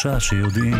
שלושה 0.00 0.20
שיודעים. 0.20 0.74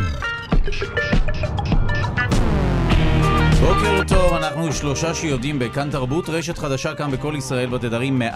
בוקר 3.60 4.02
טוב, 4.08 4.32
אנחנו 4.32 4.72
שלושה 4.72 5.14
שיודעים 5.14 5.58
בכאן 5.58 5.90
תרבות, 5.90 6.28
רשת 6.28 6.58
חדשה 6.58 6.94
כאן 6.94 7.10
בכל 7.10 7.34
ישראל 7.38 7.68
בתדרים 7.68 8.22
104.9, 8.22 8.26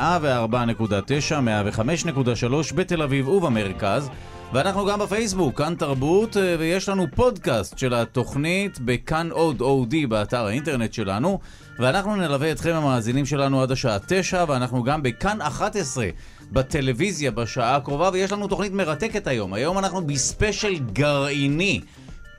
105.3 1.30 2.74
בתל 2.74 3.02
אביב 3.02 3.28
ובמרכז. 3.28 4.10
ואנחנו 4.52 4.86
גם 4.86 4.98
בפייסבוק, 4.98 5.58
כאן 5.58 5.74
תרבות, 5.74 6.36
אה, 6.36 6.56
ויש 6.58 6.88
לנו 6.88 7.06
פודקאסט 7.14 7.78
של 7.78 7.94
התוכנית 7.94 8.78
בכאן 8.80 9.28
עוד 9.30 9.60
אודי 9.60 10.06
באתר 10.06 10.46
האינטרנט 10.46 10.92
שלנו. 10.92 11.38
ואנחנו 11.78 12.16
נלווה 12.16 12.52
אתכם 12.52 12.74
המאזינים 12.74 13.26
שלנו 13.26 13.62
עד 13.62 13.72
השעה 13.72 13.98
9, 14.06 14.44
ואנחנו 14.48 14.82
גם 14.82 15.02
בכאן 15.02 15.40
11 15.40 16.06
בטלוויזיה 16.54 17.30
בשעה 17.30 17.76
הקרובה, 17.76 18.10
ויש 18.12 18.32
לנו 18.32 18.48
תוכנית 18.48 18.72
מרתקת 18.72 19.26
היום. 19.26 19.54
היום 19.54 19.78
אנחנו 19.78 20.06
בספיישל 20.06 20.78
גרעיני. 20.92 21.80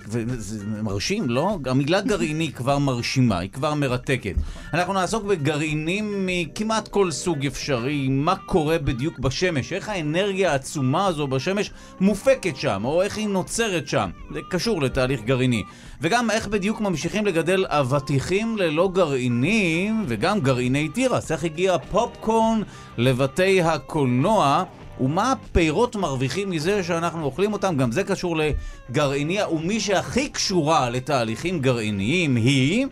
וזה 0.08 0.66
מרשים, 0.84 1.30
לא? 1.30 1.58
המילה 1.66 2.02
גרעיני 2.02 2.52
כבר 2.52 2.77
מרשימה, 2.77 3.40
היא 3.40 3.50
כבר 3.50 3.73
מרתקת. 3.73 4.36
אנחנו 4.73 4.94
נעסוק 4.94 5.23
בגרעינים 5.23 6.26
מכמעט 6.26 6.88
כל 6.88 7.12
סוג 7.12 7.46
אפשרי, 7.46 8.08
מה 8.10 8.36
קורה 8.36 8.77
בדיוק 8.77 9.20
בשמש, 9.20 9.73
איך 9.73 9.90
האנרגיה 9.90 10.52
העצומה 10.52 11.08
הזו 11.08 11.27
בשמש 11.27 11.72
מופקת 11.99 12.55
שם, 12.55 12.82
או 12.86 13.02
איך 13.02 13.18
היא 13.18 13.27
נוצרת 13.27 13.88
שם. 13.88 14.10
זה 14.34 14.40
קשור 14.49 14.82
לתהליך 14.82 15.22
גרעיני. 15.22 15.63
וגם 16.02 16.32
איך 16.32 16.48
בדיוק 16.48 16.82
ממשיכים 16.82 17.26
לגדל 17.26 17.66
אבטיחים 17.68 18.58
ללא 18.58 18.90
גרעינים, 18.94 20.05
וגם 20.08 20.40
גרעיני 20.40 20.90
תירס. 20.90 21.32
איך 21.32 21.44
הגיע 21.44 21.77
פופקורן 21.77 22.62
לבתי 22.98 23.62
הקולנוע. 23.62 24.63
ומה 24.99 25.32
הפירות 25.32 25.96
מרוויחים 25.96 26.49
מזה 26.49 26.84
שאנחנו 26.84 27.24
אוכלים 27.24 27.54
אותם? 27.54 27.77
גם 27.77 27.91
זה 27.91 28.04
קשור 28.04 28.38
לגרעיניה, 28.38 29.49
ומי 29.49 29.79
שהכי 29.79 30.29
קשורה 30.29 30.90
לתהליכים 30.90 31.60
גרעיניים 31.60 32.35
היא... 32.35 32.87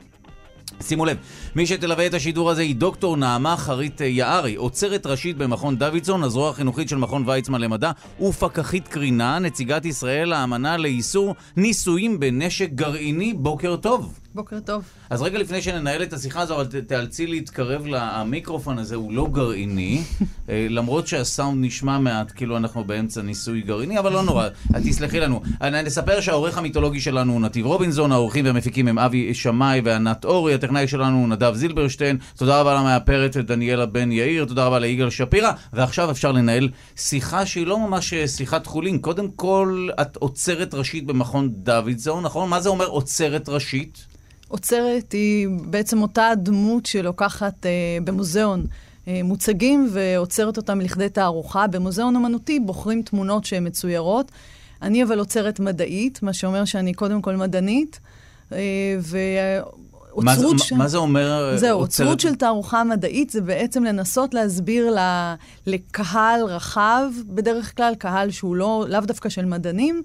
שימו 0.81 1.05
לב, 1.05 1.17
מי 1.55 1.65
שתלווה 1.65 2.05
את 2.05 2.13
השידור 2.13 2.51
הזה 2.51 2.61
היא 2.61 2.75
דוקטור 2.75 3.17
נעמה 3.17 3.57
חרית 3.57 4.01
יערי, 4.01 4.55
עוצרת 4.55 5.05
ראשית 5.05 5.37
במכון 5.37 5.77
דוידסון, 5.77 6.23
הזרוע 6.23 6.49
החינוכית 6.49 6.89
של 6.89 6.95
מכון 6.97 7.23
ויצמן 7.25 7.61
למדע, 7.61 7.91
ופקחית 8.21 8.88
קרינה, 8.88 9.39
נציגת 9.39 9.85
ישראל 9.85 10.29
לאמנה 10.29 10.77
לאיסור 10.77 11.35
ניסויים 11.57 12.19
בנשק 12.19 12.69
גרעיני. 12.69 13.33
בוקר 13.33 13.75
טוב. 13.75 14.22
בוקר 14.35 14.59
טוב. 14.59 14.83
אז 15.09 15.21
רגע 15.21 15.39
לפני 15.39 15.61
שננהל 15.61 16.03
את 16.03 16.13
השיחה 16.13 16.41
הזו, 16.41 16.55
אבל 16.55 16.65
תיאלצי 16.87 17.27
להתקרב 17.27 17.85
למיקרופון 17.85 18.79
הזה, 18.79 18.95
הוא 18.95 19.13
לא 19.13 19.27
גרעיני, 19.31 20.01
אה, 20.49 20.67
למרות 20.69 21.07
שהסאונד 21.07 21.65
נשמע 21.65 21.99
מעט 21.99 22.31
כאילו 22.35 22.57
אנחנו 22.57 22.83
באמצע 22.83 23.21
ניסוי 23.21 23.61
גרעיני, 23.61 23.99
אבל 23.99 24.13
לא 24.13 24.23
נורא, 24.23 24.47
תסלחי 24.85 25.19
לנו. 25.19 25.41
נספר 25.83 26.21
שהעורך 26.21 26.57
המיתולוגי 26.57 26.99
שלנו 26.99 27.33
הוא 27.33 27.41
נתיב 27.41 27.65
רובינזון, 27.65 28.11
העורכים 28.11 28.45
והמפיקים 28.45 28.87
הם 28.87 28.99
אבי 28.99 29.33
שמאי 29.33 29.81
וענת 29.83 30.25
אורי, 30.25 30.53
הטכנאי 30.53 30.87
שלנו 30.87 31.17
הוא 31.17 31.27
נדב 31.27 31.53
זילברשטיין, 31.55 32.17
תודה 32.37 32.61
רבה 32.61 32.73
למאפרת 32.73 33.37
דניאלה 33.37 33.85
בן 33.85 34.11
יאיר, 34.11 34.45
תודה 34.45 34.65
רבה 34.65 34.79
ליגאל 34.79 35.09
שפירא, 35.09 35.51
ועכשיו 35.73 36.11
אפשר 36.11 36.31
לנהל 36.31 36.69
שיחה 36.95 37.45
שהיא 37.45 37.67
לא 37.67 37.79
ממש 37.79 38.13
אה, 38.13 38.27
שיחת 38.27 38.65
חולין. 38.65 38.97
קודם 38.99 39.31
כל, 39.31 39.89
את 40.01 40.15
עוצרת 40.15 40.73
ראשית 40.73 41.05
במכון 41.05 41.49
דוידזון, 41.53 42.23
נכון? 42.23 42.49
מה 42.49 42.61
זה 42.61 42.69
אומר 42.69 42.85
עוצרת 42.85 43.49
ראשית? 43.49 44.13
אוצרת 44.53 45.11
היא 45.11 45.47
בעצם 45.65 46.01
אותה 46.01 46.31
דמות 46.37 46.85
שלוקחת 46.85 47.65
אה, 47.65 47.71
במוזיאון 48.03 48.65
אה, 49.07 49.21
מוצגים 49.23 49.89
ועוצרת 49.91 50.57
אותם 50.57 50.81
לכדי 50.81 51.09
תערוכה. 51.09 51.67
במוזיאון 51.67 52.15
אמנותי 52.15 52.59
בוחרים 52.59 53.01
תמונות 53.01 53.45
שהן 53.45 53.67
מצוירות. 53.67 54.31
אני 54.81 55.03
אבל 55.03 55.19
עוצרת 55.19 55.59
מדעית, 55.59 56.23
מה 56.23 56.33
שאומר 56.33 56.66
שאני 56.66 56.94
קודם 56.94 57.22
כל 57.22 57.35
מדענית. 57.35 58.00
אה, 58.51 58.57
ו... 59.00 59.17
מה, 60.17 60.35
זה, 60.35 60.47
ש... 60.57 60.73
מה 60.73 60.88
זה 60.88 60.97
אומר 60.97 61.51
אה, 61.51 61.57
זהו, 61.57 61.79
עוצרת? 61.79 62.07
עוצרות 62.07 62.19
של 62.19 62.35
תערוכה 62.35 62.83
מדעית 62.83 63.29
זה 63.29 63.41
בעצם 63.41 63.83
לנסות 63.83 64.33
להסביר 64.33 64.95
ל... 64.95 64.99
לקהל 65.67 66.44
רחב, 66.44 67.03
בדרך 67.28 67.78
כלל 67.78 67.95
קהל 67.95 68.31
שהוא 68.31 68.55
לא, 68.55 68.85
לאו 68.89 68.99
דווקא 69.01 69.29
של 69.29 69.45
מדענים, 69.45 70.03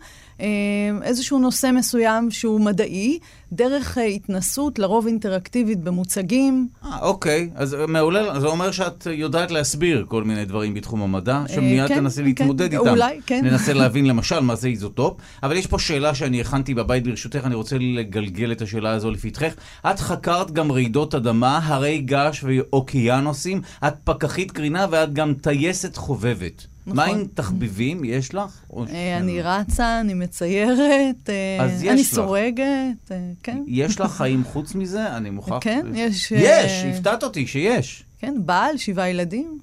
איזשהו 1.03 1.39
נושא 1.39 1.71
מסוים 1.75 2.31
שהוא 2.31 2.61
מדעי, 2.61 3.19
דרך 3.53 3.99
אה, 3.99 4.05
התנסות, 4.05 4.79
לרוב 4.79 5.07
אינטראקטיבית 5.07 5.81
במוצגים. 5.81 6.69
אה, 6.85 6.99
אוקיי. 7.01 7.51
אז 7.55 7.77
מעולה, 7.89 8.41
זה 8.41 8.47
אומר 8.47 8.71
שאת 8.71 9.07
יודעת 9.11 9.51
להסביר 9.51 10.05
כל 10.09 10.25
מיני 10.25 10.45
דברים 10.45 10.75
בתחום 10.75 11.03
המדע, 11.03 11.45
שמיד 11.55 11.89
כן, 11.89 11.95
תנסי 11.95 12.23
להתמודד 12.23 12.71
כן, 12.71 12.79
איתם. 12.79 12.91
אולי, 12.91 13.21
כן. 13.27 13.45
ננסה 13.45 13.73
להבין 13.73 14.07
למשל 14.07 14.41
מה 14.41 14.55
זה 14.55 14.69
איזוטופ. 14.69 15.17
אבל 15.43 15.57
יש 15.57 15.67
פה 15.67 15.79
שאלה 15.79 16.15
שאני 16.15 16.41
הכנתי 16.41 16.75
בבית 16.75 17.05
ברשותך, 17.05 17.41
אני 17.45 17.55
רוצה 17.55 17.77
לגלגל 17.81 18.53
את 18.53 18.63
השאלה 18.63 18.91
הזו 18.91 19.11
לפתחך. 19.11 19.53
את 19.91 20.01
חקרת 20.01 20.51
גם 20.51 20.73
רעידות 20.73 21.15
אדמה, 21.15 21.61
הרי 21.63 21.99
געש 21.99 22.45
ואוקיינוסים, 22.45 23.61
את 23.87 23.95
פקחית 24.05 24.51
קרינה 24.51 24.87
ואת 24.91 25.13
גם 25.13 25.35
טייסת 25.35 25.97
חובבת. 25.97 26.67
נכון. 26.89 26.97
מה 26.97 27.05
עם 27.05 27.25
תחביבים? 27.35 28.05
יש 28.05 28.35
לך? 28.35 28.61
אה, 28.89 29.19
אני 29.19 29.43
רצה, 29.43 30.01
אני 30.01 30.15
מציירת, 30.15 31.31
אה, 31.31 31.93
אני 31.93 32.05
סורגת, 32.05 33.11
אה, 33.11 33.17
כן. 33.43 33.63
יש 33.67 34.01
לך 34.01 34.13
חיים 34.13 34.45
חוץ 34.45 34.75
מזה? 34.75 35.17
אני 35.17 35.31
מוכרח... 35.31 35.59
כן, 35.63 35.87
יש. 35.95 36.33
יש, 36.33 36.85
הפתעת 36.85 37.25
אותי 37.25 37.47
שיש. 37.47 38.05
כן, 38.19 38.35
בעל, 38.39 38.77
שבעה 38.77 39.11
ילדים. 39.11 39.59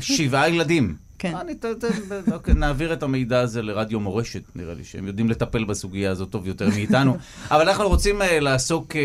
שבעה 0.00 0.48
ילדים. 0.48 0.94
כן. 1.18 1.34
אני, 1.36 1.54
ת, 1.54 1.64
ת, 1.64 1.84
אוקיי, 2.32 2.54
נעביר 2.54 2.92
את 2.92 3.02
המידע 3.02 3.40
הזה 3.40 3.62
לרדיו 3.62 4.00
מורשת, 4.00 4.42
נראה 4.56 4.74
לי, 4.74 4.84
שהם 4.84 5.06
יודעים 5.06 5.28
לטפל 5.30 5.64
בסוגיה 5.64 6.10
הזאת 6.10 6.30
טוב 6.30 6.46
יותר 6.46 6.68
מאיתנו. 6.68 7.16
אבל 7.50 7.68
אנחנו 7.68 7.88
רוצים 7.88 8.22
uh, 8.22 8.24
לעסוק 8.24 8.92
uh, 8.92 8.96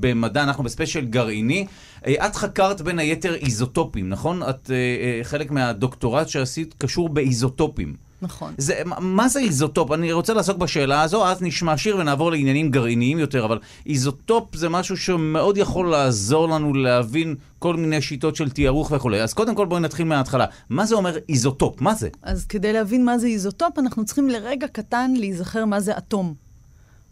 במדע, 0.00 0.42
אנחנו 0.42 0.64
בספיישל 0.64 1.04
גרעיני. 1.04 1.66
Uh, 2.04 2.26
את 2.26 2.36
חקרת 2.36 2.80
בין 2.80 2.98
היתר 2.98 3.34
איזוטופים, 3.34 4.08
נכון? 4.08 4.42
את 4.42 4.66
uh, 4.66 4.68
uh, 4.68 5.24
חלק 5.24 5.50
מהדוקטורט 5.50 6.28
שעשית 6.28 6.74
קשור 6.78 7.08
באיזוטופים. 7.08 8.06
נכון. 8.22 8.54
זה, 8.58 8.82
מה 9.00 9.28
זה 9.28 9.40
איזוטופ? 9.40 9.92
אני 9.92 10.12
רוצה 10.12 10.34
לעסוק 10.34 10.56
בשאלה 10.56 11.02
הזו, 11.02 11.26
אז 11.26 11.42
נשמע 11.42 11.76
שיר 11.76 11.96
ונעבור 11.96 12.30
לעניינים 12.30 12.70
גרעיניים 12.70 13.18
יותר, 13.18 13.44
אבל 13.44 13.58
איזוטופ 13.86 14.56
זה 14.56 14.68
משהו 14.68 14.96
שמאוד 14.96 15.56
יכול 15.56 15.90
לעזור 15.90 16.48
לנו 16.48 16.74
להבין 16.74 17.34
כל 17.58 17.76
מיני 17.76 18.02
שיטות 18.02 18.36
של 18.36 18.50
תיארוך 18.50 18.90
וכולי. 18.90 19.22
אז 19.22 19.34
קודם 19.34 19.54
כל 19.54 19.66
בואי 19.66 19.80
נתחיל 19.80 20.06
מההתחלה. 20.06 20.46
מה 20.70 20.86
זה 20.86 20.94
אומר 20.94 21.16
איזוטופ? 21.28 21.80
מה 21.80 21.94
זה? 21.94 22.08
אז 22.22 22.44
כדי 22.44 22.72
להבין 22.72 23.04
מה 23.04 23.18
זה 23.18 23.26
איזוטופ, 23.26 23.78
אנחנו 23.78 24.04
צריכים 24.04 24.28
לרגע 24.28 24.66
קטן 24.68 25.10
להיזכר 25.16 25.64
מה 25.64 25.80
זה 25.80 25.98
אטום. 25.98 26.34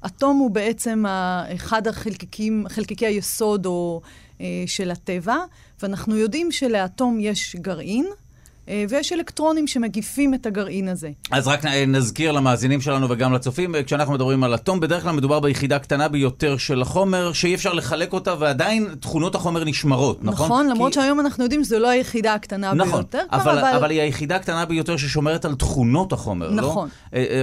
אטום 0.07 0.37
הוא 0.37 0.51
בעצם 0.51 1.05
אחד 1.55 1.87
החלקיקים, 1.87 2.65
חלקיקי 2.69 3.07
היסוד 3.07 3.67
או, 3.67 4.01
אה, 4.05 4.34
של 4.67 4.91
הטבע, 4.91 5.37
ואנחנו 5.83 6.17
יודעים 6.17 6.53
שלאטום 6.53 7.19
יש 7.21 7.57
גרעין, 7.57 8.07
אה, 8.07 8.24
ויש 8.89 9.13
אלקטרונים 9.13 9.67
שמגיפים 9.67 10.35
את 10.35 10.47
הגרעין 10.47 10.89
הזה. 10.89 11.11
אז 11.31 11.49
רק 11.49 11.65
נזכיר 11.65 12.33
למאזינים 12.33 12.81
שלנו 12.81 13.11
וגם 13.11 13.33
לצופים, 13.33 13.75
אה, 13.75 13.83
כשאנחנו 13.83 14.15
מדברים 14.15 14.45
על 14.45 14.55
אטום, 14.55 14.81
בדרך 14.81 15.03
כלל 15.03 15.13
מדובר 15.13 15.41
ביחידה 15.41 15.79
קטנה 15.79 16.09
ביותר 16.09 16.57
של 16.57 16.83
החומר, 16.83 17.33
שאי 17.33 17.55
אפשר 17.55 17.73
לחלק 17.73 18.13
אותה, 18.13 18.35
ועדיין 18.39 18.95
תכונות 19.01 19.35
החומר 19.35 19.65
נשמרות, 19.65 20.25
נכון? 20.25 20.47
נכון, 20.47 20.69
למרות 20.69 20.95
כי... 20.95 21.01
שהיום 21.01 21.21
אנחנו 21.21 21.45
יודעים 21.45 21.65
שזו 21.65 21.79
לא 21.79 21.89
היחידה 21.89 22.35
הקטנה 22.35 22.75
נכון, 22.75 22.93
ביותר. 22.93 23.23
אבל, 23.31 23.59
אבל... 23.59 23.77
אבל 23.77 23.91
היא 23.91 24.01
היחידה 24.01 24.37
הקטנה 24.37 24.65
ביותר 24.65 24.97
ששומרת 24.97 25.45
על 25.45 25.55
תכונות 25.55 26.13
החומר, 26.13 26.51
נכון. 26.51 26.65
לא? 26.65 26.71
נכון. 26.71 26.89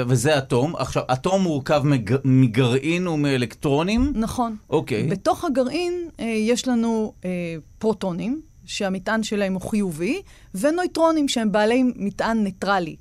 וזה 0.07 0.37
אטום. 0.37 0.75
עכשיו, 0.75 1.03
אטום 1.13 1.41
מורכב 1.41 1.81
מג... 1.85 2.15
מגרעין 2.23 3.07
ומאלקטרונים? 3.07 4.13
נכון. 4.15 4.55
אוקיי. 4.69 5.03
בתוך 5.03 5.45
הגרעין 5.45 6.09
יש 6.19 6.67
לנו 6.67 7.13
פרוטונים. 7.79 8.50
שהמטען 8.71 9.23
שלהם 9.23 9.53
הוא 9.53 9.61
חיובי, 9.61 10.21
ונויטרונים 10.55 11.27
שהם 11.27 11.51
בעלי 11.51 11.83
מטען 11.95 12.43
ניטרלי. 12.43 12.95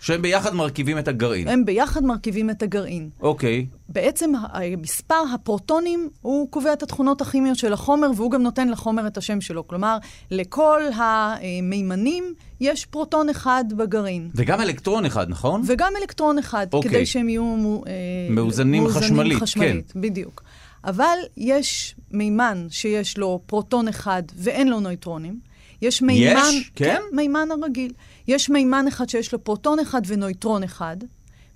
שהם 0.00 0.22
ביחד 0.22 0.54
מרכיבים 0.54 0.98
את 0.98 1.08
הגרעין. 1.08 1.48
הם 1.48 1.64
ביחד 1.64 2.04
מרכיבים 2.04 2.50
את 2.50 2.62
הגרעין. 2.62 3.08
אוקיי. 3.20 3.66
בעצם 3.88 4.32
מספר 4.78 5.22
הפרוטונים, 5.34 6.08
הוא 6.22 6.50
קובע 6.50 6.72
את 6.72 6.82
התכונות 6.82 7.20
הכימיות 7.20 7.58
של 7.58 7.72
החומר, 7.72 8.10
והוא 8.16 8.30
גם 8.30 8.42
נותן 8.42 8.68
לחומר 8.68 9.06
את 9.06 9.16
השם 9.16 9.40
שלו. 9.40 9.68
כלומר, 9.68 9.98
לכל 10.30 10.80
המימנים 10.94 12.24
יש 12.60 12.86
פרוטון 12.86 13.28
אחד 13.28 13.64
בגרעין. 13.76 14.30
וגם 14.34 14.60
אלקטרון 14.60 15.04
אחד, 15.04 15.26
נכון? 15.28 15.62
וגם 15.66 15.92
אלקטרון 16.00 16.38
אחד, 16.38 16.66
אוקיי. 16.72 16.90
כדי 16.90 17.06
שהם 17.06 17.28
יהיו 17.28 17.44
מאוזנים, 17.44 18.82
מאוזנים 18.82 18.88
חשמלית. 18.88 19.38
חשמלית, 19.38 19.92
כן. 19.92 20.00
בדיוק. 20.00 20.42
אבל 20.86 21.18
יש 21.36 21.94
מימן 22.10 22.66
שיש 22.70 23.18
לו 23.18 23.40
פרוטון 23.46 23.88
אחד 23.88 24.22
ואין 24.34 24.68
לו 24.68 24.80
נויטרונים. 24.80 25.40
יש 25.82 26.02
מימן... 26.02 26.42
יש? 26.48 26.70
כן? 26.74 26.84
כן, 26.84 27.16
מימן 27.16 27.48
הרגיל. 27.50 27.92
יש 28.28 28.50
מימן 28.50 28.84
אחד 28.88 29.08
שיש 29.08 29.32
לו 29.32 29.44
פרוטון 29.44 29.78
אחד 29.78 30.02
ונויטרון 30.06 30.62
אחד, 30.62 30.96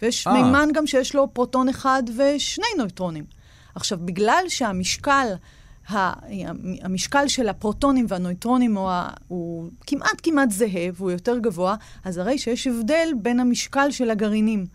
ויש 0.02 0.26
아. 0.26 0.30
אה. 0.30 0.42
מימן 0.42 0.68
גם 0.74 0.86
שיש 0.86 1.14
לו 1.14 1.34
פרוטון 1.34 1.68
אחד 1.68 2.02
ושני 2.16 2.64
נויטרונים. 2.78 3.24
עכשיו, 3.74 3.98
בגלל 4.04 4.44
שהמשקל, 4.48 5.26
המשקל 6.82 7.28
של 7.28 7.48
הפרוטונים 7.48 8.06
והנויטרונים 8.08 8.76
הוא, 8.76 8.90
הוא 9.28 9.70
כמעט 9.86 10.20
כמעט 10.22 10.50
זהה 10.50 10.88
והוא 10.94 11.10
יותר 11.10 11.38
גבוה, 11.38 11.76
אז 12.04 12.18
הרי 12.18 12.38
שיש 12.38 12.66
הבדל 12.66 13.08
בין 13.22 13.40
המשקל 13.40 13.90
של 13.90 14.10
הגרעינים. 14.10 14.66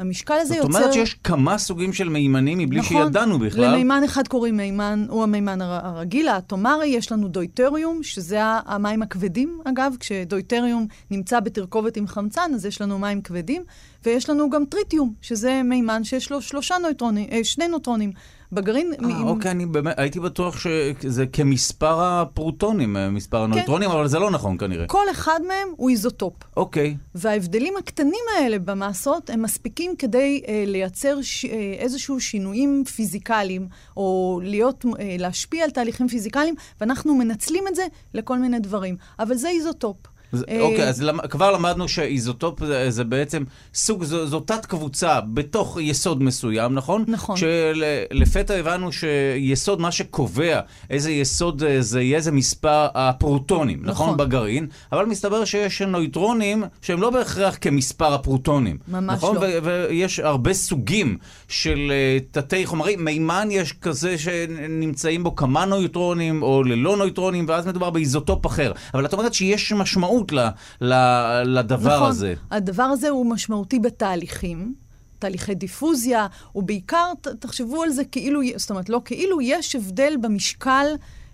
המשקל 0.00 0.34
הזה 0.40 0.56
יוצר... 0.56 0.72
זאת 0.72 0.80
אומרת 0.80 0.92
שיש 0.92 1.14
כמה 1.24 1.58
סוגים 1.58 1.92
של 1.92 2.08
מימנים 2.08 2.58
מבלי 2.58 2.78
נכון, 2.78 3.06
שידענו 3.06 3.38
בכלל. 3.38 3.74
למימן 3.74 4.02
אחד 4.04 4.28
קוראים 4.28 4.56
מימן, 4.56 5.06
הוא 5.08 5.22
המימן 5.22 5.60
הרגיל, 5.60 6.28
האטומרי, 6.28 6.86
יש 6.86 7.12
לנו 7.12 7.28
דויטריום, 7.28 8.02
שזה 8.02 8.40
המים 8.42 9.02
הכבדים, 9.02 9.60
אגב, 9.64 9.94
כשדויטריום 10.00 10.86
נמצא 11.10 11.40
בתרכובת 11.40 11.96
עם 11.96 12.06
חמצן, 12.06 12.50
אז 12.54 12.66
יש 12.66 12.80
לנו 12.80 12.98
מים 12.98 13.22
כבדים, 13.22 13.62
ויש 14.04 14.30
לנו 14.30 14.50
גם 14.50 14.64
טריטיום, 14.64 15.12
שזה 15.22 15.62
מימן 15.64 16.04
שיש 16.04 16.30
לו 16.30 16.42
שלושה 16.42 16.74
נויטרונים, 16.82 17.28
אה, 17.32 17.44
שני 17.44 17.68
נוטרונים. 17.68 18.12
בגרעין... 18.52 18.92
אה, 18.92 19.08
עם... 19.08 19.26
אוקיי, 19.26 19.50
אני 19.50 19.66
באמת, 19.66 19.94
הייתי 19.98 20.20
בטוח 20.20 20.56
שזה 20.58 21.26
כמספר 21.26 22.02
הפרוטונים, 22.02 22.96
אה, 22.96 23.10
מספר 23.10 23.38
כן. 23.38 23.44
הנויטרונים, 23.44 23.90
כן. 23.90 23.96
אבל 23.96 24.08
זה 24.08 24.18
לא 24.18 24.30
נכון 24.30 24.58
כנראה. 24.58 24.86
כל 24.86 25.04
אחד 25.10 25.40
מהם 25.48 25.68
הוא 25.76 25.90
איזוטופ. 25.90 26.34
אוקיי. 26.56 26.96
וההבדלים 27.14 27.76
הקטנים 27.76 28.24
האלה 28.36 28.58
במסות, 28.58 29.30
הם 29.30 29.42
מספיקים 29.42 29.96
כדי 29.96 30.42
אה, 30.48 30.64
לייצר 30.66 31.22
ש... 31.22 31.44
אה, 31.44 31.74
איזשהו 31.78 32.20
שינויים 32.20 32.84
פיזיקליים, 32.84 33.68
או 33.96 34.40
להיות, 34.44 34.84
אה, 35.00 35.16
להשפיע 35.18 35.64
על 35.64 35.70
תהליכים 35.70 36.08
פיזיקליים, 36.08 36.54
ואנחנו 36.80 37.14
מנצלים 37.14 37.68
את 37.68 37.74
זה 37.74 37.86
לכל 38.14 38.38
מיני 38.38 38.58
דברים. 38.58 38.96
אבל 39.18 39.34
זה 39.34 39.48
איזוטופ. 39.48 39.96
אה, 40.34 40.60
אוקיי, 40.60 40.88
אז 40.88 41.04
כבר 41.30 41.50
למדנו 41.50 41.88
שאיזוטופ 41.88 42.60
זה 42.88 43.04
בעצם 43.04 43.44
סוג, 43.74 44.04
זו 44.04 44.40
תת-קבוצה 44.40 45.20
בתוך 45.20 45.78
יסוד 45.80 46.22
מסוים, 46.22 46.74
נכון? 46.74 47.04
נכון. 47.08 47.36
שלפתע 47.36 48.54
הבנו 48.54 48.90
שיסוד, 48.92 49.80
מה 49.80 49.92
שקובע 49.92 50.60
איזה 50.90 51.10
יסוד 51.10 51.62
זה 51.80 52.02
יהיה, 52.02 52.20
זה 52.20 52.32
מספר 52.32 52.88
הפרוטונים, 52.94 53.78
נכון? 53.82 54.06
נכון? 54.06 54.16
בגרעין, 54.16 54.66
אבל 54.92 55.06
מסתבר 55.06 55.44
שיש 55.44 55.82
נויטרונים 55.82 56.64
שהם 56.82 57.00
לא 57.00 57.10
בהכרח 57.10 57.56
כמספר 57.60 58.14
הפרוטונים. 58.14 58.78
ממש 58.88 59.16
נכון? 59.16 59.36
לא. 59.36 59.46
ויש 59.62 60.18
הרבה 60.18 60.52
סוגים 60.52 61.18
של 61.48 61.92
אה, 61.92 62.18
תתי 62.30 62.66
חומרים. 62.66 63.04
מימן 63.04 63.48
יש 63.50 63.72
כזה 63.72 64.18
שנמצאים 64.18 65.22
בו 65.22 65.36
כמה 65.36 65.64
נויטרונים, 65.64 66.42
או 66.42 66.62
ללא 66.62 66.96
נויטרונים, 66.96 67.44
ואז 67.48 67.66
מדובר 67.66 67.90
באיזוטופ 67.90 68.46
אחר. 68.46 68.72
אבל 68.94 69.04
את 69.04 69.12
אומרת 69.12 69.34
שיש 69.34 69.72
משמעות. 69.72 70.19
משמעות 70.24 70.54
ל, 70.80 70.92
ל, 70.92 71.58
לדבר 71.58 71.96
נכון. 71.96 72.08
הזה. 72.08 72.34
נכון, 72.36 72.56
הדבר 72.56 72.82
הזה 72.82 73.08
הוא 73.08 73.26
משמעותי 73.26 73.78
בתהליכים. 73.78 74.74
תהליכי 75.18 75.54
דיפוזיה, 75.54 76.26
ובעיקר, 76.54 77.12
ת, 77.20 77.28
תחשבו 77.28 77.82
על 77.82 77.90
זה 77.90 78.04
כאילו, 78.04 78.40
זאת 78.56 78.70
אומרת, 78.70 78.88
לא 78.88 79.00
כאילו, 79.04 79.40
יש 79.40 79.76
הבדל 79.76 80.14
במשקל, 80.20 80.86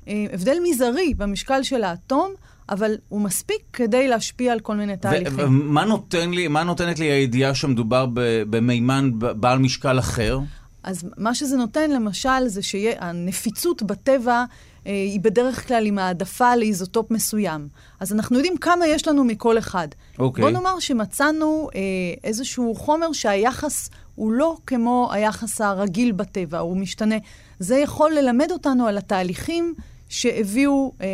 אה, 0.08 0.26
הבדל 0.32 0.56
מזערי 0.64 1.14
במשקל 1.16 1.62
של 1.62 1.84
האטום, 1.84 2.32
אבל 2.68 2.94
הוא 3.08 3.20
מספיק 3.20 3.62
כדי 3.72 4.08
להשפיע 4.08 4.52
על 4.52 4.60
כל 4.60 4.76
מיני 4.76 4.96
תהליכים. 4.96 5.38
ומה 5.38 5.84
נותן 5.84 6.30
לי, 6.30 6.48
מה 6.48 6.62
נותנת 6.62 6.98
לי 6.98 7.06
הידיעה 7.06 7.54
שמדובר 7.54 8.06
במימן 8.50 9.10
בעל 9.18 9.58
משקל 9.58 9.98
אחר? 9.98 10.38
אז 10.82 11.04
מה 11.16 11.34
שזה 11.34 11.56
נותן, 11.56 11.90
למשל, 11.90 12.46
זה 12.46 12.62
שהנפיצות 12.62 13.82
בטבע 13.82 14.44
היא 14.92 15.20
בדרך 15.20 15.68
כלל 15.68 15.86
עם 15.86 15.98
העדפה 15.98 16.56
לאיזוטופ 16.56 17.10
מסוים. 17.10 17.68
אז 18.00 18.12
אנחנו 18.12 18.36
יודעים 18.36 18.56
כמה 18.56 18.86
יש 18.86 19.08
לנו 19.08 19.24
מכל 19.24 19.58
אחד. 19.58 19.88
אוקיי. 20.18 20.42
בוא 20.44 20.50
נאמר 20.50 20.78
שמצאנו 20.80 21.68
אה, 21.74 21.80
איזשהו 22.24 22.74
חומר 22.74 23.12
שהיחס 23.12 23.90
הוא 24.14 24.32
לא 24.32 24.56
כמו 24.66 25.08
היחס 25.12 25.60
הרגיל 25.60 26.12
בטבע, 26.12 26.58
הוא 26.58 26.76
משתנה. 26.76 27.16
זה 27.58 27.76
יכול 27.76 28.12
ללמד 28.14 28.50
אותנו 28.50 28.86
על 28.86 28.98
התהליכים 28.98 29.74
שהביאו 30.08 30.92
אה, 31.00 31.06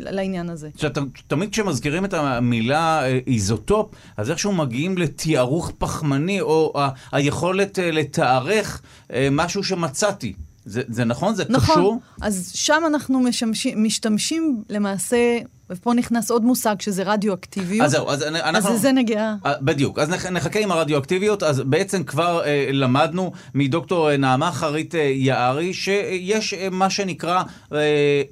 לעניין 0.00 0.50
הזה. 0.50 0.68
שאת, 0.76 0.98
תמיד 1.26 1.50
כשמזכירים 1.50 2.04
את 2.04 2.14
המילה 2.14 3.02
אה, 3.02 3.18
איזוטופ, 3.26 3.90
אז 4.16 4.30
איכשהו 4.30 4.52
מגיעים 4.52 4.98
לתיארוך 4.98 5.72
פחמני, 5.78 6.40
או 6.40 6.72
ה, 6.76 6.88
היכולת 7.12 7.78
אה, 7.78 7.90
לתארך 7.90 8.82
אה, 9.12 9.28
משהו 9.30 9.64
שמצאתי. 9.64 10.32
זה, 10.68 10.82
זה 10.88 11.04
נכון? 11.04 11.34
זה 11.34 11.44
נכון. 11.48 11.74
קשור? 11.74 11.94
נכון. 11.94 12.26
אז 12.26 12.52
שם 12.54 12.82
אנחנו 12.86 13.20
משמשים, 13.20 13.84
משתמשים 13.84 14.62
למעשה, 14.70 15.38
ופה 15.70 15.94
נכנס 15.94 16.30
עוד 16.30 16.44
מושג 16.44 16.80
שזה 16.80 17.02
רדיואקטיביות. 17.06 17.84
אז 17.84 17.90
זהו, 17.90 18.10
אז 18.10 18.22
אנחנו... 18.22 18.70
אז 18.70 18.76
לזה 18.76 18.92
נגיע. 18.92 19.34
אה, 19.46 19.52
בדיוק. 19.60 19.98
אז 19.98 20.10
נחכה 20.30 20.60
עם 20.60 20.72
הרדיואקטיביות. 20.72 21.42
אז 21.42 21.60
בעצם 21.60 22.04
כבר 22.04 22.44
אה, 22.44 22.68
למדנו 22.72 23.32
מדוקטור 23.54 24.16
נעמה 24.16 24.52
חרית 24.52 24.94
אה, 24.94 25.00
יערי, 25.00 25.74
שיש 25.74 26.54
אה, 26.54 26.68
מה 26.70 26.90
שנקרא... 26.90 27.42
אה, 27.72 28.22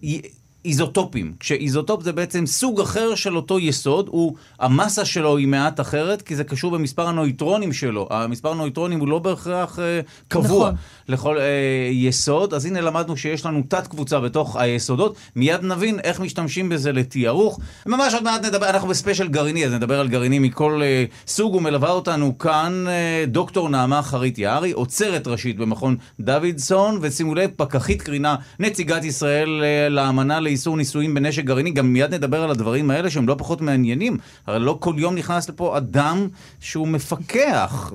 איזוטופים. 0.67 1.33
כשאיזוטופ 1.41 2.03
זה 2.03 2.13
בעצם 2.13 2.47
סוג 2.47 2.81
אחר 2.81 3.15
של 3.15 3.37
אותו 3.37 3.59
יסוד, 3.59 4.09
הוא, 4.09 4.35
המסה 4.61 5.05
שלו 5.05 5.37
היא 5.37 5.49
מעט 5.49 5.81
אחרת, 5.81 6.23
כי 6.23 6.37
זה 6.37 6.45
קשור 6.45 6.71
במספר 6.71 7.09
הנויטרונים 7.09 7.73
שלו. 7.73 8.09
המספר 8.11 8.51
הנויטרונים 8.51 9.01
הוא 9.01 9.09
לא 9.09 9.19
בהכרח 9.19 9.79
אה, 9.79 10.01
קבוע 10.29 10.67
נכון. 10.67 10.75
לכל 11.09 11.39
אה, 11.39 11.45
יסוד. 11.93 12.55
אז 12.55 12.67
הנה 12.67 12.81
למדנו 12.81 13.17
שיש 13.17 13.47
לנו 13.47 13.63
תת 13.69 13.87
קבוצה 13.87 14.21
בתוך 14.21 14.57
היסודות. 14.57 15.17
מיד 15.37 15.63
נבין 15.63 15.99
איך 16.01 16.21
משתמשים 16.21 16.69
בזה 16.69 16.93
לתיארוך. 16.93 17.61
ממש 17.87 18.15
עוד 18.15 18.23
מעט 18.23 18.45
נדבר, 18.45 18.71
אנחנו 18.71 18.89
בספיישל 18.89 19.29
גרעיני, 19.29 19.67
אז 19.67 19.73
נדבר 19.73 20.01
על 20.01 20.09
גרעינים 20.09 20.43
מכל 20.43 20.81
אה, 20.83 21.05
סוג. 21.27 21.55
ומלווה 21.55 21.91
אותנו 21.91 22.39
כאן 22.39 22.85
אה, 22.89 23.25
דוקטור 23.27 23.69
נעמה 23.69 24.03
חרית 24.03 24.39
יערי, 24.39 24.73
עוצרת 24.73 25.27
ראשית 25.27 25.57
במכון 25.57 25.97
דוידסון, 26.21 26.99
ושימו 27.01 27.35
לב, 27.35 27.51
פקחית 27.57 28.03
קרינה, 28.03 28.37
נציגת 28.59 29.05
ישראל 29.05 29.63
אה, 29.65 29.89
לאמנה 29.89 30.41
לאיסור 30.57 30.77
ניסויים 30.77 31.15
בנשק 31.15 31.45
גרעיני. 31.45 31.71
גם 31.71 31.93
מיד 31.93 32.15
נדבר 32.15 32.43
על 32.43 32.51
הדברים 32.51 32.91
האלה 32.91 33.11
שהם 33.11 33.29
לא 33.29 33.35
פחות 33.39 33.61
מעניינים. 33.61 34.19
הרי 34.47 34.61
לא 34.61 34.77
כל 34.81 34.95
יום 34.99 35.15
נכנס 35.15 35.49
לפה 35.49 35.77
אדם 35.77 36.29
שהוא 36.61 36.89
מפקח, 36.89 37.93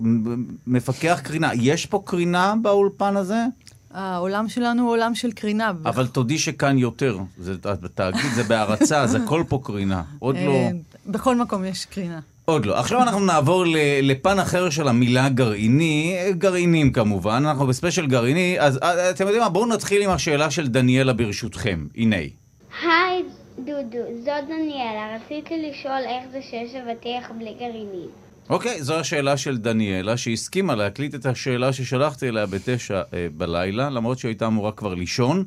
מפקח 0.67 1.19
קרינה. 1.23 1.51
יש 1.53 1.85
פה 1.85 2.01
קרינה 2.05 2.53
באולפן 2.61 3.17
הזה? 3.17 3.45
העולם 3.93 4.49
שלנו 4.49 4.83
הוא 4.83 4.91
עולם 4.91 5.15
של 5.15 5.31
קרינה. 5.31 5.71
אבל 5.85 6.07
תודי 6.07 6.39
שכאן 6.39 6.77
יותר. 6.77 7.17
זה, 7.37 7.57
תאגיד 7.93 8.31
זה 8.35 8.43
בהערצה, 8.43 9.01
אז 9.01 9.15
הכל 9.15 9.43
פה 9.47 9.59
קרינה. 9.63 10.01
עוד 10.19 10.35
לא... 10.35 10.51
אה, 10.51 10.69
בכל 11.07 11.35
מקום 11.35 11.65
יש 11.65 11.85
קרינה. 11.85 12.19
עוד 12.45 12.65
לא. 12.65 12.79
עכשיו 12.79 13.01
אנחנו 13.01 13.19
נעבור 13.19 13.65
לפן 14.01 14.39
אחר 14.39 14.69
של 14.69 14.87
המילה 14.87 15.29
גרעיני, 15.29 16.17
גרעינים 16.31 16.91
כמובן, 16.91 17.43
אנחנו 17.47 17.67
בספיישל 17.67 18.07
גרעיני, 18.07 18.55
אז 18.59 18.79
אה, 18.83 19.09
אתם 19.09 19.23
יודעים 19.23 19.43
מה, 19.43 19.49
בואו 19.49 19.65
נתחיל 19.65 20.01
עם 20.01 20.09
השאלה 20.09 20.51
של 20.51 20.67
דניאלה 20.67 21.13
ברשותכם. 21.13 21.85
הנה. 21.97 22.40
היי 22.81 23.23
דודו, 23.59 23.99
זאת 24.25 24.47
דניאלה, 24.47 25.15
רציתי 25.15 25.69
לשאול 25.69 26.01
איך 26.07 26.23
זה 26.31 26.41
שיש 26.41 26.75
אבטיח 26.75 27.31
בלי 27.37 27.53
גרעינים. 27.59 28.09
אוקיי, 28.49 28.83
זו 28.83 28.99
השאלה 28.99 29.37
של 29.37 29.57
דניאלה, 29.57 30.17
שהסכימה 30.17 30.75
להקליט 30.75 31.15
את 31.15 31.25
השאלה 31.25 31.73
ששלחתי 31.73 32.29
אליה 32.29 32.45
בתשע 32.45 33.01
אה, 33.13 33.27
בלילה, 33.37 33.89
למרות 33.89 34.19
שהיא 34.19 34.29
הייתה 34.29 34.47
אמורה 34.47 34.71
כבר 34.71 34.93
לישון. 34.93 35.43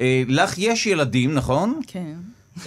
אה, 0.00 0.22
לך 0.28 0.58
יש 0.58 0.86
ילדים, 0.86 1.34
נכון? 1.34 1.80
כן. 1.86 2.14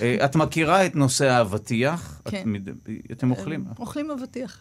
אה, 0.02 0.26
את 0.26 0.36
מכירה 0.36 0.86
את 0.86 0.96
נושא 0.96 1.26
האבטיח? 1.30 2.22
כן. 2.26 2.56
את, 2.56 2.90
אתם 3.12 3.32
אוכלים? 3.32 3.66
אה, 3.68 3.74
אוכלים 3.80 4.12
אבטיח. 4.12 4.60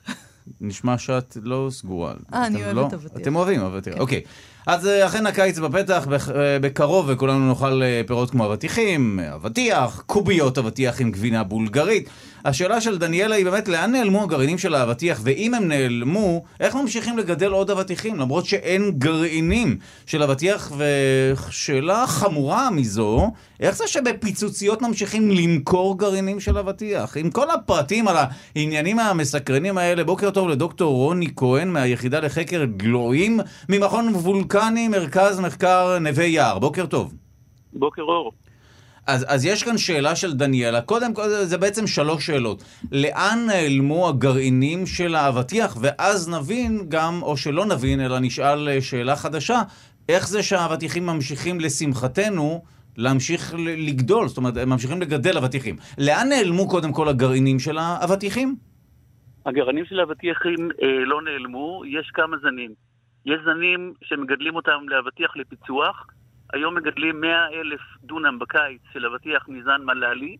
נשמע 0.61 0.99
שאת 0.99 1.37
לא 1.43 1.69
סגורה. 1.71 2.15
אה, 2.33 2.47
אני 2.47 2.65
אוהבת 2.65 2.75
לא? 2.75 2.87
אבטיח. 2.87 3.17
אתם 3.17 3.37
אוהבים 3.37 3.61
אבטיח, 3.61 3.95
כן. 3.95 4.00
אוקיי. 4.00 4.23
אז 4.69 4.87
אה, 4.87 5.07
אכן 5.07 5.27
הקיץ 5.27 5.59
בפתח, 5.59 6.07
בקרוב 6.61 7.07
וכולנו 7.09 7.49
נאכל 7.49 7.83
פירות 8.07 8.31
כמו 8.31 8.47
אבטיחים, 8.47 9.21
אבטיח, 9.35 10.03
קוביות 10.07 10.59
אבטיח 10.59 11.01
עם 11.01 11.11
גבינה 11.11 11.45
בולגרית. 11.45 12.09
השאלה 12.45 12.81
של 12.81 12.99
דניאלה 12.99 13.35
היא 13.35 13.45
באמת 13.45 13.69
לאן 13.69 13.93
נעלמו 13.93 14.23
הגרעינים 14.23 14.59
של 14.59 14.75
האבטיח, 14.75 15.21
ואם 15.23 15.55
הם 15.55 15.69
נעלמו, 15.69 16.45
איך 16.61 16.75
ממשיכים 16.75 17.19
לגדל 17.19 17.51
עוד 17.51 17.71
אבטיחים, 17.71 18.17
למרות 18.17 18.47
שאין 18.47 18.91
גרעינים 18.99 19.77
של 20.07 20.23
אבטיח, 20.23 20.73
ושאלה 20.77 22.07
חמורה 22.07 22.71
מזו, 22.71 23.31
איך 23.61 23.77
זה 23.77 23.85
שבפיצוציות 23.87 24.83
ממשיכים 24.83 25.31
למכור 25.31 25.99
גרעינים 25.99 26.41
של 26.41 26.59
אבטיח? 26.59 27.17
עם 27.17 27.31
כל 27.31 27.51
הפרטים 27.51 28.09
על 28.09 28.17
העניינים 28.57 28.99
המסקרנים 28.99 29.79
האלה, 29.79 30.05
בוקר 30.05 30.31
טוב 30.31 30.49
לדוקטור 30.49 30.95
רוני 30.95 31.29
כהן 31.37 31.69
מהיחידה 31.69 32.21
לחקר 32.21 32.65
גלויים 32.65 33.41
ממכון 33.69 34.13
וולקני, 34.59 34.88
מרכז 34.88 35.41
מחקר 35.41 35.99
נווה 36.00 36.25
יער. 36.25 36.59
בוקר 36.59 36.87
טוב. 36.87 37.15
בוקר 37.73 38.03
אור. 38.03 38.33
אז, 39.07 39.27
אז 39.29 39.47
יש 39.47 39.62
כאן 39.62 39.79
שאלה 39.79 40.17
של 40.17 40.33
דניאלה. 40.33 40.81
קודם 40.81 41.15
כל, 41.15 41.29
זה 41.29 41.59
בעצם 41.59 41.87
שלוש 41.87 42.27
שאלות. 42.27 42.65
לאן 42.93 43.38
נעלמו 43.47 44.09
הגרעינים 44.09 44.87
של 44.87 45.15
האבטיח? 45.15 45.77
ואז 45.81 46.29
נבין 46.29 46.88
גם, 46.88 47.23
או 47.23 47.37
שלא 47.37 47.67
נבין, 47.67 48.00
אלא 48.00 48.19
נשאל 48.19 48.69
אה, 48.69 48.81
שאלה 48.81 49.17
חדשה, 49.17 49.62
איך 50.09 50.29
זה 50.29 50.43
שהאבטיחים 50.43 51.07
ממשיכים, 51.07 51.61
לשמחתנו, 51.61 52.65
להמשיך 52.97 53.55
לגדול? 53.59 54.29
זאת 54.29 54.37
אומרת, 54.37 54.57
הם 54.57 54.69
ממשיכים 54.69 55.00
לגדל 55.00 55.37
אבטיחים. 55.37 55.77
לאן 55.99 56.29
נעלמו 56.29 56.69
קודם 56.69 56.93
כל 56.93 57.09
הגרעינים 57.09 57.59
של 57.59 57.79
האבטיחים? 57.79 58.57
הגרעינים 59.47 59.85
של 59.85 60.00
האבטיחים 60.00 60.69
אה, 60.83 61.05
לא 61.05 61.23
נעלמו, 61.23 61.83
יש 61.87 62.11
כמה 62.15 62.37
זנים. 62.43 62.88
יש 63.27 63.41
זנים 63.45 63.95
שמגדלים 64.03 64.57
אותם 64.57 64.89
לאבטיח 64.89 65.37
לפיצוח, 65.37 66.07
היום 66.53 66.75
מגדלים 66.75 67.21
100 67.21 67.49
אלף 67.49 67.81
דונם 68.03 68.39
בקיץ 68.39 68.81
של 68.93 69.07
אבטיח 69.07 69.49
מזן 69.49 69.81
מלאלי. 69.85 70.37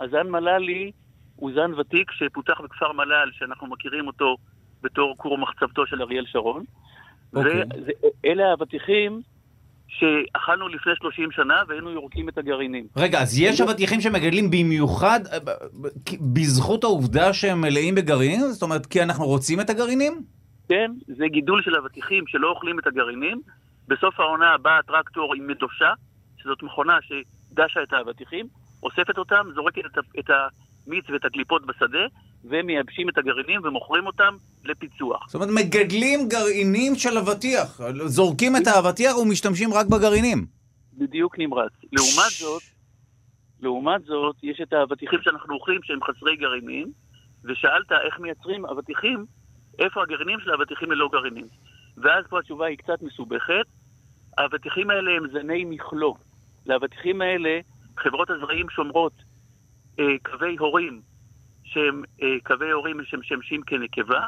הזן 0.00 0.30
מלאלי 0.30 0.92
הוא 1.36 1.50
זן 1.54 1.74
ותיק 1.80 2.10
שפותח 2.12 2.60
בכפר 2.60 2.92
מלאל, 2.92 3.30
שאנחנו 3.32 3.66
מכירים 3.66 4.06
אותו 4.06 4.36
בתור 4.82 5.14
כור 5.16 5.38
מחצבתו 5.38 5.86
של 5.86 6.02
אריאל 6.02 6.24
שרון. 6.26 6.64
אוקיי. 7.34 7.62
ואלה 8.24 8.50
האבטיחים 8.50 9.20
שאכלנו 9.88 10.68
לפני 10.68 10.92
30 10.96 11.30
שנה 11.30 11.54
והיינו 11.68 11.90
יורקים 11.90 12.28
את 12.28 12.38
הגרעינים. 12.38 12.86
רגע, 12.96 13.22
אז 13.22 13.38
יש 13.38 13.60
אבטיחים 13.60 14.00
שמגדלים 14.00 14.50
במיוחד 14.50 15.20
אה, 15.32 15.38
בזכות 16.20 16.84
העובדה 16.84 17.32
שהם 17.32 17.60
מלאים 17.60 17.94
בגרעינים? 17.94 18.40
זאת 18.40 18.62
אומרת, 18.62 18.86
כי 18.86 19.02
אנחנו 19.02 19.26
רוצים 19.26 19.60
את 19.60 19.70
הגרעינים? 19.70 20.22
כן, 20.72 20.92
זה 21.16 21.24
גידול 21.28 21.62
של 21.62 21.76
אבטיחים 21.76 22.26
שלא 22.26 22.50
אוכלים 22.50 22.78
את 22.78 22.86
הגרעינים. 22.86 23.40
בסוף 23.88 24.20
העונה 24.20 24.58
בא 24.58 24.78
הטרקטור 24.78 25.34
עם 25.34 25.46
מדושה, 25.46 25.92
שזאת 26.38 26.62
מכונה 26.62 26.98
שדשה 27.02 27.82
את 27.82 27.92
האבטיחים, 27.92 28.46
אוספת 28.82 29.18
אותם, 29.18 29.46
זורקת 29.54 29.82
את, 29.86 29.98
את 30.18 30.30
המיץ 30.30 31.04
ואת 31.10 31.24
הקליפות 31.24 31.66
בשדה, 31.66 32.06
ומייבשים 32.44 33.08
את 33.08 33.18
הגרעינים 33.18 33.60
ומוכרים 33.64 34.06
אותם 34.06 34.36
לפיצוח. 34.64 35.26
זאת 35.26 35.34
אומרת, 35.34 35.48
מגדלים 35.54 36.28
גרעינים 36.28 36.94
של 36.94 37.18
אבטיח. 37.18 37.80
זורקים 38.04 38.56
את 38.56 38.66
האבטיח 38.66 39.16
ומשתמשים 39.16 39.72
רק 39.72 39.86
בגרעינים. 39.86 40.46
בדיוק 40.98 41.38
נמרץ. 41.38 41.72
לעומת 41.92 42.32
זאת, 42.38 42.62
לעומת 43.60 44.04
זאת, 44.04 44.36
יש 44.42 44.60
את 44.62 44.72
האבטיחים 44.72 45.18
שאנחנו 45.22 45.54
אוכלים 45.54 45.80
שהם 45.82 45.98
חסרי 46.04 46.36
גרעינים, 46.36 46.92
ושאלת 47.44 47.92
איך 47.92 48.20
מייצרים 48.20 48.66
אבטיחים, 48.66 49.24
איפה 49.78 50.02
הגרעינים 50.02 50.40
של 50.40 50.50
האבטיחים 50.50 50.90
ללא 50.92 51.08
גרעינים. 51.12 51.46
ואז 51.96 52.24
פה 52.30 52.38
התשובה 52.38 52.66
היא 52.66 52.78
קצת 52.78 53.02
מסובכת. 53.02 53.66
האבטיחים 54.38 54.90
האלה 54.90 55.10
הם 55.16 55.24
זני 55.32 55.64
מכלוא. 55.64 56.14
לאבטיחים 56.66 57.22
האלה 57.22 57.60
חברות 57.98 58.30
הזרעים 58.30 58.66
שומרות 58.70 59.12
אה, 60.00 60.04
קווי 60.22 60.56
הורים 60.58 61.00
שהם 61.64 62.02
אה, 62.22 62.26
קווי 62.44 62.70
הורים 62.70 63.00
שמשמשים 63.04 63.62
כנקבה, 63.62 64.20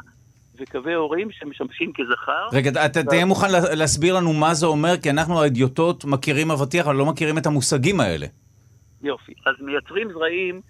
וקווי 0.59 0.95
הורים 0.95 1.29
שמשמשים 1.31 1.93
כזכר. 1.93 2.49
רגע, 2.53 2.71
אתה 2.87 3.03
תהיה 3.03 3.25
מוכן 3.25 3.51
לה- 3.53 3.75
להסביר 3.75 4.17
לנו 4.17 4.33
מה 4.33 4.55
זה 4.55 4.67
אומר? 4.67 4.97
כי 5.03 5.11
אנחנו 5.11 5.43
האדיוטות 5.43 6.05
מכירים 6.05 6.51
אבטיח, 6.51 6.87
אבל 6.87 6.97
לא 6.97 7.07
מכירים 7.07 7.39
את 7.39 7.47
המושגים 7.47 8.01
האלה. 8.01 8.27
יופי. 9.03 9.33
אז 9.47 9.55
מייצרים 9.61 10.13
זרעים, 10.13 10.61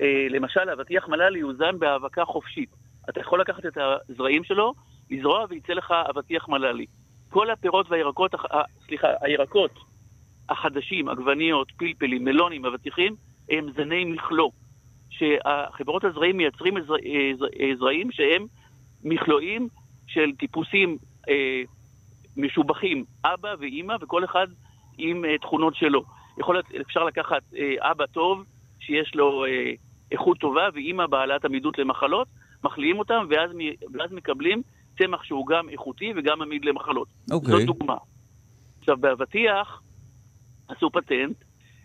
אה, 0.00 0.06
למשל, 0.30 0.70
אבטיח 0.70 1.08
מלאלי 1.08 1.40
הוא 1.40 1.52
זן 1.58 1.78
בהאבקה 1.78 2.24
חופשית. 2.24 2.70
אתה 3.08 3.20
יכול 3.20 3.40
לקחת 3.40 3.66
את 3.66 3.78
הזרעים 4.08 4.44
שלו, 4.44 4.74
לזרוע 5.10 5.46
ויצא 5.48 5.72
לך 5.72 5.94
אבטיח 6.10 6.48
מלאלי. 6.48 6.86
כל 7.30 7.50
הפירות 7.50 7.90
והירקות, 7.90 8.34
סליחה, 8.86 9.08
הירקות 9.20 9.70
החדשים, 10.48 11.08
עגבניות, 11.08 11.72
פלפלים, 11.76 12.24
מלונים, 12.24 12.64
אבטיחים, 12.64 13.14
הם 13.50 13.66
זני 13.76 14.04
מכלוא. 14.04 14.50
שחברות 15.10 16.04
הזרעים 16.04 16.36
מייצרים 16.36 16.76
אה, 16.76 16.82
אה, 17.60 17.70
זרעים 17.78 18.12
שהם 18.12 18.46
מכלואים 19.04 19.68
של 20.06 20.32
טיפוסים 20.38 20.98
אה, 21.28 21.62
משובחים, 22.36 23.04
אבא 23.24 23.54
ואימא, 23.58 23.96
וכל 24.00 24.24
אחד 24.24 24.46
עם 24.98 25.24
אה, 25.24 25.38
תכונות 25.38 25.74
שלו. 25.74 26.02
יכול 26.38 26.54
להיות, 26.54 26.66
אפשר 26.86 27.04
לקחת 27.04 27.42
אה, 27.56 27.90
אבא 27.90 28.06
טוב, 28.06 28.44
שיש 28.80 29.14
לו 29.14 29.44
אה, 29.44 29.72
איכות 30.12 30.38
טובה, 30.38 30.68
ואימא 30.74 31.06
בעלת 31.06 31.44
עמידות 31.44 31.78
למחלות, 31.78 32.28
מחליאים 32.64 32.98
אותם, 32.98 33.26
ואז, 33.30 33.50
ואז 33.92 34.12
מקבלים 34.12 34.62
צמח 34.98 35.24
שהוא 35.24 35.46
גם 35.46 35.68
איכותי 35.68 36.12
וגם 36.16 36.42
עמיד 36.42 36.64
למחלות. 36.64 37.08
אוקיי. 37.30 37.50
זאת 37.50 37.66
דוגמה. 37.66 37.96
עכשיו, 38.78 38.96
באבטיח 38.96 39.82
עשו 40.68 40.90
פטנט, 40.90 41.36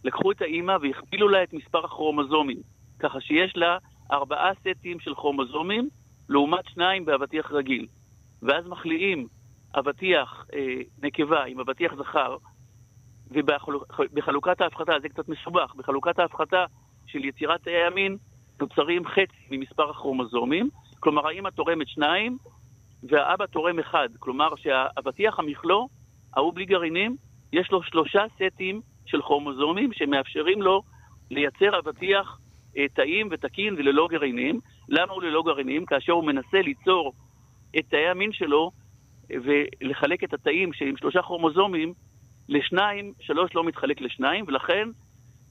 לקחו 0.03 0.31
את 0.31 0.41
האימא 0.41 0.77
והכפילו 0.81 1.29
לה 1.29 1.43
את 1.43 1.53
מספר 1.53 1.85
הכרומוזומים, 1.85 2.57
ככה 2.99 3.21
שיש 3.21 3.57
לה 3.57 3.77
ארבעה 4.11 4.51
סטים 4.59 4.99
של 4.99 5.15
כרומוזומים, 5.15 5.89
לעומת 6.29 6.65
שניים 6.73 7.05
באבטיח 7.05 7.51
רגיל. 7.51 7.87
ואז 8.41 8.67
מחליאים 8.67 9.27
אבטיח 9.79 10.45
אה, 10.53 10.81
נקבה 11.03 11.43
עם 11.43 11.59
אבטיח 11.59 11.95
זכר, 11.95 12.37
ובחלוקת 13.31 14.61
ההפחתה, 14.61 14.91
זה 15.01 15.09
קצת 15.09 15.29
מסובך, 15.29 15.75
בחלוקת 15.75 16.19
ההפחתה 16.19 16.65
של 17.05 17.25
יצירת 17.25 17.63
תאי 17.63 17.83
המין 17.83 18.17
נוצרים 18.61 19.05
חצי 19.05 19.47
ממספר 19.51 19.89
הכרומוזומים, 19.89 20.69
כלומר 20.99 21.27
האמא 21.27 21.49
תורמת 21.49 21.87
שניים 21.87 22.37
והאבא 23.03 23.45
תורם 23.45 23.79
אחד, 23.79 24.09
כלומר 24.19 24.55
שהאבטיח 24.55 25.39
המכלוא, 25.39 25.87
ההוא 26.35 26.53
בלי 26.53 26.65
גרעינים, 26.65 27.15
יש 27.53 27.71
לו 27.71 27.83
שלושה 27.83 28.23
סטים 28.35 28.81
של 29.05 29.21
כרומוזומים 29.21 29.93
שמאפשרים 29.93 30.61
לו 30.61 30.81
לייצר 31.31 31.79
אבטיח 31.79 32.39
אה, 32.77 32.85
טעים 32.93 33.27
ותקין 33.31 33.73
וללא 33.73 34.07
גרעינים. 34.11 34.59
למה 34.89 35.13
הוא 35.13 35.23
ללא 35.23 35.43
גרעינים? 35.45 35.85
כאשר 35.85 36.13
הוא 36.13 36.23
מנסה 36.23 36.61
ליצור 36.61 37.13
את 37.79 37.85
תאי 37.89 38.07
המין 38.07 38.33
שלו 38.33 38.71
אה, 39.31 39.35
ולחלק 39.43 40.23
את 40.23 40.33
התאים 40.33 40.73
שעם 40.73 40.97
שלושה 40.97 41.21
כרומוזומים 41.21 41.93
לשניים, 42.49 43.13
שלוש 43.19 43.55
לא 43.55 43.63
מתחלק 43.63 44.01
לשניים, 44.01 44.45
ולכן 44.47 44.87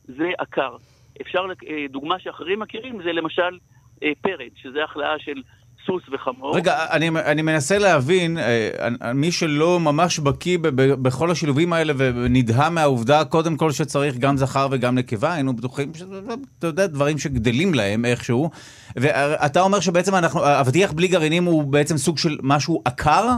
זה 0.04 0.30
עקר. 0.38 0.76
אפשר, 1.20 1.40
אה, 1.68 1.86
דוגמה 1.90 2.18
שאחרים 2.18 2.60
מכירים 2.60 3.02
זה 3.04 3.12
למשל 3.12 3.58
אה, 4.02 4.12
פרד, 4.20 4.50
שזה 4.62 4.84
החלאה 4.84 5.18
של 5.18 5.42
סוס 5.86 6.02
וחמור. 6.12 6.56
רגע, 6.56 6.74
אני, 6.92 7.08
אני 7.08 7.42
מנסה 7.42 7.78
להבין, 7.78 8.38
אה, 8.38 9.12
מי 9.14 9.32
שלא 9.32 9.80
ממש 9.80 10.18
בקיא 10.18 10.58
בכל 11.02 11.30
השילובים 11.30 11.72
האלה 11.72 11.92
ונדהם 11.96 12.74
מהעובדה, 12.74 13.24
קודם 13.24 13.56
כל 13.56 13.70
שצריך 13.70 14.18
גם 14.18 14.36
זכר 14.36 14.66
וגם 14.70 14.94
נקבה, 14.94 15.34
היינו 15.34 15.56
בטוחים 15.56 15.94
שזה, 15.94 16.20
אתה 16.58 16.66
יודע, 16.66 16.86
דברים 16.86 17.18
שגדלים 17.18 17.74
להם 17.74 18.04
איכשהו. 18.04 18.50
ואתה 18.96 19.60
אומר 19.60 19.80
שבעצם 19.80 20.14
אנחנו, 20.14 20.40
אבטיח 20.60 20.92
בלי 20.92 21.08
גרעינים 21.08 21.44
הוא 21.44 21.64
בעצם 21.64 21.96
סוג 21.96 22.18
של 22.18 22.38
משהו 22.42 22.82
עקר? 22.84 23.28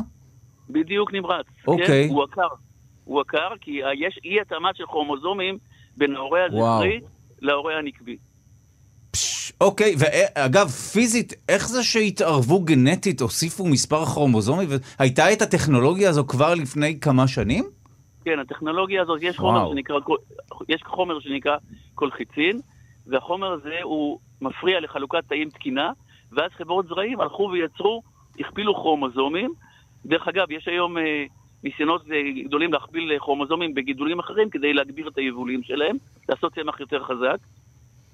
בדיוק 0.71 1.14
נמרץ. 1.14 1.47
אוקיי. 1.66 2.09
כן, 2.09 2.14
הוא 2.14 2.23
עקר. 2.23 2.49
הוא 3.04 3.21
עקר 3.21 3.49
כי 3.61 3.81
יש 4.00 4.19
אי 4.25 4.40
התאמה 4.40 4.69
של 4.75 4.85
כרומוזומים 4.87 5.59
בין 5.97 6.16
ההורה. 6.16 6.40
הזכרי 6.45 7.00
להורה 7.45 7.79
הנקבי. 7.79 8.17
פש, 9.11 9.53
אוקיי, 9.61 9.95
ואגב, 9.99 10.69
פיזית, 10.69 11.33
איך 11.49 11.69
זה 11.69 11.83
שהתערבו 11.83 12.61
גנטית, 12.61 13.21
הוסיפו 13.21 13.67
מספר 13.67 14.05
כרומוזומי, 14.05 14.65
והייתה 14.99 15.33
את 15.33 15.43
הטכנולוגיה 15.43 16.09
הזו 16.09 16.27
כבר 16.27 16.55
לפני 16.55 17.01
כמה 17.01 17.29
שנים? 17.29 17.65
כן, 18.25 18.39
הטכנולוגיה 18.39 19.03
הזאת, 19.03 19.19
יש 19.23 19.39
וואו. 19.39 19.53
חומר 19.53 19.71
שנקרא, 19.73 19.99
יש 20.69 20.83
חומר 20.85 21.21
שנקרא 21.21 21.57
קולחיצין, 21.95 22.61
והחומר 23.07 23.53
הזה 23.53 23.79
הוא 23.83 24.19
מפריע 24.41 24.81
לחלוקת 24.81 25.25
תאים 25.29 25.51
תקינה, 25.51 25.93
ואז 26.33 26.51
חברות 26.59 26.87
זרעים 26.89 27.21
הלכו 27.21 27.51
ויצרו, 27.53 28.03
הכפילו 28.41 28.75
כרומוזומים. 28.75 29.53
דרך 30.07 30.29
אגב, 30.29 30.51
יש 30.51 30.69
היום 30.69 30.99
אה, 30.99 31.25
ניסיונות 31.64 32.02
אה, 32.12 32.44
גדולים 32.44 32.73
להכפיל 32.73 33.12
אה, 33.12 33.18
כרומוזומים 33.18 33.75
בגידולים 33.75 34.18
אחרים 34.18 34.50
כדי 34.50 34.73
להגביר 34.73 35.09
את 35.09 35.18
היבולים 35.18 35.62
שלהם, 35.62 35.97
לעשות 36.28 36.54
צמח 36.54 36.80
יותר 36.80 37.04
חזק. 37.04 37.37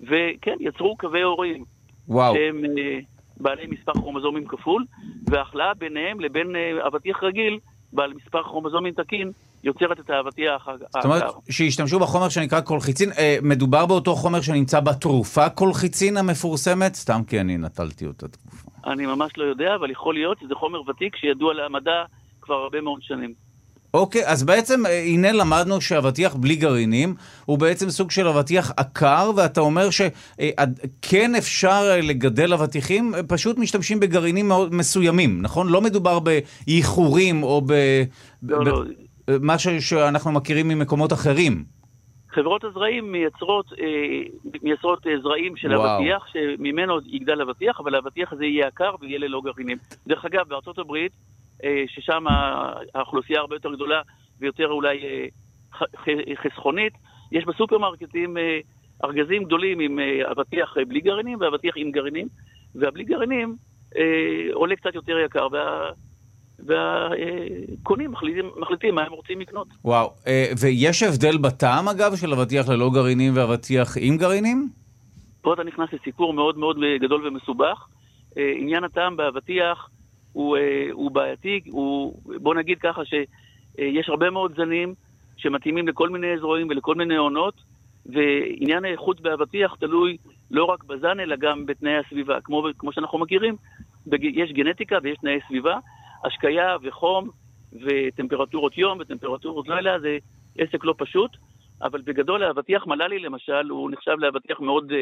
וכן, 0.01 0.57
יצרו 0.61 0.97
קווי 0.97 1.23
הורים. 1.23 1.65
וואו. 2.09 2.35
שהם 2.35 2.65
אה, 2.65 2.99
בעלי 3.37 3.67
מספר 3.67 3.93
כרומוזומים 3.93 4.47
כפול, 4.47 4.85
וההכלאה 5.31 5.75
ביניהם 5.75 6.21
לבין 6.21 6.57
אבטיח 6.87 7.23
רגיל, 7.23 7.59
בעל 7.93 8.13
מספר 8.13 8.43
כרומוזומים 8.43 8.95
תקין, 8.95 9.33
יוצרת 9.65 10.01
את 10.01 10.11
האבטיח 10.11 10.69
העקר. 10.69 10.87
זאת 10.95 11.05
אומרת, 11.05 11.25
שהשתמשו 11.51 11.99
בחומר 11.99 12.29
שנקרא 12.29 12.61
קולחיצין, 12.61 13.11
מדובר 13.43 13.87
באותו 13.87 14.15
חומר 14.15 14.41
שנמצא 14.41 14.81
בתרופה 14.81 15.49
קולחיצין 15.49 16.17
המפורסמת? 16.17 16.95
סתם 16.95 17.21
כי 17.27 17.41
אני 17.41 17.59
נטלתי 17.59 18.07
אותה 18.07 18.29
תקופה. 18.29 18.71
אני 18.87 19.07
ממש 19.07 19.33
לא 19.37 19.45
יודע, 19.45 19.75
אבל 19.75 19.91
יכול 19.91 20.15
להיות 20.15 20.39
שזה 20.41 20.55
חומר 20.55 20.89
ותיק 20.89 21.17
שידוע 21.17 21.55
למדע 21.55 22.05
כבר 22.51 22.59
הרבה 22.59 22.81
מאוד 22.81 23.03
שנים. 23.03 23.35
אוקיי, 23.95 24.23
אז 24.27 24.45
בעצם, 24.45 24.87
אה, 24.87 25.03
הנה 25.03 25.33
למדנו 25.33 25.81
שאבטיח 25.81 26.35
בלי 26.35 26.57
גרעינים 26.57 27.15
הוא 27.45 27.59
בעצם 27.59 27.91
סוג 27.91 28.11
של 28.11 28.29
אבטיח 28.29 28.73
עקר, 28.77 29.31
ואתה 29.37 29.61
אומר 29.61 29.89
שכן 29.91 31.35
אפשר 31.39 31.83
אה, 31.91 32.01
לגדל 32.01 32.53
אבטיחים, 32.53 33.15
אה, 33.15 33.23
פשוט 33.23 33.59
משתמשים 33.59 34.01
בגרעינים 34.01 34.49
מאוד 34.49 34.75
מסוימים, 34.75 35.43
נכון? 35.43 35.69
לא 35.69 35.81
מדובר 35.81 36.19
בייחורים 36.19 37.43
או 37.43 37.61
ב... 37.67 37.73
לא, 38.43 38.59
ב- 38.59 38.69
לא. 38.69 38.85
אה, 39.29 39.37
משהו 39.41 39.83
שאנחנו 39.83 40.33
מכירים 40.33 40.69
ממקומות 40.69 41.13
אחרים. 41.13 41.65
חברות 42.33 42.65
הזרעים 42.65 43.13
מייצרות, 43.13 43.67
אה, 43.81 43.87
מייצרות 44.63 45.07
אה, 45.07 45.13
זרעים 45.23 45.57
של 45.57 45.77
וואו. 45.77 45.99
אבטיח, 45.99 46.27
שממנו 46.33 46.99
יגדל 47.07 47.41
אבטיח, 47.41 47.81
אבל 47.81 47.95
האבטיח 47.95 48.33
הזה 48.33 48.45
יהיה 48.45 48.67
עקר 48.67 48.95
ויהיה 49.01 49.19
ללא 49.19 49.41
גרעינים. 49.45 49.79
דרך 50.07 50.25
אגב, 50.25 50.49
בארצות 50.49 50.79
הברית, 50.79 51.13
אה, 51.13 51.40
ששם 51.87 52.27
ה- 52.27 52.73
האוכלוסייה 52.95 53.41
הרבה 53.41 53.57
יותר 53.57 53.75
גדולה 53.75 54.01
ויותר 54.41 54.69
אולי 54.69 54.99
אה, 55.05 55.27
חסכונית, 56.43 56.93
יש 57.33 57.45
בסופרמרקטים 57.45 58.37
אה, 58.39 58.59
ארגזים 59.05 59.45
גדולים 59.45 59.81
עם 59.81 59.99
אה, 59.99 60.33
אבטיח 60.33 60.75
אה, 60.79 60.85
בלי 60.85 61.01
גרעינים 61.01 61.39
ואבטיח 61.41 61.75
עם 61.77 61.91
גרעינים, 61.91 62.29
והבלי 62.75 63.05
גרעינים 63.05 63.57
אה, 63.97 64.03
עולה 64.53 64.77
קצת 64.77 64.95
יותר 64.95 65.19
יקר, 65.19 65.49
וה... 65.53 65.91
והקונים 66.67 68.11
מחליטים, 68.11 68.51
מחליטים 68.57 68.95
מה 68.95 69.03
הם 69.03 69.13
רוצים 69.13 69.41
לקנות. 69.41 69.69
וואו, 69.85 70.11
אה, 70.27 70.47
ויש 70.61 71.03
הבדל 71.03 71.39
בטעם 71.39 71.89
אגב 71.89 72.17
של 72.17 72.33
אבטיח 72.33 72.69
ללא 72.69 72.91
גרעינים 72.91 73.33
ואבטיח 73.37 73.97
עם 74.01 74.17
גרעינים? 74.17 74.69
פה 75.43 75.55
אתה 75.55 75.65
נכנס 75.65 75.89
לסיפור 75.93 76.33
מאוד 76.35 76.59
מאוד 76.59 76.77
גדול 77.01 77.27
ומסובך. 77.27 77.87
אה, 78.39 78.53
עניין 78.57 78.85
הטעם 78.85 79.17
באבטיח 79.17 79.89
הוא, 80.33 80.57
אה, 80.57 80.87
הוא 80.93 81.11
בעייתי, 81.11 81.61
הוא, 81.67 82.23
בוא 82.43 82.55
נגיד 82.55 82.79
ככה 82.79 83.03
שיש 83.05 84.09
הרבה 84.09 84.31
מאוד 84.31 84.53
זנים 84.57 84.95
שמתאימים 85.37 85.89
לכל 85.89 86.09
מיני 86.09 86.35
אזורים 86.35 86.67
ולכל 86.71 86.95
מיני 86.95 87.17
עונות, 87.17 87.55
ועניין 88.07 88.85
האיכות 88.85 89.21
באבטיח 89.21 89.75
תלוי 89.75 90.17
לא 90.51 90.65
רק 90.65 90.85
בזן, 90.85 91.21
אלא 91.21 91.37
גם 91.37 91.67
בתנאי 91.67 91.97
הסביבה. 91.97 92.41
כמו, 92.41 92.67
כמו 92.79 92.93
שאנחנו 92.93 93.19
מכירים, 93.19 93.57
יש 94.23 94.53
גנטיקה 94.53 94.99
ויש 95.03 95.19
תנאי 95.21 95.39
סביבה, 95.49 95.79
השקיה 96.25 96.77
וחום 96.83 97.31
וטמפרטורות 97.73 98.79
יום 98.79 98.99
וטמפרטורות 99.01 99.69
לילה 99.69 100.01
זה 100.01 100.19
עסק 100.59 100.85
לא 100.85 100.95
פשוט, 100.99 101.31
אבל 101.83 102.01
בגדול 102.01 102.43
האבטיח 102.43 102.87
מלאלי 102.87 103.19
למשל, 103.19 103.71
הוא 103.71 103.91
נחשב 103.91 104.17
לאבטיח 104.19 104.61
מאוד 104.61 104.91
uh, 104.91 104.95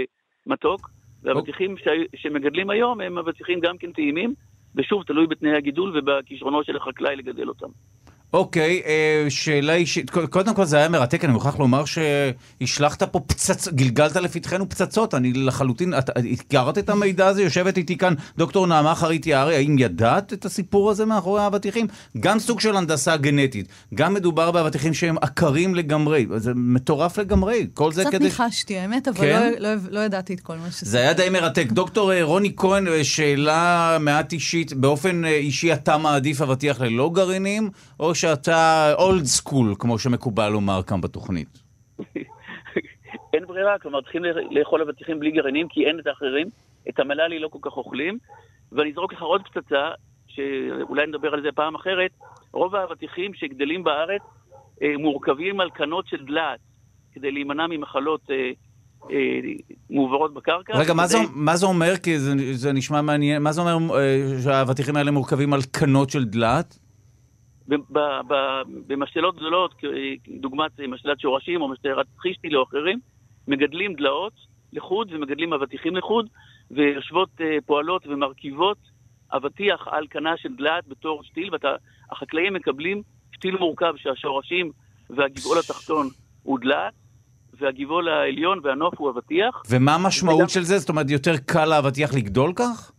מתוק, 0.47 0.91
והאבטיחים 1.23 1.77
ש... 1.77 1.89
שמגדלים 2.17 2.71
היום 2.71 3.01
הם 3.01 3.19
אבטיחים 3.19 3.61
גם 3.61 3.79
כן 3.79 3.93
טעימים, 3.93 4.35
ושוב, 4.77 5.03
תלוי 5.03 5.27
בתנאי 5.27 5.57
הגידול 5.57 5.99
ובכישרונו 5.99 6.65
של 6.65 6.77
החקלאי 6.77 7.17
לגדל 7.17 7.49
אותם. 7.49 7.69
אוקיי, 8.33 8.83
אה, 8.87 9.27
שאלה 9.29 9.75
אישית, 9.75 10.11
קודם 10.31 10.55
כל 10.55 10.65
זה 10.65 10.77
היה 10.77 10.89
מרתק, 10.89 11.25
אני 11.25 11.33
מוכרח 11.33 11.59
לומר 11.59 11.85
שהשלכת 11.85 13.03
פה 13.03 13.21
פצצות, 13.21 13.75
גלגלת 13.75 14.17
לפתחנו 14.17 14.69
פצצות, 14.69 15.15
אני 15.15 15.33
לחלוטין, 15.33 15.95
את 15.95 16.11
הכרת 16.41 16.79
את 16.79 16.89
המידע 16.89 17.27
הזה? 17.27 17.43
יושבת 17.43 17.77
איתי 17.77 17.97
כאן 17.97 18.15
דוקטור 18.39 18.67
נעמה 18.67 18.95
חרית 18.95 19.27
יערי, 19.27 19.57
האם 19.57 19.77
ידעת 19.79 20.33
את 20.33 20.45
הסיפור 20.45 20.91
הזה 20.91 21.07
מאחורי 21.07 21.43
האבטיחים? 21.43 21.87
גם 22.21 22.39
סוג 22.39 22.61
של 22.61 22.77
הנדסה 22.77 23.17
גנטית, 23.17 23.69
גם 23.95 24.15
מדובר 24.15 24.51
באבטיחים 24.51 24.95
שהם 24.95 25.17
עקרים 25.21 25.75
לגמרי, 25.75 26.27
זה 26.37 26.53
מטורף 26.55 27.19
לגמרי, 27.19 27.67
כל 27.75 27.93
זה 27.93 28.05
כדי... 28.05 28.31
קצת 28.31 28.41
ניחשתי, 28.41 28.79
האמת, 28.79 29.09
אבל 29.09 29.19
כן? 29.19 29.53
לא, 29.59 29.75
לא, 29.75 29.81
לא 29.91 30.01
ידעתי 30.01 30.35
את 30.35 30.41
כל 30.41 30.57
מה 30.57 30.71
שזה. 30.71 30.91
זה 30.91 30.99
היה 30.99 31.13
די 31.13 31.29
מרתק. 31.29 31.67
דוקטור 31.73 32.13
אה, 32.13 32.23
רוני 32.23 32.53
כהן, 32.57 32.89
אה, 32.89 33.05
שאלה 33.05 33.97
מעט 34.01 34.33
אישית, 34.33 34.73
באופן 34.73 35.25
אישי 35.25 35.73
אתה 35.73 35.99
מעדיף 35.99 36.43
אבטיח 36.43 36.81
ללא 36.81 37.11
גרעינים, 37.15 37.71
או 38.01 38.15
שאתה 38.21 38.93
אולד 38.99 39.25
סקול, 39.25 39.75
כמו 39.79 39.99
שמקובל 39.99 40.49
לומר 40.49 40.83
כאן 40.83 41.01
בתוכנית? 41.01 41.49
אין 43.35 43.47
ברירה, 43.47 43.79
כלומר 43.79 44.01
צריכים 44.01 44.23
לאכול 44.51 44.83
אבטיחים 44.83 45.21
בלי 45.21 45.31
גרעינים, 45.31 45.69
כי 45.69 45.87
אין 45.87 45.99
את 46.01 46.07
האחרים. 46.07 46.47
את 46.89 47.01
המלאלי 47.01 47.39
לא 47.39 47.49
כל 47.49 47.59
כך 47.63 47.77
אוכלים. 47.77 48.19
ואני 48.73 48.91
אזרוק 48.91 49.13
לך 49.13 49.23
עוד 49.23 49.43
פצצה, 49.43 49.91
שאולי 50.29 51.07
נדבר 51.07 51.35
על 51.35 51.43
זה 51.43 51.49
פעם 51.55 51.75
אחרת. 51.75 52.11
רוב 52.53 52.75
האבטיחים 52.75 53.35
שגדלים 53.35 53.85
בארץ 53.85 54.23
אה, 54.83 54.97
מורכבים 54.99 55.61
על 55.61 55.71
קנות 55.71 56.07
של 56.07 56.25
דלעת, 56.25 56.61
כדי 57.13 57.31
להימנע 57.31 57.67
ממחלות 57.67 58.21
אה, 58.31 58.51
אה, 59.11 59.41
מועברות 59.91 60.35
בקרקע. 60.35 60.73
רגע, 60.77 60.95
מה, 60.95 61.07
זה, 61.07 61.19
מה 61.35 61.57
זה 61.57 61.67
אומר? 61.67 61.97
כי 61.97 62.19
זה, 62.19 62.33
זה 62.53 62.73
נשמע 62.73 63.03
מעניין. 63.03 63.43
מה 63.43 63.53
זה 63.53 63.61
אומר 63.61 63.99
אה, 63.99 64.43
שהאבטיחים 64.45 64.97
האלה 64.97 65.11
מורכבים 65.11 65.53
על 65.53 65.61
קנות 65.63 66.11
של 66.11 66.25
דלעת? 66.25 66.79
במשתלות 68.87 69.37
גדולות, 69.37 69.75
דוגמת 70.41 70.81
משתלת 70.89 71.21
שורשים 71.21 71.61
או 71.61 71.69
משתלת 71.69 72.07
חישטיל 72.19 72.57
או 72.57 72.63
אחרים, 72.63 72.99
מגדלים 73.49 73.95
דלאות 73.95 74.33
לחוד 74.73 75.13
ומגדלים 75.13 75.53
אבטיחים 75.53 75.97
לחוד, 75.97 76.29
ויושבות 76.71 77.29
אה, 77.41 77.57
פועלות 77.67 78.07
ומרכיבות 78.07 78.79
אבטיח 79.33 79.89
על 79.91 80.07
קנה 80.07 80.37
של 80.37 80.49
דלעת 80.57 80.89
בתור 80.89 81.23
שתיל, 81.25 81.51
והחקלאים 81.53 82.55
מקבלים 82.55 83.03
שתיל 83.35 83.57
מורכב 83.57 83.93
שהשורשים 83.97 84.71
והגבעול 85.11 85.59
התחתון 85.59 86.09
הוא 86.43 86.59
דלעת, 86.59 86.93
והגבעול 87.61 88.09
העליון 88.09 88.61
והנוף 88.63 88.95
הוא 88.99 89.11
אבטיח. 89.11 89.63
ומה 89.71 89.95
המשמעות 89.95 90.39
וגם... 90.39 90.49
של 90.49 90.63
זה? 90.63 90.79
זאת 90.79 90.89
אומרת, 90.89 91.11
יותר 91.11 91.37
קל 91.47 91.65
לאבטיח 91.65 92.15
לגדול 92.15 92.53
כך? 92.57 92.93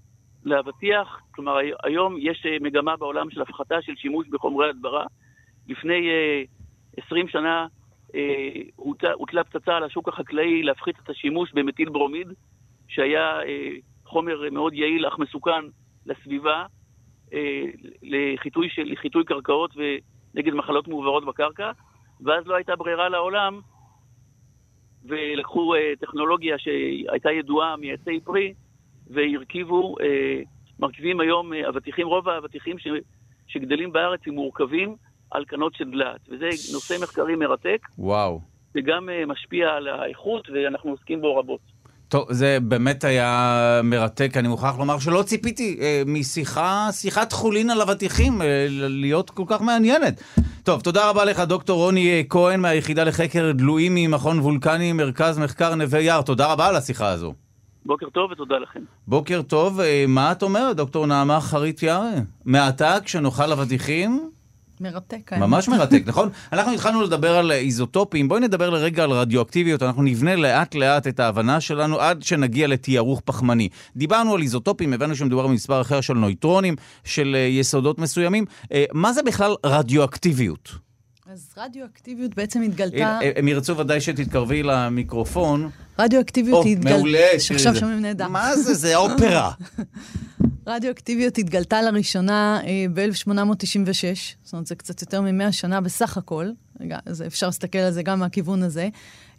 לאבטיח, 0.46 1.22
כלומר 1.32 1.58
היום 1.84 2.16
יש 2.20 2.46
אה, 2.46 2.58
מגמה 2.62 2.96
בעולם 2.98 3.30
של 3.30 3.42
הפחתה 3.42 3.82
של 3.82 3.96
שימוש 3.96 4.28
בחומרי 4.28 4.70
הדברה. 4.70 5.06
לפני 5.68 6.10
uh, 6.98 7.04
20 7.06 7.28
שנה 7.28 7.68
uh, 8.08 8.12
הוטלה 9.14 9.44
פצצה 9.44 9.76
על 9.78 9.84
השוק 9.84 10.08
החקלאי 10.08 10.64
להפחית 10.64 10.96
את 11.04 11.10
השימוש 11.10 11.52
במטיל 11.54 11.90
ברומיד, 11.90 12.28
שהיה 12.88 13.40
uh, 13.42 13.46
חומר 14.06 14.50
מאוד 14.52 14.74
יעיל 14.74 15.08
אך 15.08 15.20
מסוכן 15.20 15.66
לסביבה, 16.06 16.66
uh, 17.28 17.34
לחיטוי, 18.02 18.70
של, 18.70 18.84
לחיטוי 18.84 19.24
קרקעות 19.24 19.72
ונגד 19.76 20.54
מחלות 20.54 20.88
מעוברות 20.88 21.26
בקרקע, 21.26 21.72
ואז 22.26 22.48
לא 22.48 22.56
הייתה 22.56 22.76
ברירה 22.76 23.10
לעולם, 23.10 23.60
ולקחו 25.06 25.76
uh, 25.76 26.00
טכנולוגיה 26.00 26.58
שהייתה 26.58 27.32
ידועה 27.32 27.76
מעצי 27.78 28.20
פרי, 28.20 28.54
והרכיבו, 29.10 29.96
אה, 30.02 30.42
מרכיבים 30.80 31.20
היום 31.20 31.54
אה, 31.54 31.70
אבטיחים, 31.70 32.08
רוב 32.08 32.30
האבטיחים 32.30 32.80
ש, 32.80 32.88
שגדלים 33.48 33.92
בארץ 33.92 34.20
הם 34.28 34.34
מורכבים 34.34 34.96
על 35.32 35.46
קנות 35.46 35.76
של 35.76 35.92
דלעת, 35.92 36.22
וזה 36.30 36.50
נושא 36.74 36.96
מחקרי 37.04 37.36
מרתק. 37.36 37.88
וואו. 37.98 38.42
וגם 38.76 39.10
אה, 39.10 39.26
משפיע 39.26 39.68
על 39.68 39.88
האיכות, 39.88 40.50
ואנחנו 40.50 40.92
עוסקים 40.92 41.22
בו 41.22 41.36
רבות. 41.36 41.80
טוב, 42.10 42.26
זה 42.30 42.58
באמת 42.62 43.04
היה 43.04 43.82
מרתק, 43.84 44.32
אני 44.38 44.48
מוכרח 44.48 44.78
לומר 44.80 45.00
שלא 45.00 45.24
ציפיתי 45.24 45.78
אה, 45.82 46.04
משיחה, 46.06 46.88
שיחת 46.92 47.34
חולין 47.34 47.70
על 47.70 47.82
אבטיחים, 47.82 48.42
אה, 48.42 48.66
להיות 48.70 49.30
כל 49.30 49.44
כך 49.48 49.62
מעניינת. 49.62 50.24
טוב, 50.64 50.82
תודה 50.82 51.10
רבה 51.10 51.26
לך, 51.26 51.40
דוקטור 51.40 51.86
רוני 51.86 52.10
אה, 52.10 52.22
כהן 52.30 52.60
מהיחידה 52.60 53.04
לחקר 53.04 53.52
דלויים 53.52 53.96
ממכון 53.96 54.40
וולקני, 54.40 54.94
מרכז 54.94 55.40
מחקר 55.40 55.76
נווה 55.76 56.00
יער. 56.00 56.22
תודה 56.22 56.54
רבה 56.54 56.68
על 56.68 56.76
השיחה 56.76 57.08
הזו. 57.10 57.34
בוקר 57.90 58.10
טוב 58.10 58.32
ותודה 58.32 58.58
לכם. 58.58 58.80
בוקר 59.08 59.42
טוב, 59.42 59.80
אה, 59.80 60.06
מה 60.08 60.32
את 60.32 60.44
אומרת, 60.44 60.76
דוקטור 60.76 61.06
נעמה 61.06 61.42
חרית 61.42 61.84
יערה? 61.84 62.12
מעתה 62.46 62.98
כשנאכל 63.04 63.52
אבטיחים? 63.52 64.30
מרתק. 64.80 65.34
ממש 65.34 65.68
מרתק, 65.68 66.04
נכון? 66.06 66.30
אנחנו 66.54 66.74
התחלנו 66.74 67.02
לדבר 67.02 67.38
על 67.38 67.52
איזוטופים, 67.52 68.28
בואי 68.30 68.42
נדבר 68.42 68.70
לרגע 68.70 69.04
על 69.04 69.12
רדיואקטיביות, 69.12 69.84
אנחנו 69.84 70.04
נבנה 70.04 70.36
לאט 70.36 70.76
לאט 70.76 71.08
את 71.08 71.20
ההבנה 71.20 71.62
שלנו 71.62 72.00
עד 72.00 72.24
שנגיע 72.24 72.68
לתיארוך 72.68 73.22
פחמני. 73.26 73.70
דיברנו 73.96 74.36
על 74.36 74.42
איזוטופים, 74.42 74.94
הבנו 74.94 75.16
שמדובר 75.16 75.48
במספר 75.48 75.82
אחר 75.82 76.02
של 76.02 76.14
נויטרונים, 76.14 76.76
של 77.04 77.36
אה, 77.36 77.40
יסודות 77.40 78.00
מסוימים. 78.00 78.46
אה, 78.72 78.86
מה 78.94 79.14
זה 79.14 79.24
בכלל 79.24 79.56
רדיואקטיביות? 79.66 80.72
אז 81.32 81.54
רדיואקטיביות 81.58 82.36
בעצם 82.36 82.62
התגלתה... 82.62 83.20
הם 83.36 83.48
ירצו 83.48 83.78
ודאי 83.78 84.02
שתתקרבי 84.02 84.64
למיקרופון. 84.64 85.70
רדיואקטיביות 86.00 86.66
התגלתה... 86.66 86.96
או, 86.96 87.00
מעולה. 87.00 87.28
שעכשיו 87.40 87.76
שומעים 87.76 88.02
נהדר. 88.02 88.28
מה 88.28 88.56
זה? 88.56 88.74
זה 88.74 88.96
אופרה. 88.96 89.52
רדיואקטיביות 90.68 91.38
התגלתה 91.38 91.82
לראשונה 91.82 92.62
אה, 92.64 92.86
ב-1896, 92.94 94.02
זאת 94.44 94.54
אומרת, 94.54 94.68
זה 94.68 94.76
קצת 94.76 95.02
יותר 95.02 95.22
מ-100 95.22 95.52
שנה 95.52 95.82
בסך 95.82 96.18
הכל. 96.18 96.50
אז 97.06 97.22
אפשר 97.28 97.46
להסתכל 97.46 97.78
על 97.78 97.92
זה 97.92 98.04
גם 98.04 98.20
מהכיוון 98.20 98.64
הזה. 98.64 98.90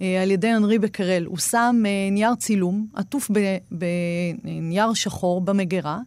אה, 0.02 0.22
על 0.22 0.30
ידי 0.30 0.52
אנרי 0.52 0.78
בקרל. 0.78 1.24
הוא 1.24 1.38
שם 1.38 1.82
אה, 1.86 2.08
נייר 2.10 2.34
צילום 2.34 2.86
עטוף 2.94 3.30
בנייר 3.70 4.92
שחור 4.94 5.40
במגירה, 5.40 5.98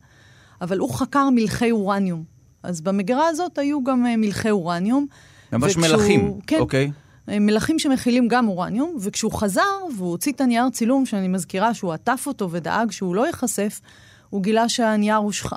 אבל 0.61 0.77
הוא 0.77 0.93
חקר 0.93 1.29
מלחי 1.35 1.71
אורניום. 1.71 2.23
אז 2.63 2.81
במגירה 2.81 3.27
הזאת 3.27 3.57
היו 3.57 3.83
גם 3.83 4.03
מלחי 4.17 4.49
אורניום. 4.49 5.05
ממש 5.53 5.75
וכשהוא, 5.75 5.97
מלחים, 5.97 6.39
כן, 6.47 6.59
אוקיי. 6.59 6.91
מלחים 7.27 7.79
שמכילים 7.79 8.27
גם 8.27 8.47
אורניום, 8.47 8.97
וכשהוא 8.99 9.31
חזר 9.31 9.61
והוא 9.97 10.09
הוציא 10.09 10.31
את 10.31 10.41
הנייר 10.41 10.69
צילום, 10.69 11.05
שאני 11.05 11.27
מזכירה 11.27 11.73
שהוא 11.73 11.93
עטף 11.93 12.23
אותו 12.27 12.51
ודאג 12.51 12.91
שהוא 12.91 13.15
לא 13.15 13.27
ייחשף, 13.27 13.81
הוא 14.29 14.43
גילה 14.43 14.69
שהנייר 14.69 15.15
הושח... 15.15 15.53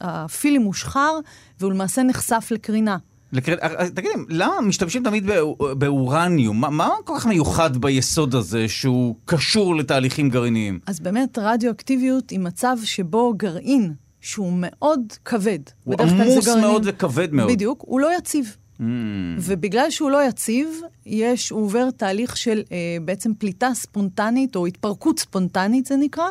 הפילים 0.00 0.62
הושחר, 0.62 1.18
והוא 1.60 1.72
למעשה 1.72 2.02
נחשף 2.02 2.48
לקרינה. 2.50 2.96
לקר... 3.32 3.54
אה, 3.62 3.80
אה, 3.80 3.90
תגידי, 3.90 4.14
למה 4.28 4.60
משתמשים 4.60 5.02
תמיד 5.02 5.30
באורניום? 5.78 6.60
מה, 6.60 6.70
מה 6.70 6.88
כל 7.04 7.12
כך 7.16 7.26
מיוחד 7.26 7.76
ביסוד 7.76 8.34
הזה 8.34 8.68
שהוא 8.68 9.14
קשור 9.24 9.76
לתהליכים 9.76 10.30
גרעיניים? 10.30 10.78
אז 10.86 11.00
באמת 11.00 11.38
רדיואקטיביות 11.38 12.30
היא 12.30 12.40
מצב 12.40 12.76
שבו 12.84 13.34
גרעין, 13.36 13.94
שהוא 14.20 14.52
מאוד 14.56 15.00
כבד, 15.24 15.58
הוא 15.84 15.94
עמוס 16.00 16.48
מאוד 16.48 16.82
וכבד 16.86 17.32
מאוד. 17.32 17.50
בדיוק, 17.50 17.84
הוא 17.86 18.00
לא 18.00 18.16
יציב. 18.18 18.56
Mm. 18.80 18.84
ובגלל 19.38 19.90
שהוא 19.90 20.10
לא 20.10 20.28
יציב, 20.28 20.80
יש, 21.06 21.50
הוא 21.50 21.62
עובר 21.62 21.90
תהליך 21.90 22.36
של 22.36 22.62
אה, 22.72 22.96
בעצם 23.04 23.34
פליטה 23.34 23.74
ספונטנית, 23.74 24.56
או 24.56 24.66
התפרקות 24.66 25.18
ספונטנית 25.18 25.86
זה 25.86 25.96
נקרא, 25.96 26.26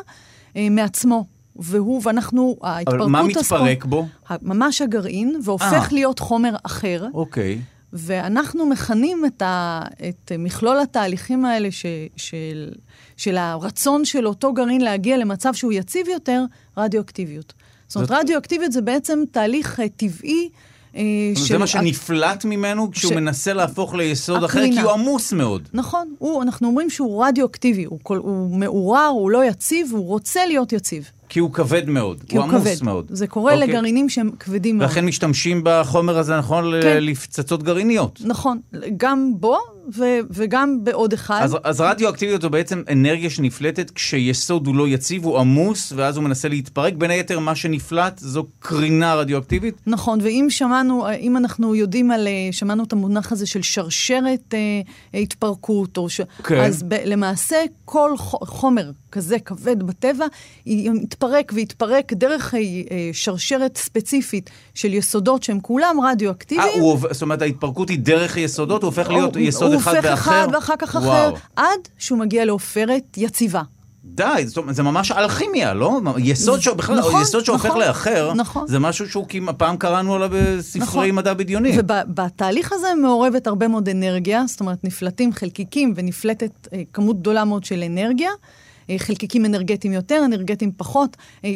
אה, 0.56 0.68
מעצמו. 0.70 1.26
והוא, 1.56 2.00
ואנחנו, 2.04 2.56
ההתפרקות... 2.62 3.00
אבל 3.00 3.10
מה 3.10 3.22
מתפרק 3.22 3.84
הספונ... 3.84 3.90
בו? 3.90 4.06
ממש 4.42 4.82
הגרעין, 4.82 5.40
והופך 5.44 5.88
아. 5.90 5.94
להיות 5.94 6.18
חומר 6.18 6.56
אחר. 6.62 7.06
אוקיי. 7.14 7.60
ואנחנו 7.92 8.66
מכנים 8.66 9.24
את, 9.26 9.42
ה, 9.42 9.82
את 10.08 10.32
מכלול 10.38 10.80
התהליכים 10.80 11.44
האלה 11.44 11.70
ש, 11.70 11.86
של, 12.16 12.70
של 13.16 13.36
הרצון 13.36 14.04
של 14.04 14.26
אותו 14.26 14.52
גרעין 14.52 14.80
להגיע 14.80 15.16
למצב 15.16 15.54
שהוא 15.54 15.72
יציב 15.72 16.08
יותר, 16.08 16.44
רדיואקטיביות. 16.76 17.52
זאת 17.88 17.96
אומרת. 17.96 18.10
רדיואקטיביות 18.10 18.72
זה 18.72 18.82
בעצם 18.82 19.22
תהליך 19.30 19.80
אה, 19.80 19.88
טבעי 19.88 20.48
אה, 20.96 21.02
זה 21.34 21.58
מה 21.58 21.66
שנפלט 21.66 22.44
ממנו 22.44 22.90
כשהוא 22.90 23.12
ש... 23.12 23.16
מנסה 23.16 23.52
להפוך 23.52 23.94
ליסוד 23.94 24.44
אחר, 24.44 24.64
כי 24.72 24.80
הוא 24.80 24.90
עמוס 24.90 25.32
מאוד. 25.32 25.68
נכון, 25.72 26.14
הוא, 26.18 26.42
אנחנו 26.42 26.68
אומרים 26.68 26.90
שהוא 26.90 27.24
רדיואקטיבי, 27.24 27.84
הוא, 27.84 27.98
כל, 28.02 28.16
הוא 28.18 28.56
מעורר, 28.56 29.06
הוא 29.06 29.30
לא 29.30 29.44
יציב, 29.44 29.88
הוא 29.92 30.06
רוצה 30.06 30.46
להיות 30.46 30.72
יציב. 30.72 31.10
כי 31.28 31.40
הוא 31.40 31.52
כבד 31.52 31.88
מאוד, 31.88 32.24
הוא 32.32 32.40
הוא 32.40 32.50
עמוס 32.50 32.62
כבד. 32.62 32.84
מאוד. 32.84 33.06
זה 33.08 33.26
קורה 33.26 33.54
אוקיי. 33.54 33.68
לגרעינים 33.68 34.08
שהם 34.08 34.30
כבדים 34.40 34.78
מאוד. 34.78 34.90
לכן 34.90 35.04
משתמשים 35.04 35.60
בחומר 35.64 36.18
הזה, 36.18 36.38
נכון, 36.38 36.64
כן. 36.82 36.98
לפצצות 37.00 37.62
גרעיניות. 37.62 38.20
נכון, 38.24 38.60
גם 38.96 39.32
בו 39.36 39.58
ו- 39.96 40.02
וגם 40.30 40.78
בעוד 40.84 41.12
אחד. 41.12 41.40
אז, 41.42 41.56
אז 41.64 41.80
רדיואקטיביות 41.80 42.42
זו 42.42 42.50
בעצם 42.50 42.82
אנרגיה 42.92 43.30
שנפלטת 43.30 43.90
כשיסוד 43.90 44.66
הוא 44.66 44.74
לא 44.76 44.88
יציב, 44.88 45.24
הוא 45.24 45.38
עמוס, 45.38 45.92
ואז 45.96 46.16
הוא 46.16 46.24
מנסה 46.24 46.48
להתפרק. 46.48 46.94
בין 46.94 47.10
היתר, 47.10 47.38
מה 47.38 47.54
שנפלט 47.54 48.18
זו 48.18 48.46
קרינה 48.58 49.14
רדיואקטיבית. 49.14 49.74
נכון, 49.86 50.18
ואם 50.22 50.46
שמענו, 50.50 51.06
אם 51.20 51.36
אנחנו 51.36 51.74
יודעים 51.74 52.10
על, 52.10 52.26
אה, 52.28 52.32
שמענו 52.52 52.84
את 52.84 52.92
המונח 52.92 53.32
הזה 53.32 53.46
של 53.46 53.62
שרשרת 53.62 54.54
אה, 54.54 55.20
התפרקות, 55.20 55.96
או 55.96 56.08
ש... 56.08 56.20
כן. 56.44 56.60
אז 56.60 56.82
ב, 56.82 56.94
למעשה 57.04 57.56
כל 57.84 58.10
חומר 58.44 58.90
כזה 59.12 59.38
כבד 59.38 59.82
בטבע 59.82 60.26
יתפרק 60.66 61.52
ויתפרק 61.54 62.12
דרך 62.12 62.54
אה, 62.54 62.58
אה, 62.60 63.10
שרשרת 63.12 63.76
ספציפית 63.76 64.50
של 64.74 64.94
יסודות 64.94 65.42
שהם 65.42 65.60
כולם 65.60 65.96
אה, 66.04 66.10
רדיואקטיביים. 66.12 66.80
הוא 66.80 66.92
עוב- 66.92 67.12
זאת 67.12 67.22
אומרת, 67.22 67.42
ההתפרקות 67.42 67.88
היא 67.90 67.98
דרך 67.98 68.36
היסודות, 68.36 68.82
הוא 68.82 68.88
הופך 68.88 69.10
להיות 69.10 69.36
הוא- 69.36 69.42
יסוד 69.44 69.71
אחד 69.76 69.90
הוא 69.90 69.98
הופך 69.98 70.10
ואחר. 70.10 70.30
אחד 70.44 70.48
ואחר 70.54 70.74
כך 70.78 70.96
אחר, 70.96 71.06
וואו. 71.06 71.36
עד 71.56 71.78
שהוא 71.98 72.18
מגיע 72.18 72.44
לעופרת 72.44 73.16
יציבה. 73.16 73.62
די, 74.04 74.42
זאת 74.46 74.56
אומרת, 74.56 74.74
זה 74.74 74.82
ממש 74.82 75.12
אלכימיה, 75.12 75.74
לא? 75.74 76.00
יסוד 76.18 76.56
זה- 76.56 76.62
שבכלל, 76.62 76.98
נכון, 76.98 77.22
יסוד 77.22 77.44
שהופך 77.44 77.66
נכון, 77.66 77.80
לאחר, 77.80 78.34
נכון. 78.34 78.66
זה 78.68 78.78
משהו 78.78 79.08
שהוא 79.08 79.26
כמעט, 79.28 79.54
פעם 79.58 79.76
קראנו 79.76 80.14
עליו 80.14 80.28
בספרי 80.32 80.82
נכון. 80.82 81.10
מדע 81.10 81.34
בדיוני. 81.34 81.72
ובתהליך 81.78 82.72
הזה 82.72 82.86
מעורבת 83.02 83.46
הרבה 83.46 83.68
מאוד 83.68 83.88
אנרגיה, 83.88 84.44
זאת 84.48 84.60
אומרת, 84.60 84.84
נפלטים 84.84 85.32
חלקיקים 85.32 85.92
ונפלטת 85.96 86.68
אה, 86.72 86.82
כמות 86.92 87.20
גדולה 87.20 87.44
מאוד 87.44 87.64
של 87.64 87.82
אנרגיה. 87.82 88.30
אה, 88.90 88.96
חלקיקים 88.98 89.44
אנרגטיים 89.44 89.92
יותר, 89.92 90.22
אנרגטיים 90.24 90.72
פחות. 90.76 91.16
אה, 91.44 91.54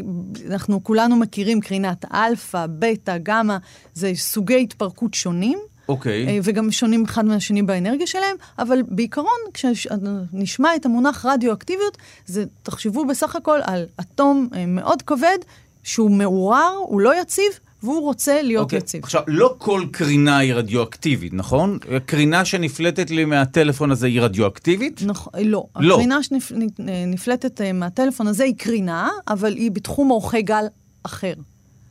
אנחנו 0.50 0.84
כולנו 0.84 1.16
מכירים 1.16 1.60
קרינת 1.60 2.04
אלפא, 2.14 2.66
בטא, 2.78 3.16
גמא, 3.22 3.56
זה 3.94 4.12
סוגי 4.14 4.62
התפרקות 4.62 5.14
שונים. 5.14 5.58
אוקיי. 5.88 6.26
אה, 6.28 6.38
וגם 6.42 6.70
שונים 6.70 7.04
אחד 7.04 7.24
מהשני 7.24 7.62
באנרגיה 7.62 8.06
שלהם, 8.06 8.36
אבל 8.58 8.82
בעיקרון, 8.88 9.38
כשנשמע 9.54 10.76
את 10.76 10.86
המונח 10.86 11.26
רדיואקטיביות, 11.26 11.98
זה, 12.26 12.44
תחשבו 12.62 13.04
בסך 13.04 13.36
הכל 13.36 13.58
על 13.62 13.86
אטום 14.00 14.48
אה, 14.54 14.66
מאוד 14.66 15.02
כבד, 15.02 15.38
שהוא 15.82 16.10
מעורר, 16.10 16.72
הוא 16.78 17.00
לא 17.00 17.20
יציב, 17.20 17.52
והוא 17.82 18.02
רוצה 18.02 18.42
להיות 18.42 18.64
אוקיי. 18.64 18.78
יציב. 18.78 19.04
עכשיו, 19.04 19.22
לא 19.26 19.54
כל 19.58 19.84
קרינה 19.90 20.38
היא 20.38 20.54
רדיואקטיבית, 20.54 21.34
נכון? 21.34 21.78
קרינה 22.06 22.44
שנפלטת 22.44 23.10
לי 23.10 23.24
מהטלפון 23.24 23.90
הזה 23.90 24.06
היא 24.06 24.20
רדיואקטיבית? 24.20 25.02
נכון, 25.06 25.32
לא. 25.44 25.66
לא. 25.76 25.94
הקרינה 25.94 26.18
שנפלטת 26.22 27.60
אה, 27.60 27.72
מהטלפון 27.72 28.26
הזה 28.26 28.44
היא 28.44 28.54
קרינה, 28.58 29.10
אבל 29.28 29.52
היא 29.52 29.70
בתחום 29.70 30.10
אורכי 30.10 30.42
גל 30.42 30.64
אחר. 31.02 31.34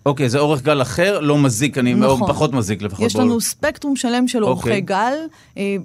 אוקיי, 0.05 0.29
זה 0.29 0.39
אורך 0.39 0.61
גל 0.61 0.81
אחר, 0.81 1.19
לא 1.19 1.37
מזיק, 1.37 1.77
אני 1.77 1.93
נכון. 1.93 2.27
פחות 2.27 2.53
מזיק 2.53 2.81
לפחות. 2.81 3.05
יש 3.05 3.15
לנו 3.15 3.41
ספקטרום 3.41 3.95
שלם 3.95 4.27
של 4.27 4.43
אורכי 4.43 4.69
אוקיי. 4.69 4.81
גל. 4.81 5.13
אה, 5.57 5.75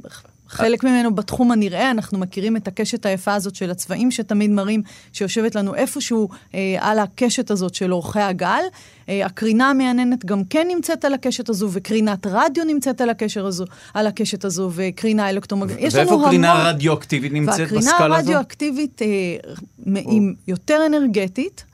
חלק 0.49 0.85
ממנו 0.85 1.15
בתחום 1.15 1.53
הנראה, 1.53 1.91
אנחנו 1.91 2.19
מכירים 2.19 2.57
את 2.57 2.69
הקשת 2.69 3.07
היפה 3.07 3.35
הזאת 3.35 3.55
של 3.55 3.71
הצבעים 3.71 4.11
שתמיד 4.11 4.51
מראים, 4.51 4.83
שיושבת 5.13 5.55
לנו 5.55 5.75
איפשהו 5.75 6.29
אה, 6.55 6.77
על 6.81 6.99
הקשת 6.99 7.51
הזאת 7.51 7.75
של 7.75 7.93
אורכי 7.93 8.21
הגל. 8.21 8.63
אה, 9.09 9.27
הקרינה 9.27 9.71
המעניינת 9.71 10.25
גם 10.25 10.45
כן 10.45 10.67
נמצאת 10.71 11.05
על 11.05 11.15
הקשת 11.15 11.49
הזו, 11.49 11.69
וקרינת 11.73 12.27
רדיו 12.27 12.65
נמצאת 12.65 13.01
על, 13.01 13.11
הקשר 13.11 13.47
הזו, 13.47 13.65
על 13.95 14.07
הקשת 14.07 14.45
הזו, 14.45 14.71
וקרינה 14.75 15.31
אלקטרומגנטית. 15.31 15.85
יש 15.85 15.95
לנו 15.95 16.11
ואיפה 16.11 16.25
קרינה 16.29 16.53
המון- 16.53 16.67
רדיואקטיבית 16.67 17.33
נמצאת 17.33 17.59
והקרינה 17.61 17.81
בסקאלה 17.93 18.17
הזו? 18.17 18.31
הרדיואקטיבית 18.31 19.03
אה, 19.03 19.07
מ- 19.87 19.97
היא 19.97 20.21
יותר 20.49 20.81
אנרגטית, 20.87 21.65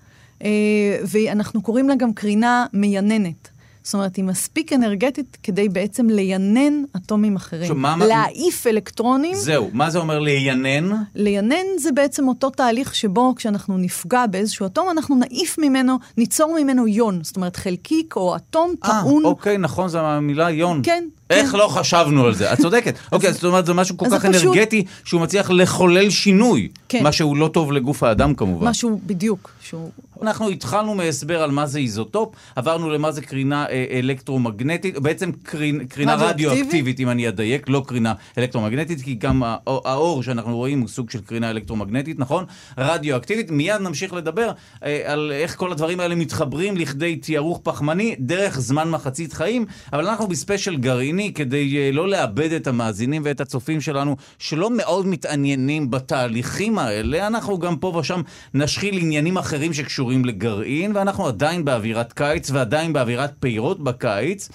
ואנחנו 1.10 1.62
קוראים 1.62 1.88
לה 1.88 1.94
גם 1.94 2.12
קרינה 2.12 2.66
מייננת. 2.72 3.48
זאת 3.82 3.94
אומרת, 3.94 4.16
היא 4.16 4.24
מספיק 4.24 4.72
אנרגטית 4.72 5.36
כדי 5.42 5.68
בעצם 5.68 6.06
ליינן 6.10 6.82
אטומים 6.96 7.36
אחרים. 7.36 7.62
עכשיו, 7.62 7.76
מה- 7.76 7.96
מה- 7.96 8.06
להעיף 8.06 8.66
אלקטרונים. 8.66 9.34
זהו, 9.34 9.70
מה 9.72 9.90
זה 9.90 9.98
אומר 9.98 10.18
ליינן? 10.18 10.90
ליינן 11.14 11.64
זה 11.78 11.92
בעצם 11.92 12.28
אותו 12.28 12.50
תהליך 12.50 12.94
שבו 12.94 13.34
כשאנחנו 13.36 13.78
נפגע 13.78 14.26
באיזשהו 14.26 14.66
אטום, 14.66 14.90
אנחנו 14.90 15.16
נעיף 15.16 15.58
ממנו, 15.58 15.96
ניצור 16.16 16.56
ממנו 16.62 16.88
יון. 16.88 17.18
זאת 17.22 17.36
אומרת, 17.36 17.56
חלקיק 17.56 18.16
או 18.16 18.36
אטום 18.36 18.74
אה, 18.84 18.88
טעון. 19.00 19.24
אוקיי, 19.24 19.58
נכון, 19.58 19.88
זו 19.88 19.98
המילה 19.98 20.50
יון. 20.50 20.80
כן, 20.82 21.04
איך 21.30 21.50
כן. 21.50 21.58
לא 21.58 21.68
חשבנו 21.68 22.24
על 22.24 22.34
זה? 22.34 22.52
את 22.52 22.60
צודקת. 22.60 22.94
אוקיי, 23.12 23.32
זאת 23.32 23.44
אומרת, 23.44 23.66
זה 23.66 23.74
משהו 23.74 23.96
כל 23.96 24.06
אז 24.06 24.12
כך 24.12 24.26
פשוט- 24.26 24.44
אנרגטי, 24.44 24.84
שהוא 25.04 25.20
מצליח 25.20 25.50
לחולל 25.50 26.10
שינוי. 26.10 26.68
כן. 26.88 27.02
מה 27.02 27.12
שהוא 27.12 27.36
לא 27.36 27.48
טוב 27.48 27.72
לגוף 27.72 28.02
האדם 28.02 28.34
כמובן. 28.34 28.68
משהו 28.68 29.00
בדיוק, 29.06 29.50
שהוא... 29.60 29.90
אנחנו 30.22 30.48
התחלנו 30.48 30.94
מהסבר 30.94 31.42
על 31.42 31.50
מה 31.50 31.66
זה 31.66 31.78
איזוטופ, 31.78 32.34
עברנו 32.56 32.90
למה 32.90 33.12
זה 33.12 33.22
קרינה 33.22 33.66
אה, 33.68 33.84
אלקטרומגנטית, 33.90 34.98
בעצם 34.98 35.32
קרינה, 35.42 35.84
קרינה 35.84 36.14
רדיואקטיבית. 36.14 37.00
אם 37.00 37.08
אני 37.08 37.28
אדייק, 37.28 37.68
לא 37.68 37.82
קרינה 37.86 38.14
אלקטרומגנטית, 38.38 39.00
כי 39.02 39.14
גם 39.14 39.42
האור, 39.42 39.88
האור 39.88 40.22
שאנחנו 40.22 40.56
רואים 40.56 40.80
הוא 40.80 40.88
סוג 40.88 41.10
של 41.10 41.20
קרינה 41.20 41.50
אלקטרומגנטית, 41.50 42.18
נכון? 42.18 42.44
רדיואקטיבית. 42.78 43.50
מיד 43.50 43.80
נמשיך 43.80 44.12
לדבר 44.12 44.50
אה, 44.84 45.02
על 45.04 45.32
איך 45.34 45.56
כל 45.56 45.72
הדברים 45.72 46.00
האלה 46.00 46.14
מתחברים 46.14 46.76
לכדי 46.76 47.16
תיארוך 47.16 47.60
פחמני 47.62 48.14
דרך 48.18 48.60
זמן 48.60 48.90
מחצית 48.90 49.32
חיים, 49.32 49.66
אבל 49.92 50.08
אנחנו 50.08 50.26
בספיישל 50.26 50.76
גרעיני 50.76 51.32
כדי 51.32 51.78
אה, 51.78 51.90
לא 51.92 52.08
לאבד 52.08 52.52
את 52.52 52.66
המאזינים 52.66 53.22
ואת 53.24 53.40
הצופים 53.40 53.80
שלנו, 53.80 54.16
שלא 54.38 54.70
מאוד 54.70 55.06
מתעניינים 55.06 55.90
בתהליכים 55.90 56.78
האלה. 56.78 57.26
אנחנו 57.26 57.58
גם 57.58 57.76
פה 57.76 57.96
ושם 58.00 58.20
נשחיל 58.54 58.98
עניינים 58.98 59.38
אחרים 59.38 59.72
שקשורים 59.72 60.05
לגרעין, 60.24 60.96
ואנחנו 60.96 61.26
עדיין 61.26 61.64
באווירת 61.64 62.12
קיץ 62.12 62.50
ועדיין 62.50 62.92
באווירת 62.92 63.32
פירות 63.40 63.80
בקיץ. 63.80 64.48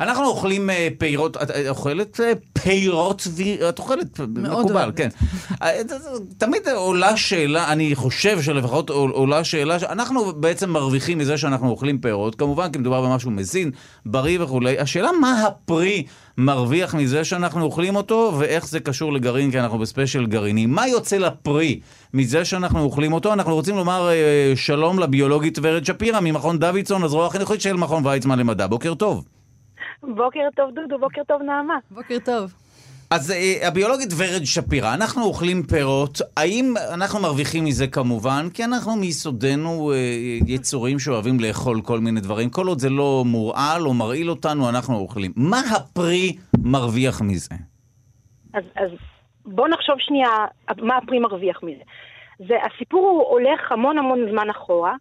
אנחנו 0.00 0.26
אוכלים 0.26 0.70
אה, 0.70 0.88
פירות, 0.98 1.36
את 1.36 1.50
את 1.50 1.68
אוכלת 1.68 2.20
אה, 2.20 2.32
פירות, 2.62 3.26
את 3.68 3.78
אוכלת, 3.78 4.20
מקובל. 4.20 4.92
כן. 4.96 5.08
אה, 5.62 5.80
תמיד 6.38 6.68
עולה 6.68 7.16
שאלה, 7.16 7.72
אני 7.72 7.94
חושב 7.94 8.42
שלפחות 8.42 8.90
עול- 8.90 9.10
עולה 9.10 9.44
שאלה, 9.44 9.76
אנחנו 9.88 10.32
בעצם 10.32 10.70
מרוויחים 10.70 11.18
מזה 11.18 11.38
שאנחנו 11.38 11.68
אוכלים 11.70 11.98
פירות, 11.98 12.34
כמובן 12.34 12.72
כי 12.72 12.78
מדובר 12.78 13.00
במשהו 13.02 13.30
מזין, 13.30 13.70
בריא 14.06 14.38
וכולי. 14.42 14.78
השאלה 14.78 15.10
מה 15.20 15.42
הפרי 15.46 16.04
מרוויח 16.38 16.94
מזה 16.94 17.24
שאנחנו 17.24 17.62
אוכלים 17.64 17.96
אותו, 17.96 18.32
ואיך 18.38 18.66
זה 18.68 18.80
קשור 18.80 19.12
לגרעין, 19.12 19.50
כי 19.50 19.60
אנחנו 19.60 19.78
בספיישל 19.78 20.26
גרעיני. 20.26 20.66
מה 20.66 20.88
יוצא 20.88 21.16
לפרי 21.18 21.80
מזה 22.14 22.44
שאנחנו 22.44 22.80
אוכלים 22.80 23.12
אותו? 23.12 23.32
אנחנו 23.32 23.54
רוצים 23.54 23.76
לומר 23.76 24.08
אה, 24.08 24.52
שלום 24.56 24.98
לביולוגית 24.98 25.58
ורד 25.62 25.84
שפירא 25.84 26.20
ממכון 26.20 26.58
דוידסון, 26.58 27.02
הזרוע 27.02 27.26
החינוכית 27.26 27.60
של 27.60 27.76
מכון 27.76 28.06
ויצמן 28.06 28.38
למדע. 28.38 28.66
בוקר 28.66 28.94
טוב. 28.94 29.24
בוקר 30.02 30.48
טוב 30.56 30.70
דודו, 30.74 30.98
בוקר 30.98 31.22
טוב 31.28 31.42
נעמה. 31.42 31.74
בוקר 31.90 32.16
טוב. 32.24 32.52
אז 33.10 33.30
אה, 33.30 33.68
הביולוגית 33.68 34.08
ורד 34.16 34.44
שפירא, 34.44 34.94
אנחנו 34.94 35.24
אוכלים 35.24 35.62
פירות, 35.62 36.20
האם 36.36 36.74
אנחנו 36.94 37.20
מרוויחים 37.20 37.64
מזה 37.64 37.86
כמובן? 37.86 38.48
כי 38.54 38.64
אנחנו 38.64 38.96
מיסודנו 38.96 39.92
אה, 39.92 39.98
יצורים 40.46 40.98
שאוהבים 40.98 41.40
לאכול 41.40 41.80
כל 41.80 42.00
מיני 42.00 42.20
דברים. 42.20 42.50
כל 42.50 42.66
עוד 42.66 42.78
זה 42.78 42.90
לא 42.90 43.22
מורעל 43.26 43.86
או 43.86 43.94
מרעיל 43.94 44.30
אותנו, 44.30 44.68
אנחנו 44.68 44.96
אוכלים. 44.96 45.32
מה 45.36 45.60
הפרי 45.60 46.36
מרוויח 46.58 47.20
מזה? 47.20 47.54
אז, 48.54 48.62
אז 48.76 48.90
בוא 49.46 49.68
נחשוב 49.68 49.96
שנייה 49.98 50.30
מה 50.78 50.96
הפרי 50.96 51.18
מרוויח 51.18 51.62
מזה. 51.62 51.82
זה, 52.38 52.54
הסיפור 52.62 53.08
הוא 53.08 53.28
הולך 53.28 53.72
המון 53.72 53.98
המון 53.98 54.30
זמן 54.30 54.50
אחורה, 54.50 54.94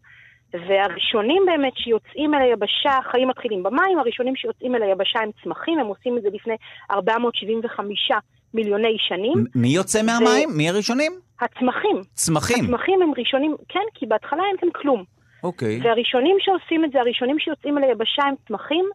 והראשונים 0.53 1.43
באמת 1.45 1.73
שיוצאים 1.75 2.33
אל 2.33 2.41
היבשה, 2.41 2.97
החיים 2.97 3.27
מתחילים 3.27 3.63
במים, 3.63 3.99
הראשונים 3.99 4.35
שיוצאים 4.35 4.75
אל 4.75 4.83
היבשה 4.83 5.19
הם 5.19 5.29
צמחים, 5.43 5.79
הם 5.79 5.87
עושים 5.87 6.17
את 6.17 6.23
זה 6.23 6.29
לפני 6.33 6.53
475 6.91 8.11
מיליוני 8.53 8.95
שנים. 8.99 9.45
מי 9.55 9.67
יוצא 9.67 10.01
מהמים? 10.03 10.49
מי 10.57 10.69
הראשונים? 10.69 11.11
הצמחים. 11.41 12.01
צמחים. 12.13 12.65
הצמחים 12.65 13.01
הם 13.01 13.11
ראשונים, 13.17 13.55
כן, 13.69 13.85
כי 13.93 14.05
בהתחלה 14.05 14.43
אין 14.43 14.57
כאן 14.57 14.69
כלום. 14.81 15.03
אוקיי. 15.43 15.79
והראשונים 15.83 16.37
שעושים 16.39 16.85
את 16.85 16.91
זה, 16.91 16.99
הראשונים 16.99 17.39
שיוצאים 17.39 17.77
אל 17.77 17.83
היבשה 17.83 18.23
הם 18.23 18.35
צמחים, 18.47 18.85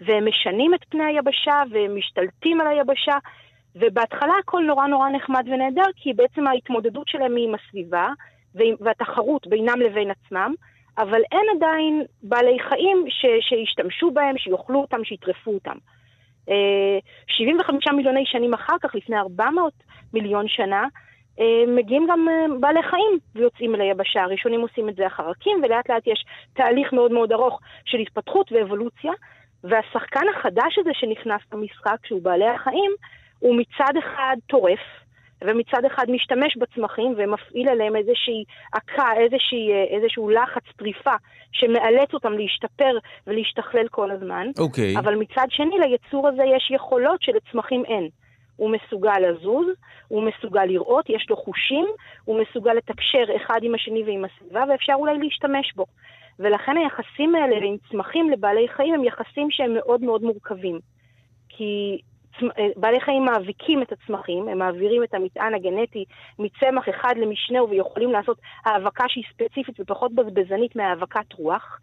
והם 0.00 0.28
משנים 0.28 0.74
את 0.74 0.80
פני 0.88 1.04
היבשה, 1.04 1.62
והם 1.70 1.96
משתלטים 1.98 2.60
על 2.60 2.66
היבשה, 2.66 3.16
ובהתחלה 3.74 4.32
הכל 4.40 4.62
נורא 4.66 4.86
נורא 4.86 5.08
נחמד 5.08 5.44
ונהדר, 5.46 5.90
כי 5.96 6.12
בעצם 6.12 6.46
ההתמודדות 6.46 7.08
שלהם 7.08 7.36
היא 7.36 7.48
עם 7.48 7.54
הסביבה, 7.54 8.08
והתחרות 8.54 9.46
בינם 9.46 9.80
לבין 9.80 10.10
עצמם, 10.10 10.54
אבל 10.98 11.20
אין 11.32 11.46
עדיין 11.56 12.02
בעלי 12.22 12.58
חיים 12.68 13.04
ש, 13.08 13.26
שישתמשו 13.48 14.10
בהם, 14.10 14.38
שיאכלו 14.38 14.80
אותם, 14.80 15.04
שיטרפו 15.04 15.50
אותם. 15.50 15.76
אה, 16.50 16.98
75 17.26 17.88
מיליוני 17.96 18.26
שנים 18.26 18.54
אחר 18.54 18.76
כך, 18.82 18.94
לפני 18.94 19.16
400 19.18 19.72
מיליון 20.14 20.48
שנה, 20.48 20.86
אה, 21.40 21.66
מגיעים 21.68 22.06
גם 22.10 22.28
אה, 22.28 22.58
בעלי 22.60 22.82
חיים 22.82 23.18
ויוצאים 23.34 23.74
אל 23.74 23.80
היבשה. 23.80 24.22
הראשונים 24.22 24.60
עושים 24.60 24.88
את 24.88 24.96
זה 24.96 25.06
החרקים, 25.06 25.60
ולאט 25.62 25.90
לאט 25.90 26.06
יש 26.06 26.24
תהליך 26.52 26.92
מאוד 26.92 27.12
מאוד 27.12 27.32
ארוך 27.32 27.60
של 27.84 27.98
התפתחות 27.98 28.52
ואבולוציה, 28.52 29.12
והשחקן 29.64 30.26
החדש 30.36 30.78
הזה 30.78 30.90
שנכנס 30.94 31.40
למשחק, 31.52 31.96
שהוא 32.06 32.22
בעלי 32.22 32.48
החיים, 32.48 32.90
הוא 33.44 33.56
מצד 33.56 33.96
אחד 33.98 34.36
טורף, 34.46 34.80
ומצד 35.44 35.84
אחד 35.86 36.06
משתמש 36.10 36.56
בצמחים 36.56 37.14
ומפעיל 37.16 37.68
עליהם 37.68 37.96
איזושהי 37.96 38.44
עקה, 38.72 39.08
איזושהי, 39.16 39.72
אה, 39.72 39.96
איזשהו 39.96 40.30
לחץ 40.30 40.62
טריפה 40.76 41.14
שמאלץ 41.52 42.14
אותם 42.14 42.32
להשתפר 42.32 42.98
ולהשתכלל 43.26 43.88
כל 43.90 44.10
הזמן. 44.10 44.46
אוקיי. 44.58 44.98
אבל 44.98 45.14
מצד 45.14 45.46
שני, 45.50 45.76
ליצור 45.78 46.28
הזה 46.28 46.42
יש 46.56 46.70
יכולות 46.70 47.22
שלצמחים 47.22 47.84
אין. 47.84 48.08
הוא 48.56 48.70
מסוגל 48.70 49.18
לזוז, 49.18 49.66
הוא 50.08 50.22
מסוגל 50.28 50.64
לראות, 50.64 51.10
יש 51.10 51.26
לו 51.30 51.36
חושים, 51.36 51.86
הוא 52.24 52.40
מסוגל 52.42 52.72
לתקשר 52.72 53.24
אחד 53.36 53.58
עם 53.62 53.74
השני 53.74 54.02
ועם 54.06 54.24
הסביבה, 54.24 54.64
ואפשר 54.68 54.92
אולי 54.96 55.18
להשתמש 55.18 55.72
בו. 55.76 55.86
ולכן 56.38 56.76
היחסים 56.76 57.34
האלה 57.34 57.56
עם 57.66 57.76
צמחים 57.90 58.30
לבעלי 58.30 58.68
חיים 58.68 58.94
הם 58.94 59.04
יחסים 59.04 59.50
שהם 59.50 59.74
מאוד 59.74 60.00
מאוד 60.00 60.22
מורכבים. 60.22 60.78
כי 61.48 61.98
בעלי 62.76 63.00
חיים 63.00 63.24
מאביקים 63.24 63.82
את 63.82 63.92
הצמחים, 63.92 64.48
הם 64.48 64.58
מעבירים 64.58 65.04
את 65.04 65.14
המטען 65.14 65.54
הגנטי 65.54 66.04
מצמח 66.38 66.84
אחד 66.88 67.14
למשנהו 67.16 67.70
ויכולים 67.70 68.12
לעשות 68.12 68.38
האבקה 68.64 69.04
שהיא 69.08 69.24
ספציפית 69.34 69.80
ופחות 69.80 70.14
בזבזנית 70.14 70.76
מהאבקת 70.76 71.32
רוח. 71.32 71.78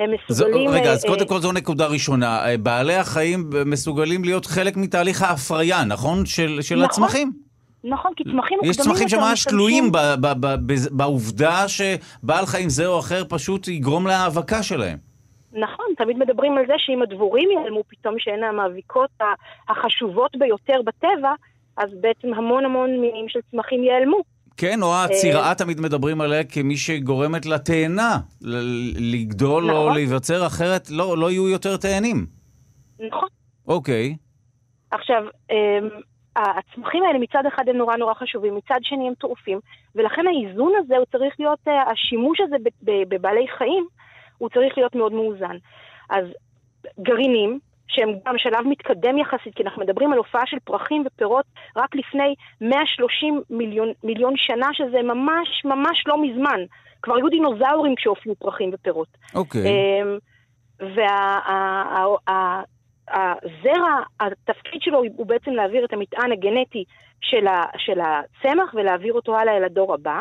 הם 0.00 0.10
מסוגלים... 0.10 0.68
זו, 0.68 0.74
רגע, 0.74 0.92
אז 0.92 1.04
אה, 1.04 1.10
קודם 1.10 1.26
כל 1.28 1.38
זו 1.38 1.52
נקודה 1.52 1.86
ראשונה. 1.86 2.46
אה, 2.46 2.56
בעלי 2.56 2.94
החיים 2.94 3.50
מסוגלים 3.66 4.24
להיות 4.24 4.46
חלק 4.46 4.76
מתהליך 4.76 5.22
ההפריה, 5.22 5.84
נכון? 5.84 6.26
של, 6.26 6.58
של 6.62 6.74
נכון. 6.74 6.84
הצמחים. 6.84 7.32
נכון, 7.84 8.12
כי 8.16 8.24
צמחים 8.24 8.58
יש 8.62 8.76
צמחים 8.76 9.08
שממש 9.08 9.44
תלויים 9.44 9.92
בעובדה 10.90 11.68
שבעל 11.68 12.46
חיים 12.46 12.68
זה 12.68 12.86
או 12.86 12.98
אחר 12.98 13.22
פשוט 13.28 13.68
יגרום 13.68 14.06
להאבקה 14.06 14.62
שלהם. 14.62 15.13
נכון, 15.54 15.86
תמיד 15.96 16.18
מדברים 16.18 16.58
על 16.58 16.66
זה 16.66 16.74
שאם 16.78 17.02
הדבורים 17.02 17.50
ייעלמו 17.50 17.82
פתאום, 17.88 18.14
שהן 18.18 18.42
המאביקות 18.42 19.10
החשובות 19.68 20.36
ביותר 20.36 20.82
בטבע, 20.84 21.32
אז 21.76 21.90
בעצם 22.00 22.34
המון 22.34 22.64
המון 22.64 22.90
מינים 22.90 23.28
של 23.28 23.40
צמחים 23.50 23.84
ייעלמו. 23.84 24.20
כן, 24.56 24.82
או 24.82 24.92
אה, 24.92 25.54
תמיד 25.54 25.80
מדברים 25.80 26.20
עליה 26.20 26.44
כמי 26.44 26.76
שגורמת 26.76 27.46
לתאנה 27.46 28.18
לגדול 29.12 29.64
נכון. 29.64 29.76
או 29.76 29.94
להיווצר, 29.94 30.46
אחרת 30.46 30.90
לא, 30.90 31.18
לא 31.18 31.30
יהיו 31.30 31.48
יותר 31.48 31.76
תאנים. 31.76 32.26
נכון. 33.08 33.28
אוקיי. 33.68 34.16
עכשיו, 34.90 35.22
אמ, 35.50 35.88
הצמחים 36.36 37.02
האלה 37.04 37.18
מצד 37.18 37.42
אחד 37.54 37.68
הם 37.68 37.76
נורא 37.76 37.96
נורא 37.96 38.14
חשובים, 38.14 38.56
מצד 38.56 38.78
שני 38.82 39.08
הם 39.08 39.14
טורפים, 39.14 39.60
ולכן 39.94 40.22
האיזון 40.26 40.72
הזה 40.78 40.96
הוא 40.96 41.04
צריך 41.12 41.34
להיות, 41.38 41.58
אה, 41.68 41.90
השימוש 41.92 42.40
הזה 42.40 42.56
בבעלי 43.08 43.46
חיים, 43.58 43.86
הוא 44.38 44.48
צריך 44.48 44.78
להיות 44.78 44.94
מאוד 44.94 45.12
מאוזן. 45.12 45.56
אז 46.10 46.24
גרעינים, 47.00 47.58
שהם 47.88 48.08
גם 48.26 48.34
שלב 48.38 48.66
מתקדם 48.66 49.18
יחסית, 49.18 49.54
כי 49.54 49.62
אנחנו 49.62 49.82
מדברים 49.82 50.12
על 50.12 50.18
הופעה 50.18 50.46
של 50.46 50.56
פרחים 50.64 51.04
ופירות 51.06 51.44
רק 51.76 51.94
לפני 51.94 52.34
130 52.60 53.40
מיליון, 53.50 53.92
מיליון 54.04 54.34
שנה, 54.36 54.68
שזה 54.72 55.02
ממש 55.02 55.64
ממש 55.64 56.04
לא 56.06 56.22
מזמן. 56.22 56.60
כבר 57.02 57.16
היו 57.16 57.28
דינוזאורים 57.28 57.94
כשהופיעו 57.94 58.34
פרחים 58.34 58.70
ופירות. 58.72 59.08
אוקיי. 59.34 59.62
Okay. 59.62 59.66
אמ, 59.66 60.18
והזרע, 63.08 64.00
התפקיד 64.20 64.82
שלו 64.82 65.02
הוא 65.16 65.26
בעצם 65.26 65.50
להעביר 65.50 65.84
את 65.84 65.92
המטען 65.92 66.32
הגנטי 66.32 66.84
של, 67.20 67.46
של 67.78 68.00
הצמח 68.00 68.74
ולהעביר 68.74 69.12
אותו 69.12 69.38
הלאה 69.38 69.56
אל 69.56 69.64
הדור 69.64 69.94
הבא. 69.94 70.20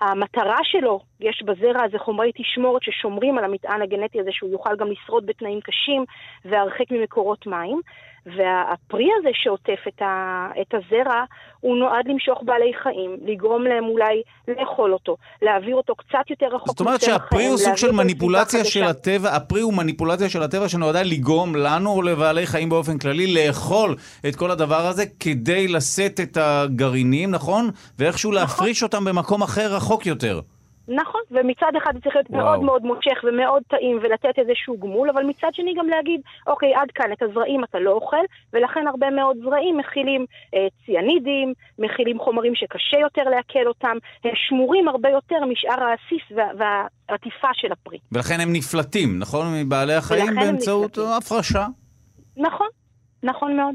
המטרה 0.00 0.58
שלו, 0.62 1.00
יש 1.20 1.42
בזרע 1.44 1.82
הזה 1.82 1.98
חומרי 1.98 2.32
תשמורת 2.34 2.82
ששומרים 2.82 3.38
על 3.38 3.44
המטען 3.44 3.82
הגנטי 3.82 4.20
הזה 4.20 4.30
שהוא 4.32 4.50
יוכל 4.50 4.76
גם 4.76 4.90
לשרוד 4.90 5.26
בתנאים 5.26 5.60
קשים 5.60 6.04
והרחק 6.44 6.90
ממקורות 6.90 7.46
מים. 7.46 7.80
והפרי 8.26 9.08
הזה 9.18 9.28
שעוטף 9.32 9.88
את, 9.88 10.02
ה, 10.02 10.48
את 10.60 10.74
הזרע, 10.74 11.24
הוא 11.60 11.76
נועד 11.76 12.08
למשוך 12.08 12.42
בעלי 12.42 12.72
חיים, 12.82 13.16
לגרום 13.24 13.62
להם 13.62 13.84
אולי 13.84 14.22
לאכול 14.48 14.92
אותו, 14.92 15.16
להעביר 15.42 15.76
אותו 15.76 15.94
קצת 15.94 16.30
יותר 16.30 16.46
רחוק 16.46 16.68
זאת 16.68 16.80
אומרת 16.80 17.00
שהפרי 17.00 17.46
הוא 17.46 17.56
סוג 17.56 17.76
של 17.76 17.92
מניפולציה 17.92 18.64
של 18.64 18.84
הטבע, 18.84 19.36
הפרי 19.36 19.60
הוא 19.60 19.74
מניפולציה 19.74 20.28
של 20.28 20.42
הטבע 20.42 20.68
שנועדה 20.68 21.02
לגרום 21.02 21.56
לנו 21.56 21.90
או 21.90 22.02
לבעלי 22.02 22.46
חיים 22.46 22.68
באופן 22.68 22.98
כללי 22.98 23.34
לאכול 23.34 23.96
את 24.28 24.36
כל 24.36 24.50
הדבר 24.50 24.86
הזה 24.86 25.04
כדי 25.20 25.68
לשאת 25.68 26.20
את 26.20 26.36
הגרעינים, 26.40 27.30
נכון? 27.30 27.70
ואיכשהו 27.98 28.30
נכון. 28.30 28.42
להפריש 28.42 28.82
אותם 28.82 29.04
במקום 29.04 29.42
אחר 29.42 29.74
רחוק 29.74 30.06
יותר. 30.06 30.40
נכון, 30.88 31.20
ומצד 31.30 31.72
אחד 31.82 31.94
זה 31.94 32.00
צריך 32.00 32.16
להיות 32.16 32.30
וואו. 32.30 32.42
מאוד 32.44 32.60
מאוד 32.62 32.82
מושך 32.82 33.24
ומאוד 33.24 33.62
טעים 33.68 33.98
ולתת 34.02 34.38
איזשהו 34.38 34.78
גמול, 34.78 35.10
אבל 35.10 35.24
מצד 35.24 35.48
שני 35.52 35.74
גם 35.78 35.88
להגיד, 35.88 36.20
אוקיי, 36.46 36.74
עד 36.74 36.90
כאן 36.94 37.12
את 37.12 37.22
הזרעים 37.22 37.64
אתה 37.64 37.78
לא 37.78 37.90
אוכל, 37.90 38.24
ולכן 38.52 38.86
הרבה 38.88 39.10
מאוד 39.10 39.36
זרעים 39.44 39.78
מכילים 39.78 40.26
אה, 40.54 40.66
ציאנידים, 40.86 41.52
מכילים 41.78 42.18
חומרים 42.18 42.54
שקשה 42.54 42.98
יותר 43.00 43.22
לעכל 43.22 43.66
אותם, 43.66 43.96
הם 44.24 44.30
שמורים 44.34 44.88
הרבה 44.88 45.08
יותר 45.08 45.44
משאר 45.44 45.82
העסיס 45.84 46.22
וה, 46.36 46.44
והעטיפה 46.58 47.48
של 47.52 47.72
הפרי. 47.72 47.98
ולכן 48.12 48.40
הם 48.40 48.52
נפלטים, 48.52 49.18
נכון? 49.18 49.46
מבעלי 49.54 49.94
החיים 49.94 50.34
באמצעות 50.34 50.98
הפרשה. 50.98 51.66
נכון, 52.36 52.68
נכון 53.22 53.56
מאוד. 53.56 53.74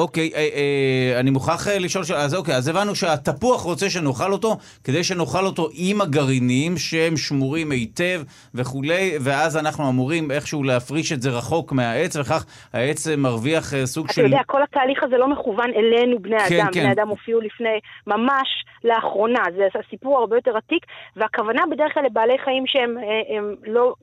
אוקיי, 0.00 0.30
אה, 0.34 0.48
אה, 0.54 1.20
אני 1.20 1.30
מוכרח 1.30 1.68
אה, 1.68 1.78
לשאול, 1.78 2.04
ש... 2.04 2.10
אז 2.10 2.34
אוקיי, 2.34 2.56
אז 2.56 2.68
הבנו 2.68 2.94
שהתפוח 2.94 3.62
רוצה 3.62 3.90
שנאכל 3.90 4.32
אותו, 4.32 4.56
כדי 4.84 5.04
שנאכל 5.04 5.44
אותו 5.46 5.68
עם 5.74 6.00
הגרעינים 6.00 6.76
שהם 6.76 7.16
שמורים 7.16 7.70
היטב 7.70 8.22
וכולי, 8.54 9.12
ואז 9.20 9.56
אנחנו 9.56 9.88
אמורים 9.88 10.30
איכשהו 10.30 10.62
להפריש 10.64 11.12
את 11.12 11.22
זה 11.22 11.30
רחוק 11.30 11.72
מהעץ, 11.72 12.16
וכך 12.16 12.44
העץ 12.72 13.06
מרוויח 13.08 13.74
אה, 13.74 13.86
סוג 13.86 14.04
אתה 14.04 14.14
של... 14.14 14.20
אתה 14.20 14.30
יודע, 14.30 14.42
כל 14.46 14.62
התהליך 14.62 15.02
הזה 15.02 15.16
לא 15.18 15.28
מכוון 15.28 15.70
אלינו, 15.76 16.18
בני 16.18 16.40
כן, 16.48 16.60
אדם. 16.60 16.72
כן. 16.72 16.80
בני 16.80 16.92
אדם 16.92 17.08
הופיעו 17.08 17.40
לפני, 17.40 17.78
ממש 18.06 18.48
לאחרונה, 18.84 19.42
זה 19.56 19.66
סיפור 19.90 20.18
הרבה 20.18 20.36
יותר 20.36 20.56
עתיק, 20.56 20.86
והכוונה 21.16 21.62
בדרך 21.70 21.94
כלל 21.94 22.02
לבעלי 22.04 22.38
חיים 22.44 22.66
שהם 22.66 22.98
אה, 22.98 23.36
הם 23.36 23.54
לא, 23.66 23.94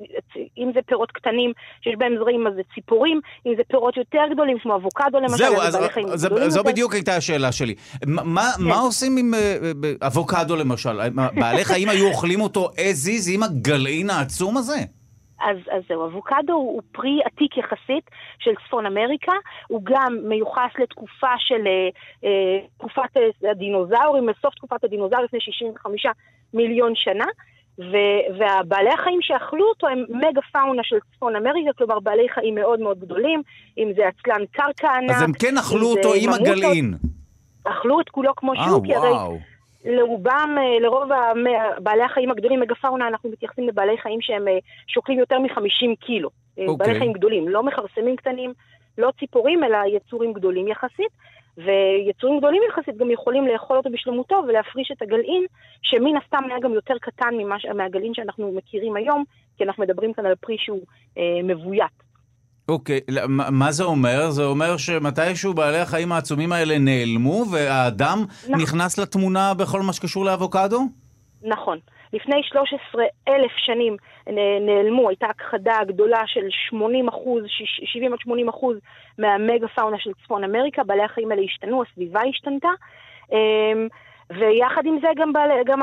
אם 0.58 0.72
זה 0.74 0.80
פירות 0.86 1.12
קטנים 1.12 1.52
שיש 1.82 1.96
בהם 1.98 2.16
זרעים, 2.20 2.48
אז 2.48 2.54
זה 2.54 2.62
ציפורים, 2.76 3.20
אם 3.46 3.54
זה 3.58 3.64
פירות 3.68 3.98
יותר 3.98 4.24
גדולים, 4.32 4.60
כמו 4.60 4.76
אבוקדו 4.76 5.20
למשל, 5.20 5.38
זהו, 5.38 5.62
אז 5.62 5.76
זו 6.48 6.64
בדיוק 6.64 6.94
הייתה 6.94 7.16
השאלה 7.16 7.52
שלי. 7.52 7.76
מה 8.06 8.52
כן. 8.58 8.64
עושים 8.70 9.18
עם 9.18 9.34
אה, 9.34 9.58
אה, 9.84 10.08
אבוקדו 10.08 10.56
למשל? 10.56 11.10
בעלי 11.36 11.66
חיים 11.66 11.90
היו 11.90 12.08
אוכלים 12.08 12.42
אותו 12.42 12.70
as 12.76 13.08
is 13.08 13.34
עם 13.34 13.44
הגלעין 13.44 14.10
העצום 14.10 14.58
הזה? 14.58 14.78
אז, 15.40 15.58
אז 15.72 15.84
זהו, 15.90 16.06
אבוקדו 16.06 16.54
הוא 16.54 16.82
פרי 16.92 17.20
עתיק 17.26 17.58
יחסית 17.58 18.10
של 18.40 18.52
צפון 18.68 18.86
אמריקה, 18.86 19.34
הוא 19.68 19.82
גם 19.84 20.18
מיוחס 20.24 20.72
לתקופה 20.80 21.34
של, 21.40 21.68
אה, 21.68 21.90
אה 22.24 22.60
תקופת 22.78 23.18
הדינוזאורים, 23.52 24.30
לסוף 24.30 24.56
תקופת 24.56 24.84
הדינוזאורים 24.84 25.26
לפני 25.26 25.40
65 25.42 26.06
מיליון 26.54 26.96
שנה, 26.96 27.26
ו- 27.80 28.38
והבעלי 28.40 28.90
החיים 28.90 29.20
שאכלו 29.22 29.66
אותו 29.70 29.88
הם 29.88 30.06
מגה 30.10 30.42
פאונה 30.52 30.82
של 30.84 30.96
צפון 31.12 31.36
אמריקה, 31.36 31.74
כלומר 31.78 32.00
בעלי 32.00 32.30
חיים 32.30 32.56
מאוד 32.56 32.80
מאוד 32.80 33.00
גדולים, 33.00 33.42
אם 33.78 33.92
זה 33.96 34.08
עצלן 34.08 34.46
קרקע 34.52 34.90
ענק. 34.96 35.10
אז 35.16 35.22
הם 35.22 35.34
כן 35.34 35.58
אכלו 35.58 35.88
אותו 35.88 36.14
עם 36.14 36.34
הגלעין. 36.34 36.94
אכלו 37.64 38.02
את 38.02 38.10
כולו 38.10 38.36
כמו 38.36 38.54
שהוא, 38.56 38.86
כי 38.86 38.96
הרי 38.96 39.10
לרובם, 39.86 40.56
אה, 40.58 40.80
לרוב 40.80 41.10
בעלי 41.80 42.04
החיים 42.04 42.32
הגדולים, 42.32 42.60
מגה 42.60 42.76
פאונה, 42.76 43.08
אנחנו 43.08 43.30
מתייחסים 43.30 43.68
לבעלי 43.68 43.98
חיים 43.98 44.22
שהם 44.22 44.48
אה, 44.48 44.58
שוקלים 44.88 45.20
יותר 45.20 45.40
מ-50 45.40 45.96
קילו. 46.00 46.30
Okay. 46.30 46.62
אה, 46.62 46.66
בעלי 46.66 46.70
אוקיי. 46.70 47.00
חיים 47.00 47.14
גדולים, 47.14 47.48
לא 47.48 47.64
מכרסמים 47.64 48.16
קטנים, 48.16 48.54
לא 48.98 49.12
ציפורים, 49.20 49.64
אלא 49.64 49.78
יצורים 49.88 50.34
גדולים 50.34 50.68
יחסית. 50.68 51.12
ויצורים 51.58 52.38
גדולים 52.38 52.62
יחסית 52.70 52.98
גם 52.98 53.12
יכולים 53.12 53.48
לאכול 53.48 53.78
אותו 53.78 53.90
בשלמותו 53.90 54.44
ולהפריש 54.48 54.92
את 54.92 55.02
הגלעין, 55.02 55.46
שמן 55.82 56.18
הסתם 56.24 56.50
היה 56.50 56.60
גם 56.60 56.74
יותר 56.74 56.94
קטן 57.02 57.34
ממש, 57.38 57.66
מהגלעין 57.76 58.14
שאנחנו 58.14 58.52
מכירים 58.52 58.96
היום, 58.96 59.24
כי 59.58 59.64
אנחנו 59.64 59.84
מדברים 59.84 60.14
כאן 60.14 60.26
על 60.26 60.36
פרי 60.36 60.56
שהוא 60.60 60.82
אה, 61.18 61.24
מבוית. 61.44 62.08
אוקיי, 62.70 63.00
okay. 63.12 63.28
מה 63.28 63.72
זה 63.72 63.84
אומר? 63.84 64.30
זה 64.30 64.44
אומר 64.44 64.78
שמתישהו 64.78 65.54
בעלי 65.54 65.78
החיים 65.78 66.12
העצומים 66.12 66.52
האלה 66.52 66.80
נעלמו 66.80 67.46
והאדם 67.52 68.26
נכון. 68.44 68.62
נכנס 68.62 68.98
לתמונה 68.98 69.54
בכל 69.54 69.82
מה 69.82 69.94
שקשור 69.94 70.26
לאבוקדו? 70.26 70.82
נכון. 71.42 71.80
לפני 72.14 72.44
13 72.44 73.04
אלף 73.28 73.52
שנים 73.58 73.98
נעלמו, 74.62 75.10
הייתה 75.10 75.26
הכחדה 75.26 75.78
גדולה 75.88 76.22
של 76.26 76.48
80 76.50 77.08
אחוז, 77.08 77.44
70 77.86 78.14
עד 78.14 78.20
80 78.20 78.50
אחוז 78.50 78.78
מהמגה 79.18 79.68
פאונה 79.68 80.00
של 80.00 80.12
צפון 80.24 80.44
אמריקה, 80.44 80.84
בעלי 80.84 81.04
החיים 81.04 81.32
האלה 81.32 81.42
השתנו, 81.42 81.84
הסביבה 81.84 82.22
השתנתה. 82.30 82.70
אמ, 83.32 83.88
ויחד 84.30 84.86
עם 84.86 85.00
זה 85.02 85.08
גם, 85.16 85.34
בעלי, 85.34 85.64
גם 85.66 85.80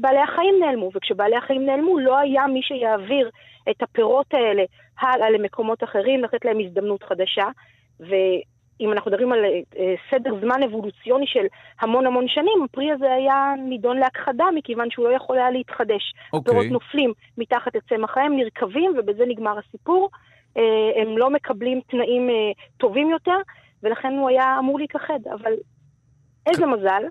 בעלי 0.00 0.20
החיים 0.20 0.54
נעלמו, 0.60 0.90
וכשבעלי 0.94 1.36
החיים 1.36 1.66
נעלמו 1.66 1.98
לא 1.98 2.18
היה 2.18 2.46
מי 2.46 2.62
שיעביר 2.62 3.30
את 3.70 3.82
הפירות 3.82 4.34
האלה 4.34 4.62
הלאה 5.00 5.30
למקומות 5.30 5.84
אחרים, 5.84 6.24
לתת 6.24 6.44
להם 6.44 6.58
הזדמנות 6.60 7.02
חדשה. 7.02 7.48
ו... 8.00 8.14
אם 8.80 8.92
אנחנו 8.92 9.10
מדברים 9.10 9.32
על 9.32 9.44
אה, 9.78 9.94
סדר 10.10 10.30
זמן 10.40 10.62
אבולוציוני 10.62 11.26
של 11.26 11.46
המון 11.80 12.06
המון 12.06 12.28
שנים, 12.28 12.62
הפרי 12.64 12.92
הזה 12.92 13.12
היה 13.12 13.54
נידון 13.68 13.98
להכחדה 13.98 14.44
מכיוון 14.54 14.90
שהוא 14.90 15.08
לא 15.08 15.14
יכול 15.14 15.38
היה 15.38 15.50
להתחדש. 15.50 16.12
Okay. 16.12 16.28
אוקיי. 16.32 16.52
פירות 16.52 16.66
נופלים 16.70 17.12
מתחת 17.38 17.76
לצמח 17.76 18.16
האם, 18.16 18.36
נרקבים, 18.36 18.94
ובזה 18.98 19.24
נגמר 19.28 19.58
הסיפור. 19.58 20.10
אה, 20.56 21.02
הם 21.02 21.18
לא 21.18 21.30
מקבלים 21.30 21.80
תנאים 21.86 22.30
אה, 22.30 22.52
טובים 22.76 23.10
יותר, 23.10 23.36
ולכן 23.82 24.12
הוא 24.12 24.28
היה 24.28 24.58
אמור 24.58 24.78
להיכחד, 24.78 25.18
אבל 25.32 25.52
איזה 26.46 26.66
מזל 26.66 27.02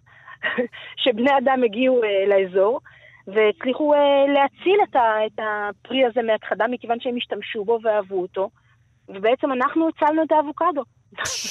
שבני 1.03 1.37
אדם 1.37 1.63
הגיעו 1.63 2.03
אה, 2.03 2.25
לאזור. 2.27 2.79
והצליחו 3.27 3.93
אה, 3.93 4.25
להציל 4.27 4.77
את, 4.89 4.95
ה, 4.95 5.25
את 5.25 5.39
הפרי 5.39 6.05
הזה 6.05 6.21
מהכחדה 6.21 6.67
מכיוון 6.67 6.99
שהם 6.99 7.17
השתמשו 7.17 7.65
בו 7.65 7.79
ואהבו 7.83 8.21
אותו, 8.21 8.49
ובעצם 9.09 9.51
אנחנו 9.51 9.89
הצלנו 9.89 10.23
את 10.23 10.31
האבוקדו. 10.31 10.83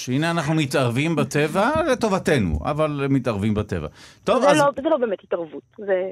הנה 0.08 0.30
אנחנו 0.30 0.54
מתערבים 0.54 1.16
בטבע 1.16 1.70
לטובתנו, 1.92 2.58
אבל 2.64 3.06
מתערבים 3.10 3.54
בטבע. 3.54 3.86
טוב, 4.24 4.42
זה, 4.42 4.50
אז... 4.50 4.58
לא, 4.58 4.70
זה 4.76 4.88
לא 4.90 4.96
באמת 4.96 5.18
התערבות, 5.24 5.62
זה... 5.78 6.02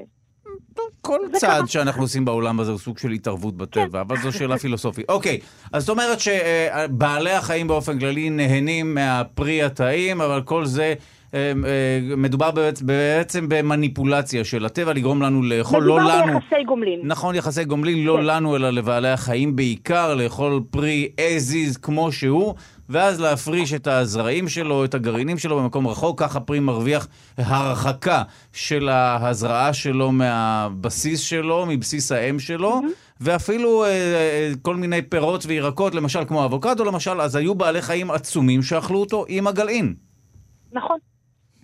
כל 1.01 1.19
צעד 1.33 1.67
שאנחנו 1.67 2.01
עושים 2.01 2.25
בעולם 2.25 2.59
הזה 2.59 2.71
הוא 2.71 2.79
סוג 2.79 2.97
של 2.97 3.11
התערבות 3.11 3.57
בטבע, 3.57 3.87
כן. 3.91 3.97
אבל 3.97 4.17
זו 4.21 4.31
שאלה 4.31 4.57
פילוסופית. 4.57 5.09
אוקיי, 5.09 5.39
אז 5.73 5.83
זאת 5.83 5.89
אומרת 5.89 6.17
שבעלי 6.19 7.31
החיים 7.31 7.67
באופן 7.67 7.99
כללי 7.99 8.29
נהנים 8.29 8.95
מהפרי 8.95 9.63
הטעים, 9.63 10.21
אבל 10.21 10.41
כל 10.41 10.65
זה... 10.65 10.93
אה, 11.33 11.51
אה, 11.65 12.15
מדובר 12.17 12.49
בעצ- 12.51 12.83
בעצם 12.83 13.45
במניפולציה 13.49 14.43
של 14.43 14.65
הטבע, 14.65 14.93
לגרום 14.93 15.21
לנו 15.21 15.43
לאכול, 15.43 15.83
לא 15.83 15.97
מדובר 15.97 16.21
לנו. 16.21 16.39
ביחסי 16.39 16.63
גומלין. 16.67 16.99
נכון, 17.03 17.35
יחסי 17.35 17.63
גומלין, 17.63 18.05
לא 18.05 18.17
כן. 18.19 18.25
לנו, 18.25 18.55
אלא 18.55 18.69
לבעלי 18.69 19.09
החיים 19.09 19.55
בעיקר, 19.55 20.15
לאכול 20.15 20.61
פרי 20.69 21.09
as 21.17 21.53
is 21.53 21.79
כמו 21.81 22.11
שהוא, 22.11 22.55
ואז 22.89 23.19
להפריש 23.21 23.73
את 23.73 23.87
הזרעים 23.87 24.49
שלו, 24.49 24.85
את 24.85 24.93
הגרעינים 24.93 25.37
שלו 25.37 25.57
במקום 25.59 25.87
רחוק, 25.87 26.19
ככה 26.19 26.39
פרי 26.39 26.59
מרוויח 26.59 27.07
הרחקה 27.37 28.23
של 28.53 28.89
ההזרעה 28.89 29.73
שלו 29.73 30.11
מהבסיס 30.11 31.19
שלו, 31.19 31.65
מבסיס 31.65 32.11
האם 32.11 32.39
שלו, 32.39 32.81
ואפילו 33.21 33.83
אה, 33.83 33.89
אה, 33.89 34.51
כל 34.61 34.75
מיני 34.75 35.01
פירות 35.01 35.45
וירקות, 35.45 35.95
למשל 35.95 36.25
כמו 36.27 36.45
אבוקדו 36.45 36.83
למשל, 36.85 37.21
אז 37.21 37.35
היו 37.35 37.55
בעלי 37.55 37.81
חיים 37.81 38.11
עצומים 38.11 38.63
שאכלו 38.63 38.99
אותו 38.99 39.25
עם 39.27 39.47
הגלעין. 39.47 39.93
נכון. 40.71 40.97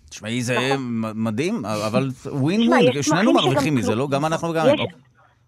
תשמעי, 0.09 0.43
זה 0.43 0.57
מ- 0.77 1.23
מדהים, 1.23 1.65
אבל 1.65 2.09
ווין 2.25 2.69
ווין, 2.69 3.03
שנינו 3.03 3.33
מרוויחים 3.33 3.75
מזה, 3.75 3.95
לא? 3.95 4.07
גם 4.07 4.25
אנחנו 4.25 4.49
וגם 4.49 4.65
יש-. 4.67 4.79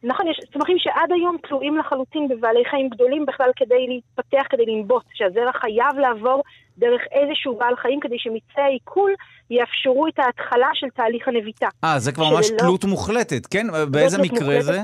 נכון, 0.03 0.27
יש 0.27 0.39
צמחים 0.53 0.77
שעד 0.79 1.11
היום 1.15 1.37
תלויים 1.47 1.77
לחלוטין 1.77 2.27
בבעלי 2.27 2.65
חיים 2.69 2.89
גדולים 2.89 3.25
בכלל 3.25 3.49
כדי 3.55 3.87
להתפתח, 3.87 4.43
כדי 4.49 4.65
לנבוט, 4.65 5.03
שהזרע 5.13 5.51
חייב 5.53 5.99
לעבור 5.99 6.43
דרך 6.77 7.01
איזשהו 7.11 7.55
בעל 7.57 7.75
חיים 7.75 7.99
כדי 7.99 8.15
שמצי 8.19 8.61
העיכול 8.61 9.11
יאפשרו 9.49 10.07
את 10.07 10.19
ההתחלה 10.19 10.67
של 10.73 10.87
תהליך 10.95 11.27
הנביטה. 11.27 11.67
אה, 11.83 11.99
זה 11.99 12.11
כבר 12.11 12.29
ממש 12.35 12.47
שלא- 12.47 12.57
תלות 12.57 12.85
מוחלטת, 12.85 13.45
כן? 13.45 13.67
באיזה 13.91 14.21
מקרה. 14.21 14.61
זה? 14.61 14.79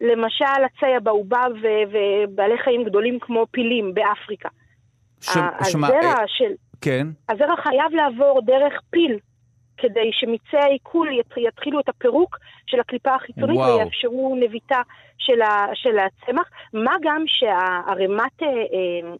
למשל 0.00 0.44
עצי 0.64 0.86
הבאובב 0.96 1.50
ובעלי 1.92 2.58
חיים 2.64 2.84
גדולים 2.84 3.18
כמו 3.20 3.46
פילים 3.50 3.94
באפריקה. 3.94 4.48
ש- 5.20 5.36
ה- 5.36 5.64
שמה, 5.64 5.86
הזרע 5.86 6.00
אה, 6.12 6.24
של... 6.26 6.52
כן. 6.80 7.06
הזרע 7.28 7.56
חייב 7.62 7.92
לעבור 7.92 8.40
דרך 8.44 8.80
פיל, 8.90 9.18
כדי 9.78 10.10
שמיצי 10.12 10.56
העיכול 10.56 11.08
ית- 11.20 11.48
יתחילו 11.48 11.80
את 11.80 11.88
הפירוק 11.88 12.36
של 12.66 12.80
הקליפה 12.80 13.14
החיצונית 13.14 13.56
וואו. 13.56 13.78
ויאפשרו 13.78 14.36
נביטה 14.40 14.82
של, 15.18 15.42
ה, 15.42 15.66
של 15.74 15.96
הצמח. 15.98 16.48
מה 16.72 16.92
גם 17.02 17.22
שהערימת 17.26 18.42
אה, 18.42 18.46
אה, 18.48 19.10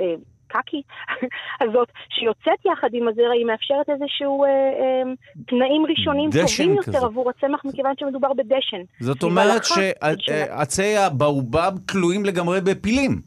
אה, 0.00 0.14
קקי 0.46 0.82
הזאת, 1.62 1.88
שיוצאת 2.08 2.64
יחד 2.72 2.88
עם 2.92 3.08
הזרע, 3.08 3.32
היא 3.32 3.46
מאפשרת 3.46 3.90
איזשהו 3.90 4.44
אה, 4.44 4.48
אה, 4.48 5.02
תנאים 5.46 5.86
ראשונים 5.88 6.30
טובים 6.30 6.46
כזה. 6.78 6.90
יותר 6.92 7.06
עבור 7.06 7.30
הצמח, 7.30 7.64
מכיוון 7.64 7.94
שמדובר 8.00 8.32
בדשן. 8.32 8.82
זאת 9.00 9.22
אומרת 9.22 9.62
שעצי 10.18 10.96
הבאובב 10.96 11.72
תלויים 11.86 12.24
לגמרי 12.24 12.60
בפילים. 12.60 13.20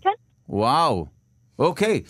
כן. 0.00 0.10
וואו, 0.48 1.06
אוקיי. 1.58 2.00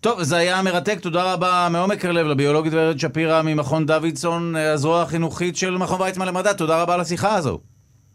טוב, 0.00 0.22
זה 0.22 0.36
היה 0.36 0.62
מרתק, 0.62 0.98
תודה 1.00 1.32
רבה 1.32 1.68
מעומק 1.70 2.04
הלב 2.04 2.26
לביולוגית 2.26 2.72
ורד 2.76 2.98
שפירא 2.98 3.42
ממכון 3.42 3.86
דוידסון, 3.86 4.56
הזרוע 4.56 5.02
החינוכית 5.02 5.56
של 5.56 5.76
מכון 5.76 6.00
ויצמן 6.00 6.28
למדע, 6.28 6.52
תודה 6.52 6.82
רבה 6.82 6.94
על 6.94 7.00
השיחה 7.00 7.34
הזו. 7.34 7.60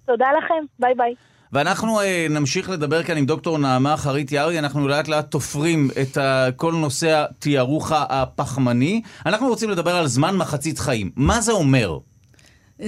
תודה 0.06 0.26
לכם, 0.38 0.65
ביי 0.80 0.93
ביי. 0.98 1.13
ואנחנו 1.54 2.02
אה, 2.02 2.28
נמשיך 2.30 2.69
לדבר 2.69 3.04
כאן 3.04 3.17
עם 3.17 3.26
דוקטור 3.26 3.58
נעמה 3.58 3.98
חרית 3.98 4.32
יערי, 4.32 4.60
אנחנו 4.60 4.88
לאט 4.88 5.08
לאט 5.08 5.32
תופרים 5.32 5.89
את 6.02 6.17
ה, 6.17 6.48
כל 6.56 6.74
נושא 6.74 7.26
התיארוך 7.30 7.91
הפחמני. 7.96 9.02
אנחנו 9.26 9.48
רוצים 9.48 9.69
לדבר 9.69 9.96
על 9.96 10.08
זמן 10.08 10.36
מחצית 10.38 10.80
חיים. 10.80 11.12
מה 11.15 11.41
זה 11.41 11.52
אומר? 11.52 11.98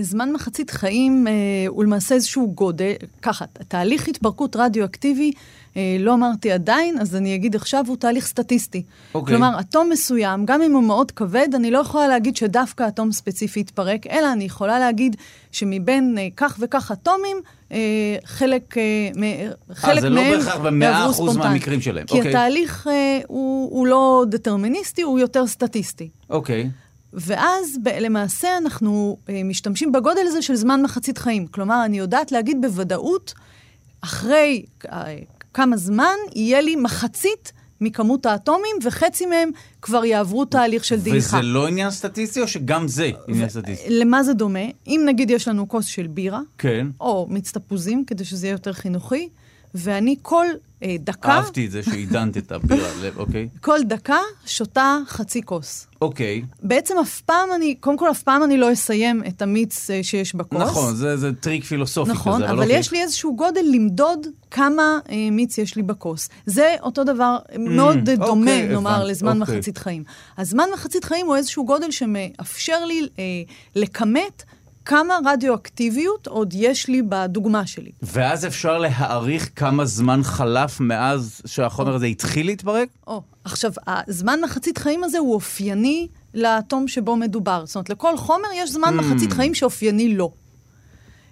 זמן 0.02 0.32
מחצית 0.32 0.70
חיים 0.70 1.28
אה, 1.28 1.34
הוא 1.68 1.84
למעשה 1.84 2.16
איזשהו 2.16 2.52
גודל, 2.56 2.92
ככה, 3.22 3.46
תהליך 3.68 4.08
התפרקות 4.08 4.56
רדיואקטיבי, 4.56 5.32
אה, 5.78 5.98
לא 6.00 6.14
אמרתי 6.14 6.52
עדיין, 6.52 7.00
אז 7.00 7.16
אני 7.16 7.36
אגיד 7.36 7.56
עכשיו, 7.56 7.84
הוא 7.88 7.98
תהליך 7.98 8.26
סטטיסטי. 8.26 8.84
אוקיי. 9.14 9.36
כלומר, 9.36 9.60
אטום 9.60 9.90
מסוים, 9.90 10.46
גם 10.46 10.62
אם 10.62 10.74
הוא 10.74 10.84
מאוד 10.84 11.12
כבד, 11.12 11.48
אני 11.56 11.72
לא 11.72 11.80
יכולה 11.80 12.08
להגיד 12.08 12.36
שדווקא 12.36 12.88
אטום 12.88 13.12
ספציפי 13.12 13.60
יתפרק, 13.60 14.08
אלא 14.08 14.32
אני 14.34 14.44
יכולה 14.44 14.80
להגיד 14.80 15.16
שמבין 15.52 16.18
אה, 16.18 16.28
כך 16.38 16.58
וכך 16.62 16.92
אטומים, 16.92 17.38
אה, 17.72 17.78
חלק, 18.26 18.78
אה, 18.78 18.84
מ- 19.16 19.74
חלק 19.74 20.02
זה 20.02 20.10
לא 20.10 20.22
מהם 20.22 20.32
בהכרח 20.40 20.56
במאה 20.56 20.88
יעברו 20.90 21.12
אחוז 21.12 21.16
ספונטנית. 21.30 21.46
מהמקרים 21.52 21.82
שלהם, 21.82 22.06
כי 22.08 22.18
אוקיי. 22.18 22.30
התהליך 22.30 22.88
אה, 22.88 23.20
הוא, 23.28 23.70
הוא 23.72 23.88
לא 23.88 24.24
דטרמיניסטי, 24.30 25.02
הוא 25.02 25.20
יותר 25.20 25.48
סטטיסטי. 25.48 26.10
אוקיי. 26.30 26.70
ואז 27.16 27.78
ב- 27.84 27.88
למעשה 28.02 28.58
אנחנו 28.58 29.18
אה, 29.30 29.42
משתמשים 29.44 29.92
בגודל 29.92 30.22
הזה 30.28 30.42
של 30.42 30.56
זמן 30.56 30.82
מחצית 30.82 31.18
חיים. 31.18 31.48
כלומר, 31.48 31.86
אני 31.86 31.98
יודעת 31.98 32.32
להגיד 32.32 32.58
בוודאות, 32.62 33.34
אחרי 34.02 34.66
אה, 34.92 35.16
כמה 35.54 35.78
זמן 35.78 36.16
יהיה 36.36 36.62
לי 36.62 36.76
מחצית 36.76 37.52
מכמות 37.82 38.26
האטומים, 38.26 38.76
וחצי 38.84 39.26
מהם 39.26 39.50
כבר 39.82 40.06
יעברו 40.06 40.46
תהליך 40.46 40.86
של 40.86 41.00
דעיכה. 41.00 41.18
וזה 41.18 41.42
לא 41.42 41.68
עניין 41.68 41.92
סטטיסטי 41.92 42.42
או 42.42 42.48
שגם 42.48 42.88
זה 42.88 43.12
עניין 43.28 43.50
סטטיסטי? 43.50 43.86
למה 43.90 44.24
זה 44.24 44.34
דומה? 44.34 44.60
אם 44.88 45.02
נגיד 45.06 45.30
יש 45.30 45.48
לנו 45.48 45.68
כוס 45.68 45.86
של 45.86 46.08
בירה, 46.08 46.42
כן. 46.58 46.88
או 47.00 47.28
מיץ 47.30 47.52
תפוזים, 47.52 48.06
כדי 48.06 48.26
שזה 48.26 48.48
יהיה 48.48 48.54
יותר 48.54 48.74
חינוכי, 48.74 49.30
ואני 49.76 50.16
כל 50.22 50.46
אה, 50.84 50.96
דקה, 51.00 51.32
אהבתי 51.32 51.66
את 51.66 51.72
זה 51.72 51.84
שעידנת 51.84 52.38
את 52.38 52.52
הבירה, 52.52 52.90
אוקיי. 53.18 53.50
כל 53.62 53.80
דקה 53.84 54.20
שותה 54.46 54.98
חצי 55.08 55.42
כוס. 55.42 55.88
אוקיי. 56.02 56.42
בעצם 56.64 56.96
אף 57.02 57.22
פעם 57.22 57.50
אני, 57.56 57.76
קודם 57.76 57.98
כל 57.98 58.12
אף 58.12 58.24
פעם 58.24 58.44
אני 58.44 58.58
לא 58.58 58.74
אסיים 58.74 59.24
את 59.28 59.42
המיץ 59.42 59.90
אה, 59.90 60.04
שיש 60.04 60.36
בכוס. 60.36 60.62
נכון, 60.62 60.96
זה, 60.96 61.18
זה 61.18 61.34
טריק 61.34 61.64
פילוסופי 61.64 62.12
נכון, 62.12 62.36
כזה, 62.36 62.52
אבל 62.52 62.64
אוקיי. 62.64 62.80
יש 62.80 62.92
לי 62.92 63.02
איזשהו 63.02 63.36
גודל 63.36 63.62
למדוד 63.74 64.28
כמה 64.52 65.00
אה, 65.10 65.16
מיץ 65.32 65.58
יש 65.58 65.76
לי 65.76 65.84
בכוס. 65.84 66.30
זה 66.46 66.76
אותו 66.82 67.04
דבר, 67.04 67.38
מאוד 67.60 68.10
אה, 68.10 68.16
דומה, 68.16 68.52
אוקיי, 68.52 68.68
נאמר, 68.68 68.90
הבנתי, 68.90 69.12
לזמן 69.12 69.42
אוקיי. 69.42 69.56
מחצית 69.56 69.78
חיים. 69.78 70.04
הזמן 70.38 70.66
מחצית 70.74 71.04
חיים 71.06 71.26
הוא 71.26 71.36
איזשהו 71.36 71.66
גודל 71.66 71.92
שמאפשר 71.92 72.86
לי 72.86 73.02
אה, 73.20 73.24
לכמת 73.76 74.44
כמה 74.86 75.14
רדיואקטיביות 75.26 76.28
עוד 76.28 76.54
יש 76.58 76.88
לי 76.88 77.02
בדוגמה 77.02 77.68
שלי. 77.68 77.92
ואז 78.02 78.46
אפשר 78.46 78.78
להעריך 78.78 79.50
כמה 79.56 79.86
זמן 79.86 80.24
חלף 80.24 80.80
מאז 80.80 81.42
שהחומר 81.46 81.96
הזה 81.96 82.06
התחיל 82.06 82.46
להתפרק? 82.46 82.90
או, 83.08 83.22
עכשיו, 83.44 83.72
הזמן 83.88 84.40
מחצית 84.44 84.78
חיים 84.78 85.04
הזה 85.04 85.18
הוא 85.18 85.34
אופייני 85.34 86.08
לאטום 86.34 86.88
שבו 86.88 87.16
מדובר. 87.16 87.64
זאת 87.66 87.76
אומרת, 87.76 87.90
לכל 87.90 88.18
חומר 88.18 88.48
יש 88.56 88.72
זמן 88.72 89.00
Hmm. 89.00 89.02
מחצית 89.02 89.34
חיים 89.34 89.54
שאופייני 89.54 90.16
לו. 90.16 90.32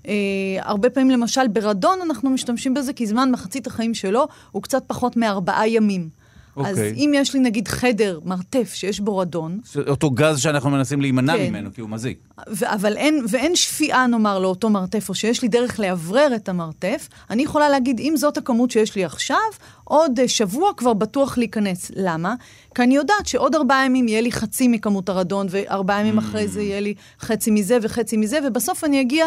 אה, 0.08 0.14
הרבה 0.60 0.90
פעמים, 0.90 1.10
למשל, 1.10 1.48
ברדון 1.48 2.00
אנחנו 2.02 2.30
משתמשים 2.30 2.74
בזה, 2.74 2.94
כי 2.94 3.08
זמן 3.08 3.32
מחצית 3.32 3.68
החיים 3.68 3.94
שלו 3.94 4.28
הוא 4.52 4.64
קצת 4.64 4.84
פחות 4.88 5.18
מארבעה 5.18 5.68
ימים. 5.68 6.10
אז 6.58 6.70
אוקיי. 6.70 6.94
אם 6.96 7.12
יש 7.16 7.34
לי 7.34 7.40
נגיד 7.40 7.68
חדר, 7.68 8.20
מרתף, 8.26 8.74
שיש 8.74 9.00
בו 9.00 9.18
רדון, 9.18 9.60
אותו 9.88 10.12
גז 10.12 10.40
שאנחנו 10.40 10.70
מנסים 10.70 11.02
להימנע 11.02 11.38
כן. 11.38 11.50
ממנו, 11.50 11.70
כי 11.74 11.82
הוא 11.82 11.90
מזיק. 11.90 12.18
ו- 12.50 12.74
אבל 12.74 12.98
אין, 12.98 13.26
ואין 13.30 13.56
שפיעה, 13.56 14.08
נאמר, 14.08 14.40
לאותו 14.40 14.70
מרתף, 14.70 15.10
או 15.10 15.16
שיש 15.16 15.42
לי 15.42 15.48
דרך 15.48 15.80
לאוורר 15.80 16.36
את 16.36 16.50
המרתף, 16.50 17.10
אני 17.30 17.44
יכולה 17.44 17.70
להגיד, 17.70 18.00
אם 18.00 18.14
זאת 18.18 18.38
הכמות 18.38 18.72
שיש 18.72 18.96
לי 18.96 19.06
עכשיו, 19.06 19.38
עוד 19.84 20.20
אה, 20.20 20.28
שבוע 20.28 20.72
כבר 20.78 20.94
בטוח 20.94 21.38
להיכנס. 21.38 21.92
למה? 21.96 22.36
כי 22.76 22.82
אני 22.82 22.96
יודעת 22.96 23.28
שעוד 23.28 23.56
ארבעה 23.56 23.86
ימים 23.86 24.08
יהיה 24.08 24.22
לי 24.22 24.32
חצי 24.32 24.68
מכמות 24.68 25.10
הרדון, 25.10 25.48
וארבעה 25.50 26.00
ימים 26.00 26.18
אחרי 26.18 26.48
זה 26.48 26.62
יהיה 26.62 26.80
לי 26.80 26.94
חצי 27.20 27.52
מזה 27.52 27.78
וחצי 27.82 28.18
מזה, 28.18 28.40
ובסוף 28.48 28.84
אני 28.84 29.02
אגיע, 29.02 29.26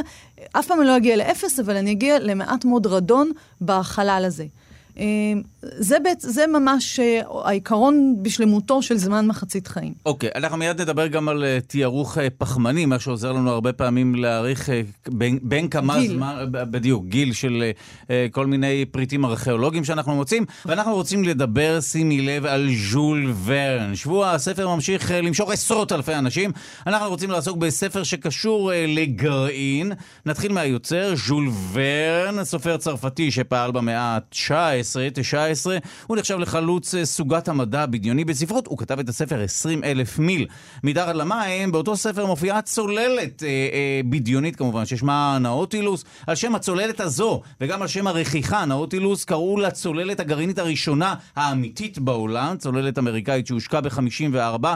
אף 0.53 0.67
פעם 0.67 0.81
אני 0.81 0.89
לא 0.89 0.97
אגיע 0.97 1.17
לאפס, 1.17 1.61
אבל 1.61 1.77
אני 1.77 1.93
אגיע 1.93 2.19
למעט 2.19 2.65
מאוד 2.65 2.87
רדון 2.87 3.31
בחלל 3.63 4.23
הזה. 4.27 4.45
אה, 4.99 5.05
זה, 5.63 5.97
בעצ... 6.05 6.27
זה 6.27 6.47
ממש 6.47 7.01
אה, 7.01 7.21
העיקרון 7.45 8.17
בשלמותו 8.23 8.83
של 8.83 8.97
זמן 8.97 9.27
מחצית 9.27 9.69
חיים. 9.69 9.95
אוקיי, 10.07 10.31
אנחנו 10.35 10.57
מיד 10.57 10.81
נדבר 10.81 11.07
גם 11.07 11.29
על 11.29 11.45
uh, 11.45 11.67
תיארוך 11.67 12.19
uh, 12.19 12.21
פחמני, 12.39 12.87
מה 12.87 12.99
שעוזר 12.99 13.33
לנו 13.33 13.51
הרבה 13.51 13.73
פעמים 13.73 14.15
להעריך 14.15 14.71
בין, 15.09 15.39
בין 15.43 15.69
כמה 15.69 16.01
גיל. 16.01 16.11
זמן, 16.11 16.45
בדיוק, 16.51 17.05
גיל 17.05 17.33
של 17.33 17.71
כל 18.31 18.47
מיני 18.47 18.85
פריטים 18.85 19.25
ארכיאולוגיים 19.25 19.85
שאנחנו 19.85 20.15
מוצאים, 20.15 20.45
ואנחנו 20.67 20.95
רוצים 20.95 21.25
לדבר, 21.25 21.81
שימי 21.81 22.21
לב, 22.21 22.47
על 22.47 22.69
ז'ול 22.91 23.33
ורן. 23.45 23.95
שבוע 23.95 24.31
הספר 24.31 24.69
ממשיך 24.69 25.11
למשוך 25.23 25.51
עשרות 25.51 25.93
אלפי 25.93 26.15
אנשים. 26.15 26.51
אנחנו 26.87 27.09
רוצים 27.09 27.31
לעסוק 27.31 27.57
בספר 27.57 28.03
שקשור 28.03 28.73
לגרעין. 28.89 29.93
נתחיל 30.27 30.53
מהיוצר, 30.53 31.15
ז'ול 31.27 31.49
ורן, 31.73 32.45
סופר 32.45 32.77
צרפתי 32.77 33.31
שפעל 33.31 33.71
במאה 33.71 34.01
ה-19, 34.01 34.86
19. 35.15 35.79
הוא 36.07 36.17
נחשב 36.17 36.39
לחלוץ 36.39 36.95
אה, 36.95 37.05
סוגת 37.05 37.49
המדע 37.49 37.83
הבדיוני 37.83 38.25
בספרות. 38.25 38.67
הוא 38.67 38.79
כתב 38.79 38.99
את 38.99 39.09
הספר 39.09 39.41
20 39.41 39.85
אלף 39.85 40.19
מיל 40.19 40.47
מתחת 40.85 41.15
למים. 41.15 41.73
באותו 41.73 41.97
ספר 41.97 42.27
מופיעה 42.27 42.63
צוללת 42.63 43.43
אה, 43.43 43.49
אה, 43.49 44.01
בדיונית 44.11 44.57
כמובן, 44.57 44.87
ששמה 44.87 45.39
נאוטילוס. 45.41 46.05
על 46.27 46.35
שם 46.35 46.55
הצוללת 46.55 47.01
הזו, 47.01 47.43
וגם 47.61 47.83
על 47.83 47.89
שם 47.89 48.07
הרכיכה, 48.07 48.65
נאוטילוס, 48.65 49.25
קראו 49.25 49.61
לה 49.61 49.71
צוללת 49.71 50.21
הגרעינית 50.21 50.59
הראשונה 50.59 51.15
האמיתית 51.37 51.99
בעולם, 51.99 52.57
צוללת 52.59 52.99
אמריקאית 52.99 53.47
שהושקה 53.47 53.81
ב-54. 53.81 54.67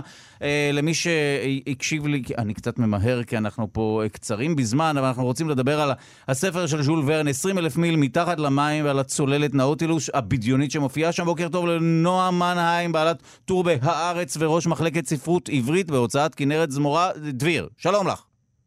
אה, 0.43 0.71
למי 0.73 0.95
שהקשיב 0.95 2.07
לי, 2.07 2.23
אני 2.39 2.55
קצת 2.55 2.79
ממהר 2.79 3.23
כי 3.23 3.39
אנחנו 3.39 3.69
פה 3.73 4.03
קצרים 4.13 4.57
בזמן, 4.57 4.97
אבל 4.97 5.07
אנחנו 5.07 5.25
רוצים 5.25 5.49
לדבר 5.49 5.81
על 5.81 5.93
הספר 6.29 6.67
של 6.67 6.83
ז'ול 6.83 7.03
ורן, 7.07 7.29
20 7.29 7.59
אלף 7.59 7.77
מיל 7.77 7.97
מתחת 7.97 8.39
למים 8.39 8.85
ועל 8.85 8.99
הצוללת 8.99 9.55
נאוטילוס 9.55 10.00
הבדיונית 10.15 10.71
שמופיעה 10.71 11.13
שם. 11.13 11.25
בוקר 11.25 11.49
טוב 11.49 11.67
לנועה 11.67 12.31
מנהיים, 12.31 12.93
בעלת 12.93 13.23
טור 13.45 13.65
ב"הארץ" 13.65 14.37
וראש 14.41 14.67
מחלקת 14.67 15.07
ספרות 15.07 15.49
עברית 15.53 15.91
בהוצאת 15.91 16.35
כנרת 16.35 16.71
זמורה 16.71 17.11
דביר. 17.17 17.69
שלום 17.77 18.07
לך. 18.07 18.25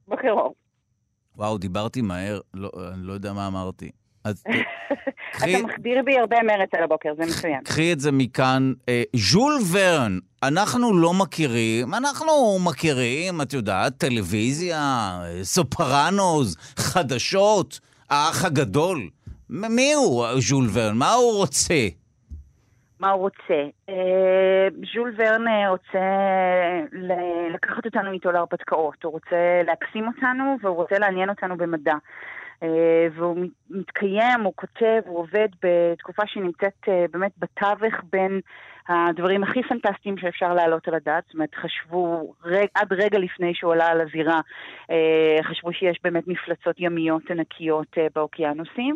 בוקר 0.07 0.31
אור. 0.31 0.53
וואו, 1.35 1.57
דיברתי 1.57 2.01
מהר, 2.01 2.39
לא, 2.53 2.71
אני 2.93 3.03
לא 3.03 3.13
יודע 3.13 3.33
מה 3.33 3.47
אמרתי. 3.47 3.91
אז 4.23 4.43
קחי... 5.33 5.55
אתה 5.55 5.65
מחדיר 5.65 6.01
בי 6.05 6.17
הרבה 6.17 6.37
מרץ 6.43 6.69
על 6.77 6.83
הבוקר, 6.83 7.09
זה 7.17 7.23
מצוין. 7.25 7.63
קחי 7.63 7.93
את 7.93 7.99
זה 7.99 8.11
מכאן. 8.11 8.73
אה, 8.89 9.03
ז'ול 9.15 9.53
ורן, 9.71 10.19
אנחנו 10.43 10.97
לא 10.97 11.13
מכירים, 11.13 11.93
אנחנו 11.93 12.59
מכירים, 12.59 13.41
את 13.41 13.53
יודעת, 13.53 13.97
טלוויזיה, 13.97 15.19
סופרנוס, 15.43 16.55
חדשות, 16.77 17.79
האח 18.09 18.45
הגדול. 18.45 19.09
מי 19.49 19.93
הוא 19.93 20.25
ז'ול 20.39 20.65
ורן? 20.73 20.97
מה 20.97 21.11
הוא 21.11 21.37
רוצה? 21.37 21.73
מה 22.99 23.11
הוא 23.11 23.21
רוצה. 23.21 23.69
אה, 23.89 24.67
ז'ול 24.93 25.13
ורן 25.17 25.47
אה, 25.47 25.69
רוצה 25.69 25.99
לקחת 27.53 27.85
אותנו 27.85 28.11
איתו 28.11 28.31
להרפתקאות, 28.31 29.03
הוא 29.03 29.11
רוצה 29.11 29.61
להקסים 29.65 30.07
אותנו 30.07 30.57
והוא 30.61 30.75
רוצה 30.75 30.99
לעניין 30.99 31.29
אותנו 31.29 31.57
במדע. 31.57 31.95
אה, 32.63 33.07
והוא 33.15 33.37
מתקיים, 33.69 34.41
הוא 34.43 34.53
כותב, 34.55 35.01
הוא 35.05 35.19
עובד 35.19 35.47
בתקופה 35.63 36.23
שהיא 36.27 36.43
נמצאת 36.43 36.89
באמת 37.11 37.31
בתווך 37.37 37.93
בין 38.11 38.41
הדברים 38.87 39.43
הכי 39.43 39.63
פנטסטיים 39.63 40.17
שאפשר 40.17 40.53
להעלות 40.53 40.87
על 40.87 40.93
הדעת, 40.93 41.23
זאת 41.25 41.33
אומרת, 41.33 41.55
חשבו 41.55 42.33
רג, 42.45 42.67
עד 42.75 42.93
רגע 42.93 43.19
לפני 43.19 43.53
שהוא 43.55 43.73
עלה 43.73 43.87
על 43.87 44.01
הזירה, 44.01 44.41
אה, 44.91 45.37
חשבו 45.43 45.73
שיש 45.73 45.99
באמת 46.03 46.27
מפלצות 46.27 46.75
ימיות 46.79 47.31
ענקיות 47.31 47.87
אה, 47.97 48.07
באוקיינוסים, 48.15 48.95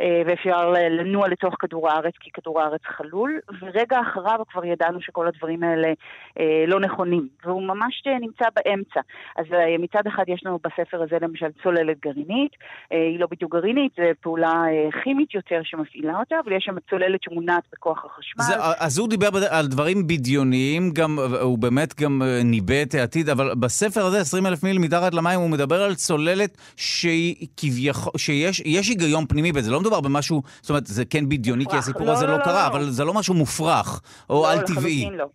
אה, 0.00 0.22
ואפשר 0.26 0.70
לנוע 0.70 1.28
לתוך 1.28 1.54
כדור 1.58 1.90
הארץ 1.90 2.14
כי 2.20 2.30
כדור 2.30 2.60
הארץ 2.60 2.80
חלול, 2.84 3.40
ורגע 3.60 4.00
אחריו 4.00 4.40
כבר 4.48 4.64
ידענו 4.64 5.00
שכל 5.00 5.26
הדברים 5.26 5.62
האלה 5.62 5.92
אה, 6.40 6.64
לא 6.66 6.80
נכונים, 6.80 7.28
והוא 7.44 7.62
ממש 7.62 8.02
אה, 8.06 8.18
נמצא 8.18 8.44
באמצע. 8.56 9.00
אז 9.36 9.46
אה, 9.52 9.78
מצד 9.78 10.06
אחד 10.06 10.24
יש 10.28 10.42
לנו 10.46 10.58
בספר 10.64 11.02
הזה 11.02 11.16
למשל 11.20 11.46
צוללת 11.62 12.00
גרעינית, 12.00 12.52
אה, 12.92 12.96
היא 12.96 13.20
לא 13.20 13.26
בדיוק 13.30 13.52
גרעינית, 13.52 13.92
זו 13.96 14.02
פעולה 14.20 14.52
אה, 14.52 15.02
כימית 15.02 15.34
יותר 15.34 15.60
שמפעילה 15.64 16.18
אותה, 16.18 16.36
אבל 16.44 16.52
יש 16.52 16.64
שם 16.64 16.74
צוללת 16.90 17.22
שמונעת 17.22 17.64
בכוח 17.72 18.04
החשמל. 18.04 18.44
זה, 18.44 18.54
אז 18.78 18.98
הוא 18.98 19.08
דיבר 19.08 19.23
דיבר 19.30 19.46
על 19.48 19.66
דברים 19.66 20.06
בדיוניים, 20.06 20.90
גם, 20.90 21.18
הוא 21.40 21.58
באמת 21.58 22.00
גם 22.00 22.22
אה, 22.22 22.42
ניבא 22.42 22.82
את 22.82 22.94
העתיד, 22.94 23.28
אבל 23.28 23.54
בספר 23.54 24.06
הזה, 24.06 24.20
20 24.20 24.46
אלף 24.46 24.62
מיל 24.62 24.78
מתחת 24.78 25.14
למים, 25.14 25.40
הוא 25.40 25.50
מדבר 25.50 25.82
על 25.82 25.94
צוללת 25.94 26.56
שהיא 26.76 27.46
כביכול, 27.56 28.12
שיש 28.16 28.88
היגיון 28.88 29.26
פנימי 29.26 29.52
בזה, 29.52 29.70
לא 29.70 29.80
מדובר 29.80 30.00
במשהו, 30.00 30.42
זאת 30.60 30.70
אומרת, 30.70 30.86
זה 30.86 31.04
כן 31.04 31.28
בדיוני, 31.28 31.66
כי 31.66 31.76
הסיפור 31.76 32.06
לא, 32.06 32.12
הזה 32.12 32.26
לא, 32.26 32.32
לא, 32.32 32.38
לא 32.38 32.44
קרה, 32.44 32.62
לא. 32.62 32.66
אבל 32.66 32.90
זה 32.90 33.04
לא 33.04 33.14
משהו 33.14 33.34
מופרך, 33.34 34.00
או 34.30 34.42
לא, 34.42 34.50
על-טבעי. 34.50 35.04
לא. 35.04 35.16
לא, 35.16 35.26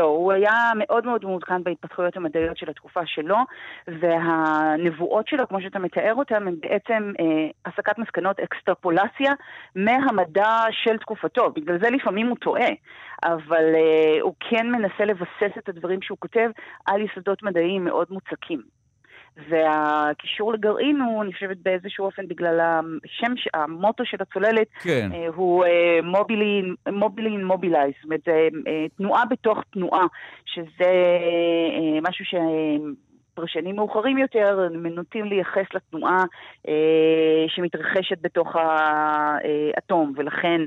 הוא 0.00 0.32
היה 0.32 0.72
מאוד 0.76 1.06
מאוד 1.06 1.24
מעודכן 1.24 1.64
בהתפתחויות 1.64 2.16
המדעיות 2.16 2.56
של 2.56 2.70
התקופה 2.70 3.06
שלו, 3.06 3.36
והנבואות 3.88 5.28
שלו, 5.28 5.48
כמו 5.48 5.60
שאתה 5.60 5.78
מתאר 5.78 6.14
אותן, 6.14 6.48
הן 6.48 6.54
בעצם 6.60 7.12
אה, 7.20 7.48
הסקת 7.66 7.98
מסקנות, 7.98 8.40
אקסטרפולציה 8.40 9.32
מהמדע 9.76 10.60
של 10.70 10.98
תקופתו. 10.98 11.50
בגלל 11.50 11.78
זה 11.78 11.90
לפעמים 11.90 12.26
הוא 12.26 12.36
טועה, 12.36 12.70
אבל 13.24 13.74
אה, 13.74 14.20
הוא 14.22 14.34
כן 14.40 14.70
מנסה 14.70 15.04
לבסס 15.04 15.58
את 15.58 15.68
הדברים 15.68 16.02
שהוא 16.02 16.18
כותב 16.20 16.50
על 16.86 17.00
יסודות 17.00 17.42
מדעיים 17.42 17.84
מאוד 17.84 18.06
מוצקים. 18.10 18.85
והקישור 19.48 20.52
לגרעין 20.52 21.00
הוא, 21.00 21.22
אני 21.22 21.32
חושבת, 21.32 21.56
באיזשהו 21.56 22.04
אופן 22.04 22.28
בגלל 22.28 22.60
השם, 22.60 23.32
המוטו 23.54 24.04
של 24.04 24.16
הצוללת, 24.20 24.68
כן. 24.82 25.10
אה, 25.14 25.26
הוא 25.34 25.64
מובילין 26.92 27.44
מובילייז, 27.44 27.92
זאת 27.96 28.04
אומרת, 28.04 28.20
זה 28.26 28.48
אה, 28.66 28.86
תנועה 28.96 29.24
בתוך 29.30 29.58
תנועה, 29.72 30.06
שזה 30.44 30.84
אה, 30.84 32.00
משהו 32.02 32.24
ש... 32.24 32.34
פרשנים 33.36 33.76
מאוחרים 33.76 34.18
יותר 34.18 34.68
נוטים 34.70 35.24
לייחס 35.24 35.74
לתנועה 35.74 36.24
אה, 36.68 36.74
שמתרחשת 37.48 38.18
בתוך 38.22 38.56
האטום, 38.56 40.12
ולכן 40.16 40.60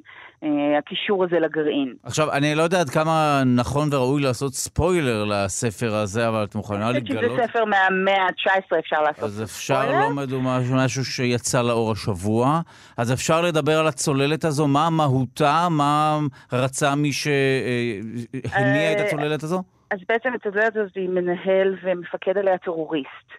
אה, 0.43 0.78
הקישור 0.78 1.24
הזה 1.24 1.39
לגרעין. 1.39 1.93
עכשיו, 2.03 2.32
אני 2.32 2.55
לא 2.55 2.61
יודע 2.63 2.80
עד 2.80 2.89
כמה 2.89 3.41
נכון 3.55 3.89
וראוי 3.91 4.22
לעשות 4.22 4.53
ספוילר 4.53 5.26
לספר 5.26 5.95
הזה, 5.95 6.28
אבל 6.28 6.43
את 6.43 6.55
מוכנה 6.55 6.91
לגלות... 6.91 7.24
אני 7.24 7.30
חושבת 7.30 7.32
שזה 7.32 7.47
ספר 7.47 7.65
מהמאה 7.65 8.24
ה-19, 8.24 8.80
אפשר 8.80 9.01
לעשות 9.01 9.24
אז 9.24 9.43
אפשר 9.43 9.82
ספוילר. 9.82 9.99
לא 9.99 10.09
מדומה 10.09 10.59
משהו 10.74 11.05
שיצא 11.05 11.61
לאור 11.61 11.91
השבוע. 11.91 12.61
אז 12.97 13.13
אפשר 13.13 13.41
לדבר 13.41 13.80
על 13.80 13.88
הצוללת 13.88 14.45
הזו, 14.45 14.67
מה 14.67 14.89
מהותה, 14.89 15.67
מה 15.72 16.20
רצה 16.53 16.95
מי 16.95 17.13
שהניע 17.13 18.91
את 18.91 18.97
אה, 18.97 19.05
הצוללת 19.05 19.43
הזו? 19.43 19.63
אז 19.91 19.99
בעצם 20.09 20.29
את 20.35 20.45
הצוללת 20.45 20.75
הזאת 20.75 20.95
היא 20.95 21.09
מנהל 21.09 21.77
ומפקד 21.83 22.37
עליה 22.37 22.57
טרוריסט. 22.57 23.29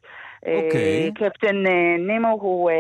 אוקיי. 0.47 1.09
Okay. 1.09 1.13
קפטן 1.15 1.57
נימו 1.99 2.29
הוא 2.29 2.71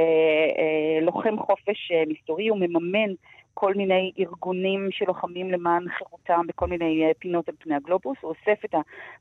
לוחם 1.02 1.38
חופש 1.38 1.92
מסתורי, 2.08 2.48
הוא 2.48 2.58
מממן 2.58 3.14
כל 3.54 3.74
מיני 3.74 4.12
ארגונים 4.18 4.88
שלוחמים 4.90 5.50
למען 5.50 5.84
חירותם 5.88 6.46
בכל 6.46 6.66
מיני 6.66 7.04
אה, 7.04 7.10
פינות 7.18 7.48
על 7.48 7.54
פני 7.58 7.74
הגלובוס. 7.74 8.16
הוא 8.20 8.30
אוסף 8.30 8.64
את 8.64 8.74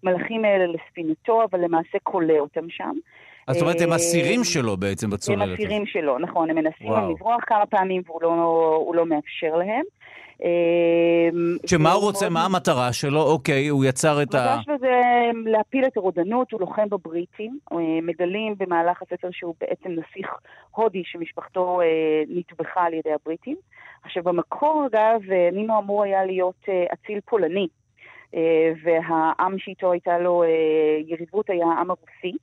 המלאכים 0.04 0.46
האלה 0.46 0.66
לספינתו, 0.68 1.44
אבל 1.44 1.60
למעשה 1.60 1.98
כולא 2.04 2.34
אותם 2.34 2.70
שם. 2.70 2.94
אז 3.48 3.56
זאת 3.56 3.62
אומרת, 3.62 3.82
הם 3.82 3.94
אסירים 3.94 4.40
אה, 4.40 4.46
שלו 4.46 4.78
בעצם 4.78 5.10
בצוללת. 5.10 5.48
הם 5.48 5.54
אסירים 5.54 5.86
שלו, 5.86 6.20
נכון. 6.20 6.50
הם 6.50 6.56
מנסים 6.56 6.92
לברוח 6.92 7.44
כמה 7.48 7.66
פעמים 7.66 8.02
והוא 8.06 8.22
לא, 8.22 8.92
לא 8.96 9.06
מאפשר 9.06 9.56
להם. 9.56 9.84
אה, 10.44 11.30
שמה 11.66 11.92
הוא 11.92 12.04
רוצה, 12.04 12.30
מה 12.30 12.46
המטרה 12.46 12.94
שלו? 12.94 13.22
אוקיי, 13.22 13.68
הוא 13.68 13.86
יצר 13.86 14.22
את 14.22 14.36
ה... 14.36 14.38
המטרה 14.38 14.64
שלו 14.64 14.76
זה 14.80 14.92
להפיל 15.46 15.86
את 15.86 15.98
הרודנות, 15.98 16.52
הוא 16.52 16.62
לוחם 16.62 16.90
בבריטים. 16.90 17.60
מגלים 18.04 18.56
במהלך 18.58 19.02
הספר 19.02 19.28
שהוא 19.32 19.56
בעצם 19.62 19.90
נסיך 19.90 20.28
הודי 20.72 21.02
שמשפחתו 21.06 21.80
נטבחה 22.30 22.84
על 22.84 22.94
ידי 22.94 23.14
הבריטים. 23.14 23.56
עכשיו 24.04 24.24
במקור 24.24 24.88
אגב, 24.92 25.22
נינו 25.52 25.80
אמור 25.80 26.04
היה 26.04 26.26
להיות 26.26 26.64
אה, 26.70 26.86
אציל 26.94 27.20
פולני, 27.26 27.68
אה, 28.36 28.72
והעם 28.84 29.60
שאיתו 29.60 29.92
הייתה 29.92 30.20
לו 30.20 30.44
אה, 30.44 30.48
יריבות 31.08 31.50
היה 31.50 31.66
העם 31.68 31.92
הרוסי. 31.92 32.38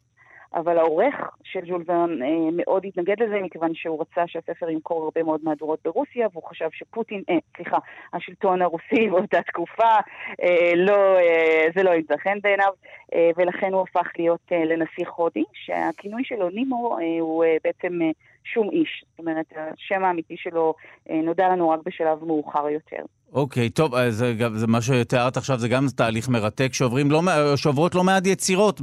אבל 0.56 0.78
העורך 0.78 1.14
של 1.44 1.60
ז'ול 1.66 1.84
ורן 1.86 2.22
אה, 2.22 2.28
מאוד 2.52 2.84
התנגד 2.86 3.22
לזה, 3.22 3.40
מכיוון 3.42 3.74
שהוא 3.74 4.00
רצה 4.00 4.26
שהספר 4.26 4.70
ימכור 4.70 5.04
הרבה 5.04 5.22
מאוד 5.22 5.40
מהדורות 5.44 5.78
ברוסיה, 5.84 6.28
והוא 6.32 6.44
חשב 6.48 6.68
שפוטין, 6.72 7.22
אה, 7.30 7.38
סליחה, 7.56 7.76
השלטון 8.12 8.62
הרוסי 8.62 9.06
באותה 9.10 9.42
תקופה, 9.42 9.94
אה, 10.42 10.72
לא, 10.76 11.18
אה, 11.18 11.66
זה 11.74 11.82
לא 11.82 11.90
ימצא 11.90 12.16
חן 12.16 12.38
בעיניו, 12.42 12.72
אה, 13.14 13.30
ולכן 13.36 13.72
הוא 13.72 13.82
הפך 13.82 14.10
להיות 14.18 14.52
אה, 14.52 14.64
לנסיך 14.64 15.10
הודי, 15.10 15.44
שהכינוי 15.52 16.24
שלו, 16.24 16.48
נימו, 16.50 16.98
אה, 16.98 17.20
הוא 17.20 17.44
אה, 17.44 17.56
בעצם 17.64 18.02
אה, 18.02 18.10
שום 18.44 18.70
איש. 18.70 19.04
זאת 19.10 19.18
אומרת, 19.18 19.52
השם 19.56 20.04
האמיתי 20.04 20.36
שלו 20.36 20.74
אה, 21.10 21.20
נודע 21.22 21.48
לנו 21.48 21.68
רק 21.68 21.80
בשלב 21.84 22.24
מאוחר 22.24 22.68
יותר. 22.68 23.02
אוקיי, 23.32 23.66
okay, 23.66 23.70
טוב, 23.70 23.94
אז 23.94 24.16
זה, 24.16 24.34
זה 24.54 24.66
מה 24.66 24.82
שתיארת 24.82 25.36
עכשיו, 25.36 25.58
זה 25.58 25.68
גם 25.68 25.86
תהליך 25.94 26.28
מרתק, 26.28 26.72
שעוברים 26.72 27.10
לא, 27.10 27.22
שעוברות 27.56 27.94
לא 27.94 28.04
מעט 28.04 28.26
יצירות 28.26 28.80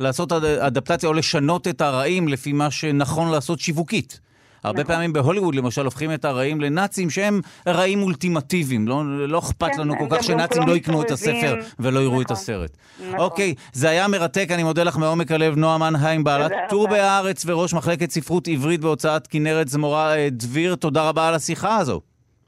בלעשות 0.00 0.32
אדפטציה 0.32 1.08
או 1.08 1.14
לשנות 1.14 1.68
את 1.68 1.80
הרעים 1.80 2.28
לפי 2.28 2.52
מה 2.52 2.70
שנכון 2.70 3.30
לעשות 3.30 3.60
שיווקית. 3.60 4.20
הרבה 4.64 4.82
נכון. 4.82 4.94
פעמים 4.94 5.12
בהוליווד 5.12 5.54
למשל 5.54 5.84
הופכים 5.84 6.14
את 6.14 6.24
הרעים 6.24 6.60
לנאצים 6.60 7.10
שהם 7.10 7.40
רעים 7.66 8.02
אולטימטיביים. 8.02 8.88
לא, 8.88 9.28
לא 9.28 9.38
אכפת 9.38 9.70
כן, 9.72 9.80
לנו 9.80 9.94
כל 9.98 10.06
כך 10.10 10.24
שנאצים 10.24 10.62
לא 10.68 10.76
יקנו 10.76 11.02
את 11.02 11.10
הספר 11.10 11.54
ולא 11.78 12.00
יראו 12.00 12.10
נכון, 12.10 12.24
את 12.24 12.30
הסרט. 12.30 12.76
נכון. 13.00 13.18
אוקיי, 13.18 13.54
זה 13.72 13.88
היה 13.88 14.08
מרתק, 14.08 14.48
אני 14.50 14.62
מודה 14.62 14.82
לך 14.82 14.96
מעומק 14.96 15.32
הלב, 15.32 15.56
נועה 15.56 15.78
מנהיים, 15.78 16.24
בעלת 16.24 16.52
טור 16.68 16.88
בהארץ 16.88 17.42
וראש 17.46 17.74
מחלקת 17.74 18.10
ספרות 18.10 18.48
עברית 18.48 18.80
בהוצאת 18.80 19.26
כנרת 19.26 19.68
זמורה 19.68 20.16
אה, 20.16 20.28
דביר. 20.30 20.74
תודה 20.74 21.08
רבה 21.08 21.28
על 21.28 21.34
השיחה 21.34 21.76
הזו. 21.76 22.00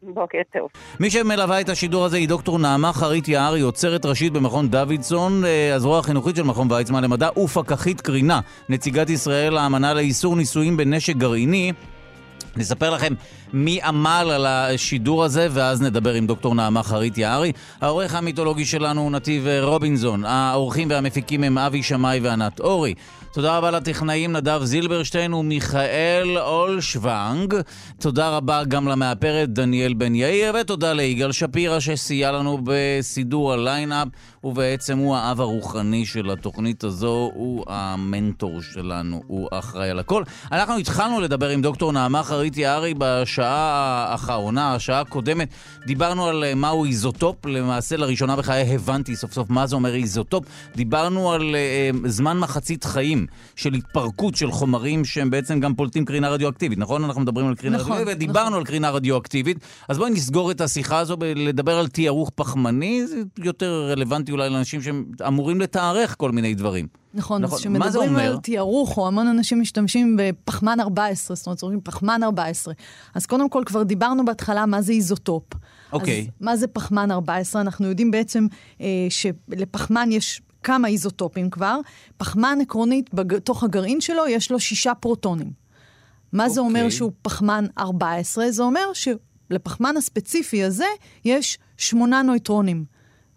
בוקר 0.03 0.39
טוב. 0.53 0.69
מי 1.01 1.11
שמלווה 1.11 1.61
את 1.61 1.69
השידור 1.69 2.05
הזה 2.05 2.17
היא 2.17 2.29
דוקטור 2.29 2.59
נעמה 2.59 2.93
חרית 2.93 3.29
יער, 3.29 3.53
היא 3.53 3.65
עוצרת 3.65 4.07
ראשית 4.07 4.33
במכון 4.33 4.69
דוידסון, 4.69 5.45
אה, 5.45 5.75
הזרוע 5.75 5.99
החינוכית 5.99 6.37
של 6.37 6.43
מכון 6.43 6.73
ויצמן 6.73 7.05
למדע 7.05 7.29
ופקחית 7.39 8.01
קרינה, 8.01 8.41
נציגת 8.69 9.11
ישראל 9.11 9.55
לאמנה 9.55 9.95
לאיסור 9.95 10.37
ניסויים 10.37 10.77
בנשק 10.77 11.17
גרעיני. 11.17 11.73
נספר 12.57 12.91
לכם 12.91 13.15
מי 13.53 13.83
עמל 13.83 14.31
על 14.35 14.47
השידור 14.47 15.25
הזה, 15.25 15.49
ואז 15.51 15.83
נדבר 15.83 16.15
עם 16.15 16.27
דוקטור 16.27 16.55
נעמה 16.55 16.83
חרית 16.83 17.19
יערי. 17.19 17.53
העורך 17.81 18.15
המיתולוגי 18.15 18.65
שלנו 18.65 19.01
הוא 19.01 19.11
נתיב 19.11 19.47
רובינזון. 19.63 20.25
האורחים 20.25 20.91
והמפיקים 20.91 21.45
הם 21.45 21.59
אבי 21.59 21.83
שמאי 21.83 22.21
וענת 22.23 22.61
אורי. 22.61 22.95
תודה 23.33 23.59
רבה 23.59 23.71
לטכנאים 23.71 24.33
נדב 24.33 24.61
זילברשטיין 24.65 25.35
ומיכאל 25.35 26.39
אולשוונג. 26.39 27.55
תודה 28.01 28.37
רבה 28.37 28.65
גם 28.65 28.89
למאפרת 28.89 29.49
דניאל 29.49 29.95
בן 29.95 30.15
יאיר, 30.15 30.55
ותודה 30.61 30.93
ליגאל 30.93 31.33
שפירא 31.33 31.81
שסייע 31.81 32.33
לנו 32.33 32.59
בסידור 32.65 33.53
הליינאפ, 33.53 34.09
ובעצם 34.45 34.99
הוא 34.99 35.17
האב 35.17 35.41
הרוחני 35.41 36.07
של 36.07 36.31
התוכנית 36.31 36.85
הזו, 36.85 37.31
הוא 37.35 37.65
המנטור 37.69 38.63
שלנו, 38.63 39.23
הוא 39.27 39.49
אחראי 39.53 39.91
על 39.91 39.99
הכל. 39.99 40.23
אנחנו 40.53 40.77
התחלנו 40.79 41.21
לדבר 41.21 41.49
עם 41.49 41.63
דוקטור 41.63 41.93
נעמה 41.93 42.23
חרית 42.23 42.42
יערי 42.57 42.95
בשעה 42.99 44.07
האחרונה, 44.11 44.75
השעה 44.75 45.01
הקודמת. 45.01 45.49
דיברנו 45.87 46.27
על 46.27 46.55
מהו 46.55 46.85
איזוטופ, 46.85 47.47
למעשה 47.47 47.97
לראשונה 47.97 48.37
בחיי 48.37 48.75
הבנתי 48.75 49.17
סוף 49.17 49.33
סוף 49.33 49.51
מה 49.51 49.67
זה 49.67 49.77
אומר 49.77 49.95
איזוטופ. 49.95 50.45
דיברנו 50.77 51.33
על 51.33 51.55
אה, 51.95 52.09
זמן 52.09 52.39
מחצית 52.39 52.85
חיים. 52.85 53.27
של 53.57 53.75
התפרקות 53.75 54.35
של 54.35 54.51
חומרים 54.51 55.05
שהם 55.05 55.31
בעצם 55.31 55.61
גם 55.61 55.75
פולטים 55.75 56.05
קרינה 56.05 56.29
רדיואקטיבית, 56.29 56.79
נכון? 56.79 57.05
אנחנו 57.05 57.21
מדברים 57.21 57.47
על 57.47 57.55
קרינה 57.55 57.77
נכון, 57.77 57.93
רדיואקטיבית, 57.93 58.17
ודיברנו 58.17 58.47
נכון. 58.47 58.59
על 58.59 58.65
קרינה 58.65 58.91
רדיואקטיבית. 58.91 59.59
אז 59.89 59.99
בואי 59.99 60.11
נסגור 60.11 60.51
את 60.51 60.61
השיחה 60.61 60.99
הזו 60.99 61.17
ולדבר 61.21 61.79
על 61.79 61.89
תיארוך 61.89 62.31
פחמני, 62.35 63.07
זה 63.07 63.17
יותר 63.39 63.89
רלוונטי 63.91 64.33
אולי 64.33 64.51
לאנשים 64.51 64.81
שאמורים 64.83 65.61
לתארך 65.61 66.15
כל 66.19 66.31
מיני 66.31 66.55
דברים. 66.55 67.02
נכון, 67.15 67.43
נכון. 67.43 67.55
אז 67.55 67.61
כשמדברים 67.61 68.17
על 68.17 68.39
תיארוך, 68.39 68.99
או 68.99 69.07
המון 69.07 69.27
אנשים 69.27 69.61
משתמשים 69.61 70.17
בפחמן 70.19 70.81
14, 70.81 71.37
זאת 71.37 71.47
אומרת, 71.47 71.63
אומרים 71.63 71.81
פחמן 71.81 72.23
14. 72.23 72.75
אז 73.15 73.27
קודם 73.27 73.49
כל, 73.49 73.63
כבר 73.67 73.83
דיברנו 73.83 74.25
בהתחלה 74.25 74.67
מה 74.67 74.83
זה 74.83 74.93
איזוטופ. 74.93 75.45
אוקיי. 75.93 76.21
אז 76.21 76.27
מה 76.41 76.57
זה 76.57 76.67
פחמן 76.67 77.11
14? 77.11 77.63
אנחנו 77.63 77.87
יודעים 77.87 78.11
בעצם 78.11 78.47
אה, 78.81 78.87
שלפחמן 79.09 80.13
יש 80.13 80.43
כמה 80.63 80.89
איזוטופים 80.89 81.51
כבר. 81.51 81.79
פחמן 82.17 82.59
עקרונית, 82.63 83.15
בתוך 83.15 83.65
הגרעין 83.65 84.01
שלו 84.01 84.27
יש 84.29 84.51
לו 84.51 84.61
שישה 84.61 84.95
פרוטונים. 84.95 85.51
מה 86.33 86.47
okay. 86.47 86.49
זה 86.49 86.61
אומר 86.61 86.81
אוקיי. 86.81 86.91
שהוא 86.91 87.13
פחמן 87.23 87.67
14? 87.79 88.51
זה 88.51 88.63
אומר 88.63 88.87
שלפחמן 88.95 89.97
הספציפי 89.97 90.65
הזה 90.65 90.87
יש 91.25 91.59
שמונה 91.77 92.23
נויטרונים. 92.23 92.85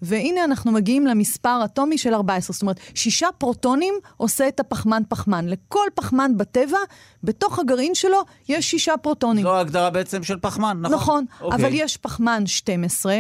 והנה 0.02 0.44
אנחנו 0.44 0.72
מגיעים 0.72 1.08
למספר 1.08 1.66
אטומי 1.66 1.98
של 1.98 2.14
14. 2.14 2.54
זאת 2.54 2.62
אומרת, 2.62 2.80
שישה 2.96 3.28
פרוטונים 3.38 3.94
עושה 4.18 4.48
את 4.48 4.60
הפחמן-פחמן. 4.60 5.46
לכל 5.48 5.88
פחמן 5.96 6.32
בטבע, 6.38 6.78
בתוך 7.24 7.60
הגרעין 7.60 7.96
שלו, 7.96 8.22
יש 8.50 8.72
שישה 8.72 8.98
פרוטונים. 8.98 9.44
זו 9.44 9.56
ההגדרה 9.56 9.90
בעצם 9.90 10.24
של 10.24 10.40
פחמן, 10.42 10.78
נכון? 10.82 10.96
נכון, 10.96 11.26
okay. 11.40 11.56
אבל 11.56 11.64
אוקיי. 11.66 11.84
יש 11.84 11.98
פחמן 11.98 12.46
12, 12.46 13.16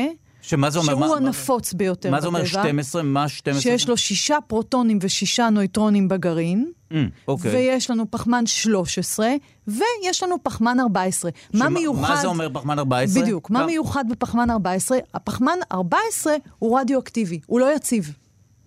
שמה 0.47 0.69
זה 0.69 0.79
אומר? 0.79 0.93
שהוא 0.93 0.99
מה, 0.99 1.15
הנפוץ 1.15 1.73
מה, 1.73 1.77
ביותר 1.77 1.99
בטבע. 1.99 2.11
מה 2.11 2.21
זה 2.21 2.27
אומר 2.27 2.45
12? 2.45 3.03
מה 3.03 3.29
12? 3.29 3.61
שיש 3.61 3.89
לו 3.89 3.97
שישה 3.97 4.37
פרוטונים 4.47 4.99
ושישה 5.01 5.49
נויטרונים 5.49 6.07
בגרעין. 6.07 6.71
Mm, 6.91 6.95
אוקיי. 7.27 7.51
ויש 7.51 7.89
לנו 7.89 8.11
פחמן 8.11 8.45
13, 8.45 9.29
ויש 9.67 10.23
לנו 10.23 10.35
פחמן 10.43 10.79
14. 10.79 11.31
שמה, 11.51 11.63
מה 11.63 11.69
מיוחד... 11.69 12.09
מה 12.09 12.21
זה 12.21 12.27
אומר 12.27 12.49
פחמן 12.53 12.79
14? 12.79 13.21
בדיוק. 13.23 13.49
מה 13.49 13.65
מיוחד 13.65 14.05
בפחמן 14.09 14.49
14? 14.49 14.97
הפחמן 15.13 15.57
14 15.71 16.35
הוא 16.59 16.79
רדיואקטיבי, 16.79 17.39
הוא 17.45 17.59
לא 17.59 17.75
יציב. 17.75 18.13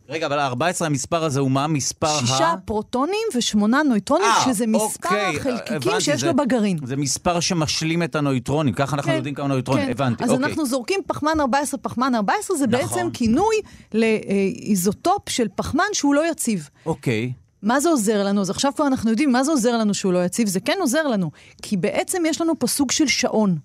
רגע, 0.09 0.27
אבל 0.27 0.39
ה-14, 0.39 0.85
המספר 0.87 1.25
הזה 1.25 1.41
הוא 1.41 1.51
מה? 1.51 1.67
מספר 1.67 2.19
שישה 2.21 2.35
ה... 2.35 2.37
שישה 2.37 2.55
פרוטונים 2.65 3.27
ושמונה 3.37 3.83
נויטרונים, 3.83 4.27
아, 4.27 4.49
אה, 4.49 4.55
שזה 4.55 4.67
מספר 4.67 5.09
אוקיי, 5.09 5.37
החלקיקים 5.37 5.77
הבנתי, 5.77 6.01
שיש 6.01 6.21
זה, 6.21 6.27
לו 6.27 6.37
בגרעין. 6.37 6.79
זה 6.85 6.97
מספר 6.97 7.41
שמשלים 7.41 8.03
את 8.03 8.17
הנויטרונים, 8.17 8.75
ככה 8.75 8.97
אנחנו 8.97 9.11
כן, 9.11 9.17
יודעים 9.17 9.35
כמה 9.35 9.49
נויטרונים, 9.49 9.85
כן. 9.85 9.91
הבנתי, 9.91 10.25
אז 10.25 10.31
אוקיי. 10.31 10.47
אנחנו 10.47 10.67
זורקים 10.67 11.01
פחמן 11.07 11.41
14, 11.41 11.81
פחמן 11.81 12.15
14, 12.15 12.57
זה 12.57 12.67
נכון. 12.67 12.81
בעצם 12.81 13.11
כינוי 13.13 13.57
לאיזוטופ 13.95 15.29
של 15.29 15.47
פחמן 15.55 15.85
שהוא 15.93 16.15
לא 16.15 16.31
יציב. 16.31 16.69
אוקיי. 16.87 17.33
מה 17.63 17.81
זה 17.81 17.89
עוזר 17.89 18.25
לנו? 18.25 18.41
אז 18.41 18.51
עכשיו 18.51 18.73
כבר 18.77 18.87
אנחנו 18.87 19.11
יודעים 19.11 19.33
מה 19.33 19.45
זה 19.45 19.51
עוזר 19.51 19.77
לנו 19.77 19.95
שהוא 19.95 20.13
לא 20.13 20.25
יציב, 20.25 20.49
זה 20.49 20.61
כן 20.61 20.77
עוזר 20.81 21.07
לנו, 21.07 21.31
כי 21.63 21.77
בעצם 21.77 22.23
יש 22.27 22.41
לנו 22.41 22.59
פה 22.59 22.67
סוג 22.67 22.91
של 22.91 23.07
שעון. 23.07 23.59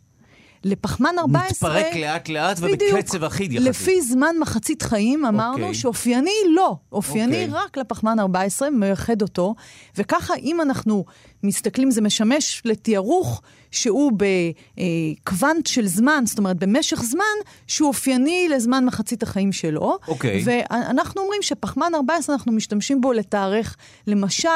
לפחמן 0.64 1.16
14... 1.20 1.70
מתפרק 1.70 1.96
לאט 1.96 2.30
לאט 2.30 2.58
ובקצב 2.60 3.24
אחיד 3.24 3.54
יחסית. 3.54 3.70
לפי 3.70 4.02
זמן 4.02 4.36
מחצית 4.42 4.82
חיים 4.82 5.26
אמרנו 5.26 5.58
okay. 5.58 5.62
אוקיי. 5.62 5.74
שאופייני 5.74 6.32
לא, 6.56 6.76
אופייני 6.92 7.46
okay. 7.46 7.48
אוקיי. 7.48 7.64
רק 7.64 7.78
לפחמן 7.78 8.20
14, 8.20 8.70
מייחד 8.70 9.22
אותו, 9.22 9.56
וככה 9.98 10.36
אם 10.36 10.62
אנחנו 10.62 11.06
מסתכלים, 11.44 11.92
זה 11.92 12.02
משמש 12.02 12.62
לתיארוך 12.66 13.42
שהוא 13.72 14.12
בקוונט 14.18 15.68
של 15.68 15.88
זמן, 15.88 16.24
זאת 16.28 16.38
אומרת 16.38 16.58
במשך 16.58 17.02
זמן, 17.04 17.24
שהוא 17.68 17.88
אופייני 17.88 18.48
לזמן 18.50 18.86
מחצית 18.86 19.24
החיים 19.24 19.52
שלו. 19.52 19.98
אוקיי. 20.08 20.40
Okay. 20.40 20.44
ואנחנו 20.46 21.22
אומרים 21.22 21.42
שפחמן 21.42 21.92
14, 21.96 22.36
אנחנו 22.36 22.52
משתמשים 22.52 23.02
בו 23.02 23.14
לתארך, 23.14 23.76
למשל, 24.08 24.50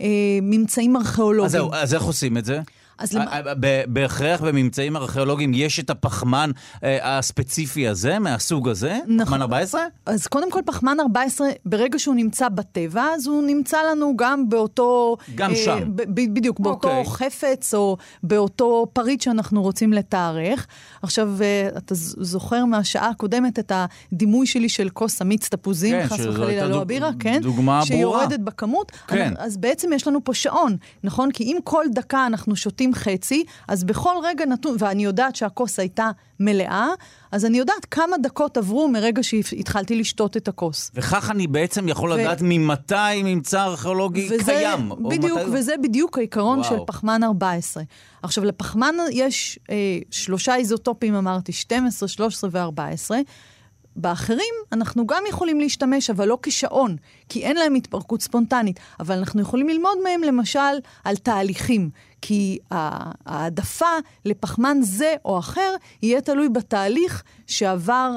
אה, 0.00 0.06
ממצאים 0.42 0.96
ארכיאולוגיים. 0.96 1.44
אז 1.44 1.52
זהו, 1.52 1.72
אז 1.72 1.94
איך 1.94 2.02
עושים 2.02 2.38
את 2.38 2.44
זה? 2.44 2.60
אז 2.98 3.12
למה... 3.12 3.24
אה, 3.32 3.40
אה, 3.64 3.82
בהכרח 3.86 4.40
בממצאים 4.42 4.96
ארכיאולוגיים 4.96 5.52
יש 5.54 5.80
את 5.80 5.90
הפחמן 5.90 6.50
אה, 6.84 7.18
הספציפי 7.18 7.88
הזה, 7.88 8.18
מהסוג 8.18 8.68
הזה? 8.68 8.98
נכון. 9.06 9.24
פחמן 9.24 9.42
14? 9.42 9.80
אז 10.06 10.26
קודם 10.26 10.50
כל, 10.50 10.60
פחמן 10.66 10.96
14, 11.00 11.48
ברגע 11.64 11.98
שהוא 11.98 12.14
נמצא 12.14 12.48
בטבע, 12.48 13.04
אז 13.14 13.26
הוא 13.26 13.42
נמצא 13.46 13.78
לנו 13.90 14.12
גם 14.16 14.48
באותו... 14.48 15.16
גם 15.34 15.54
שם. 15.54 15.78
בדיוק, 15.94 16.60
באותו 16.60 16.88
אוקיי. 16.88 17.30
חפץ 17.30 17.74
או 17.74 17.96
באותו 18.22 18.86
פריט 18.92 19.20
שאנחנו 19.20 19.62
רוצים 19.62 19.92
לתארך. 19.92 20.66
עכשיו, 21.02 21.32
אתה 21.76 21.94
זוכר 22.20 22.64
מהשעה 22.64 23.08
הקודמת 23.08 23.58
את 23.58 23.72
הדימוי 24.12 24.46
שלי 24.46 24.68
של 24.68 24.88
כוס 24.88 25.22
אמיץ 25.22 25.48
תפוזים, 25.48 26.00
כן, 26.00 26.06
חס 26.06 26.20
וחלילה 26.26 26.68
לא 26.68 26.80
הבירה, 26.80 27.10
כן? 27.18 27.40
דוגמה 27.42 27.62
ברורה. 27.62 27.86
שיורדת 27.86 28.40
בכמות. 28.40 28.92
כן. 29.06 29.34
אז 29.38 29.56
בעצם 29.56 29.92
יש 29.92 30.06
לנו 30.06 30.24
פה 30.24 30.34
שעון, 30.34 30.76
נכון? 31.04 31.32
כי 31.32 31.44
אם 31.44 31.56
כל 31.64 31.84
דקה 31.94 32.26
אנחנו 32.26 32.56
שותים 32.56 32.87
שותים 32.88 32.94
חצי, 32.94 33.44
אז 33.68 33.84
בכל 33.84 34.14
רגע 34.22 34.46
נתון, 34.46 34.76
ואני 34.78 35.04
יודעת 35.04 35.36
שהכוס 35.36 35.78
הייתה 35.78 36.10
מלאה, 36.40 36.88
אז 37.32 37.44
אני 37.44 37.58
יודעת 37.58 37.84
כמה 37.90 38.18
דקות 38.22 38.56
עברו 38.56 38.88
מרגע 38.88 39.22
שהתחלתי 39.22 39.96
לשתות 39.96 40.36
את 40.36 40.48
הכוס. 40.48 40.90
וכך 40.94 41.30
אני 41.30 41.46
בעצם 41.46 41.88
יכול 41.88 42.12
ו... 42.12 42.16
לדעת 42.16 42.38
ממתי 42.42 43.22
ממצא 43.24 43.64
ארכיאולוגי 43.64 44.28
וזה, 44.30 44.52
קיים. 44.52 44.88
בדיוק, 45.08 45.38
מתי... 45.38 45.50
וזה 45.52 45.74
בדיוק 45.82 46.18
העיקרון 46.18 46.58
וואו. 46.58 46.70
של 46.70 46.84
פחמן 46.86 47.22
14. 47.24 47.82
עכשיו, 48.22 48.44
לפחמן 48.44 48.94
יש 49.12 49.58
אה, 49.70 49.98
שלושה 50.10 50.56
איזוטופים, 50.56 51.14
אמרתי, 51.14 51.52
12, 51.52 52.08
13 52.08 52.50
ו-14. 52.52 53.10
באחרים 53.98 54.54
אנחנו 54.72 55.06
גם 55.06 55.22
יכולים 55.28 55.60
להשתמש, 55.60 56.10
אבל 56.10 56.28
לא 56.28 56.38
כשעון, 56.42 56.96
כי 57.28 57.44
אין 57.44 57.56
להם 57.56 57.74
התפרקות 57.74 58.22
ספונטנית. 58.22 58.80
אבל 59.00 59.18
אנחנו 59.18 59.42
יכולים 59.42 59.68
ללמוד 59.68 59.98
מהם 60.04 60.22
למשל 60.22 60.58
על 61.04 61.16
תהליכים, 61.16 61.90
כי 62.22 62.58
העדפה 62.70 63.96
לפחמן 64.24 64.78
זה 64.82 65.14
או 65.24 65.38
אחר 65.38 65.74
יהיה 66.02 66.20
תלוי 66.20 66.48
בתהליך 66.48 67.22
שעבר 67.46 68.16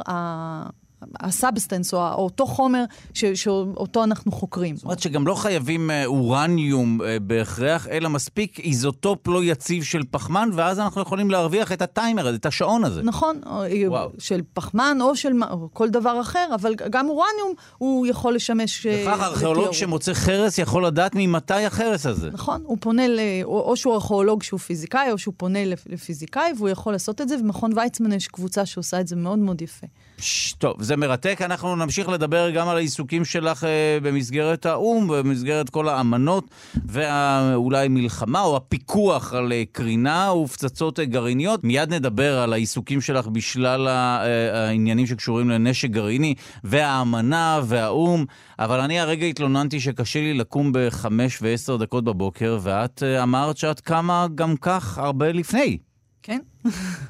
ה 1.20 1.26
substance, 1.26 1.94
או 1.93 1.99
אותו 1.99 2.47
חומר 2.47 2.84
ש, 3.14 3.26
שאותו 3.26 4.04
אנחנו 4.04 4.32
חוקרים. 4.32 4.76
זאת 4.76 4.86
אומרת 4.86 4.99
שגם 4.99 5.28
לא 5.28 5.36
חייבים 5.36 5.91
אה, 5.91 6.06
אורניום 6.06 7.02
אה, 7.02 7.18
בהכרח, 7.20 7.88
אלא 7.88 8.10
מספיק 8.10 8.60
איזוטופ 8.60 9.28
לא 9.28 9.43
יציב 9.43 9.84
של 9.84 10.02
פחמן, 10.12 10.49
ואז 10.54 10.80
אנחנו 10.80 11.02
יכולים 11.02 11.32
להרוויח 11.32 11.72
את 11.72 11.82
הטיימר 11.82 12.28
הזה, 12.28 12.38
את 12.38 12.45
השעון 12.45 12.84
הזה. 12.84 13.02
נכון, 13.02 13.41
אה, 13.45 13.68
וואו. 13.88 14.10
של 14.20 14.41
פחמן 14.54 14.97
או 15.02 15.16
של 15.16 15.34
או 15.52 15.70
כל 15.74 15.89
דבר 15.89 16.22
אחר, 16.22 16.47
אבל 16.56 16.76
גם 16.76 17.10
אורניום 17.10 17.54
הוא 17.78 18.08
יכול 18.08 18.36
לשמש... 18.36 18.86
וכך 18.86 19.22
ארכיאולוג 19.22 19.72
שמוצא 19.72 20.14
חרס 20.14 20.58
יכול 20.58 20.86
לדעת 20.86 21.12
ממתי 21.16 21.54
החרס 21.54 22.06
הזה. 22.06 22.30
נכון, 22.32 22.62
הוא 22.66 22.78
פונה, 22.80 23.08
ל... 23.08 23.20
או, 23.43 23.60
או 23.60 23.76
שהוא 23.76 23.93
ארכיאולוג 23.93 24.43
שהוא 24.43 24.60
פיזיקאי, 24.60 25.12
או 25.12 25.18
שהוא 25.18 25.34
פונה 25.38 25.60
לפיזיקאי, 25.66 26.52
והוא 26.58 26.70
יכול 26.70 26.93
לעשות 26.93 27.22
את 27.22 27.30
זה, 27.30 27.36
ומכון 27.36 27.72
ויצמן 27.76 28.12
יש 28.12 28.28
קבוצה 28.28 28.66
שעושה 28.66 28.99
את 28.99 29.08
זה 29.08 29.16
מאוד 29.16 29.39
מאוד 29.39 29.62
יפה. 29.62 29.88
טוב, 30.58 30.84
זה 30.84 30.96
מרתק. 30.98 31.42
אנחנו 31.42 31.76
נמשיך 31.76 32.10
לדבר 32.10 32.50
גם 32.50 32.68
על 32.68 32.78
העיסוקים 32.78 33.26
שלך 33.26 33.64
אה, 33.64 33.98
במסגרת 34.02 34.66
האו"ם, 34.66 35.08
במסגרת 35.08 35.70
כל 35.70 35.90
האמנות, 35.90 36.50
ואולי 36.86 37.88
מלחמה 37.88 38.42
או 38.42 38.58
הפיקוח 38.58 39.34
על 39.34 39.52
אה, 39.52 39.64
קרינה 39.72 40.34
ופצצות 40.34 41.00
אה, 41.00 41.06
גרעיניות. 41.06 41.64
מיד 41.64 41.94
נדבר 41.94 42.40
על 42.40 42.54
העיסוקים 42.54 43.02
שלך 43.02 43.28
בשלל 43.28 43.88
העניינים 43.88 45.08
שקשורים 45.08 45.50
לנשק 45.50 45.90
גרעיני, 45.90 46.36
והאמנה 46.64 47.60
והאו"ם. 47.64 48.26
אבל 48.60 48.80
אני 48.80 49.00
הרגע 49.00 49.26
התלוננתי 49.26 49.80
שקשה 49.80 50.20
לי 50.20 50.34
לקום 50.34 50.72
בחמש 50.74 51.42
ועשר 51.42 51.78
דקות 51.78 52.04
בבוקר, 52.04 52.60
ואת 52.62 53.04
אמרת 53.24 53.58
שאת 53.58 53.80
קמה 53.80 54.28
גם 54.36 54.58
כך 54.58 54.98
הרבה 54.98 55.32
לפני. 55.32 55.78
כן. 56.24 56.40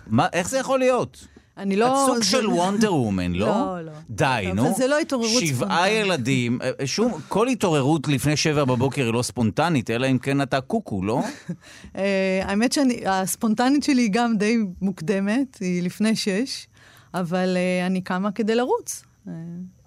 מה, 0.07 0.28
איך 0.34 0.49
זה 0.49 0.57
יכול 0.57 0.80
להיות? 0.80 1.28
אני 1.62 1.76
לא... 1.76 1.88
את 1.88 2.09
סוג 2.14 2.18
זה- 2.18 2.24
של 2.24 2.47
וונדר 2.47 2.93
וומן, 2.95 3.34
לא? 3.34 3.45
לא, 3.51 3.82
לא. 3.82 3.91
די, 4.09 4.43
אבל 4.47 4.55
נו. 4.55 4.74
זה 4.78 4.88
לא 4.88 4.99
התעוררות 4.99 5.43
שבעה 5.45 5.55
ספונטנית. 5.70 6.05
ילדים, 6.05 6.59
אה, 6.62 6.88
שום, 6.88 7.12
כל 7.28 7.47
התעוררות 7.47 8.07
לפני 8.07 8.38
שבע 8.38 8.64
בבוקר 8.66 9.05
היא 9.05 9.14
לא 9.14 9.22
ספונטנית, 9.22 9.89
אלא 9.89 10.07
אם 10.07 10.18
כן 10.18 10.41
אתה 10.41 10.62
קוקו, 10.62 11.03
לא? 11.03 11.22
אה, 11.97 12.41
האמת 12.45 12.72
שהספונטנית 12.74 13.84
שלי 13.84 14.01
היא 14.01 14.09
גם 14.14 14.38
די 14.38 14.57
מוקדמת, 14.82 15.57
היא 15.59 15.84
לפני 15.84 16.16
שש, 16.16 16.68
אבל 17.14 17.57
אה, 17.57 17.86
אני 17.88 18.01
קמה 18.01 18.32
כדי 18.32 18.55
לרוץ. 18.55 19.03
אה, 19.28 19.34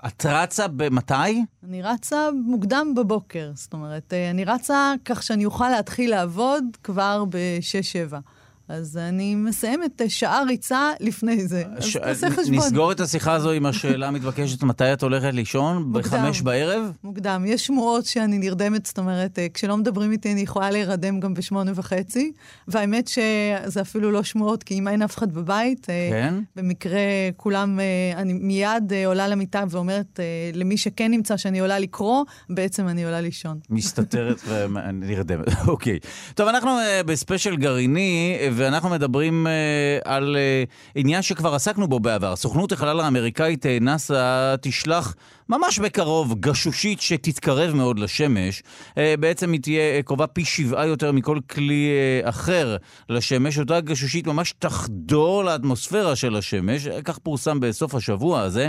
את 0.07 0.27
רצה 0.27 0.68
במתי? 0.68 1.45
אני 1.68 1.83
רצה 1.83 2.29
מוקדם 2.45 2.93
בבוקר, 2.97 3.51
זאת 3.55 3.72
אומרת, 3.72 4.12
אה, 4.12 4.31
אני 4.31 4.45
רצה 4.45 4.93
כך 5.05 5.22
שאני 5.22 5.45
אוכל 5.45 5.68
להתחיל 5.68 6.11
לעבוד 6.11 6.64
כבר 6.83 7.25
בשש-שבע. 7.29 8.18
אז 8.68 8.96
אני 8.96 9.34
מסיימת 9.34 10.02
אה, 10.02 10.08
שעה 10.08 10.42
ריצה 10.42 10.90
לפני 11.00 11.46
זה. 11.48 11.62
אז 11.76 11.84
ש- 11.84 11.96
תעשה 11.96 12.30
חשבון. 12.30 12.54
נסגור 12.54 12.92
את 12.92 13.00
השיחה 13.00 13.32
הזו 13.32 13.50
עם 13.50 13.66
השאלה 13.66 14.08
המתבקשת 14.08 14.62
מתי 14.62 14.92
את 14.92 15.02
הולכת 15.02 15.30
לישון? 15.34 15.92
בחמש 15.92 16.42
בערב? 16.42 16.82
מוקדם. 17.04 17.44
יש 17.46 17.66
שמועות 17.66 18.04
שאני 18.06 18.38
נרדמת, 18.38 18.86
זאת 18.86 18.98
אומרת, 18.98 19.38
אה, 19.38 19.46
כשלא 19.54 19.76
מדברים 19.76 20.12
איתי 20.12 20.32
אני 20.32 20.40
יכולה 20.40 20.70
להירדם 20.70 21.20
גם 21.20 21.34
בשמונה 21.34 21.72
וחצי, 21.74 22.32
והאמת 22.68 23.08
שזה 23.08 23.80
אפילו 23.80 24.10
לא 24.10 24.22
שמועות, 24.22 24.62
כי 24.62 24.78
אם 24.78 24.88
אין 24.88 25.02
אף 25.02 25.16
אחד 25.18 25.32
בבית, 25.32 25.86
אה, 25.90 26.08
כן? 26.10 26.34
במקרה 26.56 27.00
כולם, 27.36 27.80
אה, 27.80 27.84
אני 28.20 28.32
מיד 28.32 28.92
אה, 28.92 29.06
עולה 29.06 29.28
למיטה 29.28 29.64
ואומרת 29.70 30.20
אה, 30.20 30.24
למי 30.54 30.76
שכן 30.76 31.10
נמצא 31.10 31.36
שאני 31.36 31.58
עולה 31.60 31.78
לקרוא, 31.78 32.24
בעצם 32.50 32.88
אני 32.88 33.04
עולה 33.04 33.20
לישון. 33.20 33.58
מסתתרת 33.70 34.40
ונרדמת, 34.48 35.46
אוקיי. 35.68 35.98
טוב, 36.34 36.48
אנחנו 36.48 36.70
אה, 36.78 37.00
בספיישל 37.06 37.56
גרעיני, 37.56 38.36
אה, 38.40 38.48
ואנחנו 38.57 38.90
מדברים 38.90 39.46
אה, 39.46 39.52
על 40.05 40.36
אה, 40.36 40.64
עניין 40.94 41.22
שכבר 41.22 41.55
עסקנו 41.55 41.88
בו 41.88 42.00
בעבר. 42.00 42.36
סוכנות 42.36 42.72
החלל 42.72 43.00
האמריקאית 43.00 43.66
אה, 43.66 43.78
נאס"א 43.80 44.55
תשלח 44.61 45.14
ממש 45.48 45.78
בקרוב 45.78 46.34
גשושית 46.40 47.00
שתתקרב 47.00 47.74
מאוד 47.74 47.98
לשמש. 47.98 48.62
אה, 48.98 49.14
בעצם 49.20 49.52
היא 49.52 49.61
תהיה 49.61 49.96
אה, 49.96 50.02
קרובה 50.02 50.26
פי 50.26 50.44
שבעה 50.44 50.86
יותר 50.86 51.12
מכל 51.12 51.38
כלי 51.50 51.88
אה, 52.24 52.28
אחר 52.28 52.76
לשמש. 53.09 53.59
אותה 53.59 53.80
גשושית 53.80 54.26
ממש 54.26 54.55
תחדור 54.59 55.44
לאטמוספירה 55.44 56.16
של 56.16 56.36
השמש, 56.36 56.88
כך 57.05 57.18
פורסם 57.18 57.61
בסוף 57.61 57.94
השבוע 57.94 58.40
הזה. 58.40 58.68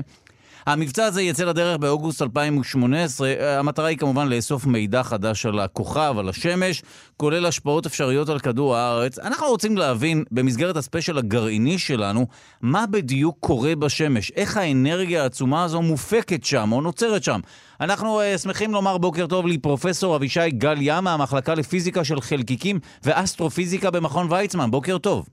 המבצע 0.66 1.06
הזה 1.06 1.22
יצא 1.22 1.46
לדרך 1.46 1.78
באוגוסט 1.78 2.22
2018. 2.22 3.34
המטרה 3.60 3.86
היא 3.86 3.98
כמובן 3.98 4.28
לאסוף 4.28 4.66
מידע 4.66 5.04
חדש 5.04 5.46
על 5.46 5.60
הכוכב, 5.60 6.16
על 6.20 6.30
השמש, 6.30 6.84
כולל 7.18 7.46
השפעות 7.46 7.86
אפשריות 7.86 8.30
על 8.30 8.40
כדור 8.40 8.76
הארץ. 8.76 9.20
אנחנו 9.20 9.48
רוצים 9.48 9.78
להבין, 9.78 10.24
במסגרת 10.32 10.78
הספיישל 10.78 11.18
הגרעיני 11.18 11.80
שלנו, 11.80 12.28
מה 12.62 12.86
בדיוק 12.92 13.38
קורה 13.40 13.76
בשמש, 13.76 14.32
איך 14.32 14.58
האנרגיה 14.58 15.24
העצומה 15.24 15.64
הזו 15.64 15.82
מופקת 15.82 16.44
שם 16.44 16.72
או 16.72 16.82
נוצרת 16.82 17.24
שם. 17.24 17.40
אנחנו 17.82 18.22
uh, 18.22 18.38
שמחים 18.38 18.72
לומר 18.72 18.98
בוקר 18.98 19.28
טוב 19.28 19.48
לפרופסור 19.48 20.16
אבישי 20.16 20.50
גל 20.50 20.78
ים 20.82 21.04
מהמחלקה 21.04 21.56
לפיזיקה 21.56 22.04
של 22.04 22.22
חלקיקים 22.22 22.80
ואסטרופיזיקה 23.04 23.92
במכון 23.92 24.28
ויצמן. 24.32 24.72
בוקר 24.72 24.98
טוב. 24.98 25.26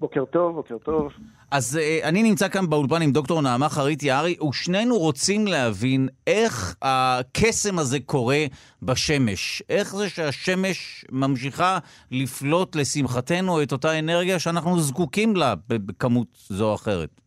בוקר 0.00 0.24
טוב, 0.24 0.54
בוקר 0.54 0.78
טוב. 0.84 1.08
אז 1.50 1.78
uh, 1.80 2.08
אני 2.08 2.22
נמצא 2.22 2.48
כאן 2.48 2.70
באולפן 2.70 3.02
עם 3.02 3.12
דוקטור 3.12 3.42
נעמה 3.42 3.68
חריט 3.68 4.02
יערי, 4.02 4.36
ושנינו 4.48 4.98
רוצים 4.98 5.46
להבין 5.46 6.08
איך 6.26 6.76
הקסם 6.82 7.78
הזה 7.78 7.98
קורה 8.00 8.44
בשמש. 8.82 9.62
איך 9.68 9.96
זה 9.96 10.08
שהשמש 10.08 11.04
ממשיכה 11.12 11.78
לפלוט 12.10 12.76
לשמחתנו 12.76 13.62
את 13.62 13.72
אותה 13.72 13.98
אנרגיה 13.98 14.38
שאנחנו 14.38 14.78
זקוקים 14.78 15.36
לה 15.36 15.54
בכמות 15.68 16.28
זו 16.34 16.70
או 16.70 16.74
אחרת. 16.74 17.20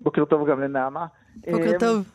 בוקר 0.00 0.24
טוב 0.24 0.50
גם 0.50 0.60
לנעמה. 0.60 1.06
בוקר 1.36 1.72
אמ, 1.72 1.78
טוב. 1.78 2.08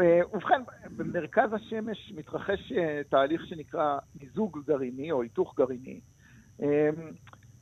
אה, 0.00 0.20
ובכן, 0.32 0.62
במרכז 0.96 1.52
השמש 1.52 2.12
מתרחש 2.16 2.72
אה, 2.72 3.00
תהליך 3.08 3.42
שנקרא 3.48 3.98
מיזוג 4.20 4.58
גרעיני 4.66 5.12
או 5.12 5.22
היתוך 5.22 5.54
גרעיני. 5.56 6.00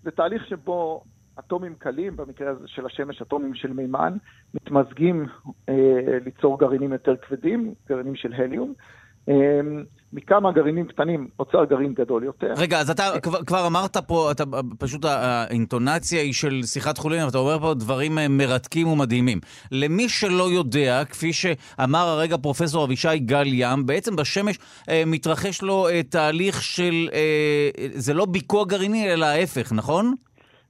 זה 0.03 0.11
תהליך 0.11 0.47
שבו 0.49 1.05
אטומים 1.39 1.75
קלים, 1.79 2.17
במקרה 2.17 2.51
הזה 2.51 2.69
של 2.69 2.87
השמש 2.87 3.23
אטומים 3.23 3.55
של 3.55 3.73
מימן, 3.73 4.17
מתמזגים 4.55 5.27
אה, 5.69 5.75
ליצור 6.25 6.59
גרעינים 6.59 6.93
יותר 6.93 7.17
כבדים, 7.17 7.75
גרעינים 7.89 8.15
של 8.15 8.33
הליום. 8.33 8.75
אמ, 9.29 9.85
מכמה 10.13 10.53
גרעינים 10.53 10.87
קטנים 10.87 11.29
נוצר 11.39 11.65
גרעין 11.65 11.95
גדול 11.95 12.25
יותר. 12.25 12.53
רגע, 12.57 12.81
אז 12.81 12.91
אתה 12.91 13.21
כבר, 13.23 13.45
כבר 13.45 13.67
אמרת 13.67 13.97
פה, 13.97 14.31
אתה, 14.31 14.45
פשוט 14.79 15.05
האינטונציה 15.05 16.23
היא 16.23 16.33
של 16.33 16.63
שיחת 16.63 16.99
חולין, 16.99 17.21
אבל 17.21 17.31
אתה 17.31 17.39
אומר 17.39 17.59
פה 17.59 17.75
דברים 17.75 18.19
אה, 18.19 18.29
מרתקים 18.29 18.89
ומדהימים. 18.89 19.41
למי 19.73 20.09
שלא 20.09 20.51
יודע, 20.51 21.05
כפי 21.05 21.33
שאמר 21.33 22.07
הרגע 22.09 22.37
פרופסור 22.37 22.85
אבישי 22.85 23.19
גל 23.19 23.47
ים, 23.47 23.87
בעצם 23.87 24.17
בשמש 24.17 24.59
אה, 24.89 25.03
מתרחש 25.07 25.63
לו 25.63 25.89
אה, 25.89 26.03
תהליך 26.03 26.63
של, 26.63 27.09
אה, 27.13 27.69
זה 27.95 28.15
לא 28.15 28.27
ביקוע 28.27 28.65
גרעיני, 28.65 29.13
אלא 29.13 29.27
ההפך, 29.27 29.73
נכון? 29.73 30.15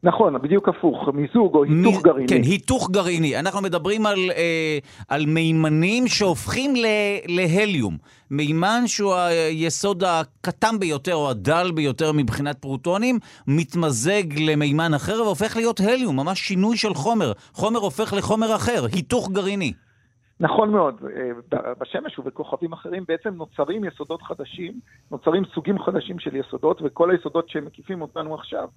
נכון, 0.04 0.42
בדיוק 0.42 0.68
הפוך, 0.68 1.08
מיזוג 1.14 1.54
או 1.54 1.64
היתוך 1.64 1.98
מ- 1.98 2.02
גרעיני. 2.02 2.28
כן, 2.28 2.40
היתוך 2.42 2.90
גרעיני. 2.90 3.38
אנחנו 3.38 3.62
מדברים 3.62 4.06
על, 4.06 4.18
אה, 4.36 4.78
על 5.08 5.26
מימנים 5.26 6.06
שהופכים 6.06 6.76
ל, 6.76 6.86
להליום. 7.28 7.96
מימן 8.30 8.82
שהוא 8.86 9.14
היסוד 9.14 10.04
הקטן 10.04 10.78
ביותר 10.78 11.14
או 11.14 11.30
הדל 11.30 11.72
ביותר 11.74 12.12
מבחינת 12.12 12.58
פרוטונים, 12.58 13.18
מתמזג 13.46 14.22
למימן 14.48 14.94
אחר 14.94 15.22
והופך 15.22 15.56
להיות 15.56 15.80
הליום, 15.80 16.16
ממש 16.16 16.40
שינוי 16.40 16.76
של 16.76 16.94
חומר. 16.94 17.32
חומר 17.52 17.78
הופך 17.78 18.12
לחומר 18.12 18.56
אחר, 18.56 18.84
היתוך 18.92 19.30
גרעיני. 19.32 19.72
נכון 20.40 20.70
מאוד. 20.70 20.94
אה, 21.16 21.58
בשמש 21.80 22.18
ובכוכבים 22.18 22.72
אחרים 22.72 23.04
בעצם 23.08 23.34
נוצרים 23.34 23.84
יסודות 23.84 24.22
חדשים, 24.22 24.72
נוצרים 25.10 25.42
סוגים 25.54 25.78
חדשים 25.78 26.18
של 26.18 26.36
יסודות, 26.36 26.82
וכל 26.84 27.10
היסודות 27.10 27.48
שמקיפים 27.48 28.02
אותנו 28.02 28.34
עכשיו 28.34 28.68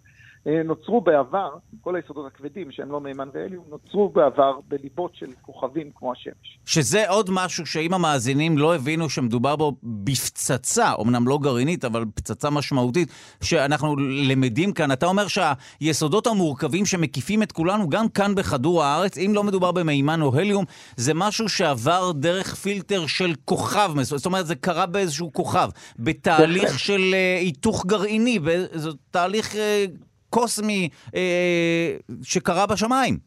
נוצרו 0.46 1.02
בעבר, 1.02 1.50
כל 1.82 1.96
היסודות 1.96 2.26
הכבדים 2.34 2.72
שהם 2.72 2.92
לא 2.92 3.02
מימן 3.02 3.30
והליום, 3.34 3.66
נוצרו 3.70 4.10
בעבר 4.10 4.60
בליבות 4.68 5.12
של 5.16 5.28
כוכבים 5.42 5.92
כמו 5.96 6.12
השמש. 6.12 6.60
שזה 6.66 7.10
עוד 7.10 7.30
משהו 7.32 7.66
שאם 7.66 7.94
המאזינים 7.94 8.58
לא 8.58 8.76
הבינו 8.76 9.10
שמדובר 9.10 9.56
בו 9.56 9.74
בפצצה, 9.84 10.94
אמנם 11.02 11.28
לא 11.28 11.40
גרעינית, 11.42 11.86
אבל 11.86 12.06
פצצה 12.16 12.50
משמעותית, 12.50 13.10
שאנחנו 13.42 13.96
למדים 14.30 14.72
כאן. 14.72 14.92
אתה 14.92 15.06
אומר 15.06 15.26
שהיסודות 15.28 16.28
המורכבים 16.28 16.86
שמקיפים 16.86 17.44
את 17.44 17.52
כולנו, 17.52 17.90
גם 17.90 18.10
כאן 18.10 18.36
בכדור 18.36 18.84
הארץ, 18.84 19.18
אם 19.18 19.32
לא 19.36 19.44
מדובר 19.44 19.72
במימן 19.72 20.22
או 20.22 20.36
הליום, 20.36 20.66
זה 20.98 21.14
משהו 21.14 21.50
שעבר 21.50 22.12
דרך 22.12 22.56
פילטר 22.56 23.08
של 23.08 23.34
כוכב. 23.46 23.92
זאת 24.02 24.26
אומרת, 24.26 24.48
זה 24.48 24.56
קרה 24.56 24.86
באיזשהו 24.86 25.34
כוכב, 25.34 25.70
בתהליך. 26.00 26.78
של 26.78 27.14
אה, 27.14 27.38
היתוך 27.40 27.86
גרעיני, 27.86 28.40
זה 28.72 28.90
תהליך 29.12 29.56
אה, 29.56 29.86
קוסמי 30.30 30.90
אה, 31.16 31.98
שקרה 32.22 32.66
בשמיים. 32.68 33.18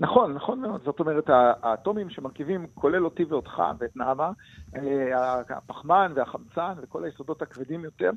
נכון, 0.00 0.34
נכון 0.34 0.60
מאוד. 0.60 0.80
זאת 0.84 1.00
אומרת, 1.00 1.24
האטומים 1.62 2.10
שמרכיבים, 2.10 2.66
כולל 2.74 3.04
אותי 3.04 3.24
ואותך 3.24 3.62
ואת 3.78 3.96
נעמה, 3.96 4.30
אה, 4.76 5.40
הפחמן 5.56 6.12
והחמצן 6.16 6.72
וכל 6.82 7.04
היסודות 7.04 7.42
הכבדים 7.42 7.84
יותר, 7.84 8.10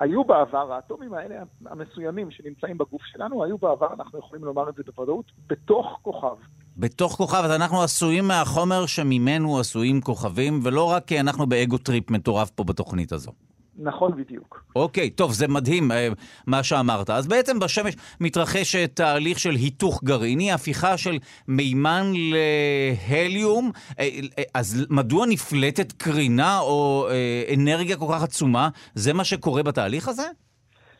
היו 0.00 0.24
בעבר, 0.24 0.72
האטומים 0.72 1.14
האלה 1.14 1.34
המסוימים 1.66 2.30
שנמצאים 2.30 2.78
בגוף 2.78 3.02
שלנו, 3.04 3.44
היו 3.44 3.58
בעבר, 3.58 3.94
אנחנו 3.94 4.18
יכולים 4.18 4.44
לומר 4.44 4.68
את 4.68 4.74
זה 4.74 4.82
בוודאות, 4.86 5.32
בתוך 5.46 5.98
כוכב. 6.02 6.36
בתוך 6.76 7.12
כוכב, 7.12 7.42
אז 7.44 7.50
אנחנו 7.60 7.82
עשויים 7.82 8.28
מהחומר 8.28 8.86
שממנו 8.86 9.58
עשויים 9.58 10.00
כוכבים, 10.00 10.60
ולא 10.62 10.90
רק 10.90 11.04
כי 11.04 11.20
אנחנו 11.20 11.46
ב 11.46 11.54
ego 11.54 11.78
trip 11.78 12.10
מטורף 12.10 12.50
פה 12.50 12.64
בתוכנית 12.64 13.12
הזו. 13.12 13.32
נכון 13.78 14.16
בדיוק. 14.16 14.64
אוקיי, 14.76 15.10
טוב, 15.10 15.32
זה 15.32 15.48
מדהים 15.48 15.92
אה, 15.92 16.08
מה 16.46 16.62
שאמרת. 16.62 17.10
אז 17.10 17.28
בעצם 17.28 17.58
בשמש 17.58 17.96
מתרחש 18.20 18.76
תהליך 18.76 19.38
של 19.38 19.50
היתוך 19.50 20.04
גרעיני, 20.04 20.52
הפיכה 20.52 20.96
של 20.96 21.16
מימן 21.48 22.04
להליום. 22.32 23.70
אה, 23.98 24.08
אה, 24.38 24.44
אז 24.54 24.86
מדוע 24.90 25.26
נפלטת 25.26 25.92
קרינה 25.92 26.58
או 26.60 27.08
אנרגיה 27.54 27.96
כל 27.96 28.06
כך 28.12 28.22
עצומה? 28.22 28.68
זה 28.94 29.12
מה 29.12 29.24
שקורה 29.24 29.62
בתהליך 29.62 30.08
הזה? 30.08 30.26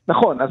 נכון, 0.09 0.41
אז 0.41 0.51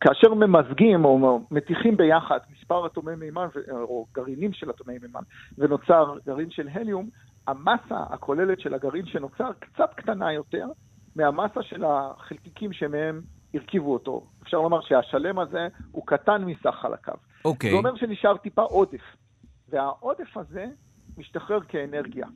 כאשר 0.00 0.34
ממזגים 0.34 1.04
או 1.04 1.40
מתיכים 1.50 1.96
ביחד 1.96 2.38
מספר 2.58 2.86
אטומי 2.86 3.14
מימן 3.16 3.46
או 3.70 4.06
גרעינים 4.14 4.52
של 4.52 4.70
אטומי 4.70 4.98
מימן 5.02 5.20
ונוצר 5.58 6.14
גרעין 6.26 6.50
של 6.50 6.68
הליום, 6.72 7.08
המסה 7.46 7.98
הכוללת 8.10 8.60
של 8.60 8.74
הגרעין 8.74 9.06
שנוצר 9.06 9.50
קצת 9.60 9.94
קטנה 9.94 10.32
יותר 10.32 10.66
מהמסה 11.16 11.62
של 11.62 11.84
החלקיקים 11.84 12.72
שמהם 12.72 13.20
הרכיבו 13.54 13.92
אותו. 13.92 14.26
אפשר 14.42 14.56
לומר 14.56 14.80
שהשלם 14.80 15.38
הזה 15.38 15.68
הוא 15.92 16.06
קטן 16.06 16.44
מסך 16.44 16.74
חלקיו. 16.80 17.14
אוקיי. 17.44 17.70
זה 17.70 17.76
אומר 17.76 17.96
שנשאר 17.96 18.36
טיפה 18.36 18.62
עודף, 18.62 19.02
והעודף 19.68 20.36
הזה 20.36 20.66
משתחרר 21.18 21.60
כאנרגיה. 21.60 22.26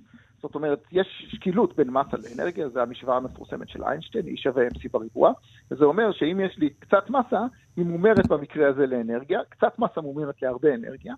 זאת 0.43 0.55
אומרת, 0.55 0.83
יש 0.93 1.27
שקילות 1.31 1.77
בין 1.77 1.91
מסה 1.91 2.17
לאנרגיה, 2.17 2.69
זו 2.69 2.81
המשוואה 2.81 3.17
המפורסמת 3.17 3.69
של 3.69 3.85
איינשטיין, 3.85 4.27
E 4.27 4.31
שווה 4.37 4.67
MC 4.67 4.89
בריבוע, 4.93 5.33
וזה 5.71 5.85
אומר 5.85 6.13
שאם 6.13 6.41
יש 6.41 6.59
לי 6.59 6.71
קצת 6.71 7.11
מסה, 7.11 7.41
היא 7.77 7.85
מומרת 7.85 8.29
במקרה 8.29 8.69
הזה 8.69 8.87
לאנרגיה, 8.87 9.41
קצת 9.49 9.79
מסה 9.79 10.01
מומרת 10.01 10.43
להרבה 10.43 10.75
אנרגיה, 10.75 11.15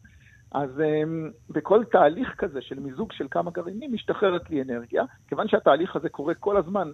אז 0.52 0.70
um, 0.70 1.52
בכל 1.52 1.84
תהליך 1.84 2.34
כזה 2.38 2.62
של 2.62 2.80
מיזוג 2.80 3.12
של 3.12 3.26
כמה 3.30 3.50
גרעינים 3.50 3.92
משתחררת 3.92 4.50
לי 4.50 4.62
אנרגיה, 4.62 5.04
כיוון 5.28 5.48
שהתהליך 5.48 5.96
הזה 5.96 6.08
קורה 6.08 6.34
כל 6.34 6.56
הזמן. 6.56 6.90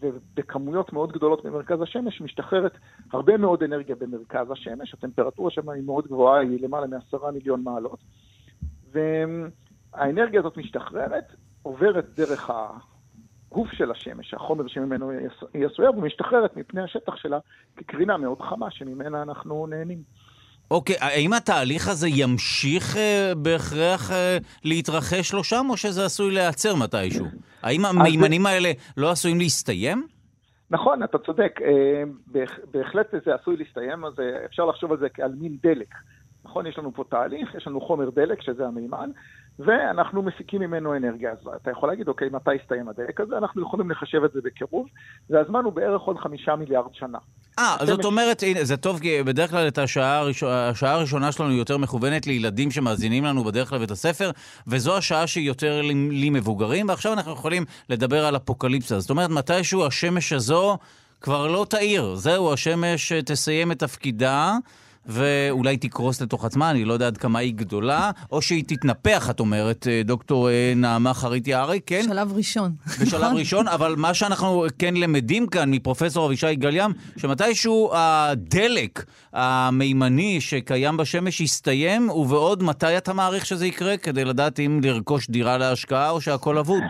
ובכמויות 0.00 0.92
מאוד 0.92 1.12
גדולות 1.12 1.44
במרכז 1.44 1.82
השמש, 1.82 2.20
משתחררת 2.20 2.72
הרבה 3.12 3.36
מאוד 3.36 3.62
אנרגיה 3.62 3.96
במרכז 3.96 4.50
השמש, 4.50 4.94
הטמפרטורה 4.94 5.50
שם 5.50 5.68
היא 5.68 5.82
מאוד 5.82 6.06
גבוהה, 6.06 6.40
היא 6.40 6.62
למעלה 6.62 6.86
מעשרה 6.86 7.30
מיליון 7.30 7.62
מעלות, 7.62 7.98
והאנרגיה 8.92 10.40
הזאת 10.40 10.56
משתחררת, 10.56 11.24
עוברת 11.62 12.04
דרך 12.14 12.50
הגוף 12.50 13.68
של 13.72 13.90
השמש, 13.90 14.34
החומר 14.34 14.66
שממנו 14.66 15.10
היא 15.54 15.66
עשויה, 15.66 15.90
ומשתחררת 15.90 16.56
מפני 16.56 16.82
השטח 16.82 17.16
שלה 17.16 17.38
כקרינה 17.76 18.16
מאוד 18.16 18.40
חמה 18.40 18.70
שממנה 18.70 19.22
אנחנו 19.22 19.66
נהנים. 19.66 20.02
אוקיי, 20.72 20.96
האם 21.00 21.32
התהליך 21.32 21.88
הזה 21.88 22.08
ימשיך 22.08 22.96
אה, 22.96 23.32
בהכרח 23.36 24.10
אה, 24.10 24.38
להתרחש 24.64 25.34
לו 25.34 25.44
שם, 25.44 25.66
או 25.70 25.76
שזה 25.76 26.04
עשוי 26.04 26.34
להיעצר 26.34 26.74
מתישהו? 26.74 27.26
האם 27.62 27.84
המימנים 27.84 28.46
האלה 28.46 28.70
לא 28.96 29.10
עשויים 29.10 29.38
להסתיים? 29.38 30.06
נכון, 30.70 31.02
אתה 31.02 31.18
צודק. 31.18 31.60
אה, 31.64 32.02
בהחלט 32.70 33.14
זה 33.26 33.34
עשוי 33.34 33.56
להסתיים, 33.56 34.04
אז 34.04 34.12
אה, 34.20 34.44
אפשר 34.44 34.64
לחשוב 34.64 34.92
על 34.92 34.98
זה 34.98 35.08
כעל 35.08 35.32
מין 35.38 35.56
דלק. 35.62 35.94
נכון, 36.44 36.66
יש 36.66 36.78
לנו 36.78 36.94
פה 36.94 37.04
תהליך, 37.10 37.54
יש 37.54 37.66
לנו 37.66 37.80
חומר 37.80 38.10
דלק, 38.10 38.42
שזה 38.42 38.66
המימן, 38.66 39.10
ואנחנו 39.58 40.22
מפיקים 40.22 40.60
ממנו 40.60 40.96
אנרגיה. 40.96 41.32
אז 41.32 41.38
אתה 41.62 41.70
יכול 41.70 41.88
להגיד, 41.88 42.08
אוקיי, 42.08 42.28
מתי 42.32 42.54
יסתיים 42.54 42.88
הדלק 42.88 43.20
הזה? 43.20 43.38
אנחנו 43.38 43.62
יכולים 43.62 43.90
לחשב 43.90 44.24
את 44.24 44.32
זה 44.32 44.40
בקירוב, 44.44 44.86
והזמן 45.30 45.64
הוא 45.64 45.72
בערך 45.72 46.02
עוד 46.02 46.18
חמישה 46.18 46.56
מיליארד 46.56 46.94
שנה. 46.94 47.18
אה, 47.58 47.76
זאת 47.86 48.04
אומרת, 48.04 48.42
הנה, 48.42 48.64
זה 48.64 48.76
טוב, 48.76 49.00
כי 49.00 49.22
בדרך 49.22 49.50
כלל 49.50 49.68
את 49.68 49.78
השעה, 49.78 50.18
הראש... 50.18 50.42
השעה 50.42 50.94
הראשונה 50.94 51.32
שלנו 51.32 51.52
יותר 51.52 51.78
מכוונת 51.78 52.26
לילדים 52.26 52.70
שמאזינים 52.70 53.24
לנו 53.24 53.44
בדרך 53.44 53.68
כלל 53.68 53.78
בבית 53.78 53.90
הספר, 53.90 54.30
וזו 54.66 54.96
השעה 54.96 55.26
שהיא 55.26 55.46
יותר 55.46 55.82
לי 56.10 56.30
מבוגרים, 56.30 56.88
ועכשיו 56.88 57.12
אנחנו 57.12 57.32
יכולים 57.32 57.64
לדבר 57.88 58.26
על 58.26 58.36
אפוקליפסה. 58.36 59.00
זאת 59.00 59.10
אומרת, 59.10 59.30
מתישהו 59.30 59.86
השמש 59.86 60.32
הזו 60.32 60.78
כבר 61.20 61.46
לא 61.46 61.66
תאיר. 61.68 62.14
זהו, 62.14 62.52
השמש 62.52 63.12
תסיים 63.12 63.72
את 63.72 63.78
תפקידה. 63.78 64.56
ואולי 65.06 65.76
תקרוס 65.76 66.20
לתוך 66.20 66.44
עצמה, 66.44 66.70
אני 66.70 66.84
לא 66.84 66.92
יודע 66.92 67.06
עד 67.06 67.16
כמה 67.16 67.38
היא 67.38 67.54
גדולה, 67.54 68.10
או 68.32 68.42
שהיא 68.42 68.64
תתנפח, 68.66 69.30
את 69.30 69.40
אומרת, 69.40 69.86
אה, 69.90 70.02
דוקטור 70.04 70.48
אה, 70.50 70.72
נעמה 70.76 71.14
חריט 71.14 71.48
יערי, 71.48 71.80
כן? 71.86 72.02
בשלב 72.02 72.32
ראשון. 72.32 72.74
בשלב 73.00 73.22
נכון. 73.22 73.36
ראשון, 73.36 73.68
אבל 73.68 73.94
מה 73.96 74.14
שאנחנו 74.14 74.64
כן 74.78 74.94
למדים 74.94 75.46
כאן 75.46 75.70
מפרופסור 75.70 76.26
אבישי 76.26 76.54
גלים, 76.54 76.90
שמתישהו 77.16 77.90
הדלק 77.94 79.04
המימני 79.32 80.40
שקיים 80.40 80.96
בשמש 80.96 81.40
יסתיים, 81.40 82.10
ובעוד 82.10 82.62
מתי 82.62 82.96
אתה 82.96 83.12
מעריך 83.12 83.46
שזה 83.46 83.66
יקרה, 83.66 83.96
כדי 83.96 84.24
לדעת 84.24 84.60
אם 84.60 84.80
לרכוש 84.84 85.30
דירה 85.30 85.58
להשקעה 85.58 86.10
או 86.10 86.20
שהכל 86.20 86.58
אבוד? 86.58 86.82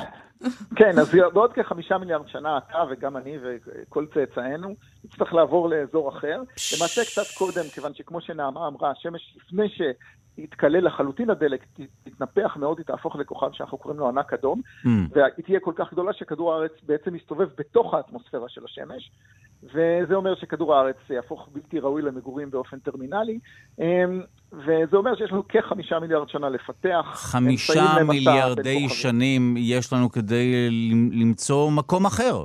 כן, 0.77 0.99
אז 0.99 1.15
בעוד 1.35 1.53
כחמישה 1.53 1.99
מיליארד 1.99 2.29
שנה 2.29 2.59
אתה 2.59 2.85
וגם 2.91 3.17
אני 3.17 3.39
וכל 3.43 4.07
צאצאינו 4.15 4.75
נצטרך 5.05 5.33
לעבור 5.35 5.69
לאזור 5.69 6.09
אחר. 6.09 6.41
למעשה 6.79 7.03
קצת 7.05 7.39
קודם, 7.39 7.69
כיוון 7.75 7.95
שכמו 7.95 8.21
שנעמה 8.21 8.67
אמרה, 8.67 8.91
השמש 8.91 9.37
לפני 9.37 9.69
שיתכלה 10.37 10.81
לחלוטין 10.81 11.31
הדלק, 11.31 11.67
תתנפח 12.05 12.57
מאוד, 12.57 12.79
היא 12.79 12.87
תהפוך 12.87 13.17
לכוכב 13.17 13.53
שאנחנו 13.53 13.79
קוראים 13.79 14.01
לו 14.01 14.09
ענק 14.09 14.33
אדום, 14.33 14.61
Mm. 14.85 14.89
והיא 15.11 15.45
תהיה 15.45 15.61
כל 15.61 15.73
כך 15.77 15.93
גדולה 15.93 16.13
שכדור 16.13 16.55
הארץ 16.55 16.73
בעצם 16.87 17.15
יסתובב 17.15 17.49
בתוך 17.59 17.95
האטמוספירה 17.95 18.49
של 18.49 18.65
השמש, 18.65 19.11
וזה 19.63 20.15
אומר 20.15 20.35
שכדור 20.35 20.75
הארץ 20.75 20.97
יהפוך 21.11 21.49
בלתי 21.53 21.79
ראוי 21.79 22.03
למגורים 22.03 22.51
באופן 22.51 22.79
טרמינלי. 22.79 23.39
אמ, 23.79 23.85
וזה 24.53 24.97
אומר 24.97 25.17
שיש 25.17 25.33
לנו 25.33 25.49
כחמישה 25.49 25.99
מיליארד 25.99 26.29
שנה 26.29 26.49
לפתח. 26.49 27.07
חמישה 27.13 27.83
מיליארדי. 28.09 28.89
שנים 28.89 29.55
יש 29.59 29.93
לנו 29.93 30.11
כדי 30.11 30.69
למצוא 31.13 31.71
מקום 31.71 32.07
אחר. 32.07 32.45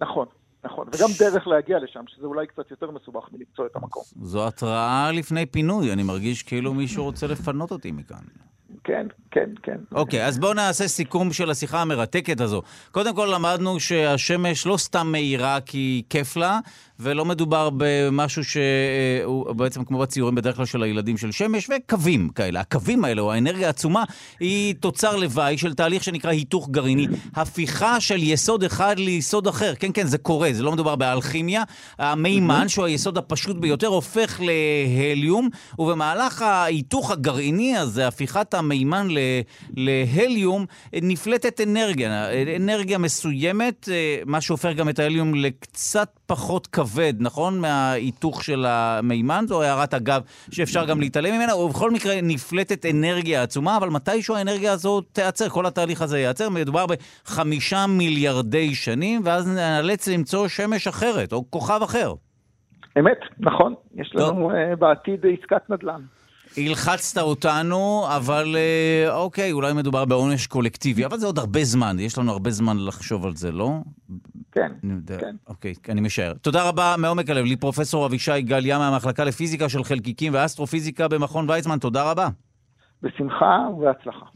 נכון, 0.00 0.26
נכון. 0.68 0.86
וגם 0.88 1.08
דרך 1.18 1.46
להגיע 1.46 1.78
לשם, 1.78 2.04
שזה 2.06 2.26
אולי 2.26 2.46
קצת 2.46 2.70
יותר 2.70 2.90
מסובך 2.90 3.28
מלמצוא 3.32 3.66
את 3.66 3.76
המקום. 3.76 4.02
זו 4.22 4.46
התראה 4.46 5.10
לפני 5.12 5.46
פינוי, 5.46 5.92
אני 5.92 6.02
מרגיש 6.02 6.42
כאילו 6.42 6.74
מישהו 6.74 7.04
רוצה 7.04 7.26
לפנות 7.26 7.70
אותי 7.70 7.90
מכאן. 7.92 8.22
כן, 8.88 9.06
כן, 9.30 9.50
כן. 9.62 9.76
אוקיי, 9.92 10.26
אז 10.26 10.38
בואו 10.38 10.54
נעשה 10.54 10.88
סיכום 10.88 11.32
של 11.32 11.50
השיחה 11.50 11.82
המרתקת 11.82 12.40
הזו. 12.40 12.62
קודם 12.90 13.14
כל 13.14 13.30
למדנו 13.34 13.80
שהשמש 13.80 14.66
לא 14.66 14.76
סתם 14.76 15.12
מאירה 15.12 15.58
כי 15.66 16.02
כיף 16.10 16.36
לה, 16.36 16.58
ולא 17.00 17.24
מדובר 17.24 17.70
במשהו 17.76 18.42
שהוא 18.44 19.52
בעצם 19.52 19.84
כמו 19.84 19.98
בציורים 19.98 20.34
בדרך 20.34 20.56
כלל 20.56 20.66
של 20.66 20.82
הילדים 20.82 21.16
של 21.16 21.32
שמש, 21.32 21.68
וקווים 21.70 22.28
כאלה. 22.28 22.60
הקווים 22.60 23.04
האלה, 23.04 23.22
או 23.22 23.32
האנרגיה 23.32 23.66
העצומה, 23.66 24.04
היא 24.40 24.74
תוצר 24.80 25.16
לוואי 25.16 25.58
של 25.58 25.74
תהליך 25.74 26.04
שנקרא 26.04 26.30
היתוך 26.30 26.68
גרעיני. 26.70 27.06
הפיכה 27.34 28.00
של 28.00 28.22
יסוד 28.22 28.64
אחד 28.64 28.98
ליסוד 28.98 29.46
אחר. 29.46 29.74
כן, 29.74 29.90
כן, 29.94 30.06
זה 30.06 30.18
קורה, 30.18 30.52
זה 30.52 30.62
לא 30.62 30.72
מדובר 30.72 30.96
באלכימיה. 30.96 31.62
המימן, 31.98 32.68
שהוא 32.68 32.84
היסוד 32.86 33.18
הפשוט 33.18 33.56
ביותר, 33.56 33.86
הופך 33.86 34.40
להליום, 34.40 35.48
ובמהלך 35.78 36.42
ההיתוך 36.42 37.10
הגרעיני 37.10 37.76
הזה, 37.76 38.08
הפיכת 38.08 38.54
המימן 38.54 38.77
ל- 38.86 39.40
להליום, 39.76 40.64
נפלטת 40.92 41.60
אנרגיה, 41.60 42.28
אנרגיה 42.56 42.98
מסוימת, 42.98 43.88
אה, 43.92 44.18
מה 44.26 44.40
שהופך 44.40 44.72
גם 44.76 44.88
את 44.88 44.98
ההליום 44.98 45.34
לקצת 45.34 46.08
פחות 46.26 46.66
כבד, 46.66 47.14
נכון? 47.18 47.60
מההיתוך 47.60 48.44
של 48.44 48.64
המימן, 48.68 49.44
זו 49.48 49.62
הערת 49.62 49.94
אגב 49.94 50.22
שאפשר 50.50 50.84
גם 50.84 51.00
להתעלם 51.00 51.34
ממנה, 51.34 51.56
ובכל 51.56 51.90
מקרה 51.90 52.14
נפלטת 52.22 52.86
אנרגיה 52.86 53.42
עצומה, 53.42 53.76
אבל 53.76 53.88
מתישהו 53.88 54.34
האנרגיה 54.34 54.72
הזו 54.72 55.00
תיעצר, 55.00 55.48
כל 55.48 55.66
התהליך 55.66 56.02
הזה 56.02 56.18
ייעצר, 56.18 56.50
מדובר 56.50 56.86
בחמישה 56.86 57.86
מיליארדי 57.86 58.74
שנים, 58.74 59.20
ואז 59.24 59.48
נאלץ 59.48 60.08
למצוא 60.08 60.48
שמש 60.48 60.86
אחרת, 60.86 61.32
או 61.32 61.44
כוכב 61.50 61.80
אחר. 61.84 62.12
אמת, 62.98 63.18
נכון. 63.40 63.74
יש. 63.94 64.12
לנו 64.14 64.50
אה, 64.50 64.76
בעתיד 64.76 65.26
עסקת 65.26 65.70
נדל"ן. 65.70 66.00
הלחצת 66.56 67.20
אותנו, 67.20 68.06
אבל 68.16 68.56
אה, 68.56 69.14
אוקיי, 69.14 69.52
אולי 69.52 69.72
מדובר 69.72 70.04
בעונש 70.04 70.46
קולקטיבי, 70.46 71.04
אבל 71.04 71.18
זה 71.18 71.26
עוד 71.26 71.38
הרבה 71.38 71.64
זמן, 71.64 71.96
יש 72.00 72.18
לנו 72.18 72.32
הרבה 72.32 72.50
זמן 72.50 72.76
לחשוב 72.86 73.26
על 73.26 73.36
זה, 73.36 73.52
לא? 73.52 73.70
כן, 74.52 74.72
יודע. 74.82 75.18
כן. 75.18 75.36
אוקיי, 75.48 75.74
אני 75.88 76.00
משער. 76.00 76.32
תודה 76.34 76.68
רבה 76.68 76.94
מעומק 76.98 77.30
הלב, 77.30 77.44
לי 77.44 77.56
פרופסור 77.56 78.06
אבישי 78.06 78.42
גליה 78.42 78.78
מהמחלקה 78.78 79.24
לפיזיקה 79.24 79.68
של 79.68 79.84
חלקיקים 79.84 80.34
ואסטרופיזיקה 80.34 81.08
במכון 81.08 81.50
ויצמן, 81.50 81.78
תודה 81.78 82.10
רבה. 82.10 82.28
בשמחה 83.02 83.58
ובהצלחה. 83.76 84.26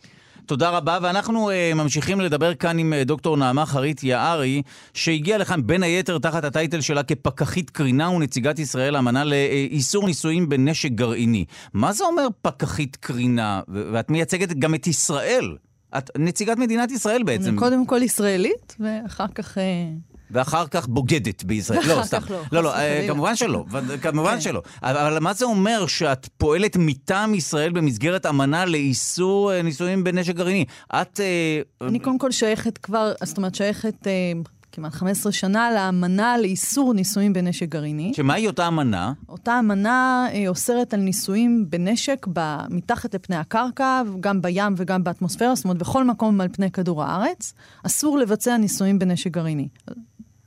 תודה 0.53 0.71
רבה, 0.71 0.99
ואנחנו 1.03 1.51
uh, 1.51 1.75
ממשיכים 1.75 2.21
לדבר 2.21 2.55
כאן 2.55 2.79
עם 2.79 2.93
uh, 2.93 3.05
דוקטור 3.05 3.37
נעמה 3.37 3.67
חריט 3.67 4.03
יערי, 4.05 4.63
שהגיעה 4.95 5.39
לכאן 5.39 5.67
בין 5.67 5.83
היתר 5.83 6.19
תחת 6.19 6.45
הטייטל 6.45 6.81
שלה 6.81 7.03
כפקחית 7.03 7.71
קרינה 7.71 8.11
ונציגת 8.11 8.59
ישראל 8.59 8.97
האמנה 8.97 9.25
לאיסור 9.25 10.07
ניסויים 10.07 10.49
בנשק 10.49 10.91
גרעיני. 10.91 11.45
מה 11.75 11.93
זה 11.93 12.05
אומר 12.05 12.27
פקחית 12.43 12.97
קרינה? 12.97 13.61
ואת 13.93 14.11
מייצגת 14.11 14.53
גם 14.53 14.75
את 14.75 14.87
ישראל. 14.87 15.57
את 15.99 16.11
נציגת 16.19 16.59
מדינת 16.59 16.91
ישראל 16.91 17.23
בעצם. 17.23 17.49
אני 17.49 17.59
קודם 17.59 17.87
כל 17.87 18.03
ישראלית, 18.03 18.77
ואחר 18.81 19.27
כך... 19.35 19.59
ואחר 20.33 20.67
כך 20.67 20.89
בוגדת 20.89 21.45
בישראל. 21.45 21.81
לא, 21.89 22.03
סתם. 22.03 22.19
לא, 22.31 22.39
לא, 22.53 22.63
לא, 22.63 22.75
אה. 22.75 23.05
כמובן 23.09 23.37
שלא. 23.37 23.65
ו- 23.71 24.01
כמובן 24.01 24.35
כן. 24.35 24.41
שלא. 24.41 24.63
אבל 24.83 25.19
מה 25.19 25.33
זה 25.33 25.45
אומר 25.45 25.87
שאת 25.87 26.29
פועלת 26.37 26.77
מטעם 26.77 27.35
ישראל 27.35 27.73
במסגרת 27.73 28.27
אמנה 28.27 28.65
לאיסור 28.65 29.53
אה, 29.53 29.63
ניסויים 29.63 30.05
בנשק 30.05 30.35
גרעיני? 30.35 30.65
את... 30.95 31.21
אה, 31.21 31.89
אני 31.89 31.99
קודם 31.99 32.19
כל 32.19 32.31
שייכת 32.31 32.79
כבר, 32.79 33.13
זאת 33.25 33.37
אומרת, 33.37 33.55
שייכת 33.55 34.07
כמעט 34.73 34.93
15 34.93 35.33
שנה 35.33 35.71
לאמנה 35.71 36.39
לאיסור 36.39 36.95
ניסויים 36.95 37.33
בנשק 37.33 37.69
גרעיני. 37.69 38.13
שמהי 38.15 38.47
אותה 38.47 38.69
אמנה? 38.69 39.13
אותה 39.29 39.59
אמנה 39.59 40.27
אה, 40.33 40.49
אוסרת 40.49 40.95
על 40.95 41.01
ניסויים 41.01 41.67
בנשק 41.71 42.27
ב, 42.33 42.57
מתחת 42.71 43.15
לפני 43.15 43.37
הקרקע, 43.37 44.03
גם 44.21 44.43
בים 44.43 44.75
וגם 44.77 45.05
באטמוספירה, 45.05 45.55
זאת 45.55 45.65
אומרת, 45.65 45.79
בכל 45.79 46.05
מקום 46.05 46.41
על 46.41 46.49
פני 46.53 46.71
כדור 46.71 47.05
הארץ, 47.05 47.55
אסור 47.87 48.19
לבצע 48.19 48.57
ניסויים 48.57 48.99
בנשק 48.99 49.31
גרעיני. 49.31 49.69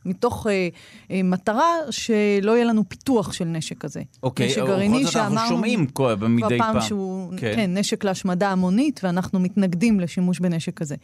מתוך 0.05 0.47
אה, 0.47 0.67
אה, 1.11 1.21
מטרה 1.23 1.65
שלא 1.89 2.51
יהיה 2.51 2.65
לנו 2.65 2.89
פיתוח 2.89 3.33
של 3.33 3.45
נשק 3.45 3.77
כזה. 3.77 4.01
אוקיי, 4.23 4.47
נשק 4.47 4.57
אבל 4.57 4.67
גרעיני 4.67 5.03
זאת 5.05 5.15
אנחנו 5.15 5.35
שאמרנו 5.35 5.49
שומעים 5.49 5.85
כל- 5.87 6.13
כבר 6.17 6.27
מדי 6.27 6.57
פעם. 6.57 6.81
שהוא, 6.81 7.31
כן. 7.31 7.37
כן. 7.37 7.53
כן, 7.55 7.77
נשק 7.77 8.03
להשמדה 8.03 8.49
המונית, 8.51 8.99
ואנחנו 9.03 9.39
מתנגדים 9.39 9.99
לשימוש 9.99 10.39
בנשק 10.39 10.73
כזה. 10.73 10.95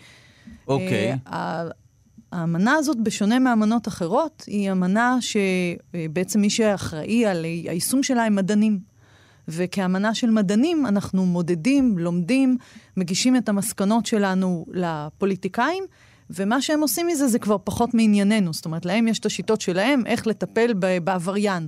אוקיי. 0.68 1.18
אה, 1.28 1.64
האמנה 2.32 2.74
הזאת, 2.74 2.98
בשונה 3.04 3.40
מאמנות 3.40 3.88
אחרות, 3.88 4.44
היא 4.48 4.72
אמנה 4.72 5.18
שבעצם 5.22 6.42
מי 6.42 6.50
שאחראי 6.50 7.26
על 7.26 7.44
היישום 7.44 8.04
שלה 8.04 8.24
הם 8.26 8.36
מדענים. 8.36 8.92
וכאמנה 9.48 10.16
של 10.16 10.30
מדענים 10.30 10.86
אנחנו 10.86 11.26
מודדים, 11.26 11.98
לומדים, 11.98 12.58
מגישים 12.98 13.36
את 13.36 13.50
המסקנות 13.50 14.06
שלנו 14.06 14.66
לפוליטיקאים, 14.74 15.84
ומה 16.36 16.62
שהם 16.62 16.82
עושים 16.82 17.08
מזה 17.08 17.28
זה 17.28 17.40
כבר 17.40 17.58
פחות 17.64 17.94
מענייננו. 17.94 18.54
זאת 18.54 18.66
אומרת, 18.66 18.86
להם 18.86 19.08
יש 19.08 19.20
את 19.20 19.26
השיטות 19.26 19.62
שלהם, 19.62 20.04
איך 20.06 20.28
לטפל 20.28 20.74
בעבריין. 21.04 21.68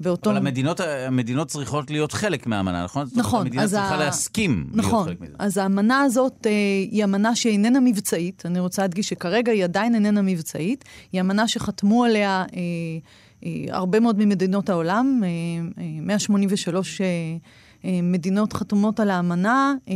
באותו... 0.00 0.30
אבל 0.30 0.38
המדינות, 0.38 0.80
המדינות 0.80 1.48
צריכות 1.48 1.90
להיות 1.90 2.12
חלק 2.12 2.46
מהאמנה, 2.46 2.84
נכון? 2.84 3.06
נכון. 3.14 3.40
המדינה 3.40 3.68
צריכה 3.68 3.94
ה... 3.94 3.96
להסכים 3.96 4.66
נכון, 4.72 5.06
להיות 5.06 5.18
חלק 5.18 5.28
מזה. 5.28 5.36
אז 5.38 5.56
האמנה 5.56 6.02
הזאת 6.02 6.46
אה, 6.46 6.50
היא 6.90 7.04
אמנה 7.04 7.36
שאיננה 7.36 7.80
מבצעית. 7.80 8.42
אני 8.46 8.60
רוצה 8.60 8.82
להדגיש 8.82 9.08
שכרגע 9.08 9.52
היא 9.52 9.64
עדיין 9.64 9.94
איננה 9.94 10.22
מבצעית. 10.22 10.84
היא 11.12 11.20
אמנה 11.20 11.48
שחתמו 11.48 12.04
עליה 12.04 12.44
אה, 12.54 12.58
אה, 13.44 13.50
הרבה 13.68 14.00
מאוד 14.00 14.18
ממדינות 14.18 14.68
העולם, 14.68 15.20
אה, 15.24 15.28
אה, 15.82 16.00
183 16.00 17.00
אה, 17.00 17.06
אה, 17.84 18.00
מדינות 18.02 18.52
חתומות 18.52 19.00
על 19.00 19.10
האמנה, 19.10 19.74
אה, 19.88 19.94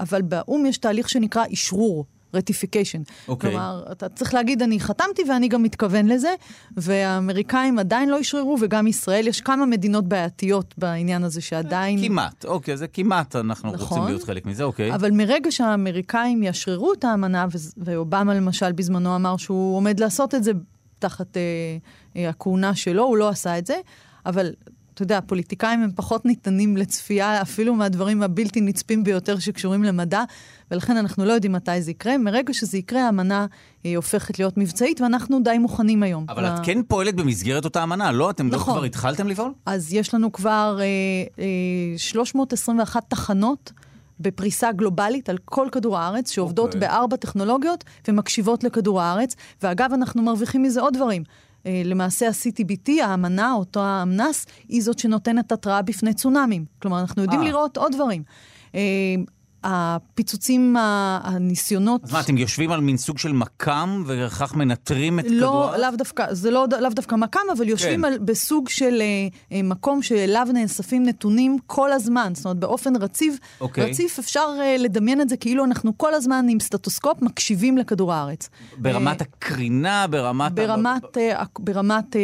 אבל 0.00 0.22
באו"ם 0.22 0.66
יש 0.66 0.78
תהליך 0.78 1.08
שנקרא 1.08 1.44
אשרור. 1.52 2.04
רטיפיקיישן. 2.36 3.02
אוקיי. 3.28 3.50
כלומר, 3.50 3.84
אתה 3.92 4.08
צריך 4.08 4.34
להגיד, 4.34 4.62
אני 4.62 4.80
חתמתי 4.80 5.22
ואני 5.28 5.48
גם 5.48 5.62
מתכוון 5.62 6.06
לזה, 6.06 6.34
והאמריקאים 6.76 7.78
עדיין 7.78 8.08
לא 8.08 8.18
אישררו, 8.18 8.56
וגם 8.60 8.86
ישראל, 8.86 9.26
יש 9.26 9.40
כמה 9.40 9.66
מדינות 9.66 10.08
בעייתיות 10.08 10.74
בעניין 10.78 11.24
הזה 11.24 11.40
שעדיין... 11.40 12.08
כמעט, 12.08 12.44
אוקיי, 12.44 12.76
זה 12.76 12.88
כמעט, 12.88 13.36
אנחנו 13.36 13.72
נכון, 13.72 13.98
רוצים 13.98 14.04
להיות 14.04 14.24
חלק 14.24 14.46
מזה, 14.46 14.64
אוקיי. 14.64 14.94
אבל 14.94 15.10
מרגע 15.10 15.52
שהאמריקאים 15.52 16.42
יאשררו 16.42 16.92
את 16.92 17.04
האמנה, 17.04 17.46
ואובמה 17.76 18.34
למשל 18.34 18.72
בזמנו 18.72 19.16
אמר 19.16 19.36
שהוא 19.36 19.76
עומד 19.76 20.00
לעשות 20.00 20.34
את 20.34 20.44
זה 20.44 20.52
תחת 20.98 21.36
אה, 21.36 21.42
אה, 22.16 22.28
הכהונה 22.28 22.74
שלו, 22.74 23.02
הוא 23.02 23.16
לא 23.16 23.28
עשה 23.28 23.58
את 23.58 23.66
זה, 23.66 23.76
אבל 24.26 24.52
אתה 24.96 25.02
יודע, 25.02 25.18
הפוליטיקאים 25.18 25.82
הם 25.82 25.90
פחות 25.94 26.24
ניתנים 26.24 26.76
לצפייה, 26.76 27.42
אפילו 27.42 27.74
מהדברים 27.74 28.22
הבלתי 28.22 28.60
נצפים 28.60 29.04
ביותר 29.04 29.38
שקשורים 29.38 29.84
למדע, 29.84 30.22
ולכן 30.70 30.96
אנחנו 30.96 31.24
לא 31.24 31.32
יודעים 31.32 31.52
מתי 31.52 31.82
זה 31.82 31.90
יקרה. 31.90 32.18
מרגע 32.18 32.54
שזה 32.54 32.78
יקרה, 32.78 33.06
האמנה 33.06 33.46
היא 33.84 33.92
אה, 33.92 33.96
הופכת 33.96 34.38
להיות 34.38 34.56
מבצעית, 34.56 35.00
ואנחנו 35.00 35.40
די 35.42 35.58
מוכנים 35.58 36.02
היום. 36.02 36.26
אבל 36.28 36.42
לה... 36.42 36.54
את 36.54 36.60
כן 36.64 36.82
פועלת 36.82 37.14
במסגרת 37.14 37.64
אותה 37.64 37.82
אמנה, 37.82 38.12
לא? 38.12 38.30
אתם 38.30 38.46
נכון. 38.46 38.74
לא 38.74 38.78
כבר 38.78 38.84
התחלתם 38.84 39.28
לפעול? 39.28 39.52
אז 39.66 39.92
יש 39.92 40.14
לנו 40.14 40.32
כבר 40.32 40.78
אה, 40.80 40.84
אה, 41.44 41.98
321 41.98 43.04
תחנות. 43.08 43.72
בפריסה 44.20 44.72
גלובלית 44.72 45.28
על 45.28 45.38
כל 45.44 45.68
כדור 45.72 45.98
הארץ, 45.98 46.30
שעובדות 46.30 46.72
okay. 46.72 46.74
אוקיי. 46.74 46.88
בארבע 46.88 47.16
טכנולוגיות 47.16 47.84
ומקשיבות 48.08 48.64
לכדור 48.64 49.02
הארץ. 49.02 49.36
ואגב, 49.62 49.92
אנחנו 49.92 50.22
מרוויחים 50.22 50.62
מזה 50.62 50.80
עוד 50.80 50.94
דברים. 50.94 51.22
אה, 51.66 51.82
למעשה 51.84 52.28
ה-CTBT, 52.28 52.90
האמנה, 53.02 53.52
אותו 53.52 53.80
האמנס, 53.80 54.46
היא 54.68 54.82
זאת 54.82 54.98
שנותנת 54.98 55.52
התראה 55.52 55.82
בפני 55.82 56.14
צונאמים. 56.14 56.64
כלומר, 56.82 57.00
אנחנו 57.00 57.22
יודעים 57.22 57.40
아. 57.40 57.44
אה. 57.44 57.48
לראות 57.48 57.76
עוד 57.76 57.92
דברים. 57.92 58.22
אה, 59.66 59.96
הפיצוצים, 59.96 60.76
הניסיונות... 61.22 62.04
אז 62.04 62.12
מה, 62.12 62.20
אתם 62.20 62.38
יושבים 62.38 62.70
על 62.70 62.80
מין 62.80 62.96
סוג 62.96 63.18
של 63.18 63.32
מכ"ם, 63.32 64.04
וכך 64.06 64.54
מנטרים 64.54 65.18
את 65.18 65.24
לא, 65.28 65.30
כדור 65.30 65.64
הארץ? 65.64 65.80
לא, 65.80 65.86
לאו 65.86 65.96
דווקא, 65.96 66.34
זה 66.34 66.50
לא, 66.50 66.66
לאו 66.80 66.90
דווקא 66.90 67.14
מכ"ם, 67.14 67.40
אבל 67.56 67.68
יושבים 67.68 68.00
כן. 68.00 68.04
על, 68.04 68.18
בסוג 68.18 68.68
של 68.68 69.02
אה, 69.52 69.62
מקום 69.62 70.02
שאליו 70.02 70.46
נאספים 70.54 71.02
נתונים 71.06 71.56
כל 71.66 71.92
הזמן. 71.92 72.32
זאת 72.34 72.44
אומרת, 72.44 72.58
באופן 72.58 72.96
רציף, 72.96 73.38
אוקיי. 73.60 73.90
רציף 73.90 74.18
אפשר 74.18 74.48
אה, 74.60 74.76
לדמיין 74.78 75.20
את 75.20 75.28
זה 75.28 75.36
כאילו 75.36 75.64
אנחנו 75.64 75.98
כל 75.98 76.14
הזמן 76.14 76.46
עם 76.48 76.60
סטטוסקופ 76.60 77.22
מקשיבים 77.22 77.78
לכדור 77.78 78.12
הארץ. 78.12 78.48
ברמת 78.78 79.22
אה, 79.22 79.26
הקרינה, 79.30 80.06
ברמת... 80.06 80.52
ברמת... 80.52 81.16
אה, 81.16 81.42
ברמת 81.58 82.16
אה, 82.16 82.20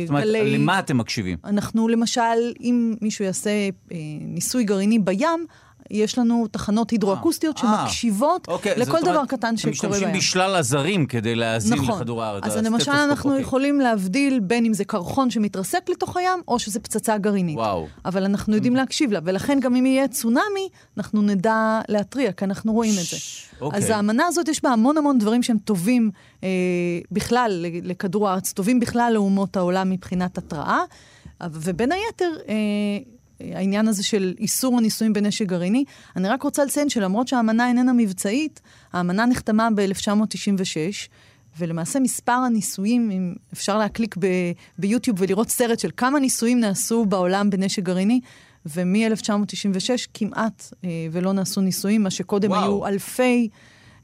זאת 0.00 0.08
אומרת, 0.08 0.24
גלי... 0.24 0.58
למה 0.58 0.78
אתם 0.78 0.98
מקשיבים? 0.98 1.38
אנחנו, 1.44 1.88
למשל, 1.88 2.52
אם 2.60 2.94
מישהו 3.00 3.24
יעשה 3.24 3.50
אה, 3.92 3.96
ניסוי 4.20 4.64
גרעיני 4.64 4.98
בים, 4.98 5.46
יש 5.90 6.18
לנו 6.18 6.46
תחנות 6.50 6.90
הידרואקוסטיות 6.90 7.56
אה, 7.56 7.60
שמקשיבות 7.84 8.48
אוקיי, 8.48 8.74
לכל 8.76 9.00
דבר 9.00 9.10
אומרת, 9.10 9.28
קטן 9.28 9.56
שקורה 9.56 9.72
בים. 9.72 9.84
הם 9.84 9.92
משתמשים 9.92 10.18
בשלל 10.18 10.56
עזרים 10.56 11.06
כדי 11.06 11.34
להאזין 11.34 11.78
נכון. 11.78 11.94
לכדור 11.94 12.22
הארץ. 12.22 12.44
אז 12.44 12.56
למשל 12.56 12.90
אנחנו 12.90 13.30
אוקיי. 13.30 13.42
יכולים 13.42 13.80
להבדיל 13.80 14.40
בין 14.40 14.64
אם 14.64 14.74
זה 14.74 14.84
קרחון 14.84 15.30
שמתרסק 15.30 15.88
לתוך 15.88 16.16
הים, 16.16 16.40
או 16.48 16.58
שזה 16.58 16.80
פצצה 16.80 17.18
גרעינית. 17.18 17.56
וואו. 17.56 17.86
אבל 18.04 18.24
אנחנו 18.24 18.54
יודעים 18.54 18.74
mm. 18.74 18.76
להקשיב 18.76 19.12
לה, 19.12 19.20
ולכן 19.24 19.60
גם 19.60 19.76
אם 19.76 19.86
יהיה 19.86 20.08
צונאמי, 20.08 20.68
אנחנו 20.96 21.22
נדע 21.22 21.80
להתריע, 21.88 22.32
כי 22.32 22.44
אנחנו 22.44 22.72
רואים 22.72 22.94
את 23.00 23.06
זה. 23.06 23.16
אוקיי. 23.60 23.78
אז 23.78 23.90
האמנה 23.90 24.26
הזאת, 24.26 24.48
יש 24.48 24.62
בה 24.62 24.70
המון 24.70 24.96
המון 24.96 25.18
דברים 25.18 25.42
שהם 25.42 25.58
טובים 25.58 26.10
אה, 26.44 26.48
בכלל 27.12 27.66
לכדור 27.82 28.28
הארץ, 28.28 28.52
טובים 28.52 28.80
בכלל 28.80 29.10
לאומות 29.14 29.56
העולם 29.56 29.90
מבחינת 29.90 30.38
התראה, 30.38 30.80
ובין 31.50 31.92
היתר... 31.92 32.30
אה, 32.48 32.54
העניין 33.40 33.88
הזה 33.88 34.04
של 34.04 34.34
איסור 34.38 34.78
הניסויים 34.78 35.12
בנשק 35.12 35.46
גרעיני. 35.46 35.84
אני 36.16 36.28
רק 36.28 36.42
רוצה 36.42 36.64
לציין 36.64 36.88
שלמרות 36.88 37.28
שהאמנה 37.28 37.68
איננה 37.68 37.92
מבצעית, 37.92 38.60
האמנה 38.92 39.26
נחתמה 39.26 39.68
ב-1996, 39.74 41.08
ולמעשה 41.58 42.00
מספר 42.00 42.32
הניסויים, 42.32 43.10
אם 43.10 43.34
אפשר 43.52 43.78
להקליק 43.78 44.16
ב- 44.18 44.52
ביוטיוב 44.78 45.16
ולראות 45.20 45.48
סרט 45.48 45.78
של 45.78 45.90
כמה 45.96 46.18
ניסויים 46.20 46.60
נעשו 46.60 47.04
בעולם 47.04 47.50
בנשק 47.50 47.82
גרעיני, 47.82 48.20
ומ-1996 48.66 50.06
כמעט 50.14 50.72
אה, 50.84 50.90
ולא 51.12 51.32
נעשו 51.32 51.60
ניסויים, 51.60 52.02
מה 52.02 52.10
שקודם 52.10 52.50
וואו. 52.50 52.62
היו 52.62 52.86
אלפי... 52.86 53.48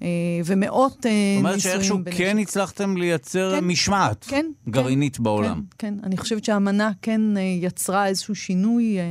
אה, 0.03 0.09
ומאות 0.45 0.97
ניסויים. 0.97 1.37
זאת 1.37 1.45
אומרת 1.45 1.61
שאיכשהו 1.61 1.99
כן 2.11 2.39
הצלחתם 2.39 2.97
לייצר 2.97 3.53
כן, 3.57 3.65
משמעת 3.65 4.25
כן, 4.29 4.47
גרעינית 4.69 5.17
כן, 5.17 5.23
בעולם. 5.23 5.63
כן, 5.79 5.95
כן. 5.99 6.05
אני 6.05 6.17
חושבת 6.17 6.45
שהאמנה 6.45 6.91
כן 7.03 7.37
אה, 7.37 7.43
יצרה 7.43 8.07
איזשהו 8.07 8.35
שינוי 8.35 8.99
אה, 8.99 9.05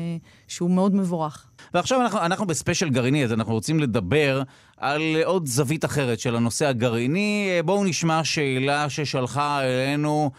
שהוא 0.47 0.71
מאוד 0.71 0.95
מבורך. 0.95 1.45
ועכשיו 1.73 2.01
אנחנו, 2.01 2.19
אנחנו 2.19 2.45
בספיישל 2.45 2.89
גרעיני, 2.89 3.23
אז 3.23 3.33
אנחנו 3.33 3.53
רוצים 3.53 3.79
לדבר 3.79 4.43
על 4.77 5.01
עוד 5.25 5.47
זווית 5.47 5.85
אחרת 5.85 6.19
של 6.19 6.35
הנושא 6.35 6.67
הגרעיני. 6.67 7.49
בואו 7.65 7.83
נשמע 7.83 8.23
שאלה 8.23 8.89
ששלחה 8.89 9.61
אלינו 9.61 10.31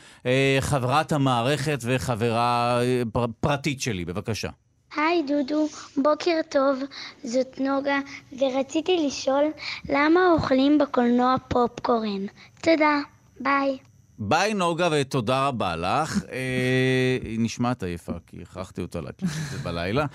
חברת 0.60 1.12
המערכת 1.12 1.78
וחברה 1.82 2.80
פרטית 3.40 3.80
שלי, 3.80 4.04
בבקשה. 4.04 4.48
היי 4.96 5.22
דודו, 5.22 5.68
בוקר 5.96 6.40
טוב, 6.48 6.78
זאת 7.24 7.60
נוגה, 7.60 7.98
ורציתי 8.38 9.06
לשאול 9.06 9.44
למה 9.88 10.20
אוכלים 10.32 10.78
בקולנוע 10.78 11.34
פופקורן. 11.48 12.26
תודה, 12.62 13.00
ביי. 13.40 13.78
ביי 14.18 14.54
נוגה 14.54 14.88
ותודה 14.92 15.46
רבה 15.46 15.76
לך. 15.76 16.24
אה, 16.32 17.18
היא 17.22 17.40
נשמעת 17.40 17.82
עייפה 17.82 18.12
כי 18.26 18.36
הכרחתי 18.42 18.82
אותה 18.82 19.00
להקליט 19.00 19.30
את 19.30 19.50
זה 19.50 19.58
בלילה. 19.58 20.06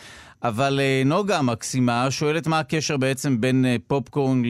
אבל 0.43 0.79
אה, 0.79 1.01
נוגה 1.05 1.37
המקסימה 1.37 2.11
שואלת 2.11 2.47
מה 2.47 2.59
הקשר 2.59 2.97
בעצם 2.97 3.41
בין 3.41 3.65
אה, 3.65 3.75
פופקורן 3.87 4.41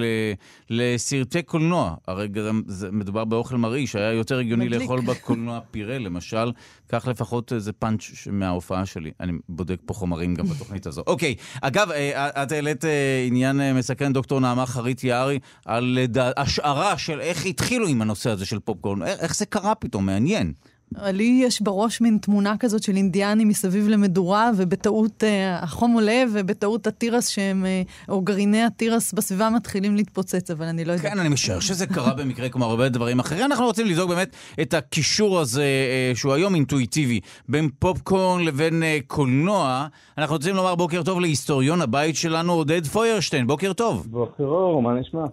לסרטי 0.69 1.41
קולנוע. 1.41 1.95
הרי 2.07 2.27
גם 2.27 2.61
מדובר 2.91 3.25
באוכל 3.25 3.57
מרעי 3.57 3.87
שהיה 3.87 4.11
יותר 4.11 4.39
הגיוני 4.39 4.69
לאכול 4.69 5.01
בקולנוע 5.01 5.59
פירה 5.71 5.97
למשל. 5.97 6.51
כך 6.89 7.07
לפחות 7.07 7.53
איזה 7.53 7.73
פאנץ' 7.73 8.27
מההופעה 8.31 8.85
שלי. 8.85 9.11
אני 9.19 9.31
בודק 9.49 9.77
פה 9.85 9.93
חומרים 9.93 10.35
גם 10.35 10.45
בתוכנית 10.45 10.85
הזו. 10.85 11.03
אוקיי, 11.07 11.35
אגב, 11.61 11.91
את 12.15 12.51
העלית 12.51 12.83
עניין 13.27 13.75
מסכן 13.75 14.13
דוקטור 14.13 14.39
נעמה 14.39 14.65
חרית 14.65 15.03
יערי 15.03 15.39
על 15.65 15.97
השערה 16.37 16.97
של 16.97 17.21
איך 17.21 17.45
התחילו 17.45 17.87
עם 17.87 18.01
הנושא 18.01 18.29
הזה 18.29 18.45
של 18.45 18.59
פופקורן. 18.59 19.03
איך 19.03 19.35
זה 19.35 19.45
קרה 19.45 19.75
פתאום? 19.75 20.05
מעניין. 20.05 20.53
לי 20.97 21.41
יש 21.43 21.61
בראש 21.61 22.01
מין 22.01 22.17
תמונה 22.21 22.55
כזאת 22.59 22.83
של 22.83 22.95
אינדיאנים 22.95 23.47
מסביב 23.47 23.87
למדורה, 23.87 24.51
ובטעות 24.57 25.23
אה, 25.23 25.59
החום 25.59 25.93
עולה, 25.93 26.23
ובטעות 26.33 26.87
התירס 26.87 27.27
שהם, 27.27 27.65
אה, 27.65 27.81
או 28.09 28.21
גרעיני 28.21 28.63
התירס 28.63 29.13
בסביבה 29.13 29.49
מתחילים 29.49 29.95
להתפוצץ, 29.95 30.51
אבל 30.51 30.65
אני 30.65 30.85
לא 30.85 30.91
יודעת. 30.91 31.13
כן, 31.13 31.19
אני 31.19 31.29
משער 31.29 31.59
שזה 31.59 31.87
קרה 31.87 32.13
במקרה 32.13 32.49
כמו 32.49 32.65
הרבה 32.65 32.89
דברים 32.89 33.19
אחרים. 33.19 33.45
אנחנו 33.45 33.65
רוצים 33.65 33.85
לבדוק 33.85 34.09
באמת 34.09 34.35
את 34.61 34.73
הקישור 34.73 35.39
הזה, 35.39 35.63
אה, 35.63 36.15
שהוא 36.15 36.33
היום 36.33 36.55
אינטואיטיבי, 36.55 37.19
בין 37.49 37.69
פופקורן 37.79 38.43
לבין 38.43 38.83
אה, 38.83 38.97
קולנוע. 39.07 39.87
אנחנו 40.17 40.35
רוצים 40.35 40.55
לומר 40.55 40.75
בוקר 40.75 41.03
טוב 41.03 41.19
להיסטוריון 41.19 41.81
הבית 41.81 42.15
שלנו, 42.15 42.53
עודד 42.53 42.85
פוירשטיין. 42.85 43.47
בוקר 43.47 43.73
טוב. 43.73 44.07
בוקר 44.09 44.43
אור, 44.43 44.81
מה 44.81 44.93
נשמע? 44.93 45.23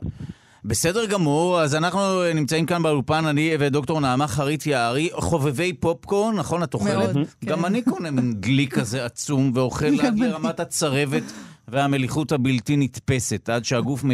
בסדר 0.67 1.07
גמור, 1.07 1.61
אז 1.61 1.75
אנחנו 1.75 2.33
נמצאים 2.35 2.67
כאן 2.67 2.83
באולפן, 2.83 3.27
אני 3.27 3.55
ודוקטור 3.59 4.01
נעמה 4.01 4.27
חרית 4.27 4.67
יערי, 4.67 5.11
חובבי 5.13 5.73
פופקורן, 5.73 6.35
נכון? 6.35 6.63
את 6.63 6.75
אוכלת? 6.75 7.15
מאוד, 7.15 7.27
כן. 7.41 7.47
גם 7.47 7.65
אני 7.65 7.83
קונה 7.83 8.11
מין 8.11 8.35
גליק 8.41 8.75
כזה 8.79 9.05
עצום 9.05 9.53
ואוכל 9.55 10.01
עד 10.01 10.19
לרמת 10.19 10.61
הצרבת 10.61 11.23
והמליחות 11.69 12.33
הבלתי 12.33 12.77
נתפסת, 12.77 13.49
עד 13.49 13.65
שהגוף 13.65 14.05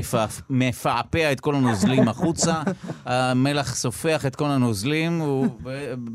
מפעפע 0.50 1.32
את 1.32 1.40
כל 1.40 1.54
הנוזלים 1.54 2.08
החוצה, 2.08 2.62
המלח 3.04 3.74
סופח 3.74 4.26
את 4.26 4.36
כל 4.36 4.46
הנוזלים, 4.50 5.22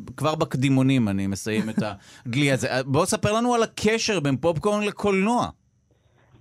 וכבר 0.09 0.35
בקדימונים 0.35 1.09
אני 1.09 1.27
מסיים 1.27 1.69
את 1.69 1.83
הגלי 2.25 2.51
הזה. 2.51 2.67
בואו 2.85 3.05
ספר 3.05 3.31
לנו 3.31 3.53
על 3.55 3.63
הקשר 3.63 4.19
בין 4.19 4.37
פופקורן 4.37 4.83
לקולנוע. 4.83 5.49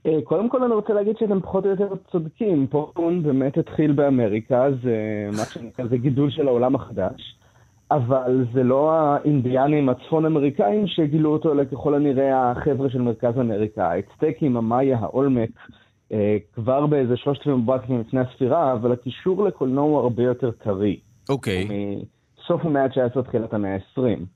אה, 0.07 0.23
קודם 0.25 0.49
כל 0.49 0.63
אני 0.63 0.75
רוצה 0.75 0.93
להגיד 0.93 1.17
שאתם 1.19 1.41
פחות 1.41 1.65
או 1.65 1.71
יותר 1.71 1.89
צודקים. 2.13 2.67
פופקורן 2.67 3.23
באמת 3.23 3.59
התחיל 3.59 3.93
באמריקה, 3.93 4.67
זה 4.83 5.29
מה 5.37 5.45
שנקרא, 5.45 5.87
זה 5.87 5.97
גידול 5.97 6.31
של 6.31 6.49
העולם 6.49 6.75
החדש. 6.75 7.37
אבל 7.91 8.45
זה 8.53 8.63
לא 8.63 8.93
האינדיאנים 8.93 9.89
הצפון-אמריקאים 9.89 10.87
שגילו 10.87 11.33
אותו, 11.33 11.53
אלא 11.53 11.65
ככל 11.65 11.95
הנראה 11.95 12.51
החבר'ה 12.51 12.91
של 12.91 13.03
מרכז 13.03 13.39
אמריקה, 13.41 13.91
האצטקים, 13.91 14.57
המאיה, 14.57 14.99
האולמק, 14.99 15.51
אה, 16.13 16.37
כבר 16.55 16.87
באיזה 16.87 17.17
שלושת 17.17 17.41
אלפים 17.41 17.63
מבקרים 17.63 18.01
לפני 18.01 18.21
הספירה, 18.21 18.73
אבל 18.73 18.93
הקישור 18.93 19.45
לקולנוע 19.45 19.85
הוא 19.85 19.99
הרבה 19.99 20.23
יותר 20.23 20.51
טרי. 20.51 20.97
אוקיי. 21.29 21.69
מסוף 22.41 22.65
המאה 22.65 22.85
ה-19 22.85 23.23
תחילת 23.23 23.55
המאה 23.55 23.75
ה-20. 23.75 24.36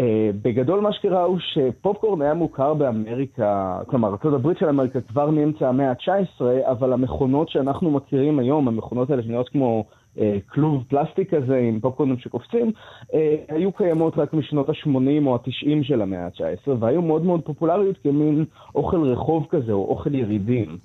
Uh, 0.00 0.02
בגדול 0.42 0.80
מה 0.80 0.92
שקרה 0.92 1.22
הוא 1.22 1.38
שפופקורן 1.38 2.22
היה 2.22 2.34
מוכר 2.34 2.74
באמריקה, 2.74 3.80
כלומר 3.86 4.08
ארה"ב 4.24 4.58
של 4.58 4.68
אמריקה 4.68 5.00
כבר 5.00 5.30
מאמצע 5.30 5.68
המאה 5.68 5.90
ה-19, 5.90 6.42
אבל 6.70 6.92
המכונות 6.92 7.48
שאנחנו 7.48 7.90
מכירים 7.90 8.38
היום, 8.38 8.68
המכונות 8.68 9.10
האלה 9.10 9.22
שנראות 9.22 9.48
כמו 9.48 9.84
uh, 10.16 10.20
כלוב 10.48 10.84
פלסטיק 10.88 11.34
כזה 11.34 11.56
עם 11.56 11.80
פופקורנים 11.80 12.18
שקופצים, 12.18 12.72
uh, 13.02 13.14
היו 13.48 13.72
קיימות 13.72 14.18
רק 14.18 14.34
משנות 14.34 14.68
ה-80 14.68 15.26
או 15.26 15.34
ה-90 15.34 15.82
של 15.82 16.02
המאה 16.02 16.24
ה-19, 16.24 16.70
והיו 16.78 17.02
מאוד 17.02 17.24
מאוד 17.24 17.40
פופולריות 17.44 17.98
כמין 18.02 18.44
אוכל 18.74 19.02
רחוב 19.02 19.46
כזה, 19.50 19.72
או 19.72 19.88
אוכל 19.88 20.14
ירידים. 20.14 20.76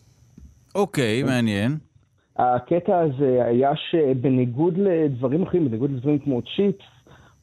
אוקיי, 0.75 1.23
okay, 1.23 1.25
מעניין. 1.25 1.71
הקטע 2.37 2.99
הזה 2.99 3.45
היה 3.45 3.71
שבניגוד 3.75 4.77
לדברים 4.77 5.43
אחרים, 5.43 5.65
בניגוד 5.65 5.91
לדברים 5.91 6.19
כמו 6.19 6.41
צ'יפס, 6.41 6.94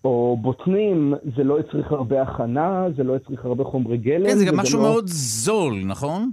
או 0.05 0.37
בוטנים, 0.41 1.15
זה 1.37 1.45
לא 1.45 1.59
הצריך 1.59 1.93
הרבה 1.93 2.23
הכנה, 2.23 2.87
זה 2.97 3.03
לא 3.03 3.17
הצריך 3.17 3.45
הרבה 3.45 3.65
חומרי 3.65 3.97
גלם. 3.97 4.27
כן, 4.27 4.37
זה 4.37 4.45
גם 4.45 4.57
משהו 4.57 4.79
לא... 4.79 4.85
מאוד 4.85 5.05
זול, 5.07 5.75
נכון? 5.85 6.31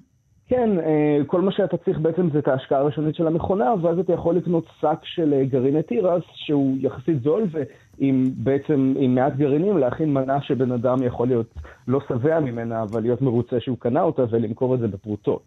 כן, 0.50 0.80
אה, 0.80 1.18
כל 1.28 1.42
מה 1.42 1.52
שאתה 1.52 1.78
צריך 1.78 2.00
בעצם 2.00 2.30
זה 2.34 2.40
את 2.40 2.48
ההשקעה 2.48 2.80
הראשונית 2.80 3.16
של 3.16 3.28
המכונה, 3.28 3.74
ואז 3.82 4.00
אתה 4.00 4.14
יכול 4.14 4.36
לקנות 4.36 4.66
שק 4.82 5.00
של 5.04 5.34
אה, 5.34 5.46
גרעיני 5.46 5.84
תירס, 5.84 6.24
שהוא 6.34 6.78
יחסית 6.80 7.24
זול, 7.24 7.48
ועם 7.52 8.24
בעצם, 8.38 8.94
עם 8.98 9.16
מעט 9.16 9.36
גרעינים, 9.36 9.78
להכין 9.78 10.14
מנה 10.14 10.42
שבן 10.42 10.72
אדם 10.72 11.04
יכול 11.04 11.28
להיות 11.28 11.54
לא 11.88 12.00
שבע 12.08 12.40
ממנה, 12.40 12.84
אבל 12.84 13.02
להיות 13.02 13.22
מרוצה 13.22 13.60
שהוא 13.60 13.78
קנה 13.80 14.02
אותה, 14.02 14.24
ולמכור 14.30 14.76
את 14.76 14.80
זה 14.80 14.88
בפרוטות. 14.88 15.42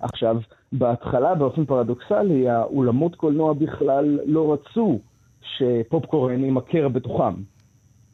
עכשיו, 0.00 0.36
בהתחלה, 0.72 1.34
באופן 1.34 1.64
פרדוקסלי, 1.64 2.48
האולמות 2.48 3.14
קולנוע 3.14 3.52
בכלל 3.52 4.18
לא 4.26 4.52
רצו 4.52 4.98
שפופקורן 5.42 6.44
יימכר 6.44 6.88
בתוכם. 6.88 7.34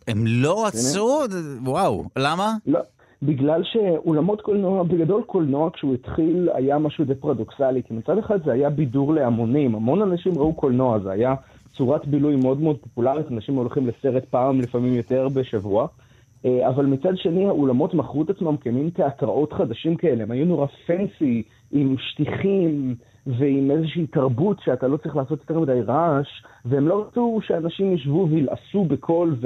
הם 0.08 0.24
לא 0.26 0.66
רצו? 0.66 1.20
וואו, 1.64 2.04
למה? 2.16 2.52
לא, 2.66 2.80
בגלל 3.22 3.62
שאולמות 3.64 4.40
קולנוע, 4.40 4.82
בגדול 4.82 5.22
קולנוע 5.22 5.70
כשהוא 5.70 5.94
התחיל 5.94 6.48
היה 6.54 6.78
משהו 6.78 7.04
די 7.04 7.14
פרדוקסלי, 7.14 7.82
כי 7.82 7.94
מצד 7.94 8.18
אחד 8.18 8.44
זה 8.44 8.52
היה 8.52 8.70
בידור 8.70 9.14
להמונים, 9.14 9.74
המון 9.74 10.02
אנשים 10.02 10.32
ראו 10.36 10.52
קולנוע, 10.54 10.98
זה 10.98 11.10
היה 11.10 11.34
צורת 11.76 12.06
בילוי 12.06 12.36
מאוד 12.36 12.60
מאוד 12.60 12.76
פופולרית, 12.78 13.26
אנשים 13.30 13.54
הולכים 13.54 13.86
לסרט 13.86 14.24
פעם, 14.24 14.60
לפעמים 14.60 14.94
יותר 14.94 15.28
בשבוע. 15.34 15.86
אה, 16.44 16.68
אבל 16.68 16.86
מצד 16.86 17.16
שני, 17.16 17.46
האולמות 17.46 17.94
מכרו 17.94 18.22
את 18.22 18.30
עצמם 18.30 18.56
כמין 18.56 18.90
תיאטראות 18.90 19.52
חדשים 19.52 19.96
כאלה, 19.96 20.22
הם 20.22 20.30
היו 20.30 20.44
נורא 20.44 20.66
פנסי, 20.86 21.42
עם 21.72 21.96
שטיחים 21.98 22.94
ועם 23.26 23.70
איזושהי 23.70 24.06
תרבות 24.06 24.56
שאתה 24.64 24.88
לא 24.88 24.96
צריך 24.96 25.16
לעשות 25.16 25.40
יותר 25.40 25.60
מדי 25.60 25.80
רעש, 25.80 26.28
והם 26.64 26.88
לא 26.88 27.06
רצו 27.08 27.40
שאנשים 27.46 27.92
ישבו 27.92 28.28
וילעסו 28.30 28.84
בקול 28.84 29.36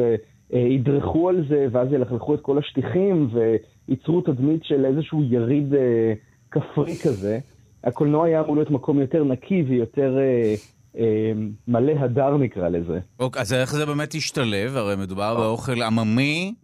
וידרכו 0.50 1.28
על 1.28 1.44
זה, 1.48 1.66
ואז 1.72 1.92
ילכלכו 1.92 2.34
את 2.34 2.40
כל 2.40 2.58
השטיחים, 2.58 3.28
וייצרו 3.32 4.20
תדמית 4.20 4.64
של 4.64 4.84
איזשהו 4.84 5.22
יריד 5.24 5.74
אה, 5.74 6.12
כפרי 6.50 6.96
כזה. 7.04 7.38
הקולנוע 7.84 8.26
היה 8.26 8.40
אמור 8.40 8.56
להיות 8.56 8.70
מקום 8.70 9.00
יותר 9.00 9.24
נקי 9.24 9.64
ויותר... 9.68 10.18
אה, 10.18 10.54
אה, 10.98 11.32
מלא 11.68 11.92
הדר 11.92 12.36
נקרא 12.36 12.68
לזה. 12.68 13.00
אוקיי, 13.20 13.42
אז 13.42 13.52
איך 13.52 13.72
זה 13.72 13.86
באמת 13.86 14.14
השתלב? 14.14 14.76
הרי 14.76 14.96
מדובר 14.96 15.34
באוכל 15.36 15.82
עממי. 15.82 16.54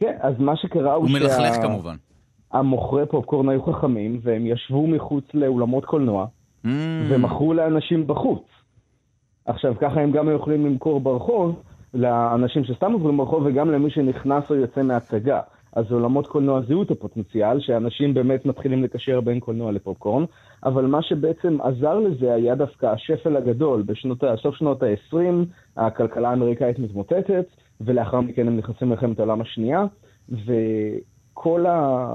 כן, 0.00 0.16
אז 0.20 0.34
מה 0.38 0.56
שקרה 0.56 0.94
הוא 0.94 1.08
שה... 1.08 1.12
הוא 1.12 1.20
מלכלך 1.20 1.62
כמובן. 1.62 1.96
המוכרי 2.52 3.06
פופקורן 3.06 3.48
היו 3.48 3.62
חכמים, 3.62 4.20
והם 4.22 4.46
ישבו 4.46 4.86
מחוץ 4.86 5.24
לאולמות 5.34 5.84
קולנוע, 5.84 6.26
mm. 6.64 6.68
ומכרו 7.08 7.54
לאנשים 7.54 8.06
בחוץ. 8.06 8.42
עכשיו, 9.44 9.74
ככה 9.80 10.00
הם 10.00 10.12
גם 10.12 10.34
יכולים 10.36 10.66
למכור 10.66 11.00
ברחוב, 11.00 11.62
לאנשים 11.94 12.64
שסתם 12.64 12.92
עוברים 12.92 13.16
ברחוב, 13.16 13.42
וגם 13.46 13.70
למי 13.70 13.90
שנכנס 13.90 14.44
או 14.50 14.54
יוצא 14.54 14.82
מהצגה. 14.82 15.40
אז 15.72 15.92
עולמות 15.92 16.26
קולנוע 16.26 16.60
זיהו 16.60 16.82
את 16.82 16.90
הפוטנציאל, 16.90 17.60
שאנשים 17.60 18.14
באמת 18.14 18.46
מתחילים 18.46 18.84
לקשר 18.84 19.20
בין 19.20 19.40
קולנוע 19.40 19.72
לפופקורן, 19.72 20.24
אבל 20.64 20.86
מה 20.86 21.02
שבעצם 21.02 21.58
עזר 21.60 21.98
לזה 21.98 22.34
היה 22.34 22.54
דווקא 22.54 22.86
השפל 22.86 23.36
הגדול. 23.36 23.82
בסוף 23.82 24.54
שנות 24.54 24.82
ה-20 24.82 25.16
הכלכלה 25.76 26.30
האמריקאית 26.30 26.78
מתמוטטת, 26.78 27.46
ולאחר 27.80 28.20
מכן 28.20 28.46
הם 28.46 28.56
נכנסים 28.56 28.88
למלחמת 28.88 29.18
העולם 29.18 29.40
השנייה, 29.40 29.86
וכל 31.32 31.66
ה... 31.66 32.06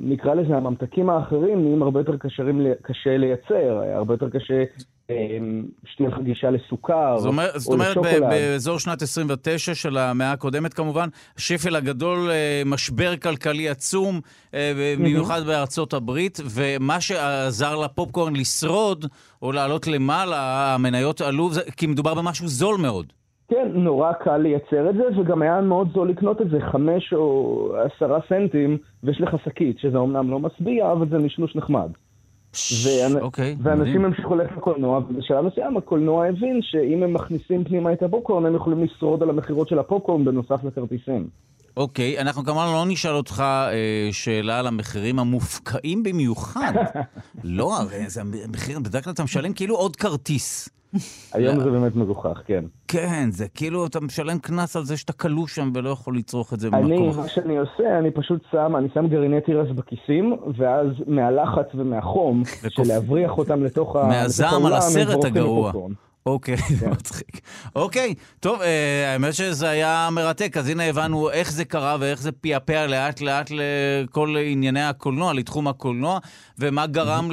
נקרא 0.00 0.34
לזה 0.34 0.56
הממתקים 0.56 1.10
האחרים 1.10 1.62
נהיים 1.62 1.82
הרבה 1.82 2.00
יותר 2.00 2.16
קשרים, 2.16 2.66
קשה 2.82 3.16
לייצר, 3.16 3.82
הרבה 3.94 4.14
יותר 4.14 4.28
קשה 4.30 4.64
אמ, 5.10 5.64
שתהיה 5.84 6.08
לך 6.08 6.14
גישה 6.24 6.50
לסוכר 6.50 7.18
זאת 7.18 7.26
אומרת, 7.26 7.60
זאת 7.60 7.72
אומרת 7.72 7.96
באזור 8.20 8.78
שנת 8.78 9.02
29 9.02 9.74
של 9.74 9.98
המאה 9.98 10.32
הקודמת 10.32 10.74
כמובן, 10.74 11.08
השפל 11.36 11.76
הגדול, 11.76 12.30
אה, 12.30 12.62
משבר 12.66 13.16
כלכלי 13.16 13.68
עצום, 13.68 14.20
אה, 14.54 14.72
במיוחד 14.98 15.46
בארצות 15.46 15.92
הברית, 15.92 16.40
ומה 16.44 17.00
שעזר 17.00 17.76
לפופקורן 17.76 18.36
לשרוד 18.36 19.06
או 19.42 19.52
לעלות 19.52 19.86
למעלה, 19.86 20.74
המניות 20.74 21.20
עלו, 21.20 21.50
כי 21.76 21.86
מדובר 21.86 22.14
במשהו 22.14 22.48
זול 22.48 22.76
מאוד. 22.76 23.12
כן, 23.48 23.68
נורא 23.74 24.12
קל 24.12 24.36
לייצר 24.36 24.90
את 24.90 24.94
זה, 24.94 25.20
וגם 25.20 25.42
היה 25.42 25.60
מאוד 25.60 25.88
זול 25.94 26.10
לקנות 26.10 26.42
את 26.42 26.50
זה, 26.50 26.58
חמש 26.72 27.12
או 27.12 27.68
עשרה 27.76 28.18
סנטים, 28.28 28.78
ויש 29.02 29.20
לך 29.20 29.36
שקית, 29.44 29.78
שזה 29.78 29.98
אומנם 29.98 30.30
לא 30.30 30.38
משביע, 30.38 30.92
אבל 30.92 31.08
זה 31.08 31.18
נשנוש 31.18 31.56
נחמד. 31.56 31.90
ואנ... 32.84 33.20
אוקיי, 33.20 33.56
ואנשים 33.62 34.04
המשיכו 34.04 34.34
ללכת 34.34 34.56
לקולנוע, 34.56 34.98
ובשלב 34.98 35.44
מסוים 35.44 35.76
הקולנוע 35.76 36.26
הבין 36.26 36.60
שאם 36.62 37.02
הם 37.02 37.12
מכניסים 37.12 37.64
פנימה 37.64 37.92
את 37.92 38.02
הפופקורן, 38.02 38.46
הם 38.46 38.54
יכולים 38.54 38.84
לשרוד 38.84 39.22
על 39.22 39.30
המכירות 39.30 39.68
של 39.68 39.78
הפופקורן 39.78 40.24
בנוסף 40.24 40.64
לכרטיסים. 40.64 41.28
אוקיי, 41.76 42.20
אנחנו 42.20 42.44
כמובן 42.44 42.66
לא 42.66 42.84
נשאל 42.88 43.12
אותך 43.12 43.40
אה, 43.40 44.08
שאלה 44.12 44.58
על 44.58 44.66
המחירים 44.66 45.18
המופקעים 45.18 46.02
במיוחד. 46.02 46.72
לא, 47.44 47.76
הרי 47.76 48.08
זה 48.08 48.20
המחיר, 48.20 48.78
בדרך 48.78 49.04
כלל 49.04 49.12
אתה 49.12 49.24
משלם 49.24 49.52
כאילו 49.52 49.76
עוד 49.76 49.96
כרטיס. 49.96 50.68
היום 51.32 51.60
זה 51.60 51.70
באמת 51.70 51.96
מגוחך, 51.96 52.40
כן. 52.46 52.64
כן, 52.88 53.28
זה 53.30 53.48
כאילו 53.48 53.86
אתה 53.86 54.00
משלם 54.00 54.38
קנס 54.38 54.76
על 54.76 54.84
זה 54.84 54.96
שאתה 54.96 55.12
כלוא 55.12 55.46
שם 55.46 55.70
ולא 55.74 55.90
יכול 55.90 56.16
לצרוך 56.16 56.52
את 56.52 56.60
זה 56.60 56.70
במקום. 56.70 56.92
אני, 56.92 57.16
מה 57.16 57.28
שאני 57.28 57.56
עושה, 57.58 57.98
אני 57.98 58.10
פשוט 58.10 58.40
שם, 58.50 58.76
אני 58.76 58.88
שם 58.94 59.06
גרעיני 59.08 59.40
תירס 59.40 59.68
בכיסים, 59.74 60.36
ואז 60.56 60.86
מהלחץ 61.06 61.66
ומהחום, 61.74 62.42
של 62.68 62.82
להבריח 62.86 63.38
אותם 63.38 63.64
לתוך 63.64 63.96
העולם, 63.96 64.08
מהזעם 64.10 64.66
על 64.66 64.72
הסרט 64.72 65.24
הגרוע. 65.24 65.72
אוקיי, 66.26 66.56
זה 66.68 66.88
מצחיק. 66.98 67.40
אוקיי, 67.76 68.14
טוב, 68.40 68.62
אה, 68.62 69.12
האמת 69.12 69.34
שזה 69.34 69.68
היה 69.68 70.08
מרתק, 70.12 70.56
אז 70.56 70.68
הנה 70.68 70.84
הבנו 70.84 71.30
איך 71.30 71.52
זה 71.52 71.64
קרה 71.64 71.96
ואיך 72.00 72.22
זה 72.22 72.32
פעפע 72.32 72.86
לאט 72.86 73.20
לאט 73.20 73.50
לכל 73.50 74.36
ענייני 74.46 74.82
הקולנוע, 74.82 75.34
לתחום 75.34 75.68
הקולנוע, 75.68 76.18
ומה 76.58 76.86
גרם 76.86 77.30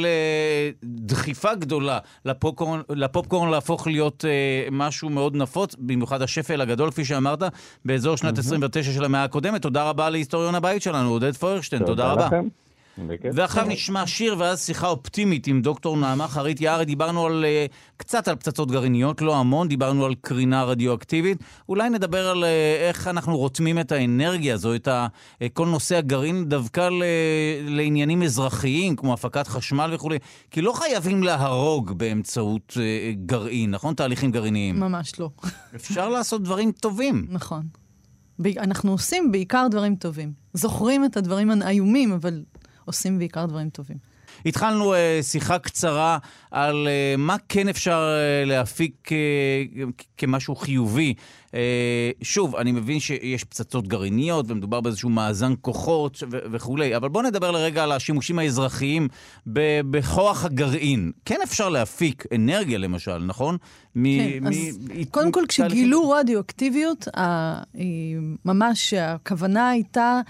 לדחיפה 0.84 1.56
גדולה 1.56 2.00
לפופקורן, 2.26 2.82
לפופקורן 2.90 3.50
להפוך 3.50 3.88
להיות 3.88 4.26
אה, 4.26 4.68
משהו 4.72 5.10
מאוד 5.10 5.36
נפוץ, 5.36 5.76
במיוחד 5.80 6.22
השפל 6.22 6.62
הגדול, 6.62 6.92
כפי 6.92 7.06
שאמרת, 7.06 7.44
באזור 7.86 8.16
שנת 8.16 8.38
29 8.38 8.92
של 8.92 9.06
המאה 9.06 9.24
הקודמת. 9.24 9.62
תודה 9.62 9.90
רבה 9.90 10.10
להיסטוריון 10.10 10.56
הבית 10.56 10.82
שלנו, 10.82 11.10
עודד 11.10 11.36
פוירשטיין, 11.36 11.86
תודה 11.86 12.12
רבה. 12.12 12.28
לכם. 12.28 12.48
ועכשיו 13.34 13.66
נשמע 13.68 14.08
שיר 14.08 14.36
ואז 14.40 14.66
שיחה 14.66 14.88
אופטימית 14.88 15.48
עם 15.48 15.62
דוקטור 15.62 15.98
נעמה 15.98 16.28
חרית 16.28 16.62
יערי. 16.62 16.86
דיברנו 16.86 17.26
על, 17.26 17.46
uh, 17.70 17.74
קצת 17.98 18.28
על 18.28 18.36
פצצות 18.36 18.72
גרעיניות, 18.72 19.22
לא 19.22 19.36
המון, 19.36 19.68
דיברנו 19.68 20.06
על 20.06 20.16
קרינה 20.22 20.64
רדיואקטיבית. 20.64 21.38
אולי 21.70 21.90
נדבר 21.90 22.30
על 22.30 22.44
uh, 22.44 22.48
איך 22.88 23.08
אנחנו 23.08 23.38
רותמים 23.38 23.80
את 23.80 23.92
האנרגיה 23.92 24.54
הזו, 24.54 24.76
את 24.76 24.88
ה, 24.88 25.08
uh, 25.08 25.46
כל 25.54 25.68
נושא 25.68 25.98
הגרעין, 25.98 26.50
דווקא 26.50 26.90
ל, 26.90 27.04
לעניינים 27.68 28.24
אזרחיים, 28.24 28.96
כמו 28.96 29.14
הפקת 29.14 29.48
חשמל 29.48 29.92
וכולי. 29.94 30.18
כי 30.52 30.62
לא 30.62 30.74
חייבים 30.74 31.24
להרוג 31.24 31.92
באמצעות 31.92 32.74
uh, 32.76 32.78
גרעין, 33.26 33.72
נכון? 33.72 33.94
תהליכים 33.94 34.32
גרעיניים. 34.32 34.80
ממש 34.80 35.20
לא. 35.20 35.30
אפשר 35.76 36.10
לעשות 36.10 36.44
דברים 36.44 36.72
טובים. 36.72 37.28
נכון. 37.30 37.64
אנחנו 38.58 38.92
עושים 38.92 39.32
בעיקר 39.32 39.68
דברים 39.72 39.96
טובים. 39.96 40.34
זוכרים 40.54 41.06
את 41.06 41.18
הדברים 41.18 41.62
האיומים, 41.62 42.12
אבל 42.12 42.44
עושים 42.86 43.20
בעיקר 43.20 43.46
דברים 43.46 43.70
טובים. 43.70 43.98
התחלנו 44.46 44.94
שיחה 45.22 45.60
קצרה 45.60 46.18
על 46.52 46.88
מה 47.18 47.36
כן 47.50 47.70
אפשר 47.70 48.08
להפיק 48.46 49.10
כמשהו 50.18 50.56
חיובי. 50.56 51.14
שוב, 52.22 52.56
אני 52.56 52.72
מבין 52.72 53.00
שיש 53.00 53.44
פצצות 53.44 53.88
גרעיניות 53.88 54.46
ומדובר 54.50 54.82
באיזשהו 54.82 55.10
מאזן 55.10 55.54
כוחות 55.62 56.24
וכולי, 56.30 56.96
אבל 56.96 57.10
בואו 57.10 57.24
נדבר 57.24 57.52
לרגע 57.52 57.84
על 57.84 57.92
השימושים 57.92 58.40
האזרחיים 58.40 59.08
בכוח 59.46 60.46
הגרעין. 60.46 61.12
כן 61.26 61.40
אפשר 61.44 61.70
להפיק 61.70 62.24
אנרגיה, 62.36 62.78
למשל, 62.78 63.18
נכון? 63.18 63.58
כן, 63.94 64.48
אז 64.48 64.80
קודם 65.12 65.32
כל, 65.32 65.44
כשגילו 65.48 66.10
רדיואקטיביות, 66.10 67.08
ממש 68.46 68.94
הכוונה 68.94 69.70
הייתה... 69.70 70.22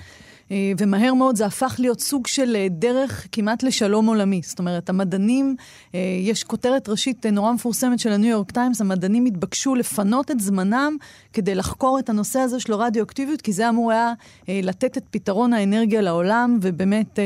אה, 0.51 0.71
ומהר 0.77 1.13
מאוד 1.13 1.35
זה 1.35 1.45
הפך 1.45 1.75
להיות 1.79 1.99
סוג 1.99 2.27
של 2.27 2.55
אה, 2.55 2.67
דרך 2.69 3.27
כמעט 3.31 3.63
לשלום 3.63 4.05
עולמי. 4.05 4.41
זאת 4.43 4.59
אומרת, 4.59 4.89
המדענים, 4.89 5.55
אה, 5.95 5.99
יש 6.21 6.43
כותרת 6.43 6.89
ראשית 6.89 7.25
נורא 7.25 7.51
מפורסמת 7.51 7.99
של 7.99 8.11
הניו 8.11 8.29
יורק 8.29 8.51
טיימס, 8.51 8.81
המדענים 8.81 9.25
התבקשו 9.25 9.75
לפנות 9.75 10.31
את 10.31 10.39
זמנם 10.39 10.97
כדי 11.33 11.55
לחקור 11.55 11.99
את 11.99 12.09
הנושא 12.09 12.39
הזה 12.39 12.59
של 12.59 12.73
הרדיואקטיביות, 12.73 13.41
כי 13.41 13.53
זה 13.53 13.69
אמור 13.69 13.91
היה 13.91 14.13
לתת 14.47 14.97
את 14.97 15.03
פתרון 15.11 15.53
האנרגיה 15.53 16.01
לעולם, 16.01 16.59
ובאמת... 16.61 17.19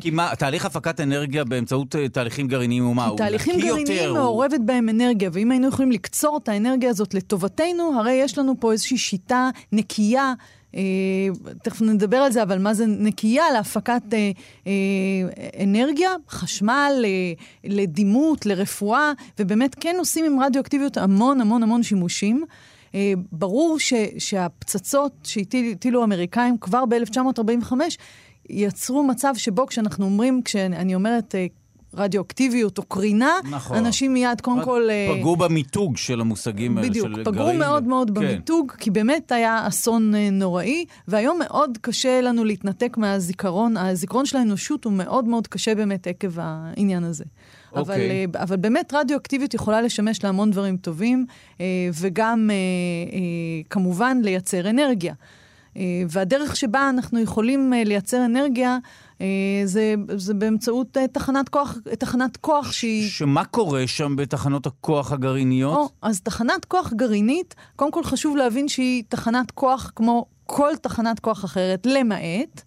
כי 0.00 0.10
מה, 0.10 0.30
תהליך 0.38 0.66
הפקת 0.66 1.00
אנרגיה 1.00 1.44
באמצעות 1.44 1.94
תהליכים 2.12 2.48
גרעיניים 2.48 2.84
הוא 2.84 2.96
מה? 2.96 3.06
הוא 3.06 3.18
תהליכים 3.18 3.60
גרעיניים 3.60 3.98
יותר, 3.98 4.14
מעורבת 4.14 4.58
הוא... 4.58 4.66
בהם 4.66 4.88
אנרגיה, 4.88 5.30
ואם 5.32 5.50
היינו 5.50 5.68
יכולים 5.68 5.92
לקצור 5.92 6.40
את 6.42 6.48
האנרגיה 6.48 6.90
הזאת 6.90 7.14
לטובתנו, 7.14 7.98
הרי 7.98 8.12
יש 8.12 8.38
לנו 8.38 8.54
פה 8.60 8.72
איזושהי 8.72 8.98
שיטה 8.98 9.50
נקייה. 9.72 10.34
אה, 10.74 11.28
תכף 11.62 11.82
נדבר 11.82 12.16
על 12.16 12.32
זה, 12.32 12.42
אבל 12.42 12.58
מה 12.58 12.74
זה 12.74 12.86
נקייה 12.86 13.44
להפקת 13.52 14.02
אה, 14.12 14.30
אה, 14.66 14.72
אנרגיה, 15.64 16.10
חשמל, 16.28 17.04
אה, 17.04 17.32
לדימות, 17.64 18.46
לרפואה, 18.46 19.12
ובאמת 19.38 19.76
כן 19.80 19.94
עושים 19.98 20.24
עם 20.24 20.40
רדיואקטיביות 20.40 20.96
המון 20.96 21.40
המון 21.40 21.62
המון 21.62 21.82
שימושים. 21.82 22.44
אה, 22.94 23.12
ברור 23.32 23.78
ש, 23.78 23.92
שהפצצות 24.18 25.12
שהטילו 25.24 26.00
האמריקאים 26.00 26.58
כבר 26.58 26.84
ב-1945 26.84 27.72
יצרו 28.50 29.04
מצב 29.04 29.32
שבו 29.36 29.66
כשאנחנו 29.66 30.04
אומרים, 30.04 30.42
כשאני 30.44 30.94
אומרת 30.94 31.34
אה, 31.34 31.46
רדיואקטיביות 31.94 32.78
או 32.78 32.82
קרינה, 32.82 33.32
נכון. 33.50 33.76
אנשים 33.76 34.12
מיד 34.12 34.40
קודם 34.40 34.64
כל... 34.64 34.88
אה, 34.90 35.14
פגעו 35.18 35.36
במיתוג 35.36 35.96
של 35.96 36.20
המושגים 36.20 36.78
האלה, 36.78 36.88
בדיוק, 36.88 37.08
של 37.16 37.24
פגעו 37.24 37.54
מאוד 37.54 37.84
מאוד 37.84 38.08
כן. 38.08 38.14
במיתוג, 38.14 38.72
כי 38.78 38.90
באמת 38.90 39.32
היה 39.32 39.68
אסון 39.68 40.14
אה, 40.14 40.30
נוראי, 40.30 40.84
והיום 41.08 41.38
מאוד 41.38 41.78
קשה 41.80 42.20
לנו 42.20 42.44
להתנתק 42.44 42.96
מהזיכרון, 42.96 43.76
הזיכרון 43.76 44.26
של 44.26 44.36
האנושות 44.36 44.84
הוא 44.84 44.92
מאוד 44.92 45.24
מאוד 45.24 45.46
קשה 45.46 45.74
באמת 45.74 46.06
עקב 46.06 46.32
העניין 46.36 47.04
הזה. 47.04 47.24
Okay. 47.24 47.78
אבל, 47.78 47.80
אוקיי. 47.80 48.26
אה, 48.34 48.42
אבל 48.42 48.56
באמת 48.56 48.92
רדיואקטיביות 48.96 49.54
יכולה 49.54 49.82
לשמש 49.82 50.24
להמון 50.24 50.50
דברים 50.50 50.76
טובים, 50.76 51.26
וגם 52.00 52.50
כמובן 53.70 54.18
לייצר 54.22 54.70
אנרגיה. 54.70 55.14
והדרך 56.08 56.56
שבה 56.56 56.88
אנחנו 56.88 57.20
יכולים 57.20 57.72
לייצר 57.84 58.24
אנרגיה 58.24 58.78
זה, 59.64 59.94
זה 60.16 60.34
באמצעות 60.34 60.96
אה, 60.96 61.08
תחנת 61.08 61.48
כוח, 61.48 61.76
תחנת 61.98 62.36
כוח 62.36 62.72
שהיא... 62.72 63.10
שמה 63.10 63.44
קורה 63.44 63.86
שם 63.86 64.16
בתחנות 64.16 64.66
הכוח 64.66 65.12
הגרעיניות? 65.12 65.76
או, 65.76 65.88
אז 66.02 66.20
תחנת 66.20 66.64
כוח 66.64 66.92
גרעינית, 66.92 67.54
קודם 67.76 67.92
כל 67.92 68.04
חשוב 68.04 68.36
להבין 68.36 68.68
שהיא 68.68 69.02
תחנת 69.08 69.50
כוח 69.50 69.92
כמו 69.96 70.26
כל 70.46 70.76
תחנת 70.80 71.20
כוח 71.20 71.44
אחרת, 71.44 71.86
למעט 71.86 72.62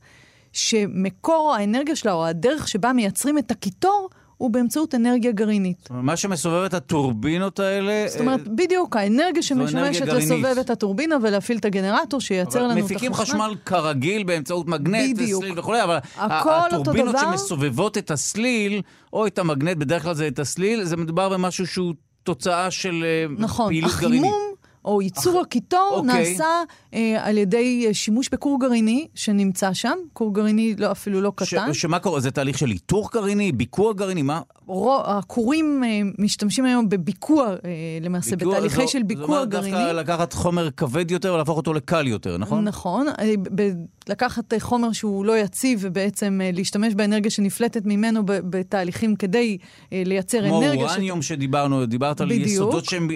שמקור 0.53 1.55
האנרגיה 1.57 1.95
שלה, 1.95 2.13
או 2.13 2.25
הדרך 2.25 2.67
שבה 2.67 2.93
מייצרים 2.93 3.37
את 3.37 3.51
הקיטור, 3.51 4.09
הוא 4.37 4.51
באמצעות 4.51 4.95
אנרגיה 4.95 5.31
גרעינית. 5.31 5.89
מה 5.91 6.17
שמסובב 6.17 6.63
את 6.63 6.73
הטורבינות 6.73 7.59
האלה... 7.59 8.05
זאת 8.07 8.19
אומרת, 8.19 8.47
בדיוק, 8.47 8.95
האנרגיה 8.95 9.43
שמשמשת 9.43 10.05
לסובב 10.05 10.55
את 10.61 10.69
הטורבינה 10.69 11.17
ולהפעיל 11.21 11.57
את 11.57 11.65
הגנרטור 11.65 12.21
שייצר 12.21 12.63
לנו 12.63 12.71
את 12.71 12.77
החשמל. 12.77 12.95
מפיקים 12.95 13.13
חשמל 13.13 13.55
כרגיל 13.65 14.23
באמצעות 14.23 14.67
מגנט 14.67 15.17
וסליל 15.17 15.59
וכולי, 15.59 15.83
אבל 15.83 15.97
הטורבינות 16.17 17.15
שמסובבות 17.19 17.97
את 17.97 18.11
הסליל, 18.11 18.81
או 19.13 19.27
את 19.27 19.39
המגנט, 19.39 19.77
בדרך 19.77 20.03
כלל 20.03 20.13
זה 20.13 20.27
את 20.27 20.39
הסליל, 20.39 20.83
זה 20.83 20.97
מדובר 20.97 21.29
במשהו 21.29 21.67
שהוא 21.67 21.93
תוצאה 22.23 22.71
של 22.71 23.03
אה, 23.03 23.25
נכון, 23.37 23.67
פעילות 23.67 23.91
גרעינית. 23.91 24.21
נכון, 24.21 24.33
החימום 24.33 24.44
או 24.85 25.01
ייצור 25.01 25.41
אח... 25.41 25.45
הקיטור 25.45 25.91
אוקיי. 25.95 26.29
נעשה 26.29 26.63
אה, 26.93 27.15
על 27.27 27.37
ידי 27.37 27.85
אה, 27.87 27.93
שימוש 27.93 28.29
בכור 28.29 28.59
גרעיני 28.59 29.07
שנמצא 29.15 29.73
שם, 29.73 29.97
כור 30.13 30.33
גרעיני 30.33 30.75
לא, 30.77 30.91
אפילו 30.91 31.21
לא 31.21 31.31
קטן. 31.35 31.73
ש, 31.73 31.81
שמה 31.81 31.99
קורה? 31.99 32.19
זה 32.19 32.31
תהליך 32.31 32.57
של 32.57 32.71
איתור 32.71 33.09
גרעיני, 33.13 33.51
ביקוע 33.51 33.93
גרעיני? 33.93 34.21
מה? 34.21 34.41
רו, 34.67 35.01
הכורים 35.05 35.83
אה, 35.83 36.01
משתמשים 36.19 36.65
היום 36.65 36.89
בביקוע, 36.89 37.49
אה, 37.49 37.55
למעשה, 38.01 38.35
ביקוע, 38.35 38.53
בתהליכי 38.53 38.81
זו, 38.81 38.87
של 38.87 39.03
ביקוע 39.03 39.45
גרעיני. 39.45 39.71
זאת 39.71 39.79
אומרת, 39.79 39.95
דווקא 39.95 40.11
לקחת 40.11 40.33
חומר 40.33 40.71
כבד 40.71 41.11
יותר 41.11 41.33
ולהפוך 41.33 41.57
אותו 41.57 41.73
לקל 41.73 42.07
יותר, 42.07 42.37
נכון? 42.37 42.63
נכון. 42.63 43.07
אה, 43.07 43.33
ב, 43.55 43.71
לקחת 44.09 44.53
אה, 44.53 44.59
חומר 44.59 44.91
שהוא 44.91 45.25
לא 45.25 45.37
יציב 45.37 45.79
ובעצם 45.81 46.41
אה, 46.43 46.49
להשתמש 46.53 46.93
באנרגיה 46.93 47.31
שנפלטת 47.31 47.85
ממנו 47.85 48.21
בתהליכים 48.25 49.15
כדי 49.15 49.57
אה, 49.93 50.03
לייצר 50.05 50.47
כמו 50.47 50.61
אנרגיה. 50.61 50.81
כמו 50.81 50.89
אורניום 50.89 51.21
ש... 51.21 51.27
שדיברנו, 51.27 51.85
דיברת 51.85 52.21
בדיוק. 52.21 52.41
על 52.41 52.47
יסודות 52.47 52.85
שהם 52.85 53.07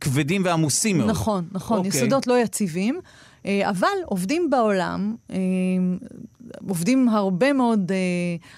כבדים 0.00 0.42
ועמוסים 0.44 0.98
מאוד. 0.98 1.10
נכון, 1.10 1.44
נכון. 1.52 1.78
אוקיי. 1.78 1.88
יסודות 1.88 2.26
לא 2.26 2.38
יציבים. 2.38 3.00
אבל 3.62 3.88
עובדים 4.06 4.50
בעולם, 4.50 5.14
עובדים 6.68 7.08
הרבה 7.08 7.52
מאוד 7.52 7.92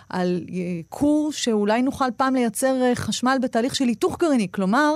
על 0.09 0.41
כור 0.89 1.33
שאולי 1.33 1.83
נוכל 1.83 2.05
פעם 2.16 2.35
לייצר 2.35 2.95
חשמל 2.95 3.37
בתהליך 3.43 3.75
של 3.75 3.85
היתוך 3.85 4.16
גרעיני. 4.20 4.49
כלומר, 4.51 4.95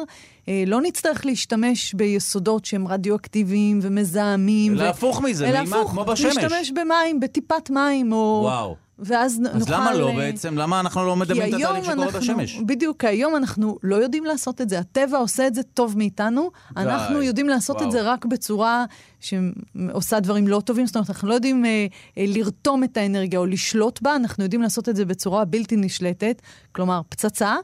לא 0.67 0.81
נצטרך 0.81 1.27
להשתמש 1.27 1.95
ביסודות 1.95 2.65
שהם 2.65 2.89
רדיואקטיביים 2.89 3.79
ומזהמים. 3.83 4.73
אלא 4.73 4.83
ו... 4.83 4.89
הפוך 4.89 5.23
מזה, 5.23 5.61
הפוך, 5.61 5.91
כמו 5.91 6.05
בשמש. 6.05 6.37
להשתמש 6.37 6.71
במים, 6.71 7.21
בטיפת 7.21 7.71
מים, 7.71 8.13
או... 8.13 8.41
וואו. 8.45 8.86
ואז 8.99 9.33
אז 9.33 9.39
נוכל... 9.41 9.57
אז 9.57 9.69
למה 9.69 9.95
לא 9.95 10.13
בעצם? 10.13 10.59
למה 10.59 10.81
אנחנו 10.81 11.07
לא 11.07 11.17
מדמים 11.17 11.43
את 11.43 11.55
התהליך 11.55 11.85
שקורה 11.85 12.05
אנחנו, 12.05 12.21
בשמש? 12.21 12.61
בדיוק, 12.67 13.01
כי 13.01 13.07
היום 13.07 13.37
אנחנו 13.37 13.79
לא 13.83 13.97
יודעים 13.97 14.25
לעשות 14.25 14.61
את 14.61 14.69
זה. 14.69 14.79
הטבע 14.79 15.19
עושה 15.19 15.47
את 15.47 15.55
זה 15.55 15.63
טוב 15.63 15.99
מאיתנו. 15.99 16.51
די, 16.75 16.81
אנחנו 16.83 17.23
יודעים 17.23 17.49
לעשות 17.49 17.77
וואו. 17.77 17.87
את 17.87 17.93
זה 17.93 18.03
רק 18.03 18.25
בצורה 18.25 18.85
שעושה 19.21 20.21
דברים 20.21 20.49
לא 20.49 20.61
טובים. 20.65 20.87
זאת 20.87 20.97
אומרת, 20.97 21.11
אנחנו 21.11 21.29
לא 21.29 21.35
יודעים 21.35 21.65
אה, 21.65 21.87
אה, 22.19 22.25
לרתום 22.29 22.85
את 22.85 22.97
האנרגיה 22.97 23.39
או 23.39 23.47
לשלוט 23.47 24.03
בה, 24.03 24.17
אנחנו 24.17 24.45
יודעים 24.45 24.63
לעשות 24.63 24.89
את 24.89 24.97
זה 24.97 25.05
בצורה 25.05 25.45
בלתי 25.45 25.77
נשלטת, 25.77 26.43
כלומר, 26.73 27.01
פצצה. 27.09 27.57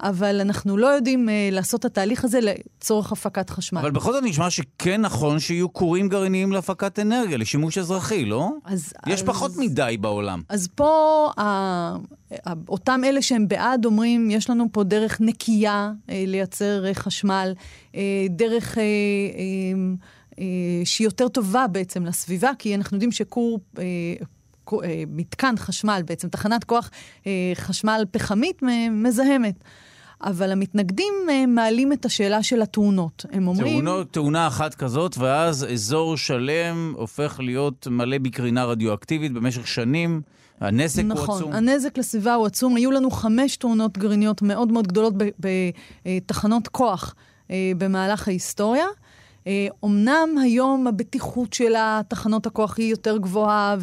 אבל 0.00 0.40
אנחנו 0.40 0.76
לא 0.76 0.86
יודעים 0.86 1.28
uh, 1.28 1.54
לעשות 1.54 1.80
את 1.80 1.84
התהליך 1.84 2.24
הזה 2.24 2.38
לצורך 2.42 3.12
הפקת 3.12 3.50
חשמל. 3.50 3.80
אבל 3.80 3.90
בכל 3.90 4.12
זאת 4.12 4.24
נשמע 4.24 4.50
שכן 4.50 5.00
נכון 5.00 5.40
שיהיו 5.40 5.72
כורים 5.72 6.08
גרעיניים 6.08 6.52
להפקת 6.52 6.98
אנרגיה, 6.98 7.36
לשימוש 7.36 7.78
אזרחי, 7.78 8.24
לא? 8.24 8.50
אז... 8.64 8.92
יש 9.06 9.20
אז, 9.20 9.26
פחות 9.26 9.52
מדי 9.56 9.96
בעולם. 10.00 10.42
אז 10.48 10.68
פה, 10.74 11.30
ה, 11.36 11.42
ה, 12.46 12.52
אותם 12.68 13.00
אלה 13.04 13.22
שהם 13.22 13.48
בעד 13.48 13.84
אומרים, 13.84 14.30
יש 14.30 14.50
לנו 14.50 14.68
פה 14.72 14.84
דרך 14.84 15.20
נקייה 15.20 15.92
uh, 16.06 16.10
לייצר 16.26 16.84
uh, 16.90 16.94
חשמל, 16.94 17.52
uh, 17.92 17.96
דרך... 18.30 18.78
שהיא 20.84 21.06
יותר 21.06 21.28
טובה 21.28 21.66
בעצם 21.66 22.06
לסביבה, 22.06 22.50
כי 22.58 22.74
אנחנו 22.74 22.94
יודעים 22.94 23.12
שכור 23.12 23.60
מתקן 25.08 25.54
חשמל, 25.56 26.02
בעצם 26.06 26.28
תחנת 26.28 26.64
כוח 26.64 26.90
חשמל 27.54 28.04
פחמית 28.10 28.62
מזהמת. 28.90 29.54
אבל 30.24 30.52
המתנגדים 30.52 31.14
אה, 31.30 31.46
מעלים 31.46 31.92
את 31.92 32.04
השאלה 32.04 32.42
של 32.42 32.62
התאונות. 32.62 33.26
הם 33.32 33.48
אומרים... 33.48 33.72
תאונות, 33.72 34.12
תאונה 34.12 34.46
אחת 34.46 34.74
כזאת, 34.74 35.18
ואז 35.18 35.66
אזור 35.72 36.16
שלם 36.16 36.94
הופך 36.96 37.40
להיות 37.40 37.86
מלא 37.90 38.18
בקרינה 38.18 38.64
רדיואקטיבית 38.64 39.32
במשך 39.32 39.66
שנים. 39.66 40.22
הנזק 40.60 41.02
נכון, 41.02 41.26
הוא 41.26 41.36
עצום. 41.36 41.50
נכון, 41.50 41.68
הנזק 41.68 41.98
לסביבה 41.98 42.34
הוא 42.34 42.46
עצום. 42.46 42.76
היו 42.76 42.90
לנו 42.90 43.10
חמש 43.10 43.56
תאונות 43.56 43.98
גרעיניות 43.98 44.42
מאוד 44.42 44.72
מאוד 44.72 44.86
גדולות 44.86 45.14
בתחנות 46.04 46.68
כוח 46.68 47.14
אה, 47.50 47.72
במהלך 47.78 48.28
ההיסטוריה. 48.28 48.86
אומנם 49.82 50.28
אה, 50.38 50.42
היום 50.42 50.86
הבטיחות 50.86 51.52
של 51.52 51.74
התחנות 51.78 52.46
הכוח 52.46 52.78
היא 52.78 52.90
יותר 52.90 53.18
גבוהה, 53.18 53.76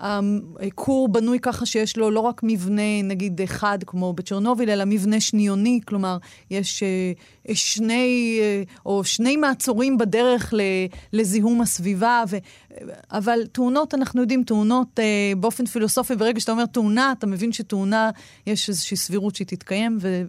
והכור 0.00 1.08
בנוי 1.08 1.38
ככה 1.38 1.66
שיש 1.66 1.96
לו 1.96 2.10
לא 2.10 2.20
רק 2.20 2.40
מבנה, 2.42 3.02
נגיד, 3.04 3.40
אחד, 3.40 3.78
כמו 3.86 4.12
בצ'רנוביל, 4.12 4.70
אלא 4.70 4.84
מבנה 4.84 5.20
שניוני, 5.20 5.80
כלומר, 5.84 6.18
יש 6.50 6.82
אה, 6.82 7.54
שני, 7.54 8.38
אה, 8.40 8.62
או 8.86 9.04
שני 9.04 9.36
מעצורים 9.36 9.98
בדרך 9.98 10.54
לזיהום 11.12 11.60
הסביבה, 11.60 12.24
ו... 12.28 12.36
אבל 13.10 13.46
תאונות, 13.52 13.94
אנחנו 13.94 14.20
יודעים, 14.20 14.44
תאונות 14.44 15.00
באופן 15.40 15.66
פילוסופי, 15.66 16.16
ברגע 16.16 16.40
שאתה 16.40 16.52
אומר 16.52 16.66
תאונה, 16.66 17.12
אתה 17.18 17.26
מבין 17.26 17.52
שתאונה, 17.52 18.10
יש 18.46 18.68
איזושהי 18.68 18.96
סבירות 18.96 19.34
שהיא 19.34 19.46
תתקיים, 19.46 19.98
ו... 20.00 20.22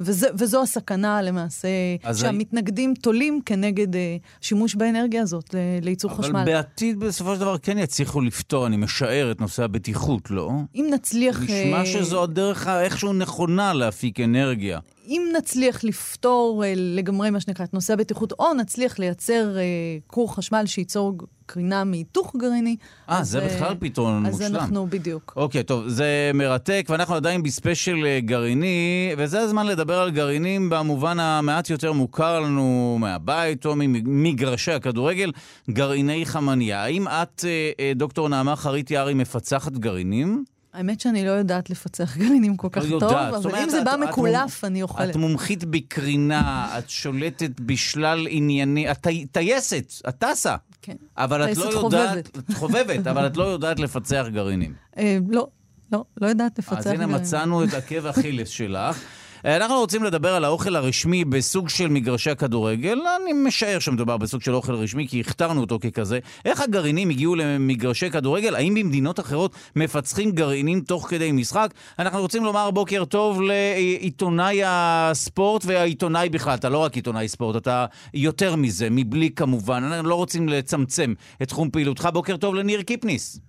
וזה, 0.00 0.28
וזו 0.38 0.62
הסכנה 0.62 1.22
למעשה, 1.22 1.68
שהמתנגדים 2.14 2.94
תולים 2.94 3.40
כנגד 3.46 3.94
uh, 3.94 3.98
שימוש 4.40 4.74
באנרגיה 4.74 5.22
הזאת 5.22 5.54
לייצור 5.82 6.10
אבל 6.10 6.22
חשמל. 6.22 6.36
אבל 6.36 6.44
בעתיד 6.44 7.00
בסופו 7.00 7.34
של 7.34 7.40
דבר 7.40 7.58
כן 7.58 7.78
יצליחו 7.78 8.20
לפתור, 8.20 8.66
אני 8.66 8.76
משער, 8.76 9.32
את 9.32 9.40
נושא 9.40 9.64
הבטיחות, 9.64 10.30
לא? 10.30 10.50
אם 10.74 10.86
נצליח... 10.92 11.42
נשמע 11.42 11.82
uh, 11.82 11.86
שזו 11.86 12.22
הדרך 12.22 12.66
האיכשהו 12.66 13.12
נכונה 13.12 13.72
להפיק 13.72 14.20
אנרגיה. 14.20 14.78
אם 15.08 15.32
נצליח 15.38 15.84
לפתור 15.84 16.64
uh, 16.64 16.66
לגמרי, 16.76 17.30
מה 17.30 17.40
שנקרא, 17.40 17.64
את 17.64 17.74
נושא 17.74 17.92
הבטיחות, 17.92 18.32
או 18.32 18.54
נצליח 18.54 18.98
לייצר 18.98 19.56
uh, 19.56 20.02
כור 20.06 20.34
חשמל 20.34 20.66
שייצור 20.66 21.14
קרינה 21.48 21.84
מהיתוך 21.84 22.36
גרעיני. 22.36 22.76
אה, 23.10 23.24
זה 23.24 23.40
בכלל 23.40 23.74
פתרון 23.78 24.26
אז 24.26 24.32
מושלם. 24.32 24.46
אז 24.46 24.62
אנחנו, 24.62 24.86
בדיוק. 24.86 25.32
אוקיי, 25.36 25.62
טוב, 25.62 25.88
זה 25.88 26.30
מרתק, 26.34 26.86
ואנחנו 26.88 27.14
עדיין 27.14 27.42
בספיישל 27.42 28.06
אה, 28.06 28.20
גרעיני, 28.20 29.12
וזה 29.18 29.40
הזמן 29.40 29.66
לדבר 29.66 29.98
על 29.98 30.10
גרעינים 30.10 30.70
במובן 30.70 31.20
המעט 31.20 31.70
יותר 31.70 31.92
מוכר 31.92 32.40
לנו 32.40 32.96
מהבית 33.00 33.66
או 33.66 33.72
ממגרשי 33.76 34.72
הכדורגל, 34.72 35.32
גרעיני 35.70 36.26
חמניה. 36.26 36.82
האם 36.82 37.08
את, 37.08 37.44
אה, 37.80 37.92
דוקטור 37.96 38.28
נעמה 38.28 38.56
חריט 38.56 38.90
יערי, 38.90 39.14
מפצחת 39.14 39.72
גרעינים? 39.72 40.44
האמת 40.78 41.00
שאני 41.00 41.24
לא 41.24 41.30
יודעת 41.30 41.70
לפצח 41.70 42.16
גרעינים 42.16 42.56
כל 42.56 42.68
כך 42.72 42.82
לא 42.84 43.00
טוב, 43.00 43.02
יודעת. 43.02 43.34
אבל 43.34 43.44
אומרת, 43.44 43.64
אם 43.64 43.70
זה 43.70 43.84
בא 43.84 43.96
מקולף, 44.08 44.64
אני 44.64 44.82
אוכלת. 44.82 45.10
את 45.10 45.16
מומחית 45.16 45.64
בקרינה, 45.64 46.78
את 46.78 46.90
שולטת 46.90 47.60
בשלל 47.60 48.26
עניינים, 48.30 48.90
את 48.90 49.06
טייסת, 49.32 49.92
את 50.08 50.14
טסה. 50.18 50.56
כן. 50.82 50.96
אבל 51.16 51.52
את 51.52 51.56
לא 51.56 51.64
יודעת... 51.64 52.38
את 52.38 52.54
חובבת, 52.54 53.06
אבל 53.06 53.26
את 53.26 53.36
לא 53.36 53.44
יודעת 53.44 53.80
לפצח 53.80 54.26
גרעינים. 54.32 54.74
אה, 54.98 55.18
לא, 55.28 55.46
לא, 55.92 56.04
לא 56.20 56.26
יודעת 56.26 56.58
לפצח 56.58 56.84
גרעינים. 56.84 57.00
אז 57.02 57.10
הנה 57.10 57.18
מצאנו 57.18 57.64
את 57.64 57.74
עקב 57.74 58.06
אכילס 58.06 58.48
שלך. 58.48 59.04
אנחנו 59.44 59.76
רוצים 59.76 60.04
לדבר 60.04 60.34
על 60.34 60.44
האוכל 60.44 60.76
הרשמי 60.76 61.24
בסוג 61.24 61.68
של 61.68 61.88
מגרשי 61.88 62.30
הכדורגל. 62.30 62.98
אני 63.22 63.32
משער 63.32 63.78
שמדובר 63.78 64.16
בסוג 64.16 64.42
של 64.42 64.54
אוכל 64.54 64.74
רשמי, 64.74 65.08
כי 65.08 65.20
הכתרנו 65.20 65.60
אותו 65.60 65.78
ככזה. 65.78 66.18
איך 66.44 66.60
הגרעינים 66.60 67.10
הגיעו 67.10 67.34
למגרשי 67.34 68.10
כדורגל? 68.10 68.54
האם 68.54 68.74
במדינות 68.74 69.20
אחרות 69.20 69.52
מפצחים 69.76 70.30
גרעינים 70.30 70.80
תוך 70.80 71.06
כדי 71.10 71.32
משחק? 71.32 71.74
אנחנו 71.98 72.20
רוצים 72.20 72.44
לומר 72.44 72.70
בוקר 72.70 73.04
טוב 73.04 73.42
לעיתונאי 73.42 74.60
הספורט 74.64 75.62
והעיתונאי 75.66 76.28
בכלל. 76.28 76.54
אתה 76.54 76.68
לא 76.68 76.78
רק 76.78 76.94
עיתונאי 76.94 77.28
ספורט, 77.28 77.56
אתה 77.56 77.86
יותר 78.14 78.56
מזה, 78.56 78.88
מבלי 78.90 79.30
כמובן. 79.30 79.82
אנחנו 79.84 80.08
לא 80.08 80.14
רוצים 80.14 80.48
לצמצם 80.48 81.14
את 81.42 81.48
תחום 81.48 81.70
פעילותך. 81.70 82.08
בוקר 82.12 82.36
טוב 82.36 82.54
לניר 82.54 82.82
קיפניס. 82.82 83.40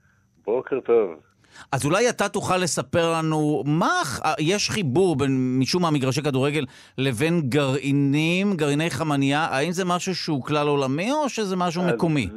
בוקר 0.46 0.80
טוב. 0.86 1.29
אז 1.72 1.86
אולי 1.86 2.10
אתה 2.10 2.30
תוכל 2.30 2.58
לספר 2.58 3.14
לנו 3.14 3.64
מה, 3.66 4.02
יש 4.40 4.70
חיבור 4.70 5.16
בין 5.16 5.60
משום 5.60 5.82
מה 5.82 5.92
מגרשי 5.92 6.22
כדורגל 6.22 6.66
לבין 6.98 7.42
גרעינים, 7.42 8.54
גרעיני 8.56 8.90
חמניה, 8.90 9.40
האם 9.40 9.72
זה 9.72 9.86
משהו 9.86 10.16
שהוא 10.16 10.44
כלל 10.44 10.68
עולמי 10.68 11.12
או 11.12 11.30
שזה 11.30 11.56
משהו 11.56 11.82
אז, 11.84 11.94
מקומי? 11.94 12.30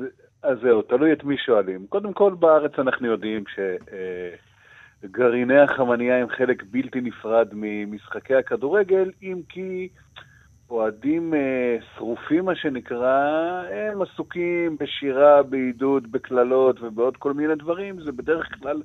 אז 0.43 0.59
זהו, 0.63 0.83
תלוי 0.83 1.13
את 1.13 1.25
מי 1.25 1.37
שואלים. 1.47 1.87
קודם 1.89 2.13
כל 2.13 2.35
בארץ 2.39 2.73
אנחנו 2.79 3.07
יודעים 3.07 3.45
שגרעיני 5.05 5.61
החמניה 5.61 6.17
הם 6.17 6.29
חלק 6.29 6.63
בלתי 6.71 7.01
נפרד 7.01 7.49
ממשחקי 7.53 8.35
הכדורגל, 8.35 9.11
אם 9.23 9.41
כי 9.49 9.89
אוהדים 10.73 11.35
אה, 11.35 11.77
שרופים, 11.97 12.45
מה 12.45 12.55
שנקרא, 12.55 13.19
הם 13.71 14.03
עסוקים 14.03 14.77
בשירה, 14.81 15.43
בעידוד, 15.43 16.13
בקללות 16.13 16.83
ובעוד 16.83 17.17
כל 17.17 17.33
מיני 17.33 17.55
דברים, 17.55 18.01
זה 18.05 18.13
בדרך 18.13 18.49
כלל... 18.63 18.83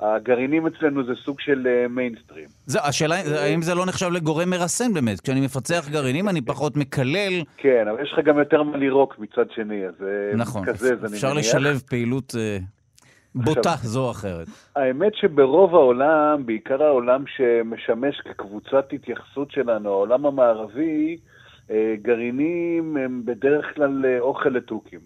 הגרעינים 0.00 0.66
אצלנו 0.66 1.04
זה 1.04 1.12
סוג 1.24 1.40
של 1.40 1.86
מיינסטרים. 1.90 2.44
Uh, 2.44 2.50
זה, 2.66 2.80
השאלה, 2.82 3.14
האם 3.42 3.62
זה 3.62 3.74
לא 3.74 3.86
נחשב 3.86 4.06
לגורם 4.06 4.50
מרסן 4.50 4.94
באמת? 4.94 5.20
כשאני 5.20 5.40
מפצח 5.40 5.88
גרעינים 5.90 6.28
אני 6.28 6.40
פחות 6.40 6.76
מקלל. 6.76 7.42
כן, 7.56 7.88
אבל 7.90 8.02
יש 8.02 8.12
לך 8.12 8.24
גם 8.24 8.38
יותר 8.38 8.62
מה 8.62 8.76
לירוק 8.76 9.18
מצד 9.18 9.50
שני, 9.54 9.86
אז 9.86 9.94
נכון, 10.34 10.64
כזה, 10.64 10.94
אז 11.02 11.14
אפשר 11.14 11.34
לשלב 11.34 11.82
פעילות 11.88 12.34
uh, 12.34 12.62
בוטה 13.44 13.74
זו 13.82 14.04
או 14.04 14.10
אחרת. 14.10 14.46
האמת 14.76 15.14
שברוב 15.14 15.74
העולם, 15.74 16.46
בעיקר 16.46 16.82
העולם 16.82 17.24
שמשמש 17.26 18.20
כקבוצת 18.20 18.92
התייחסות 18.92 19.50
שלנו, 19.50 19.88
העולם 19.88 20.26
המערבי, 20.26 21.16
גרעינים 22.02 22.96
הם 22.96 23.22
בדרך 23.24 23.74
כלל 23.74 24.04
אוכל 24.20 24.48
לתוכים. 24.48 25.00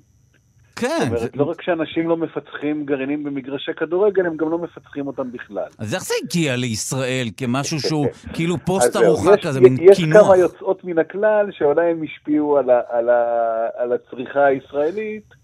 כן. 0.77 0.89
זאת 0.99 1.09
אומרת, 1.09 1.21
זה... 1.21 1.29
לא 1.35 1.45
רק 1.45 1.63
שאנשים 1.63 2.09
לא 2.09 2.17
מפצחים 2.17 2.87
גרעינים 2.87 3.25
במגרשי 3.25 3.73
כדורגל, 3.77 4.27
הם 4.27 4.37
גם 4.37 4.51
לא 4.51 4.59
מפצחים 4.59 5.07
אותם 5.07 5.33
בכלל. 5.33 5.69
אז 5.79 5.95
איך 5.95 6.03
זה 6.03 6.15
הגיע 6.25 6.57
לישראל 6.57 7.27
כמשהו 7.37 7.81
שהוא 7.89 8.07
כאילו 8.33 8.59
פוסט 8.59 8.97
ארוחה 8.97 9.37
כזה, 9.37 9.61
מין 9.61 9.77
קינוח? 9.77 10.21
יש 10.21 10.27
כמה 10.27 10.37
יוצאות 10.37 10.85
מן 10.85 10.99
הכלל 10.99 11.47
שאולי 11.51 11.91
הם 11.91 12.03
השפיעו 12.03 12.59
על, 12.59 12.71
ה, 12.71 12.81
על, 12.89 13.09
ה, 13.09 13.67
על 13.77 13.93
הצריכה 13.93 14.45
הישראלית. 14.45 15.42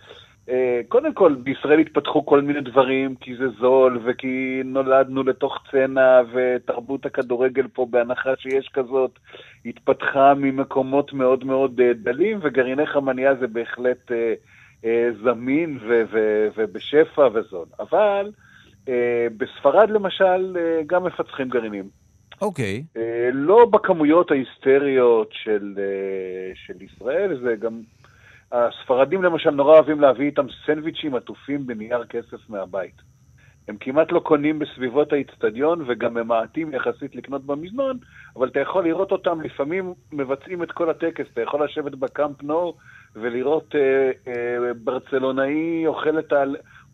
קודם 0.89 1.15
כל, 1.15 1.35
בישראל 1.35 1.79
התפתחו 1.79 2.27
כל 2.27 2.41
מיני 2.41 2.61
דברים, 2.61 3.15
כי 3.15 3.37
זה 3.37 3.49
זול, 3.61 4.01
וכי 4.05 4.63
נולדנו 4.65 5.23
לתוך 5.23 5.59
צנע, 5.71 6.21
ותרבות 6.33 7.07
הכדורגל 7.07 7.69
פה, 7.73 7.87
בהנחה 7.91 8.31
שיש 8.39 8.69
כזאת, 8.69 9.19
התפתחה 9.65 10.35
ממקומות 10.35 11.13
מאוד 11.13 11.45
מאוד 11.45 11.81
דלים, 12.03 12.39
וגרעיני 12.43 12.87
חמניה 12.87 13.35
זה 13.35 13.47
בהחלט... 13.47 14.11
זמין 15.23 15.79
ו- 15.89 16.03
ו- 16.13 16.49
ובשפע 16.57 17.29
וזול. 17.35 17.67
אבל 17.81 18.31
בספרד 19.37 19.91
למשל 19.91 20.57
גם 20.87 21.05
מפצחים 21.05 21.49
גרעינים. 21.49 21.89
אוקיי. 22.41 22.85
Okay. 22.95 23.01
לא 23.33 23.65
בכמויות 23.65 24.31
ההיסטריות 24.31 25.29
של, 25.33 25.75
של 26.55 26.83
ישראל, 26.83 27.41
זה 27.43 27.57
גם... 27.57 27.81
הספרדים 28.53 29.23
למשל 29.23 29.51
נורא 29.51 29.75
אוהבים 29.75 30.01
להביא 30.01 30.27
איתם 30.27 30.47
סנדוויצ'ים 30.67 31.15
עטופים 31.15 31.67
בנייר 31.67 32.05
כסף 32.05 32.51
מהבית. 32.51 32.95
הם 33.69 33.77
כמעט 33.81 34.13
לא 34.13 34.21
קונים 34.21 34.59
בסביבות 34.59 35.13
האיצטדיון 35.13 35.85
וגם 35.87 36.15
ממעטים 36.15 36.75
יחסית 36.75 37.17
לקנות 37.17 37.45
במזנון, 37.45 37.99
אבל 38.37 38.49
אתה 38.49 38.61
יכול 38.61 38.85
לראות 38.85 39.13
אותם, 39.13 39.41
לפעמים 39.41 39.95
מבצעים 40.13 40.63
את 40.63 40.73
כל 40.73 40.91
הטקס, 40.91 41.27
אתה 41.33 41.43
יכול 41.43 41.65
לשבת 41.65 41.93
בקאמפ 41.95 42.43
נו 42.43 42.75
ולראות 43.15 43.75
אה, 43.75 44.11
אה, 44.29 44.75
ברצלונאי 44.85 45.87
אוכל 45.87 46.19
את 46.19 46.33
ה... 46.33 46.45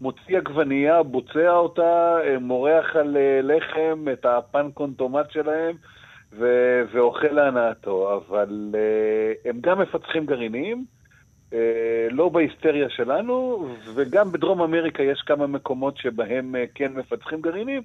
מוציא 0.01 0.39
עגבנייה, 0.39 1.03
בוצע 1.03 1.51
אותה, 1.51 2.17
אה, 2.25 2.39
מורח 2.39 2.97
על 2.97 3.17
אה, 3.17 3.41
לחם 3.43 4.05
את 4.13 4.27
הפן 4.27 4.71
קונטומט 4.71 5.31
שלהם 5.31 5.77
ו- 6.33 6.83
ואוכל 6.93 7.27
להנאתו, 7.27 8.17
אבל 8.17 8.75
אה, 8.75 9.51
הם 9.51 9.59
גם 9.61 9.81
מפצחים 9.81 10.27
גרעינים. 10.27 10.85
לא 12.11 12.29
בהיסטריה 12.29 12.89
שלנו, 12.89 13.69
וגם 13.95 14.33
בדרום 14.33 14.63
אמריקה 14.63 15.03
יש 15.03 15.23
כמה 15.27 15.47
מקומות 15.47 15.97
שבהם 15.97 16.55
כן 16.75 16.93
מפצחים 16.93 17.41
גרעינים. 17.41 17.83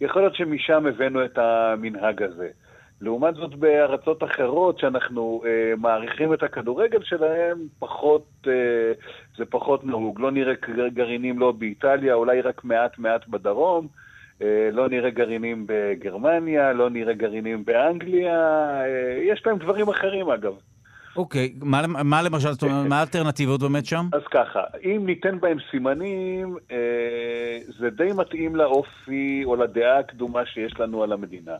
יכול 0.00 0.22
להיות 0.22 0.34
שמשם 0.34 0.86
הבאנו 0.86 1.24
את 1.24 1.38
המנהג 1.38 2.22
הזה. 2.22 2.48
לעומת 3.00 3.34
זאת, 3.34 3.54
בארצות 3.54 4.24
אחרות 4.24 4.78
שאנחנו 4.78 5.42
אה, 5.46 5.72
מעריכים 5.76 6.34
את 6.34 6.42
הכדורגל 6.42 7.02
שלהם, 7.02 7.58
פחות, 7.78 8.26
אה, 8.46 8.92
זה 9.38 9.44
פחות 9.44 9.84
נהוג. 9.84 10.20
לא 10.20 10.30
נראה 10.30 10.52
גרעינים 10.94 11.38
לא 11.38 11.52
באיטליה, 11.52 12.14
אולי 12.14 12.40
רק 12.40 12.64
מעט 12.64 12.98
מעט 12.98 13.28
בדרום. 13.28 13.86
אה, 14.42 14.68
לא 14.72 14.88
נראה 14.88 15.10
גרעינים 15.10 15.64
בגרמניה, 15.68 16.72
לא 16.72 16.90
נראה 16.90 17.14
גרעינים 17.14 17.64
באנגליה. 17.64 18.36
אה, 18.80 19.18
יש 19.22 19.46
להם 19.46 19.58
דברים 19.58 19.88
אחרים, 19.88 20.30
אגב. 20.30 20.54
אוקיי, 21.16 21.54
מה, 21.62 21.86
מה 21.86 22.22
למשל, 22.22 22.52
זאת 22.52 22.62
אומרת, 22.62 22.86
מה 22.88 22.98
האלטרנטיבות 22.98 23.60
באמת 23.60 23.86
שם? 23.86 24.06
אז 24.12 24.22
ככה, 24.30 24.60
אם 24.84 25.02
ניתן 25.06 25.40
בהם 25.40 25.58
סימנים, 25.70 26.56
אה, 26.70 27.58
זה 27.78 27.90
די 27.90 28.10
מתאים 28.14 28.56
לאופי 28.56 29.42
או 29.44 29.56
לדעה 29.56 29.98
הקדומה 29.98 30.46
שיש 30.46 30.80
לנו 30.80 31.02
על 31.02 31.12
המדינה. 31.12 31.56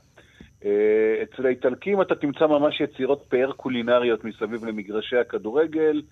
אה, 0.65 1.23
אצל 1.23 1.47
האיטלקים 1.47 2.03
אתה 2.03 2.15
תמצא 2.15 2.47
ממש 2.47 2.81
יצירות 2.81 3.25
פאר 3.29 3.53
קולינריות 3.53 4.25
מסביב 4.25 4.65
למגרשי 4.65 5.17
הכדורגל, 5.17 6.03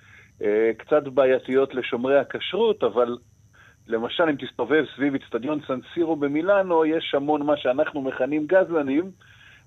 אה, 0.42 0.70
קצת 0.76 1.02
בעייתיות 1.02 1.74
לשומרי 1.74 2.18
הכשרות, 2.18 2.84
אבל 2.84 3.16
למשל 3.86 4.22
אם 4.22 4.36
תסתובב 4.36 4.84
סביב 4.96 5.14
אצטדיון 5.14 5.60
סנסירו 5.66 6.16
במילאנו, 6.16 6.84
יש 6.84 7.14
המון 7.14 7.42
מה 7.42 7.56
שאנחנו 7.56 8.02
מכנים 8.02 8.46
גזלנים, 8.46 9.10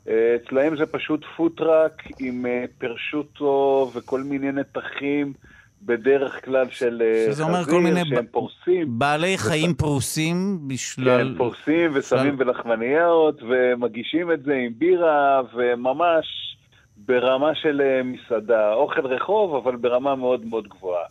אצלהם 0.07 0.77
זה 0.77 0.85
פשוט 0.85 1.25
פוטראק 1.37 2.03
עם 2.19 2.45
פרשוטו 2.77 3.91
וכל 3.93 4.21
מיני 4.21 4.51
נתחים 4.51 5.33
בדרך 5.81 6.45
כלל 6.45 6.69
של 6.69 7.01
שזה 7.27 7.43
אומר 7.43 7.63
כל 7.63 7.81
מיני 7.81 8.01
שהם 8.05 8.25
פורסים. 8.31 8.87
בעלי 8.99 9.37
חיים 9.37 9.73
פרוסים 9.73 10.59
בשלל... 10.67 11.31
כן, 11.31 11.37
פורסים 11.37 11.91
ושמים 11.93 12.37
בלחמניות 12.37 13.41
ומגישים 13.43 14.31
את 14.31 14.43
זה 14.43 14.53
עם 14.53 14.71
בירה 14.77 15.41
וממש 15.53 16.57
ברמה 16.97 17.55
של 17.55 17.81
מסעדה. 18.03 18.73
אוכל 18.73 19.05
רחוב, 19.05 19.55
אבל 19.55 19.75
ברמה 19.75 20.15
מאוד 20.15 20.45
מאוד 20.45 20.67
גבוהה. 20.67 21.05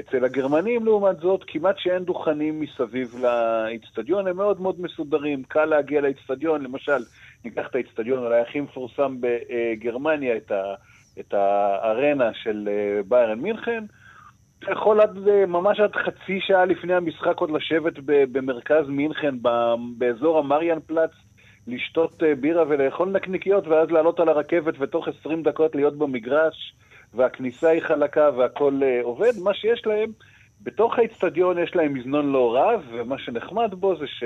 אצל 0.00 0.24
הגרמנים, 0.24 0.84
לעומת 0.84 1.20
זאת, 1.20 1.44
כמעט 1.46 1.74
שאין 1.78 2.04
דוכנים 2.04 2.60
מסביב 2.60 3.14
לאיצטדיון, 3.22 4.26
הם 4.26 4.36
מאוד 4.36 4.60
מאוד 4.60 4.80
מסודרים. 4.80 5.42
קל 5.48 5.64
להגיע 5.64 6.00
לאיצטדיון, 6.00 6.62
למשל, 6.62 7.02
ניקח 7.44 7.66
את 7.70 7.74
האיצטדיון 7.74 8.24
אולי 8.24 8.40
הכי 8.40 8.60
מפורסם 8.60 9.16
בגרמניה, 9.20 10.36
את, 10.36 10.50
ה, 10.50 10.74
את 11.20 11.34
הארנה 11.34 12.30
של 12.34 12.68
אה, 12.68 13.02
ביירן 13.08 13.40
מינכן, 13.40 13.84
אתה 14.58 14.72
יכול 14.72 15.00
עד, 15.00 15.28
אה, 15.28 15.46
ממש 15.46 15.80
עד 15.80 15.92
חצי 15.94 16.40
שעה 16.40 16.64
לפני 16.64 16.94
המשחק 16.94 17.38
עוד 17.38 17.50
לשבת 17.50 17.92
במרכז 18.04 18.88
מינכן, 18.88 19.34
באזור 19.98 20.38
המריאן 20.38 20.78
פלאץ, 20.86 21.10
לשתות 21.66 22.22
אה, 22.22 22.34
בירה 22.34 22.64
ולאכול 22.68 23.08
נקניקיות, 23.08 23.66
ואז 23.66 23.90
לעלות 23.90 24.20
על 24.20 24.28
הרכבת 24.28 24.74
ותוך 24.78 25.08
20 25.20 25.42
דקות 25.42 25.74
להיות 25.74 25.98
במגרש, 25.98 26.74
והכניסה 27.14 27.68
היא 27.68 27.82
חלקה 27.82 28.30
והכל 28.36 28.80
עובד. 29.02 29.32
מה 29.38 29.54
שיש 29.54 29.86
להם, 29.86 30.10
בתוך 30.62 30.98
האיצטדיון 30.98 31.58
יש 31.58 31.76
להם 31.76 31.94
מזנון 31.94 32.32
לא 32.32 32.56
רב, 32.56 32.82
ומה 32.92 33.18
שנחמד 33.18 33.74
בו 33.74 33.96
זה 33.96 34.06
ש... 34.06 34.24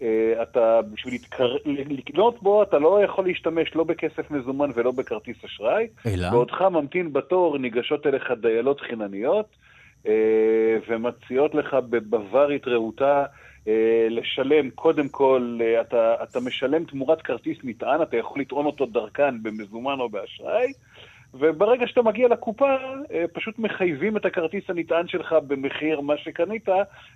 Uh, 0.00 0.42
אתה, 0.42 0.80
בשביל 0.92 1.14
להתקר... 1.14 1.56
לקנות 1.66 2.42
בו, 2.42 2.62
אתה 2.62 2.78
לא 2.78 3.02
יכול 3.04 3.26
להשתמש 3.26 3.74
לא 3.74 3.84
בכסף 3.84 4.30
מזומן 4.30 4.70
ולא 4.74 4.90
בכרטיס 4.90 5.36
אשראי. 5.44 5.86
אלא? 6.06 6.30
בעודך 6.30 6.62
ממתין 6.62 7.12
בתור, 7.12 7.58
ניגשות 7.58 8.06
אליך 8.06 8.32
דיילות 8.40 8.80
חינניות, 8.80 9.46
uh, 10.04 10.08
ומציעות 10.88 11.54
לך 11.54 11.74
בבווארית 11.74 12.68
רהוטה 12.68 13.24
uh, 13.64 13.68
לשלם, 14.10 14.70
קודם 14.70 15.08
כל, 15.08 15.58
אתה, 15.80 16.14
אתה 16.22 16.40
משלם 16.40 16.84
תמורת 16.84 17.22
כרטיס 17.22 17.58
נטען, 17.64 18.02
אתה 18.02 18.16
יכול 18.16 18.40
לטעון 18.40 18.66
אותו 18.66 18.86
דרכן 18.86 19.42
במזומן 19.42 20.00
או 20.00 20.08
באשראי. 20.08 20.72
וברגע 21.34 21.86
שאתה 21.86 22.02
מגיע 22.02 22.28
לקופה, 22.28 22.76
אה, 23.12 23.24
פשוט 23.32 23.58
מחייבים 23.58 24.16
את 24.16 24.24
הכרטיס 24.24 24.64
הנטען 24.68 25.08
שלך 25.08 25.32
במחיר 25.46 26.00
מה 26.00 26.14
שקנית, 26.16 26.68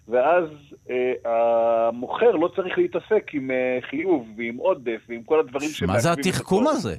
ואז 0.08 0.44
אה, 0.90 1.12
המוכר 1.24 2.30
לא 2.30 2.48
צריך 2.56 2.78
להתעסק 2.78 3.30
עם 3.32 3.50
אה, 3.50 3.78
חיוב 3.80 4.28
ועם 4.36 4.56
עודף 4.56 5.00
ועם 5.08 5.22
כל 5.22 5.40
הדברים 5.40 5.68
ש... 5.68 5.82
מה 5.82 5.98
זה 5.98 6.12
התחכום 6.12 6.68
הזה? 6.68 6.96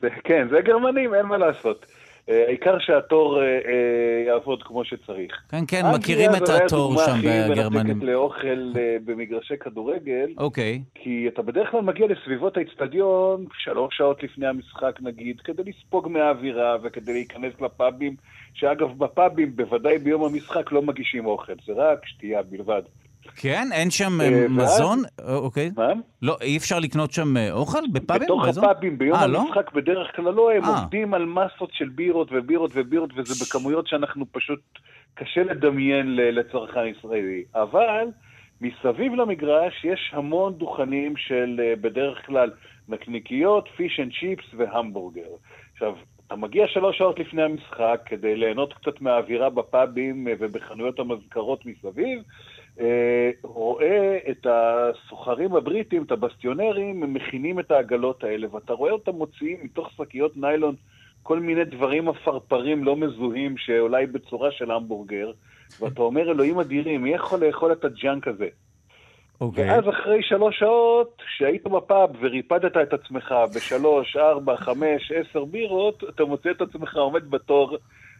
זה, 0.00 0.08
כן, 0.24 0.48
זה 0.50 0.60
גרמנים, 0.60 1.14
אין 1.14 1.26
מה 1.26 1.38
לעשות. 1.38 1.86
אה, 2.28 2.44
העיקר 2.46 2.78
שהתור 2.78 3.42
אה, 3.42 3.46
אה, 3.46 4.24
יעבוד 4.26 4.62
כמו 4.62 4.84
שצריך. 4.84 5.42
כן, 5.48 5.64
כן, 5.68 5.82
מכירים 5.94 6.30
את 6.36 6.48
התור 6.48 6.96
שם 6.98 7.18
בגרמנים. 7.18 7.50
אנגליה 7.50 7.64
זו 7.64 7.70
מנתקת 7.70 8.02
לאוכל 8.02 8.72
במגרשי 9.04 9.54
כדורגל. 9.60 10.32
אוקיי. 10.38 10.82
כי 10.94 11.28
אתה 11.28 11.42
בדרך 11.42 11.70
כלל 11.70 11.80
מגיע 11.80 12.06
לסביבות 12.06 12.56
האצטדיון 12.56 13.46
שלוש 13.58 13.96
שעות 13.96 14.22
לפני 14.22 14.46
המשחק 14.46 14.98
נגיד, 15.00 15.40
כדי 15.40 15.62
לספוג 15.66 16.08
מהאווירה 16.08 16.76
וכדי 16.82 17.12
להיכנס 17.12 17.52
לפאבים, 17.60 18.16
שאגב 18.54 18.98
בפאבים, 18.98 19.56
בוודאי 19.56 19.98
ביום 19.98 20.24
המשחק, 20.24 20.72
לא 20.72 20.82
מגישים 20.82 21.26
אוכל, 21.26 21.52
זה 21.66 21.72
רק 21.72 22.06
שתייה 22.06 22.42
בלבד. 22.42 22.82
כן? 23.36 23.68
אין 23.72 23.90
שם 23.90 24.20
אה, 24.20 24.48
מזון? 24.48 25.02
אה, 25.20 25.34
אוקיי. 25.34 25.70
מה? 25.76 25.92
לא, 26.22 26.36
אי 26.40 26.56
אפשר 26.56 26.78
לקנות 26.78 27.12
שם 27.12 27.36
אה, 27.36 27.52
אוכל? 27.52 27.78
בפאבים? 27.92 28.28
בתוך 28.28 28.48
הפאבים, 28.48 28.98
ביום 28.98 29.18
아, 29.18 29.26
לא? 29.26 29.40
המשחק? 29.40 29.72
בדרך 29.72 30.16
כלל 30.16 30.34
לא, 30.34 30.50
הם 30.52 30.64
아. 30.64 30.68
עובדים 30.68 31.14
על 31.14 31.26
מסות 31.26 31.70
של 31.72 31.88
בירות 31.88 32.28
ובירות 32.32 32.70
ובירות, 32.74 33.10
וזה 33.16 33.44
בכמויות 33.44 33.86
שאנחנו 33.86 34.24
פשוט, 34.32 34.60
קשה 35.14 35.42
לדמיין 35.42 36.16
לצרכן 36.16 36.86
ישראלי. 36.86 37.44
אבל 37.54 38.06
מסביב 38.60 39.14
למגרש 39.14 39.84
יש 39.84 40.10
המון 40.12 40.54
דוכנים 40.54 41.16
של 41.16 41.60
בדרך 41.80 42.26
כלל 42.26 42.50
נקניקיות, 42.88 43.68
פיש 43.76 44.00
אנד 44.00 44.12
צ'יפס 44.20 44.44
והמבורגר. 44.56 45.28
עכשיו, 45.72 45.94
אתה 46.26 46.36
מגיע 46.36 46.66
שלוש 46.68 46.98
שעות 46.98 47.18
לפני 47.18 47.42
המשחק 47.42 48.00
כדי 48.06 48.36
ליהנות 48.36 48.72
קצת 48.72 49.00
מהאווירה 49.00 49.50
בפאבים 49.50 50.26
ובחנויות 50.38 50.98
המזכרות 50.98 51.66
מסביב, 51.66 52.18
אה, 52.18 52.22
רואה 53.42 54.18
את 54.30 54.46
הסוחרים 54.50 55.56
הבריטים, 55.56 56.02
את 56.02 56.10
הבסטיונרים, 56.10 57.02
הם 57.02 57.14
מכינים 57.14 57.60
את 57.60 57.70
העגלות 57.70 58.24
האלה, 58.24 58.54
ואתה 58.54 58.72
רואה 58.72 58.92
אותם 58.92 59.12
מוציאים 59.12 59.58
מתוך 59.62 59.90
שקיות 59.90 60.36
ניילון 60.36 60.74
כל 61.22 61.40
מיני 61.40 61.64
דברים 61.64 62.08
עפרפרים 62.08 62.84
לא 62.84 62.96
מזוהים, 62.96 63.56
שאולי 63.58 64.06
בצורה 64.06 64.50
של 64.52 64.70
המבורגר, 64.70 65.30
ואתה 65.80 66.02
אומר, 66.02 66.30
אלוהים 66.30 66.60
אדירים, 66.60 67.02
מי 67.02 67.14
יכול 67.14 67.46
לאכול 67.46 67.72
את 67.72 67.84
הג'אנק 67.84 68.28
הזה? 68.28 68.44
Okay. 68.44 68.70
אוקיי. 69.40 69.70
ואז 69.70 69.84
אחרי 69.88 70.22
שלוש 70.22 70.58
שעות, 70.58 71.22
שהיית 71.36 71.64
בפאב 71.66 72.10
וריפדת 72.20 72.76
את 72.76 72.92
עצמך 72.92 73.34
בשלוש, 73.56 74.16
ארבע, 74.16 74.56
חמש, 74.56 75.12
עשר 75.12 75.44
בירות, 75.44 76.04
אתה 76.08 76.24
מוצא 76.24 76.50
את 76.50 76.60
עצמך 76.60 76.96
עומד 76.96 77.30
בתור 77.30 77.76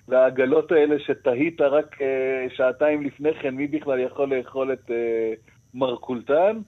והעגלות 0.08 0.72
האלה 0.72 0.98
שתהית 0.98 1.60
רק 1.60 1.94
אה, 1.94 2.56
שעתיים 2.56 3.02
לפני 3.02 3.34
כן, 3.34 3.54
מי 3.54 3.66
בכלל 3.66 3.98
יכול 4.00 4.34
לאכול 4.34 4.72
את 4.72 4.90
אה, 4.90 4.92
מרכולתן? 5.74 6.58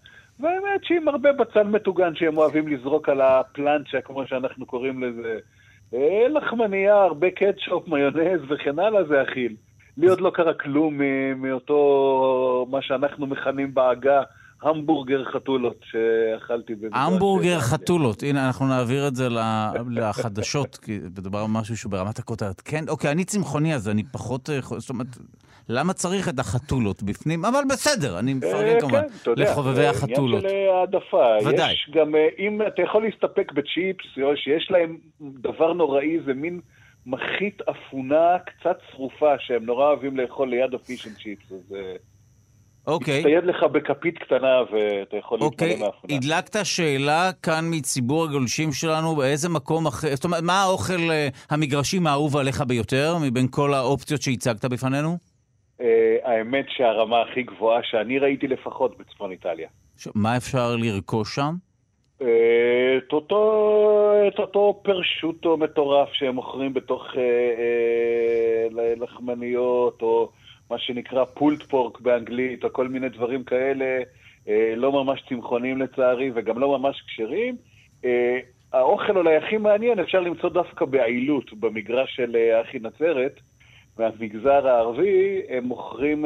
והאמת 0.40 0.84
שעם 0.84 1.08
הרבה 1.08 1.32
בצל 1.32 1.62
מטוגן 1.62 2.14
שהם 2.14 2.36
אוהבים 2.36 2.68
לזרוק 2.68 3.08
על 3.08 3.20
הפלנצ'ה, 3.20 4.00
כמו 4.00 4.26
שאנחנו 4.26 4.66
קוראים 4.66 5.02
לזה. 5.02 5.38
אה, 5.94 6.28
לחמניה, 6.28 7.02
הרבה 7.02 7.30
קטשופ, 7.30 7.88
מיונז 7.88 8.40
וכן 8.48 8.78
הלאה, 8.78 9.04
זה 9.04 9.22
אכיל. 9.22 9.56
לי 9.96 10.08
עוד 10.08 10.20
לא 10.20 10.30
קרה 10.30 10.54
כלום 10.54 11.00
מאותו, 11.36 12.66
מה 12.70 12.82
שאנחנו 12.82 13.26
מכנים 13.26 13.74
בעגה, 13.74 14.22
המבורגר 14.62 15.24
חתולות 15.24 15.76
שאכלתי. 15.84 16.72
המבורגר 16.92 17.58
חתולות, 17.60 18.22
הנה 18.22 18.46
אנחנו 18.46 18.66
נעביר 18.66 19.08
את 19.08 19.16
זה 19.16 19.28
לחדשות, 20.00 20.76
כי 20.76 20.98
מדובר 21.18 21.38
על 21.38 21.46
משהו 21.48 21.76
שהוא 21.76 21.92
ברמת 21.92 22.18
הכותרת. 22.18 22.60
כן, 22.60 22.84
אוקיי, 22.88 23.10
אני 23.10 23.24
צמחוני 23.24 23.74
אז 23.74 23.88
אני 23.88 24.02
פחות, 24.12 24.50
אה, 24.50 24.60
זאת 24.60 24.90
אומרת, 24.90 25.06
למה 25.68 25.92
צריך 25.92 26.28
את 26.28 26.38
החתולות 26.38 27.02
בפנים? 27.02 27.44
אבל 27.44 27.62
בסדר, 27.70 28.18
אני 28.18 28.34
מפרגן 28.34 28.74
אה, 28.74 28.80
כמובן 28.80 29.02
לחובבי 29.36 29.86
החתולות. 29.86 30.44
עניין 30.44 30.64
של 30.64 30.70
העדפה. 30.70 31.48
ודאי. 31.48 31.72
יש 31.72 31.90
גם, 31.94 32.14
אה, 32.14 32.28
אם 32.38 32.62
אתה 32.66 32.82
יכול 32.82 33.02
להסתפק 33.02 33.52
בצ'יפס, 33.52 34.06
שיש 34.34 34.70
להם 34.70 34.98
דבר 35.20 35.72
נוראי, 35.72 36.18
זה 36.26 36.34
מין... 36.34 36.60
מחית 37.06 37.62
אפונה 37.62 38.38
קצת 38.38 38.78
צרופה 38.90 39.34
שהם 39.38 39.64
נורא 39.64 39.86
אוהבים 39.86 40.16
לאכול 40.16 40.50
ליד 40.50 40.74
הפיש 40.74 41.06
אנד 41.06 41.16
צ'יפס, 41.16 41.52
אז... 41.52 41.76
אוקיי. 42.86 43.18
מצטייד 43.18 43.44
לך 43.44 43.62
בכפית 43.62 44.18
קטנה 44.18 44.62
ואתה 44.72 45.16
יכול 45.16 45.40
אוקיי. 45.40 45.68
להתמלא 45.68 45.86
מאפונה. 45.86 46.14
הדלקת 46.14 46.56
שאלה 46.64 47.30
כאן 47.42 47.64
מציבור 47.70 48.24
הגולשים 48.24 48.72
שלנו, 48.72 49.16
באיזה 49.16 49.48
מקום 49.48 49.86
אחר, 49.86 50.08
זאת 50.14 50.24
אומרת, 50.24 50.42
מה 50.42 50.62
האוכל 50.62 51.10
אה, 51.10 51.28
המגרשים 51.50 52.06
האהוב 52.06 52.36
עליך 52.36 52.60
ביותר, 52.60 53.16
מבין 53.22 53.46
כל 53.50 53.74
האופציות 53.74 54.22
שהצגת 54.22 54.64
בפנינו? 54.64 55.16
אה, 55.80 55.84
האמת 56.24 56.64
שהרמה 56.68 57.22
הכי 57.22 57.42
גבוהה 57.42 57.80
שאני 57.82 58.18
ראיתי 58.18 58.46
לפחות 58.46 58.98
בצפון 58.98 59.30
איטליה. 59.30 59.68
ש... 59.96 60.08
מה 60.14 60.36
אפשר 60.36 60.76
לרכוש 60.76 61.34
שם? 61.34 61.54
את 62.16 63.12
אותו, 63.12 64.12
את 64.28 64.38
אותו 64.38 64.80
פרשוטו 64.82 65.56
מטורף 65.56 66.08
שהם 66.12 66.34
מוכרים 66.34 66.74
בתוך 66.74 67.02
uh, 67.02 67.14
uh, 67.14 68.74
לחמניות, 69.00 70.02
או... 70.02 70.28
מה 70.72 70.78
שנקרא 70.78 71.24
פולט 71.24 71.62
פורק 71.62 72.00
באנגלית, 72.00 72.64
או 72.64 72.72
כל 72.72 72.88
מיני 72.88 73.08
דברים 73.08 73.44
כאלה, 73.44 74.00
אה, 74.48 74.74
לא 74.76 74.92
ממש 74.92 75.22
צמחונים 75.28 75.82
לצערי, 75.82 76.30
וגם 76.34 76.58
לא 76.58 76.78
ממש 76.78 77.02
כשרים. 77.06 77.56
אה, 78.04 78.38
האוכל 78.72 79.16
אולי 79.16 79.36
הכי 79.36 79.56
מעניין 79.56 79.98
אפשר 79.98 80.20
למצוא 80.20 80.48
דווקא 80.48 80.84
בעילות, 80.84 81.52
במגרש 81.52 82.16
של 82.16 82.36
אה, 82.36 82.60
אחי 82.60 82.78
נצרת, 82.78 83.40
מהמגזר 83.98 84.68
הערבי, 84.68 85.42
הם 85.48 85.64
מוכרים 85.64 86.24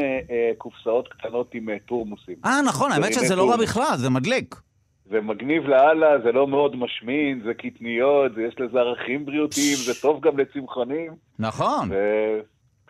קופסאות 0.59 1.09
קטנות 1.09 1.55
עם 1.55 1.69
טורמוסים. 1.79 2.35
אה, 2.45 2.63
נכון, 2.69 2.93
האמת 2.93 3.13
שזה 3.13 3.37
לא 3.37 3.51
רע 3.51 3.57
בכלל, 3.57 3.97
זה 3.97 4.11
מדליק. 4.11 4.55
זה 5.11 5.21
מגניב 5.21 5.67
לאללה, 5.67 6.19
זה 6.25 6.33
לא 6.33 6.47
מאוד 6.47 6.77
משמין, 6.77 7.41
זה 7.45 7.55
קטניות, 7.55 8.33
יש 8.49 8.61
לזה 8.61 8.79
ערכים 8.79 9.27
בריאותיים, 9.27 9.77
זה 9.77 10.01
טוב 10.03 10.21
גם 10.21 10.39
לצמחונים. 10.39 11.13
נכון. 11.39 11.89
ו... 11.91 11.95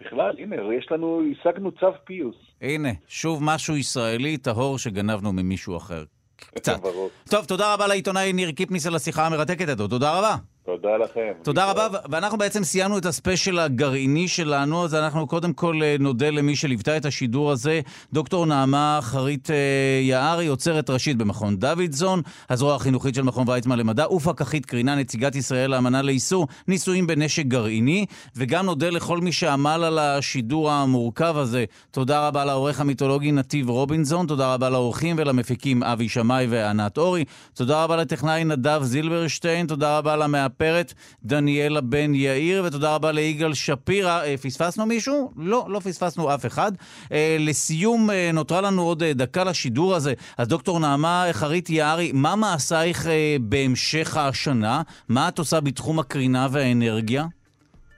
בכלל, 0.01 0.35
הנה, 0.39 0.56
יש 0.78 0.86
לנו, 0.90 1.23
השגנו 1.32 1.73
צו 1.73 1.86
פיוס. 2.05 2.36
הנה, 2.62 2.89
שוב 3.09 3.43
משהו 3.43 3.77
ישראלי 3.77 4.36
טהור 4.36 4.78
שגנבנו 4.78 5.32
ממישהו 5.32 5.77
אחר. 5.77 6.05
קצת. 6.36 6.81
ברור. 6.81 7.10
טוב, 7.31 7.44
תודה 7.44 7.74
רבה 7.74 7.86
לעיתונאי 7.86 8.32
ניר 8.32 8.52
קיפניס 8.52 8.86
על 8.86 8.94
השיחה 8.94 9.27
המרתקת 9.27 9.68
הזו, 9.68 9.89
תודה 9.89 10.18
רבה. 10.18 10.36
תודה 10.67 10.97
לכם. 10.97 11.33
תודה 11.43 11.71
רבה, 11.71 11.89
ואנחנו 12.11 12.39
בעצם 12.39 12.65
סיימנו 12.65 12.99
את 12.99 13.07
הספיישל 13.07 13.59
הגרעיני 13.59 14.29
שלנו, 14.29 14.85
אז 14.85 14.95
אנחנו 14.95 15.27
קודם 15.27 15.53
כל 15.53 15.81
אה, 15.83 15.97
נודה 16.01 16.31
למי 16.31 16.57
שליוותה 16.57 16.97
את 16.97 17.05
השידור 17.05 17.51
הזה, 17.53 17.81
דוקטור 18.13 18.47
נעמה 18.47 18.99
חרית 19.03 19.51
אה, 19.51 19.57
יערי, 20.03 20.45
יוצרת 20.45 20.91
ראשית 20.91 21.17
במכון 21.17 21.57
דוידזון, 21.57 22.23
הזרוע 22.51 22.75
החינוכית 22.75 23.15
של 23.15 23.23
מכון 23.23 23.49
ויצמן 23.49 23.79
למדע, 23.79 24.13
ופקחית 24.13 24.67
קרינה, 24.67 24.95
נציגת 24.95 25.37
ישראל 25.37 25.71
לאמנה 25.71 26.03
לאיסור 26.03 26.47
ניסויים 26.69 27.07
בנשק 27.07 27.47
גרעיני, 27.47 28.07
וגם 28.37 28.67
נודה 28.67 28.91
לכל 28.91 29.19
מי 29.19 29.33
שעמל 29.33 29.85
על 29.85 29.99
השידור 29.99 30.71
המורכב 30.71 31.37
הזה. 31.37 31.65
תודה 31.91 32.29
רבה 32.29 32.45
לעורך 32.45 32.81
המיתולוגי 32.81 33.33
נתיב 33.33 33.69
רובינזון, 33.69 34.27
תודה 34.27 34.55
רבה 34.55 34.71
לאורחים 34.71 35.17
ולמפיקים 35.19 35.83
אבי 35.83 36.09
שמאי 36.09 36.47
וענת 36.51 36.99
אורי, 36.99 37.25
תודה 37.55 37.85
רבה 37.85 37.97
לטכנאי 37.97 38.45
נדב 38.45 38.81
זילברשטיין, 38.83 39.67
תודה 39.67 39.99
רבה 39.99 40.17
למאפ... 40.17 40.56
המספרת 40.61 40.95
דניאלה 41.24 41.81
בן 41.81 42.15
יאיר, 42.15 42.62
ותודה 42.66 42.95
רבה 42.95 43.12
ליגאל 43.12 43.55
שפירא. 43.55 44.23
אה, 44.23 44.37
פספסנו 44.37 44.87
מישהו? 44.87 45.33
לא, 45.37 45.66
לא 45.69 45.81
פספסנו 45.81 46.35
אף 46.35 46.47
אחד. 46.47 46.73
אה, 47.12 47.37
לסיום, 47.41 48.11
אה, 48.11 48.31
נותרה 48.33 48.61
לנו 48.61 48.83
עוד 48.83 49.05
דקה 49.05 49.45
לשידור 49.45 49.95
הזה. 49.95 50.15
אז 50.39 50.49
דוקטור 50.49 50.81
נעמה 50.81 51.27
חרית 51.33 51.70
יערי, 51.70 52.12
מה 52.15 52.37
מעשייך 52.37 53.07
בהמשך 53.41 54.16
השנה? 54.16 54.83
מה 55.09 55.28
את 55.28 55.39
עושה 55.39 55.61
בתחום 55.61 55.99
הקרינה 55.99 56.49
והאנרגיה? 56.51 57.27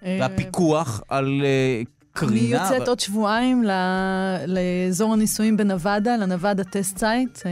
והפיקוח 0.02 1.00
על 1.08 1.42
קרינה. 2.18 2.66
אני 2.66 2.74
יוצאת 2.74 2.88
עוד 2.88 3.00
שבועיים 3.00 3.64
לאזור 4.46 5.12
הניסויים 5.12 5.56
בנבדה, 5.56 6.16
ל 6.16 6.23
Nevada 6.23 6.64
Test 6.64 6.98
Site, 6.98 7.38
אה, 7.46 7.50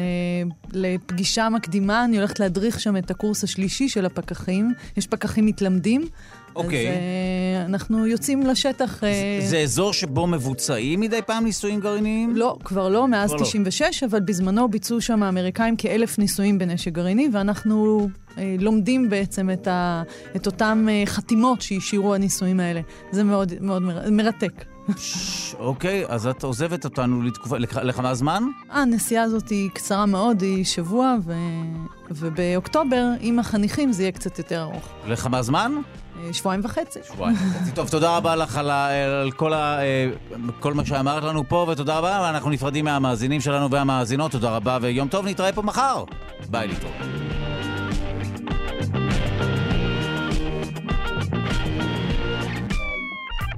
לפגישה 0.72 1.48
מקדימה. 1.48 2.04
אני 2.04 2.16
הולכת 2.16 2.40
להדריך 2.40 2.80
שם 2.80 2.96
את 2.96 3.10
הקורס 3.10 3.44
השלישי 3.44 3.88
של 3.88 4.06
הפקחים. 4.06 4.74
יש 4.96 5.06
פקחים 5.06 5.46
מתלמדים. 5.46 6.08
אוקיי. 6.56 6.88
אז 6.88 6.94
אה, 6.94 7.66
אנחנו 7.66 8.06
יוצאים 8.06 8.46
לשטח. 8.46 9.02
אה... 9.02 9.06
זה, 9.40 9.48
זה 9.48 9.58
אזור 9.58 9.92
שבו 9.92 10.26
מבוצעים 10.26 11.00
מדי 11.00 11.22
פעם 11.26 11.44
ניסויים 11.44 11.80
גרעיניים? 11.80 12.36
לא, 12.36 12.56
כבר 12.64 12.88
לא, 12.88 13.08
מאז 13.08 13.30
כבר 13.30 13.44
96, 13.44 14.02
לא. 14.02 14.08
אבל 14.08 14.20
בזמנו 14.20 14.68
ביצעו 14.68 15.00
שם 15.00 15.22
האמריקאים 15.22 15.76
כאלף 15.76 16.18
ניסויים 16.18 16.58
בנשק 16.58 16.92
גרעיני, 16.92 17.28
ואנחנו 17.32 18.08
uh, 18.28 18.38
לומדים 18.58 19.08
בעצם 19.08 19.50
את, 19.50 19.68
ה, 19.68 20.02
את 20.36 20.46
אותן 20.46 20.86
חתימות 21.06 21.62
שהשאירו 21.62 22.14
הניסויים 22.14 22.60
האלה. 22.60 22.80
זה 23.10 23.24
מאוד, 23.24 23.52
מאוד 23.60 23.82
מר, 23.82 24.10
מרתק. 24.10 24.64
אוקיי, 25.58 26.04
אז 26.08 26.26
את 26.26 26.44
עוזבת 26.44 26.84
אותנו 26.84 27.22
לתקופה, 27.22 27.58
לכמה 27.58 28.14
זמן? 28.14 28.42
הנסיעה 28.70 29.24
הזאת 29.24 29.48
היא 29.48 29.70
קצרה 29.70 30.06
מאוד, 30.06 30.42
היא 30.42 30.64
שבוע, 30.64 31.16
ו... 31.24 31.32
ובאוקטובר, 32.10 33.06
עם 33.20 33.38
החניכים, 33.38 33.92
זה 33.92 34.02
יהיה 34.02 34.12
קצת 34.12 34.38
יותר 34.38 34.62
ארוך. 34.62 34.88
לכמה 35.06 35.42
זמן? 35.42 35.72
אה, 36.24 36.32
שבועיים 36.32 36.60
וחצי. 36.64 36.98
שבועיים 37.14 37.36
וחצי. 37.36 37.72
טוב, 37.72 37.88
תודה 37.88 38.16
רבה 38.16 38.36
לך 38.36 38.56
על, 38.56 38.70
על 38.70 39.30
כל, 39.32 39.52
ה, 39.52 39.78
אה, 39.82 40.08
כל 40.60 40.74
מה 40.74 40.84
שאמרת 40.84 41.22
לנו 41.24 41.48
פה, 41.48 41.66
ותודה 41.70 41.98
רבה, 41.98 42.30
אנחנו 42.30 42.50
נפרדים 42.50 42.84
מהמאזינים 42.84 43.40
שלנו 43.40 43.70
והמאזינות. 43.70 44.32
תודה 44.32 44.50
רבה 44.56 44.78
ויום 44.82 45.08
טוב, 45.08 45.26
נתראה 45.26 45.52
פה 45.52 45.62
מחר. 45.62 46.04
ביי, 46.50 46.68
להתראות. 46.68 46.94